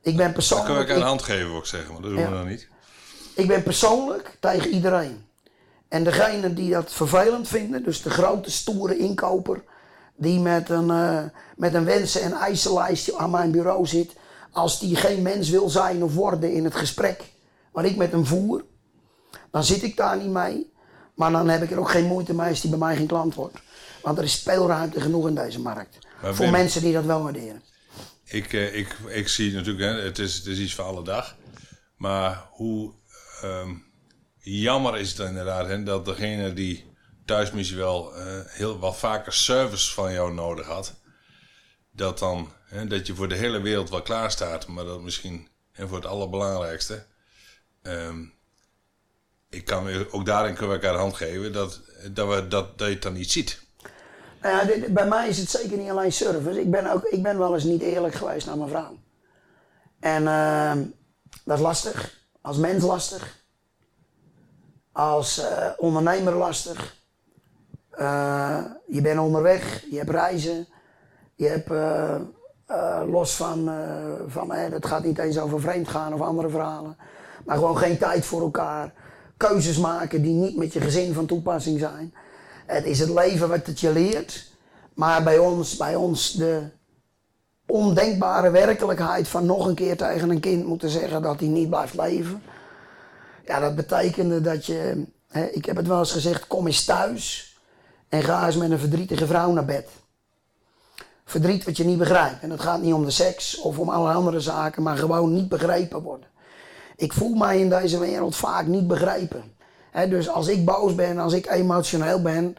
Ik 0.02 0.18
ben 0.18 0.34
persoonlijk... 0.34 0.68
Dan 0.68 0.86
kan 0.86 0.96
ik 0.96 1.02
een 1.02 1.08
hand 1.08 1.22
geven, 1.22 1.50
wil 1.50 1.60
ik 1.60 1.66
zeggen, 1.66 1.94
maar 1.94 2.02
dat 2.02 2.12
doen 2.12 2.20
ja. 2.20 2.30
we 2.30 2.36
dan 2.36 2.48
niet. 2.48 2.68
Ik 3.36 3.48
ben 3.48 3.64
persoonlijk 3.64 4.38
tegen 4.40 4.70
iedereen. 4.70 5.27
En 5.90 6.04
degene 6.04 6.54
die 6.54 6.72
dat 6.72 6.94
vervelend 6.94 7.48
vinden, 7.48 7.84
dus 7.84 8.02
de 8.02 8.10
grote 8.10 8.52
stoere 8.52 8.98
inkoper... 8.98 9.64
die 10.16 10.40
met 10.40 10.70
een, 10.70 10.88
uh, 10.88 11.24
met 11.56 11.74
een 11.74 11.86
wensen- 11.86 12.22
en 12.22 12.34
eisenlijstje 12.34 13.18
aan 13.18 13.30
mijn 13.30 13.52
bureau 13.52 13.86
zit... 13.86 14.12
als 14.52 14.80
die 14.80 14.96
geen 14.96 15.22
mens 15.22 15.50
wil 15.50 15.70
zijn 15.70 16.04
of 16.04 16.14
worden 16.14 16.54
in 16.54 16.64
het 16.64 16.76
gesprek 16.76 17.24
wat 17.72 17.86
ik 17.86 17.96
met 17.96 18.12
hem 18.12 18.26
voer... 18.26 18.66
dan 19.52 19.64
zit 19.64 19.84
ik 19.84 19.98
daar 19.98 20.18
niet 20.18 20.32
mee. 20.32 20.72
Maar 21.16 21.32
dan 21.32 21.50
heb 21.50 21.64
ik 21.64 21.72
er 21.72 21.80
ook 21.80 21.90
geen 21.90 22.06
moeite 22.06 22.34
mee 22.34 22.50
als 22.50 22.62
die 22.62 22.70
bij 22.70 22.80
mij 22.80 22.96
geen 22.96 23.08
klant 23.08 23.36
wordt. 23.36 23.60
Want 24.02 24.18
er 24.18 24.24
is 24.24 24.40
speelruimte 24.40 25.02
genoeg 25.02 25.28
in 25.28 25.36
deze 25.36 25.60
markt. 25.60 25.98
Maar 26.22 26.36
voor 26.36 26.46
Wim, 26.46 26.54
mensen 26.54 26.82
die 26.82 26.94
dat 26.94 27.06
wel 27.06 27.24
waarderen. 27.24 27.62
Ik, 28.24 28.54
uh, 28.54 28.76
ik, 28.76 28.96
ik 29.08 29.28
zie 29.28 29.54
natuurlijk, 29.54 29.86
hè, 29.86 30.02
het, 30.02 30.20
is, 30.20 30.36
het 30.36 30.46
is 30.46 30.60
iets 30.60 30.74
voor 30.74 30.84
alle 30.84 31.04
dag. 31.04 31.36
Maar 31.96 32.48
hoe 32.52 32.94
um, 33.44 33.87
jammer 34.52 34.98
is 34.98 35.10
het 35.12 35.28
inderdaad 35.28 35.86
dat 35.86 36.06
degene 36.06 36.54
die 36.54 36.96
thuis 37.26 37.52
misschien 37.52 37.80
wel 37.80 38.18
uh, 38.18 38.40
heel 38.46 38.80
wat 38.80 38.98
vaker 38.98 39.34
service 39.34 39.94
van 39.94 40.14
jou 40.14 40.34
nodig 40.34 40.66
had. 40.66 40.94
Dat 41.92 42.20
dan, 42.20 42.52
hè, 42.66 42.88
dat 42.88 43.08
je 43.08 43.16
voor 43.16 43.30
de 43.30 43.36
hele 43.36 43.62
wereld 43.62 43.90
wel 43.90 44.02
klaar 44.02 44.32
staat. 44.32 44.68
Maar 44.68 44.86
dat 44.86 45.02
misschien, 45.02 45.48
en 45.72 45.88
voor 45.88 45.98
het 45.98 46.06
allerbelangrijkste... 46.06 47.06
Um, 47.82 48.36
ik 49.50 49.66
kan 49.66 50.06
ook 50.12 50.26
daarin 50.26 50.54
kunnen 50.54 50.70
we 50.70 50.76
elkaar 50.76 50.94
de 50.94 51.00
hand 51.00 51.16
geven 51.16 51.54
dat, 51.54 51.82
dat, 52.12 52.28
we, 52.28 52.48
dat, 52.48 52.78
dat 52.78 52.88
je 52.88 52.94
het 52.94 53.04
dan 53.04 53.14
niet 53.14 53.32
ziet. 53.32 53.62
Nou 54.42 54.70
ja, 54.70 54.88
bij 54.90 55.08
mij 55.08 55.28
is 55.28 55.38
het 55.38 55.50
zeker 55.50 55.78
niet 55.78 55.90
alleen 55.90 56.12
service. 56.12 56.62
Ik 56.62 56.72
ben, 56.72 56.92
ook, 56.92 57.04
ik 57.04 57.24
ben 57.24 57.38
wel 57.38 57.54
eens 57.54 57.64
niet 57.64 57.82
eerlijk 57.82 58.16
geweest 58.16 58.46
naar 58.46 58.58
mijn 58.58 58.70
vrouw. 58.70 58.98
En 60.00 60.24
uh, 60.24 60.74
dat 61.44 61.58
is 61.58 61.64
lastig. 61.64 62.26
Als 62.42 62.58
mens 62.58 62.84
lastig. 62.84 63.46
Als 64.98 65.40
uh, 65.40 65.68
ondernemer 65.78 66.34
lastig. 66.34 66.96
Uh, 68.00 68.60
je 68.88 69.02
bent 69.02 69.20
onderweg, 69.20 69.84
je 69.90 69.98
hebt 69.98 70.10
reizen. 70.10 70.68
Je 71.36 71.48
hebt 71.48 71.70
los 73.10 73.36
van, 73.36 73.72
van 74.28 74.52
het 74.52 74.86
gaat 74.86 75.04
niet 75.04 75.18
eens 75.18 75.40
over 75.40 75.62
vreemd 75.62 75.88
gaan 75.88 76.14
of 76.14 76.22
andere 76.22 76.50
verhalen. 76.50 76.98
Maar 77.46 77.56
gewoon 77.58 77.78
geen 77.78 77.98
tijd 77.98 78.26
voor 78.26 78.42
elkaar 78.42 78.94
keuzes 79.38 79.78
maken 79.78 80.22
die 80.22 80.34
niet 80.34 80.58
met 80.58 80.74
je 80.74 80.82
gezin 80.82 81.14
van 81.14 81.26
toepassing 81.26 81.80
zijn. 81.80 82.14
Het 82.66 82.86
is 82.86 83.00
het 83.00 83.10
leven 83.10 83.50
wat 83.50 83.66
het 83.66 83.80
je 83.80 83.92
leert. 83.92 84.52
Maar 84.94 85.24
bij 85.24 85.38
ons, 85.38 85.78
bij 85.78 85.96
ons 85.96 86.32
de, 86.34 86.70
ondenkbare 87.68 88.50
werkelijkheid 88.50 89.28
van 89.28 89.46
nog 89.46 89.68
een 89.68 89.76
keer 89.76 89.98
tegen 89.98 90.30
een 90.30 90.40
kind 90.40 90.66
moeten 90.66 90.90
zeggen 90.90 91.22
dat 91.22 91.40
hij 91.40 91.50
niet 91.50 91.70
blijft 91.70 91.94
leven. 91.94 92.42
Ja, 93.48 93.60
dat 93.60 93.76
betekende 93.76 94.42
dat 94.42 94.66
je, 94.66 95.06
hè, 95.28 95.46
ik 95.46 95.66
heb 95.66 95.76
het 95.76 95.88
wel 95.88 96.00
eens 96.00 96.12
gezegd, 96.12 96.48
kom 96.48 96.66
eens 96.66 96.86
thuis 96.86 97.56
en 98.10 98.24
ga 98.24 98.46
eens 98.46 98.56
met 98.56 98.72
een 98.72 98.80
verdrietige 98.80 99.28
vrouw 99.28 99.52
naar 99.52 99.66
bed. 99.66 99.90
Verdriet 101.26 101.64
wat 101.64 101.78
je 101.78 101.84
niet 101.84 101.98
begrijpt. 101.98 102.42
En 102.42 102.50
dat 102.50 102.62
gaat 102.62 102.82
niet 102.82 102.94
om 102.94 103.06
de 103.06 103.12
seks 103.12 103.60
of 103.60 103.80
om 103.80 103.90
alle 103.90 104.14
andere 104.14 104.40
zaken, 104.40 104.84
maar 104.84 104.98
gewoon 104.98 105.34
niet 105.34 105.50
begrepen 105.50 106.02
worden. 106.02 106.28
Ik 106.96 107.14
voel 107.14 107.36
mij 107.36 107.60
in 107.60 107.70
deze 107.70 108.00
wereld 108.00 108.36
vaak 108.36 108.66
niet 108.66 108.88
begrepen. 108.88 109.56
Hè, 109.92 110.08
dus 110.08 110.30
als 110.30 110.48
ik 110.48 110.66
boos 110.66 110.96
ben, 110.96 111.18
als 111.18 111.34
ik 111.34 111.50
emotioneel 111.50 112.22
ben, 112.22 112.56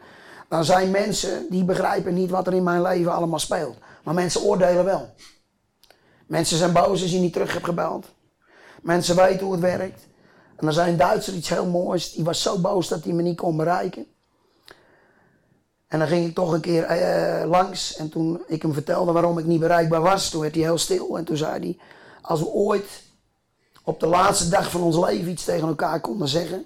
dan 0.47 0.63
zijn 0.63 0.91
mensen 0.91 1.45
die 1.49 1.63
begrijpen 1.63 2.13
niet 2.13 2.29
wat 2.29 2.47
er 2.47 2.53
in 2.53 2.63
mijn 2.63 2.81
leven 2.81 3.13
allemaal 3.13 3.39
speelt. 3.39 3.77
Maar 4.03 4.13
mensen 4.13 4.41
oordelen 4.41 4.85
wel. 4.85 5.09
Mensen 6.25 6.57
zijn 6.57 6.73
boos 6.73 7.01
als 7.01 7.11
je 7.11 7.19
niet 7.19 7.33
terug 7.33 7.53
hebt 7.53 7.65
gebeld. 7.65 8.05
Mensen 8.81 9.15
weten 9.15 9.45
hoe 9.45 9.51
het 9.51 9.61
werkt. 9.61 10.07
En 10.59 10.65
dan 10.65 10.73
zei 10.73 10.91
een 10.91 10.97
Duitser 10.97 11.33
iets 11.33 11.49
heel 11.49 11.65
moois. 11.65 12.11
Die 12.11 12.23
was 12.23 12.41
zo 12.41 12.59
boos 12.59 12.87
dat 12.87 13.03
hij 13.03 13.13
me 13.13 13.21
niet 13.21 13.37
kon 13.37 13.57
bereiken. 13.57 14.05
En 15.87 15.99
dan 15.99 16.07
ging 16.07 16.27
ik 16.27 16.35
toch 16.35 16.51
een 16.51 16.61
keer 16.61 16.83
eh, 16.83 17.49
langs. 17.49 17.95
En 17.95 18.09
toen 18.09 18.43
ik 18.47 18.61
hem 18.61 18.73
vertelde 18.73 19.11
waarom 19.11 19.37
ik 19.37 19.45
niet 19.45 19.59
bereikbaar 19.59 20.01
was, 20.01 20.29
toen 20.29 20.41
werd 20.41 20.55
hij 20.55 20.63
heel 20.63 20.77
stil. 20.77 21.17
En 21.17 21.23
toen 21.23 21.37
zei 21.37 21.59
hij: 21.59 21.77
Als 22.21 22.39
we 22.39 22.47
ooit 22.47 23.03
op 23.83 23.99
de 23.99 24.07
laatste 24.07 24.49
dag 24.49 24.71
van 24.71 24.81
ons 24.81 24.97
leven 24.97 25.31
iets 25.31 25.43
tegen 25.43 25.67
elkaar 25.67 26.01
konden 26.01 26.27
zeggen. 26.27 26.65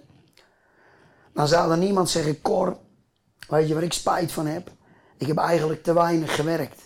Dan 1.33 1.47
zou 1.47 1.71
er 1.71 1.77
niemand 1.77 2.09
zeggen: 2.09 2.41
Cor, 2.41 2.77
weet 3.47 3.67
je 3.67 3.73
waar 3.73 3.83
ik 3.83 3.93
spijt 3.93 4.31
van 4.31 4.45
heb? 4.45 4.71
Ik 5.17 5.27
heb 5.27 5.37
eigenlijk 5.37 5.83
te 5.83 5.93
weinig 5.93 6.35
gewerkt. 6.35 6.81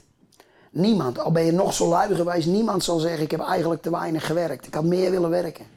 Niemand, 0.71 1.19
al 1.19 1.31
ben 1.31 1.45
je 1.45 1.51
nog 1.51 1.73
zo 1.73 1.87
lui 1.87 2.15
geweest, 2.15 2.47
niemand 2.47 2.83
zal 2.83 2.99
zeggen: 2.99 3.23
Ik 3.23 3.31
heb 3.31 3.41
eigenlijk 3.41 3.81
te 3.81 3.89
weinig 3.89 4.25
gewerkt. 4.25 4.67
Ik 4.67 4.73
had 4.73 4.83
meer 4.83 5.11
willen 5.11 5.29
werken. 5.29 5.76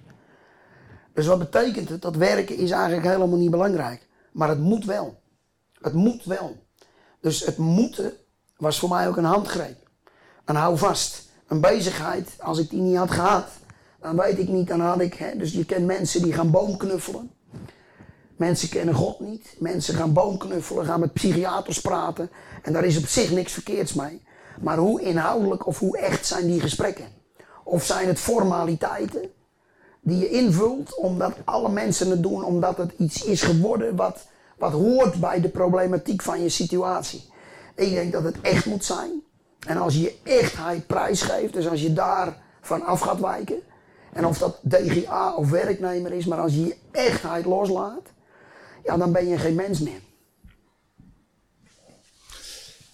Dus 1.14 1.26
wat 1.26 1.38
betekent 1.38 1.88
het? 1.88 2.02
Dat 2.02 2.16
werken 2.16 2.56
is 2.56 2.70
eigenlijk 2.70 3.06
helemaal 3.06 3.38
niet 3.38 3.50
belangrijk. 3.50 4.08
Maar 4.32 4.48
het 4.48 4.58
moet 4.58 4.84
wel. 4.84 5.20
Het 5.80 5.92
moet 5.92 6.24
wel. 6.24 6.56
Dus 7.20 7.44
het 7.44 7.56
moeten 7.56 8.12
was 8.56 8.78
voor 8.78 8.88
mij 8.88 9.08
ook 9.08 9.16
een 9.16 9.24
handgreep. 9.24 9.88
Een 10.44 10.56
houvast. 10.56 11.28
Een 11.46 11.60
bezigheid. 11.60 12.30
Als 12.38 12.58
ik 12.58 12.70
die 12.70 12.80
niet 12.80 12.96
had 12.96 13.10
gehad, 13.10 13.48
dan 14.00 14.16
weet 14.16 14.38
ik 14.38 14.48
niet, 14.48 14.68
dan 14.68 14.80
had 14.80 15.00
ik. 15.00 15.14
Hè, 15.14 15.36
dus 15.36 15.52
je 15.52 15.64
kent 15.64 15.86
mensen 15.86 16.22
die 16.22 16.32
gaan 16.32 16.50
boomknuffelen. 16.50 17.30
Mensen 18.36 18.68
kennen 18.68 18.94
God 18.94 19.20
niet. 19.20 19.56
Mensen 19.58 19.94
gaan 19.94 20.12
boomknuffelen, 20.12 20.84
gaan 20.84 21.00
met 21.00 21.12
psychiaters 21.12 21.80
praten. 21.80 22.30
En 22.62 22.72
daar 22.72 22.84
is 22.84 22.98
op 22.98 23.06
zich 23.06 23.30
niks 23.30 23.52
verkeerds 23.52 23.92
mee. 23.92 24.22
Maar 24.60 24.76
hoe 24.76 25.02
inhoudelijk 25.02 25.66
of 25.66 25.78
hoe 25.78 25.98
echt 25.98 26.26
zijn 26.26 26.46
die 26.46 26.60
gesprekken? 26.60 27.06
Of 27.64 27.84
zijn 27.84 28.06
het 28.08 28.18
formaliteiten 28.18 29.30
die 30.00 30.18
je 30.18 30.28
invult 30.28 30.94
omdat 30.94 31.32
alle 31.44 31.68
mensen 31.68 32.10
het 32.10 32.22
doen, 32.22 32.44
omdat 32.44 32.76
het 32.76 32.92
iets 32.96 33.24
is 33.24 33.42
geworden 33.42 33.96
wat, 33.96 34.26
wat 34.58 34.72
hoort 34.72 35.20
bij 35.20 35.40
de 35.40 35.48
problematiek 35.48 36.22
van 36.22 36.42
je 36.42 36.48
situatie? 36.48 37.28
Ik 37.74 37.94
denk 37.94 38.12
dat 38.12 38.24
het 38.24 38.40
echt 38.40 38.66
moet 38.66 38.84
zijn. 38.84 39.22
En 39.66 39.76
als 39.76 39.94
je 39.94 40.18
echtheid 40.22 40.86
prijsgeeft, 40.86 41.52
dus 41.52 41.68
als 41.68 41.82
je 41.82 41.92
daar 41.92 42.36
van 42.60 42.82
af 42.82 43.00
gaat 43.00 43.20
wijken, 43.20 43.62
en 44.12 44.26
of 44.26 44.38
dat 44.38 44.58
DGA 44.62 45.34
of 45.34 45.50
werknemer 45.50 46.12
is, 46.12 46.26
maar 46.26 46.38
als 46.38 46.52
je 46.52 46.66
je 46.66 46.76
echtheid 46.90 47.44
loslaat, 47.44 48.02
ja, 48.84 48.96
dan 48.96 49.12
ben 49.12 49.28
je 49.28 49.38
geen 49.38 49.54
mens 49.54 49.80
meer. 49.80 50.00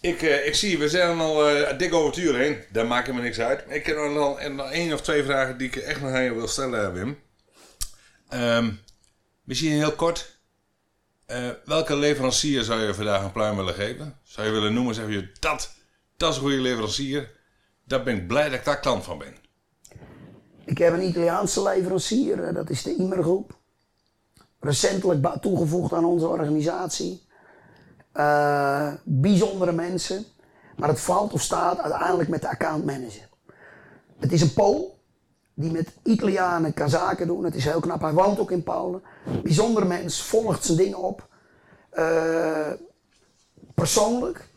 Ik, 0.06 0.22
uh, 0.22 0.46
ik 0.46 0.54
zie, 0.54 0.78
we 0.78 0.88
zijn 0.88 1.18
al 1.18 1.50
uh, 1.50 1.78
dik 1.78 1.94
over 1.94 2.08
het 2.08 2.16
uur 2.16 2.36
heen. 2.36 2.58
Daar 2.72 2.86
maakt 2.86 3.12
me 3.12 3.20
niks 3.20 3.40
uit. 3.40 3.64
Ik 3.68 3.86
heb 3.86 3.96
nog 3.96 4.70
één 4.70 4.92
of 4.92 5.00
twee 5.00 5.24
vragen 5.24 5.58
die 5.58 5.66
ik 5.66 5.76
echt 5.76 6.00
nog 6.00 6.10
aan 6.10 6.22
je 6.22 6.34
wil 6.34 6.48
stellen, 6.48 6.92
Wim. 6.92 7.18
Um, 8.34 8.80
misschien 9.44 9.72
heel 9.72 9.92
kort. 9.92 10.38
Uh, 11.30 11.48
welke 11.64 11.96
leverancier 11.96 12.62
zou 12.62 12.80
je 12.80 12.94
vandaag 12.94 13.22
een 13.22 13.32
pluim 13.32 13.56
willen 13.56 13.74
geven? 13.74 14.18
Zou 14.22 14.46
je 14.46 14.52
willen 14.52 14.74
noemen, 14.74 14.94
zeg 14.94 15.08
je, 15.08 15.28
dat, 15.40 15.74
dat 16.16 16.30
is 16.30 16.36
een 16.36 16.42
goede 16.42 16.56
leverancier. 16.56 17.30
Daar 17.84 18.02
ben 18.02 18.16
ik 18.16 18.26
blij 18.26 18.48
dat 18.48 18.58
ik 18.58 18.64
daar 18.64 18.80
klant 18.80 19.04
van 19.04 19.18
ben. 19.18 19.36
Ik 20.64 20.78
heb 20.78 20.92
een 20.92 21.08
Italiaanse 21.08 21.62
leverancier, 21.62 22.52
dat 22.52 22.70
is 22.70 22.82
de 22.82 22.94
Imer 22.94 23.22
Groep. 23.22 23.58
Recentelijk 24.60 25.26
toegevoegd 25.40 25.92
aan 25.92 26.04
onze 26.04 26.26
organisatie. 26.26 27.25
Uh, 28.16 28.92
bijzondere 29.04 29.72
mensen. 29.72 30.24
Maar 30.76 30.88
het 30.88 31.00
valt 31.00 31.32
of 31.32 31.40
staat 31.40 31.80
uiteindelijk 31.80 32.28
met 32.28 32.40
de 32.40 32.48
accountmanager. 32.48 33.28
Het 34.18 34.32
is 34.32 34.40
een 34.40 34.52
Pool 34.52 34.98
die 35.54 35.70
met 35.70 35.92
Italianen 36.02 36.74
kan 36.74 36.88
zaken 36.88 37.26
doen. 37.26 37.44
Het 37.44 37.54
is 37.54 37.64
heel 37.64 37.80
knap. 37.80 38.00
Hij 38.00 38.12
woont 38.12 38.38
ook 38.38 38.50
in 38.50 38.62
Polen. 38.62 39.02
Bijzonder 39.42 39.86
mens, 39.86 40.22
volgt 40.22 40.64
zijn 40.64 40.78
dingen 40.78 40.98
op. 40.98 41.28
Uh, 41.98 42.70
persoonlijk. 43.74 44.48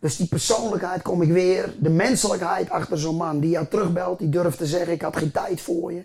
Dus 0.00 0.16
die 0.16 0.28
persoonlijkheid 0.28 1.02
kom 1.02 1.22
ik 1.22 1.32
weer. 1.32 1.74
De 1.78 1.90
menselijkheid 1.90 2.70
achter 2.70 2.98
zo'n 2.98 3.16
man 3.16 3.40
die 3.40 3.50
jou 3.50 3.66
terugbelt. 3.66 4.18
Die 4.18 4.28
durft 4.28 4.58
te 4.58 4.66
zeggen, 4.66 4.92
ik 4.92 5.02
had 5.02 5.16
geen 5.16 5.30
tijd 5.30 5.60
voor 5.60 5.92
je. 5.92 6.04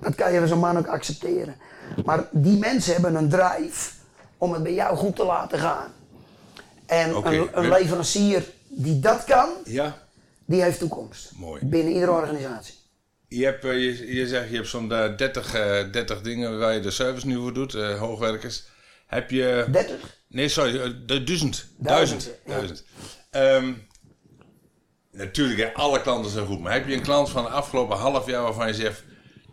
Dat 0.00 0.14
kan 0.14 0.32
je 0.32 0.38
van 0.38 0.48
zo'n 0.48 0.58
man 0.58 0.78
ook 0.78 0.86
accepteren. 0.86 1.56
Maar 2.04 2.28
die 2.30 2.58
mensen 2.58 2.92
hebben 2.92 3.14
een 3.14 3.28
drijf 3.28 3.95
om 4.38 4.52
het 4.52 4.62
bij 4.62 4.74
jou 4.74 4.96
goed 4.96 5.16
te 5.16 5.24
laten 5.24 5.58
gaan. 5.58 5.92
En 6.86 7.14
een, 7.14 7.48
een, 7.52 7.68
leverancier 7.68 8.44
die 8.68 9.00
dat 9.00 9.24
kan, 9.24 9.48
ja. 9.64 9.98
die 10.44 10.62
heeft 10.62 10.78
toekomst. 10.78 11.32
Mooi. 11.36 11.64
Binnen 11.64 11.92
iedere 11.92 12.12
organisatie. 12.12 12.74
Je, 13.28 13.44
hebt, 13.44 13.64
eh, 13.64 13.72
je, 13.72 14.14
je 14.14 14.28
zegt, 14.28 14.50
je 14.50 14.56
hebt 14.56 14.68
zo'n 14.68 14.88
30, 14.88 15.54
uh, 15.54 15.92
30 15.92 16.20
dingen 16.20 16.58
waar 16.58 16.74
je 16.74 16.80
de 16.80 16.90
service 16.90 17.26
nu 17.26 17.36
voor 17.36 17.52
doet, 17.52 17.74
uh, 17.74 17.98
hoogwerkers. 17.98 18.64
Heb 19.06 19.30
je... 19.30 19.66
30? 19.70 20.18
Nee, 20.28 20.48
sorry, 20.48 20.72
duizend. 21.06 21.66
Duizend. 21.76 22.30
Duizend. 22.46 22.84
Ja. 23.30 23.56
Um, 23.56 23.86
natuurlijk, 25.10 25.74
alle 25.74 26.00
klanten 26.00 26.30
zijn 26.30 26.46
goed. 26.46 26.60
Maar 26.60 26.72
heb 26.72 26.88
je 26.88 26.94
een 26.94 27.02
klant 27.02 27.30
van 27.30 27.42
de 27.42 27.50
afgelopen 27.50 27.96
half 27.96 28.26
jaar 28.26 28.42
waarvan 28.42 28.66
je 28.66 28.74
zegt, 28.74 29.04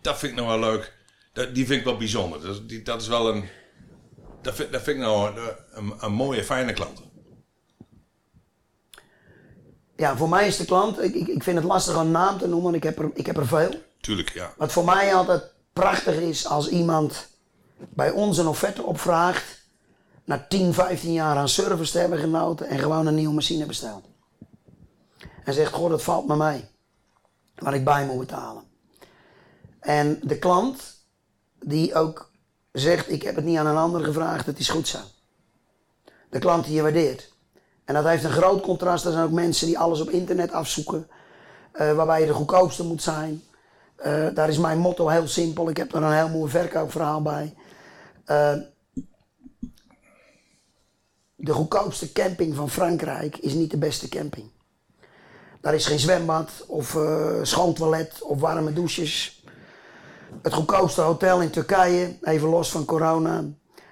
dat 0.02 0.20
vind 0.20 0.32
ik 0.32 0.38
nog 0.38 0.48
wel 0.48 0.60
leuk. 0.60 0.94
Dat, 1.34 1.56
die 1.56 1.66
vind 1.66 1.80
ik 1.80 1.86
wel 1.86 1.98
bijzonder. 1.98 2.42
Dat, 2.42 2.70
die, 2.70 2.82
dat 2.82 3.02
is 3.02 3.08
wel 3.08 3.30
een... 3.30 3.50
Dat 4.44 4.56
vind, 4.56 4.72
dat 4.72 4.82
vind 4.82 4.98
ik 4.98 5.04
nou 5.04 5.40
een, 6.00 6.12
mooie, 6.12 6.44
fijne 6.44 6.74
klant 6.74 7.02
ja, 9.96 10.18
voor 10.18 10.30
mij 10.30 10.48
is 10.48 10.58
de 10.58 10.66
klant, 10.66 11.04
ik, 11.04 11.16
ik, 11.16 11.44
vind 11.44 11.58
het 11.58 11.66
lastig 11.66 11.96
een 11.96 12.12
naam 12.12 12.38
te 12.38 12.48
noemen, 12.48 12.74
ik 12.74 12.84
heb 12.84 13.00
er, 13.00 13.12
ik 13.14 13.26
heb 13.26 13.38
er 13.38 13.48
veel. 13.48 13.74
Tuurlijk, 14.02 14.30
ja. 14.30 14.54
Wat 14.58 14.72
voor 14.72 14.86
mij 14.86 15.16
altijd 15.16 15.44
prachtig 15.74 16.16
is 16.16 16.48
als 16.48 16.70
iemand 16.70 17.28
bij 17.78 18.12
ons 18.12 18.38
een 18.38 18.48
offerte 18.48 18.84
opvraagt, 18.84 19.62
na 20.26 20.46
10, 20.50 20.74
15 20.74 21.14
jaar 21.14 21.38
aan 21.38 21.50
service 21.50 21.92
te 21.92 21.98
hebben 21.98 22.20
genoten 22.20 22.68
en 22.68 22.80
gewoon 22.80 23.08
een 23.08 23.16
nieuwe 23.16 23.34
machine 23.34 23.66
bestelt. 23.66 24.06
En 25.44 25.54
zegt, 25.54 25.74
goh, 25.74 25.90
dat 25.90 26.04
valt 26.04 26.28
me 26.28 26.36
mee. 26.36 26.66
Waar 27.56 27.74
ik 27.74 27.84
bij 27.84 28.06
moet 28.06 28.20
betalen. 28.20 28.64
En 29.80 30.20
de 30.24 30.40
klant, 30.40 31.06
die 31.60 31.96
ook 31.96 32.32
zegt, 32.82 33.12
ik 33.12 33.24
heb 33.24 33.36
het 33.36 33.46
niet 33.46 33.58
aan 33.58 33.68
een 33.68 33.78
ander 33.78 34.04
gevraagd, 34.04 34.46
het 34.46 34.60
is 34.60 34.70
goed 34.70 34.88
zo. 34.88 35.00
De 36.30 36.40
klant 36.40 36.66
die 36.66 36.76
je 36.76 36.82
waardeert. 36.82 37.34
En 37.86 37.94
dat 37.94 38.04
heeft 38.04 38.24
een 38.24 38.32
groot 38.32 38.62
contrast. 38.62 39.06
Er 39.06 39.12
zijn 39.12 39.24
ook 39.24 39.32
mensen 39.32 39.68
die 39.68 39.80
alles 39.80 40.02
op 40.02 40.10
internet 40.10 40.52
afzoeken. 40.52 41.08
Uh, 41.74 41.94
waarbij 41.94 42.20
je 42.20 42.26
de 42.26 42.34
goedkoopste 42.34 42.84
moet 42.84 43.02
zijn. 43.02 43.44
Uh, 44.06 44.28
daar 44.34 44.50
is 44.50 44.58
mijn 44.58 44.78
motto 44.78 45.08
heel 45.08 45.28
simpel. 45.28 45.70
Ik 45.70 45.78
heb 45.78 45.94
er 45.94 46.04
een 46.04 46.14
heel 46.14 46.30
mooi 46.30 46.52
verkoopverhaal 46.52 47.22
bij. 47.22 47.54
Uh, 48.26 48.54
de 51.36 51.54
goedkoopste 51.54 52.12
camping 52.12 52.56
van 52.56 52.70
Frankrijk 52.70 53.38
is 53.38 53.54
niet 53.54 53.72
de 53.72 53.78
beste 53.78 54.10
camping. 54.10 54.50
Daar 55.62 55.74
is 55.74 55.86
geen 55.86 56.00
zwembad 56.00 56.66
of 56.68 56.98
schoon 57.42 57.74
toilet 57.74 58.22
of 58.22 58.40
warme 58.40 58.74
douches. 58.74 59.43
Het 60.42 60.54
goedkoopste 60.54 61.02
hotel 61.02 61.42
in 61.42 61.50
Turkije, 61.50 62.18
even 62.22 62.50
los 62.50 62.72
van 62.72 62.86
corona, 62.86 63.44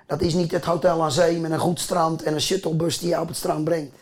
dat 0.07 0.21
is 0.21 0.33
niet 0.33 0.51
het 0.51 0.65
hotel 0.65 1.03
aan 1.03 1.11
zee 1.11 1.39
met 1.39 1.51
een 1.51 1.59
goed 1.59 1.79
strand 1.79 2.23
en 2.23 2.33
een 2.33 2.41
shuttlebus 2.41 2.99
die 2.99 3.09
je 3.09 3.19
op 3.19 3.27
het 3.27 3.37
strand 3.37 3.63
brengt. 3.63 3.95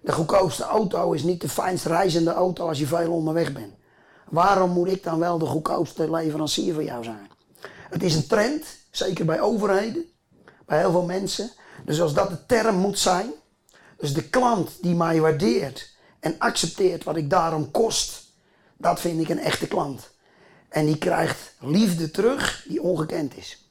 De 0.00 0.12
goedkoopste 0.12 0.62
auto 0.62 1.12
is 1.12 1.22
niet 1.22 1.40
de 1.40 1.48
fijnst 1.48 1.84
reizende 1.84 2.32
auto 2.32 2.68
als 2.68 2.78
je 2.78 2.86
veel 2.86 3.12
onderweg 3.12 3.52
bent. 3.52 3.74
Waarom 4.28 4.70
moet 4.70 4.88
ik 4.88 5.02
dan 5.02 5.18
wel 5.18 5.38
de 5.38 5.46
goedkoopste 5.46 6.10
leverancier 6.10 6.74
voor 6.74 6.84
jou 6.84 7.04
zijn? 7.04 7.30
Het 7.90 8.02
is 8.02 8.14
een 8.14 8.26
trend, 8.26 8.64
zeker 8.90 9.24
bij 9.24 9.40
overheden, 9.40 10.04
bij 10.66 10.78
heel 10.78 10.90
veel 10.90 11.04
mensen. 11.04 11.50
Dus 11.84 12.00
als 12.00 12.14
dat 12.14 12.28
de 12.30 12.46
term 12.46 12.76
moet 12.76 12.98
zijn, 12.98 13.30
dus 13.96 14.14
de 14.14 14.28
klant 14.28 14.70
die 14.80 14.94
mij 14.94 15.20
waardeert 15.20 15.96
en 16.20 16.34
accepteert 16.38 17.04
wat 17.04 17.16
ik 17.16 17.30
daarom 17.30 17.70
kost, 17.70 18.22
dat 18.76 19.00
vind 19.00 19.20
ik 19.20 19.28
een 19.28 19.38
echte 19.38 19.66
klant. 19.66 20.10
En 20.68 20.86
die 20.86 20.98
krijgt 20.98 21.54
liefde 21.60 22.10
terug 22.10 22.64
die 22.68 22.82
ongekend 22.82 23.36
is. 23.36 23.68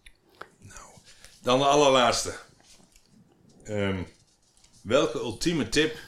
Dan 1.41 1.59
de 1.59 1.65
allerlaatste. 1.65 2.35
Um, 3.63 4.07
welke 4.81 5.17
ultieme 5.19 5.69
tip 5.69 5.99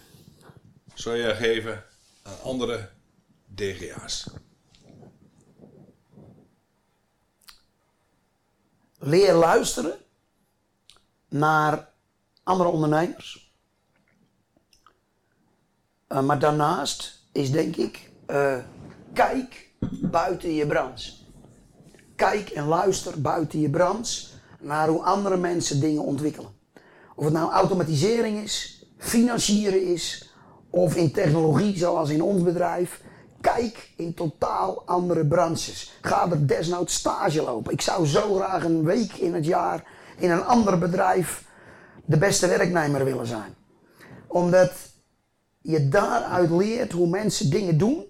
zou 0.93 1.17
je 1.17 1.35
geven 1.35 1.85
aan 2.23 2.41
andere 2.41 2.89
DGA's? 3.45 4.29
Leer 8.97 9.33
luisteren 9.33 9.97
naar 11.27 11.89
andere 12.43 12.69
ondernemers. 12.69 13.53
Uh, 16.09 16.21
maar 16.21 16.39
daarnaast 16.39 17.23
is 17.31 17.51
denk 17.51 17.75
ik, 17.75 18.11
uh, 18.27 18.63
kijk 19.13 19.68
buiten 20.01 20.53
je 20.53 20.67
branche. 20.67 21.11
Kijk 22.15 22.49
en 22.49 22.65
luister 22.65 23.21
buiten 23.21 23.59
je 23.59 23.69
branche 23.69 24.27
naar 24.59 24.87
hoe 24.87 25.01
andere 25.01 25.37
mensen 25.37 25.79
dingen 25.79 26.03
ontwikkelen. 26.03 26.51
Of 27.15 27.23
het 27.23 27.33
nou 27.33 27.51
automatisering 27.51 28.43
is, 28.43 28.85
financieren 28.97 29.85
is, 29.85 30.33
of 30.69 30.95
in 30.95 31.11
technologie 31.11 31.77
zoals 31.77 32.09
in 32.09 32.21
ons 32.21 32.43
bedrijf. 32.43 33.01
Kijk 33.41 33.91
in 33.95 34.13
totaal 34.13 34.83
andere 34.85 35.25
branches. 35.25 35.97
Ga 36.01 36.31
er 36.31 36.47
desnoods 36.47 36.93
stage 36.93 37.43
lopen. 37.43 37.73
Ik 37.73 37.81
zou 37.81 38.05
zo 38.05 38.35
graag 38.35 38.63
een 38.63 38.83
week 38.83 39.13
in 39.13 39.33
het 39.33 39.45
jaar 39.45 39.83
in 40.17 40.31
een 40.31 40.43
ander 40.43 40.77
bedrijf 40.77 41.45
de 42.05 42.17
beste 42.17 42.47
werknemer 42.47 43.03
willen 43.03 43.27
zijn. 43.27 43.55
Omdat 44.27 44.71
je 45.61 45.87
daaruit 45.87 46.49
leert 46.49 46.91
hoe 46.91 47.07
mensen 47.07 47.49
dingen 47.49 47.77
doen 47.77 48.05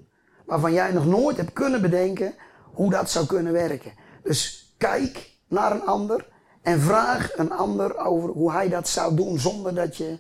waarvan 0.49 0.73
jij 0.73 0.91
nog 0.91 1.05
nooit 1.05 1.38
hebt 1.38 1.53
kunnen 1.53 1.81
bedenken 1.81 2.34
hoe 2.73 2.89
dat 2.89 3.09
zou 3.09 3.26
kunnen 3.26 3.53
werken. 3.53 3.91
Dus 4.23 4.73
kijk 4.77 5.31
naar 5.47 5.71
een 5.71 5.85
ander 5.85 6.27
en 6.61 6.80
vraag 6.80 7.38
een 7.38 7.51
ander 7.51 7.97
over 7.97 8.30
hoe 8.30 8.51
hij 8.51 8.69
dat 8.69 8.88
zou 8.88 9.15
doen 9.15 9.39
zonder 9.39 9.76
dat 9.76 9.97
je 9.97 10.17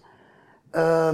uh, 0.71 1.09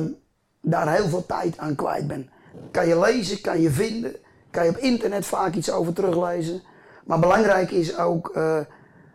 daar 0.62 0.96
heel 0.96 1.08
veel 1.08 1.26
tijd 1.26 1.58
aan 1.58 1.76
kwijt 1.76 2.08
bent. 2.08 2.30
Kan 2.72 2.88
je 2.88 3.00
lezen, 3.00 3.42
kan 3.42 3.62
je 3.62 3.72
vinden, 3.72 4.16
kan 4.52 4.64
je 4.64 4.70
op 4.70 4.78
internet 4.78 5.26
vaak 5.26 5.54
iets 5.54 5.72
over 5.72 5.94
teruglezen. 5.94 6.62
Maar 7.06 7.20
belangrijk 7.20 7.72
is 7.72 7.98
ook, 7.98 8.32
uh, 8.36 8.60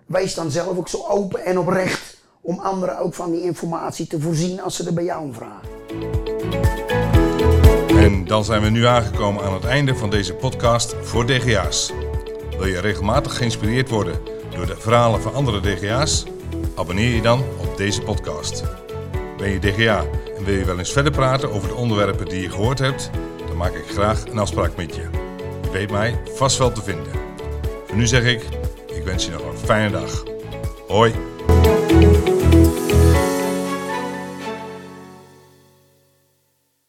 wees 0.06 0.34
dan 0.34 0.50
zelf 0.50 0.78
ook 0.78 0.88
zo 0.88 1.06
open 1.08 1.44
en 1.44 1.58
oprecht 1.58 2.18
om 2.40 2.58
anderen 2.58 2.98
ook 2.98 3.14
van 3.14 3.30
die 3.30 3.42
informatie 3.42 4.06
te 4.06 4.20
voorzien 4.20 4.62
als 4.62 4.76
ze 4.76 4.86
er 4.86 4.94
bij 4.94 5.04
jou 5.04 5.22
om 5.22 5.34
vragen. 5.34 6.19
En 8.10 8.24
dan 8.24 8.44
zijn 8.44 8.62
we 8.62 8.68
nu 8.68 8.86
aangekomen 8.86 9.42
aan 9.42 9.52
het 9.52 9.64
einde 9.64 9.94
van 9.94 10.10
deze 10.10 10.34
podcast 10.34 10.94
voor 11.02 11.26
DGA's. 11.26 11.92
Wil 12.58 12.66
je 12.66 12.80
regelmatig 12.80 13.36
geïnspireerd 13.36 13.88
worden 13.88 14.18
door 14.54 14.66
de 14.66 14.76
verhalen 14.78 15.22
van 15.22 15.34
andere 15.34 15.60
DGA's? 15.60 16.24
Abonneer 16.74 17.14
je 17.14 17.22
dan 17.22 17.44
op 17.58 17.76
deze 17.76 18.02
podcast. 18.02 18.64
Ben 19.36 19.50
je 19.50 19.58
DGA 19.58 20.04
en 20.36 20.44
wil 20.44 20.54
je 20.54 20.64
wel 20.64 20.78
eens 20.78 20.92
verder 20.92 21.12
praten 21.12 21.52
over 21.52 21.68
de 21.68 21.74
onderwerpen 21.74 22.28
die 22.28 22.40
je 22.40 22.50
gehoord 22.50 22.78
hebt? 22.78 23.10
Dan 23.46 23.56
maak 23.56 23.74
ik 23.74 23.86
graag 23.86 24.24
een 24.26 24.38
afspraak 24.38 24.76
met 24.76 24.94
je. 24.94 25.08
Je 25.62 25.70
weet 25.70 25.90
mij 25.90 26.20
vast 26.34 26.58
wel 26.58 26.72
te 26.72 26.82
vinden. 26.82 27.12
Voor 27.86 27.96
nu 27.96 28.06
zeg 28.06 28.24
ik, 28.24 28.42
ik 28.94 29.04
wens 29.04 29.24
je 29.24 29.30
nog 29.30 29.42
een 29.42 29.58
fijne 29.58 29.90
dag. 29.90 30.22
Hoi! 30.88 31.29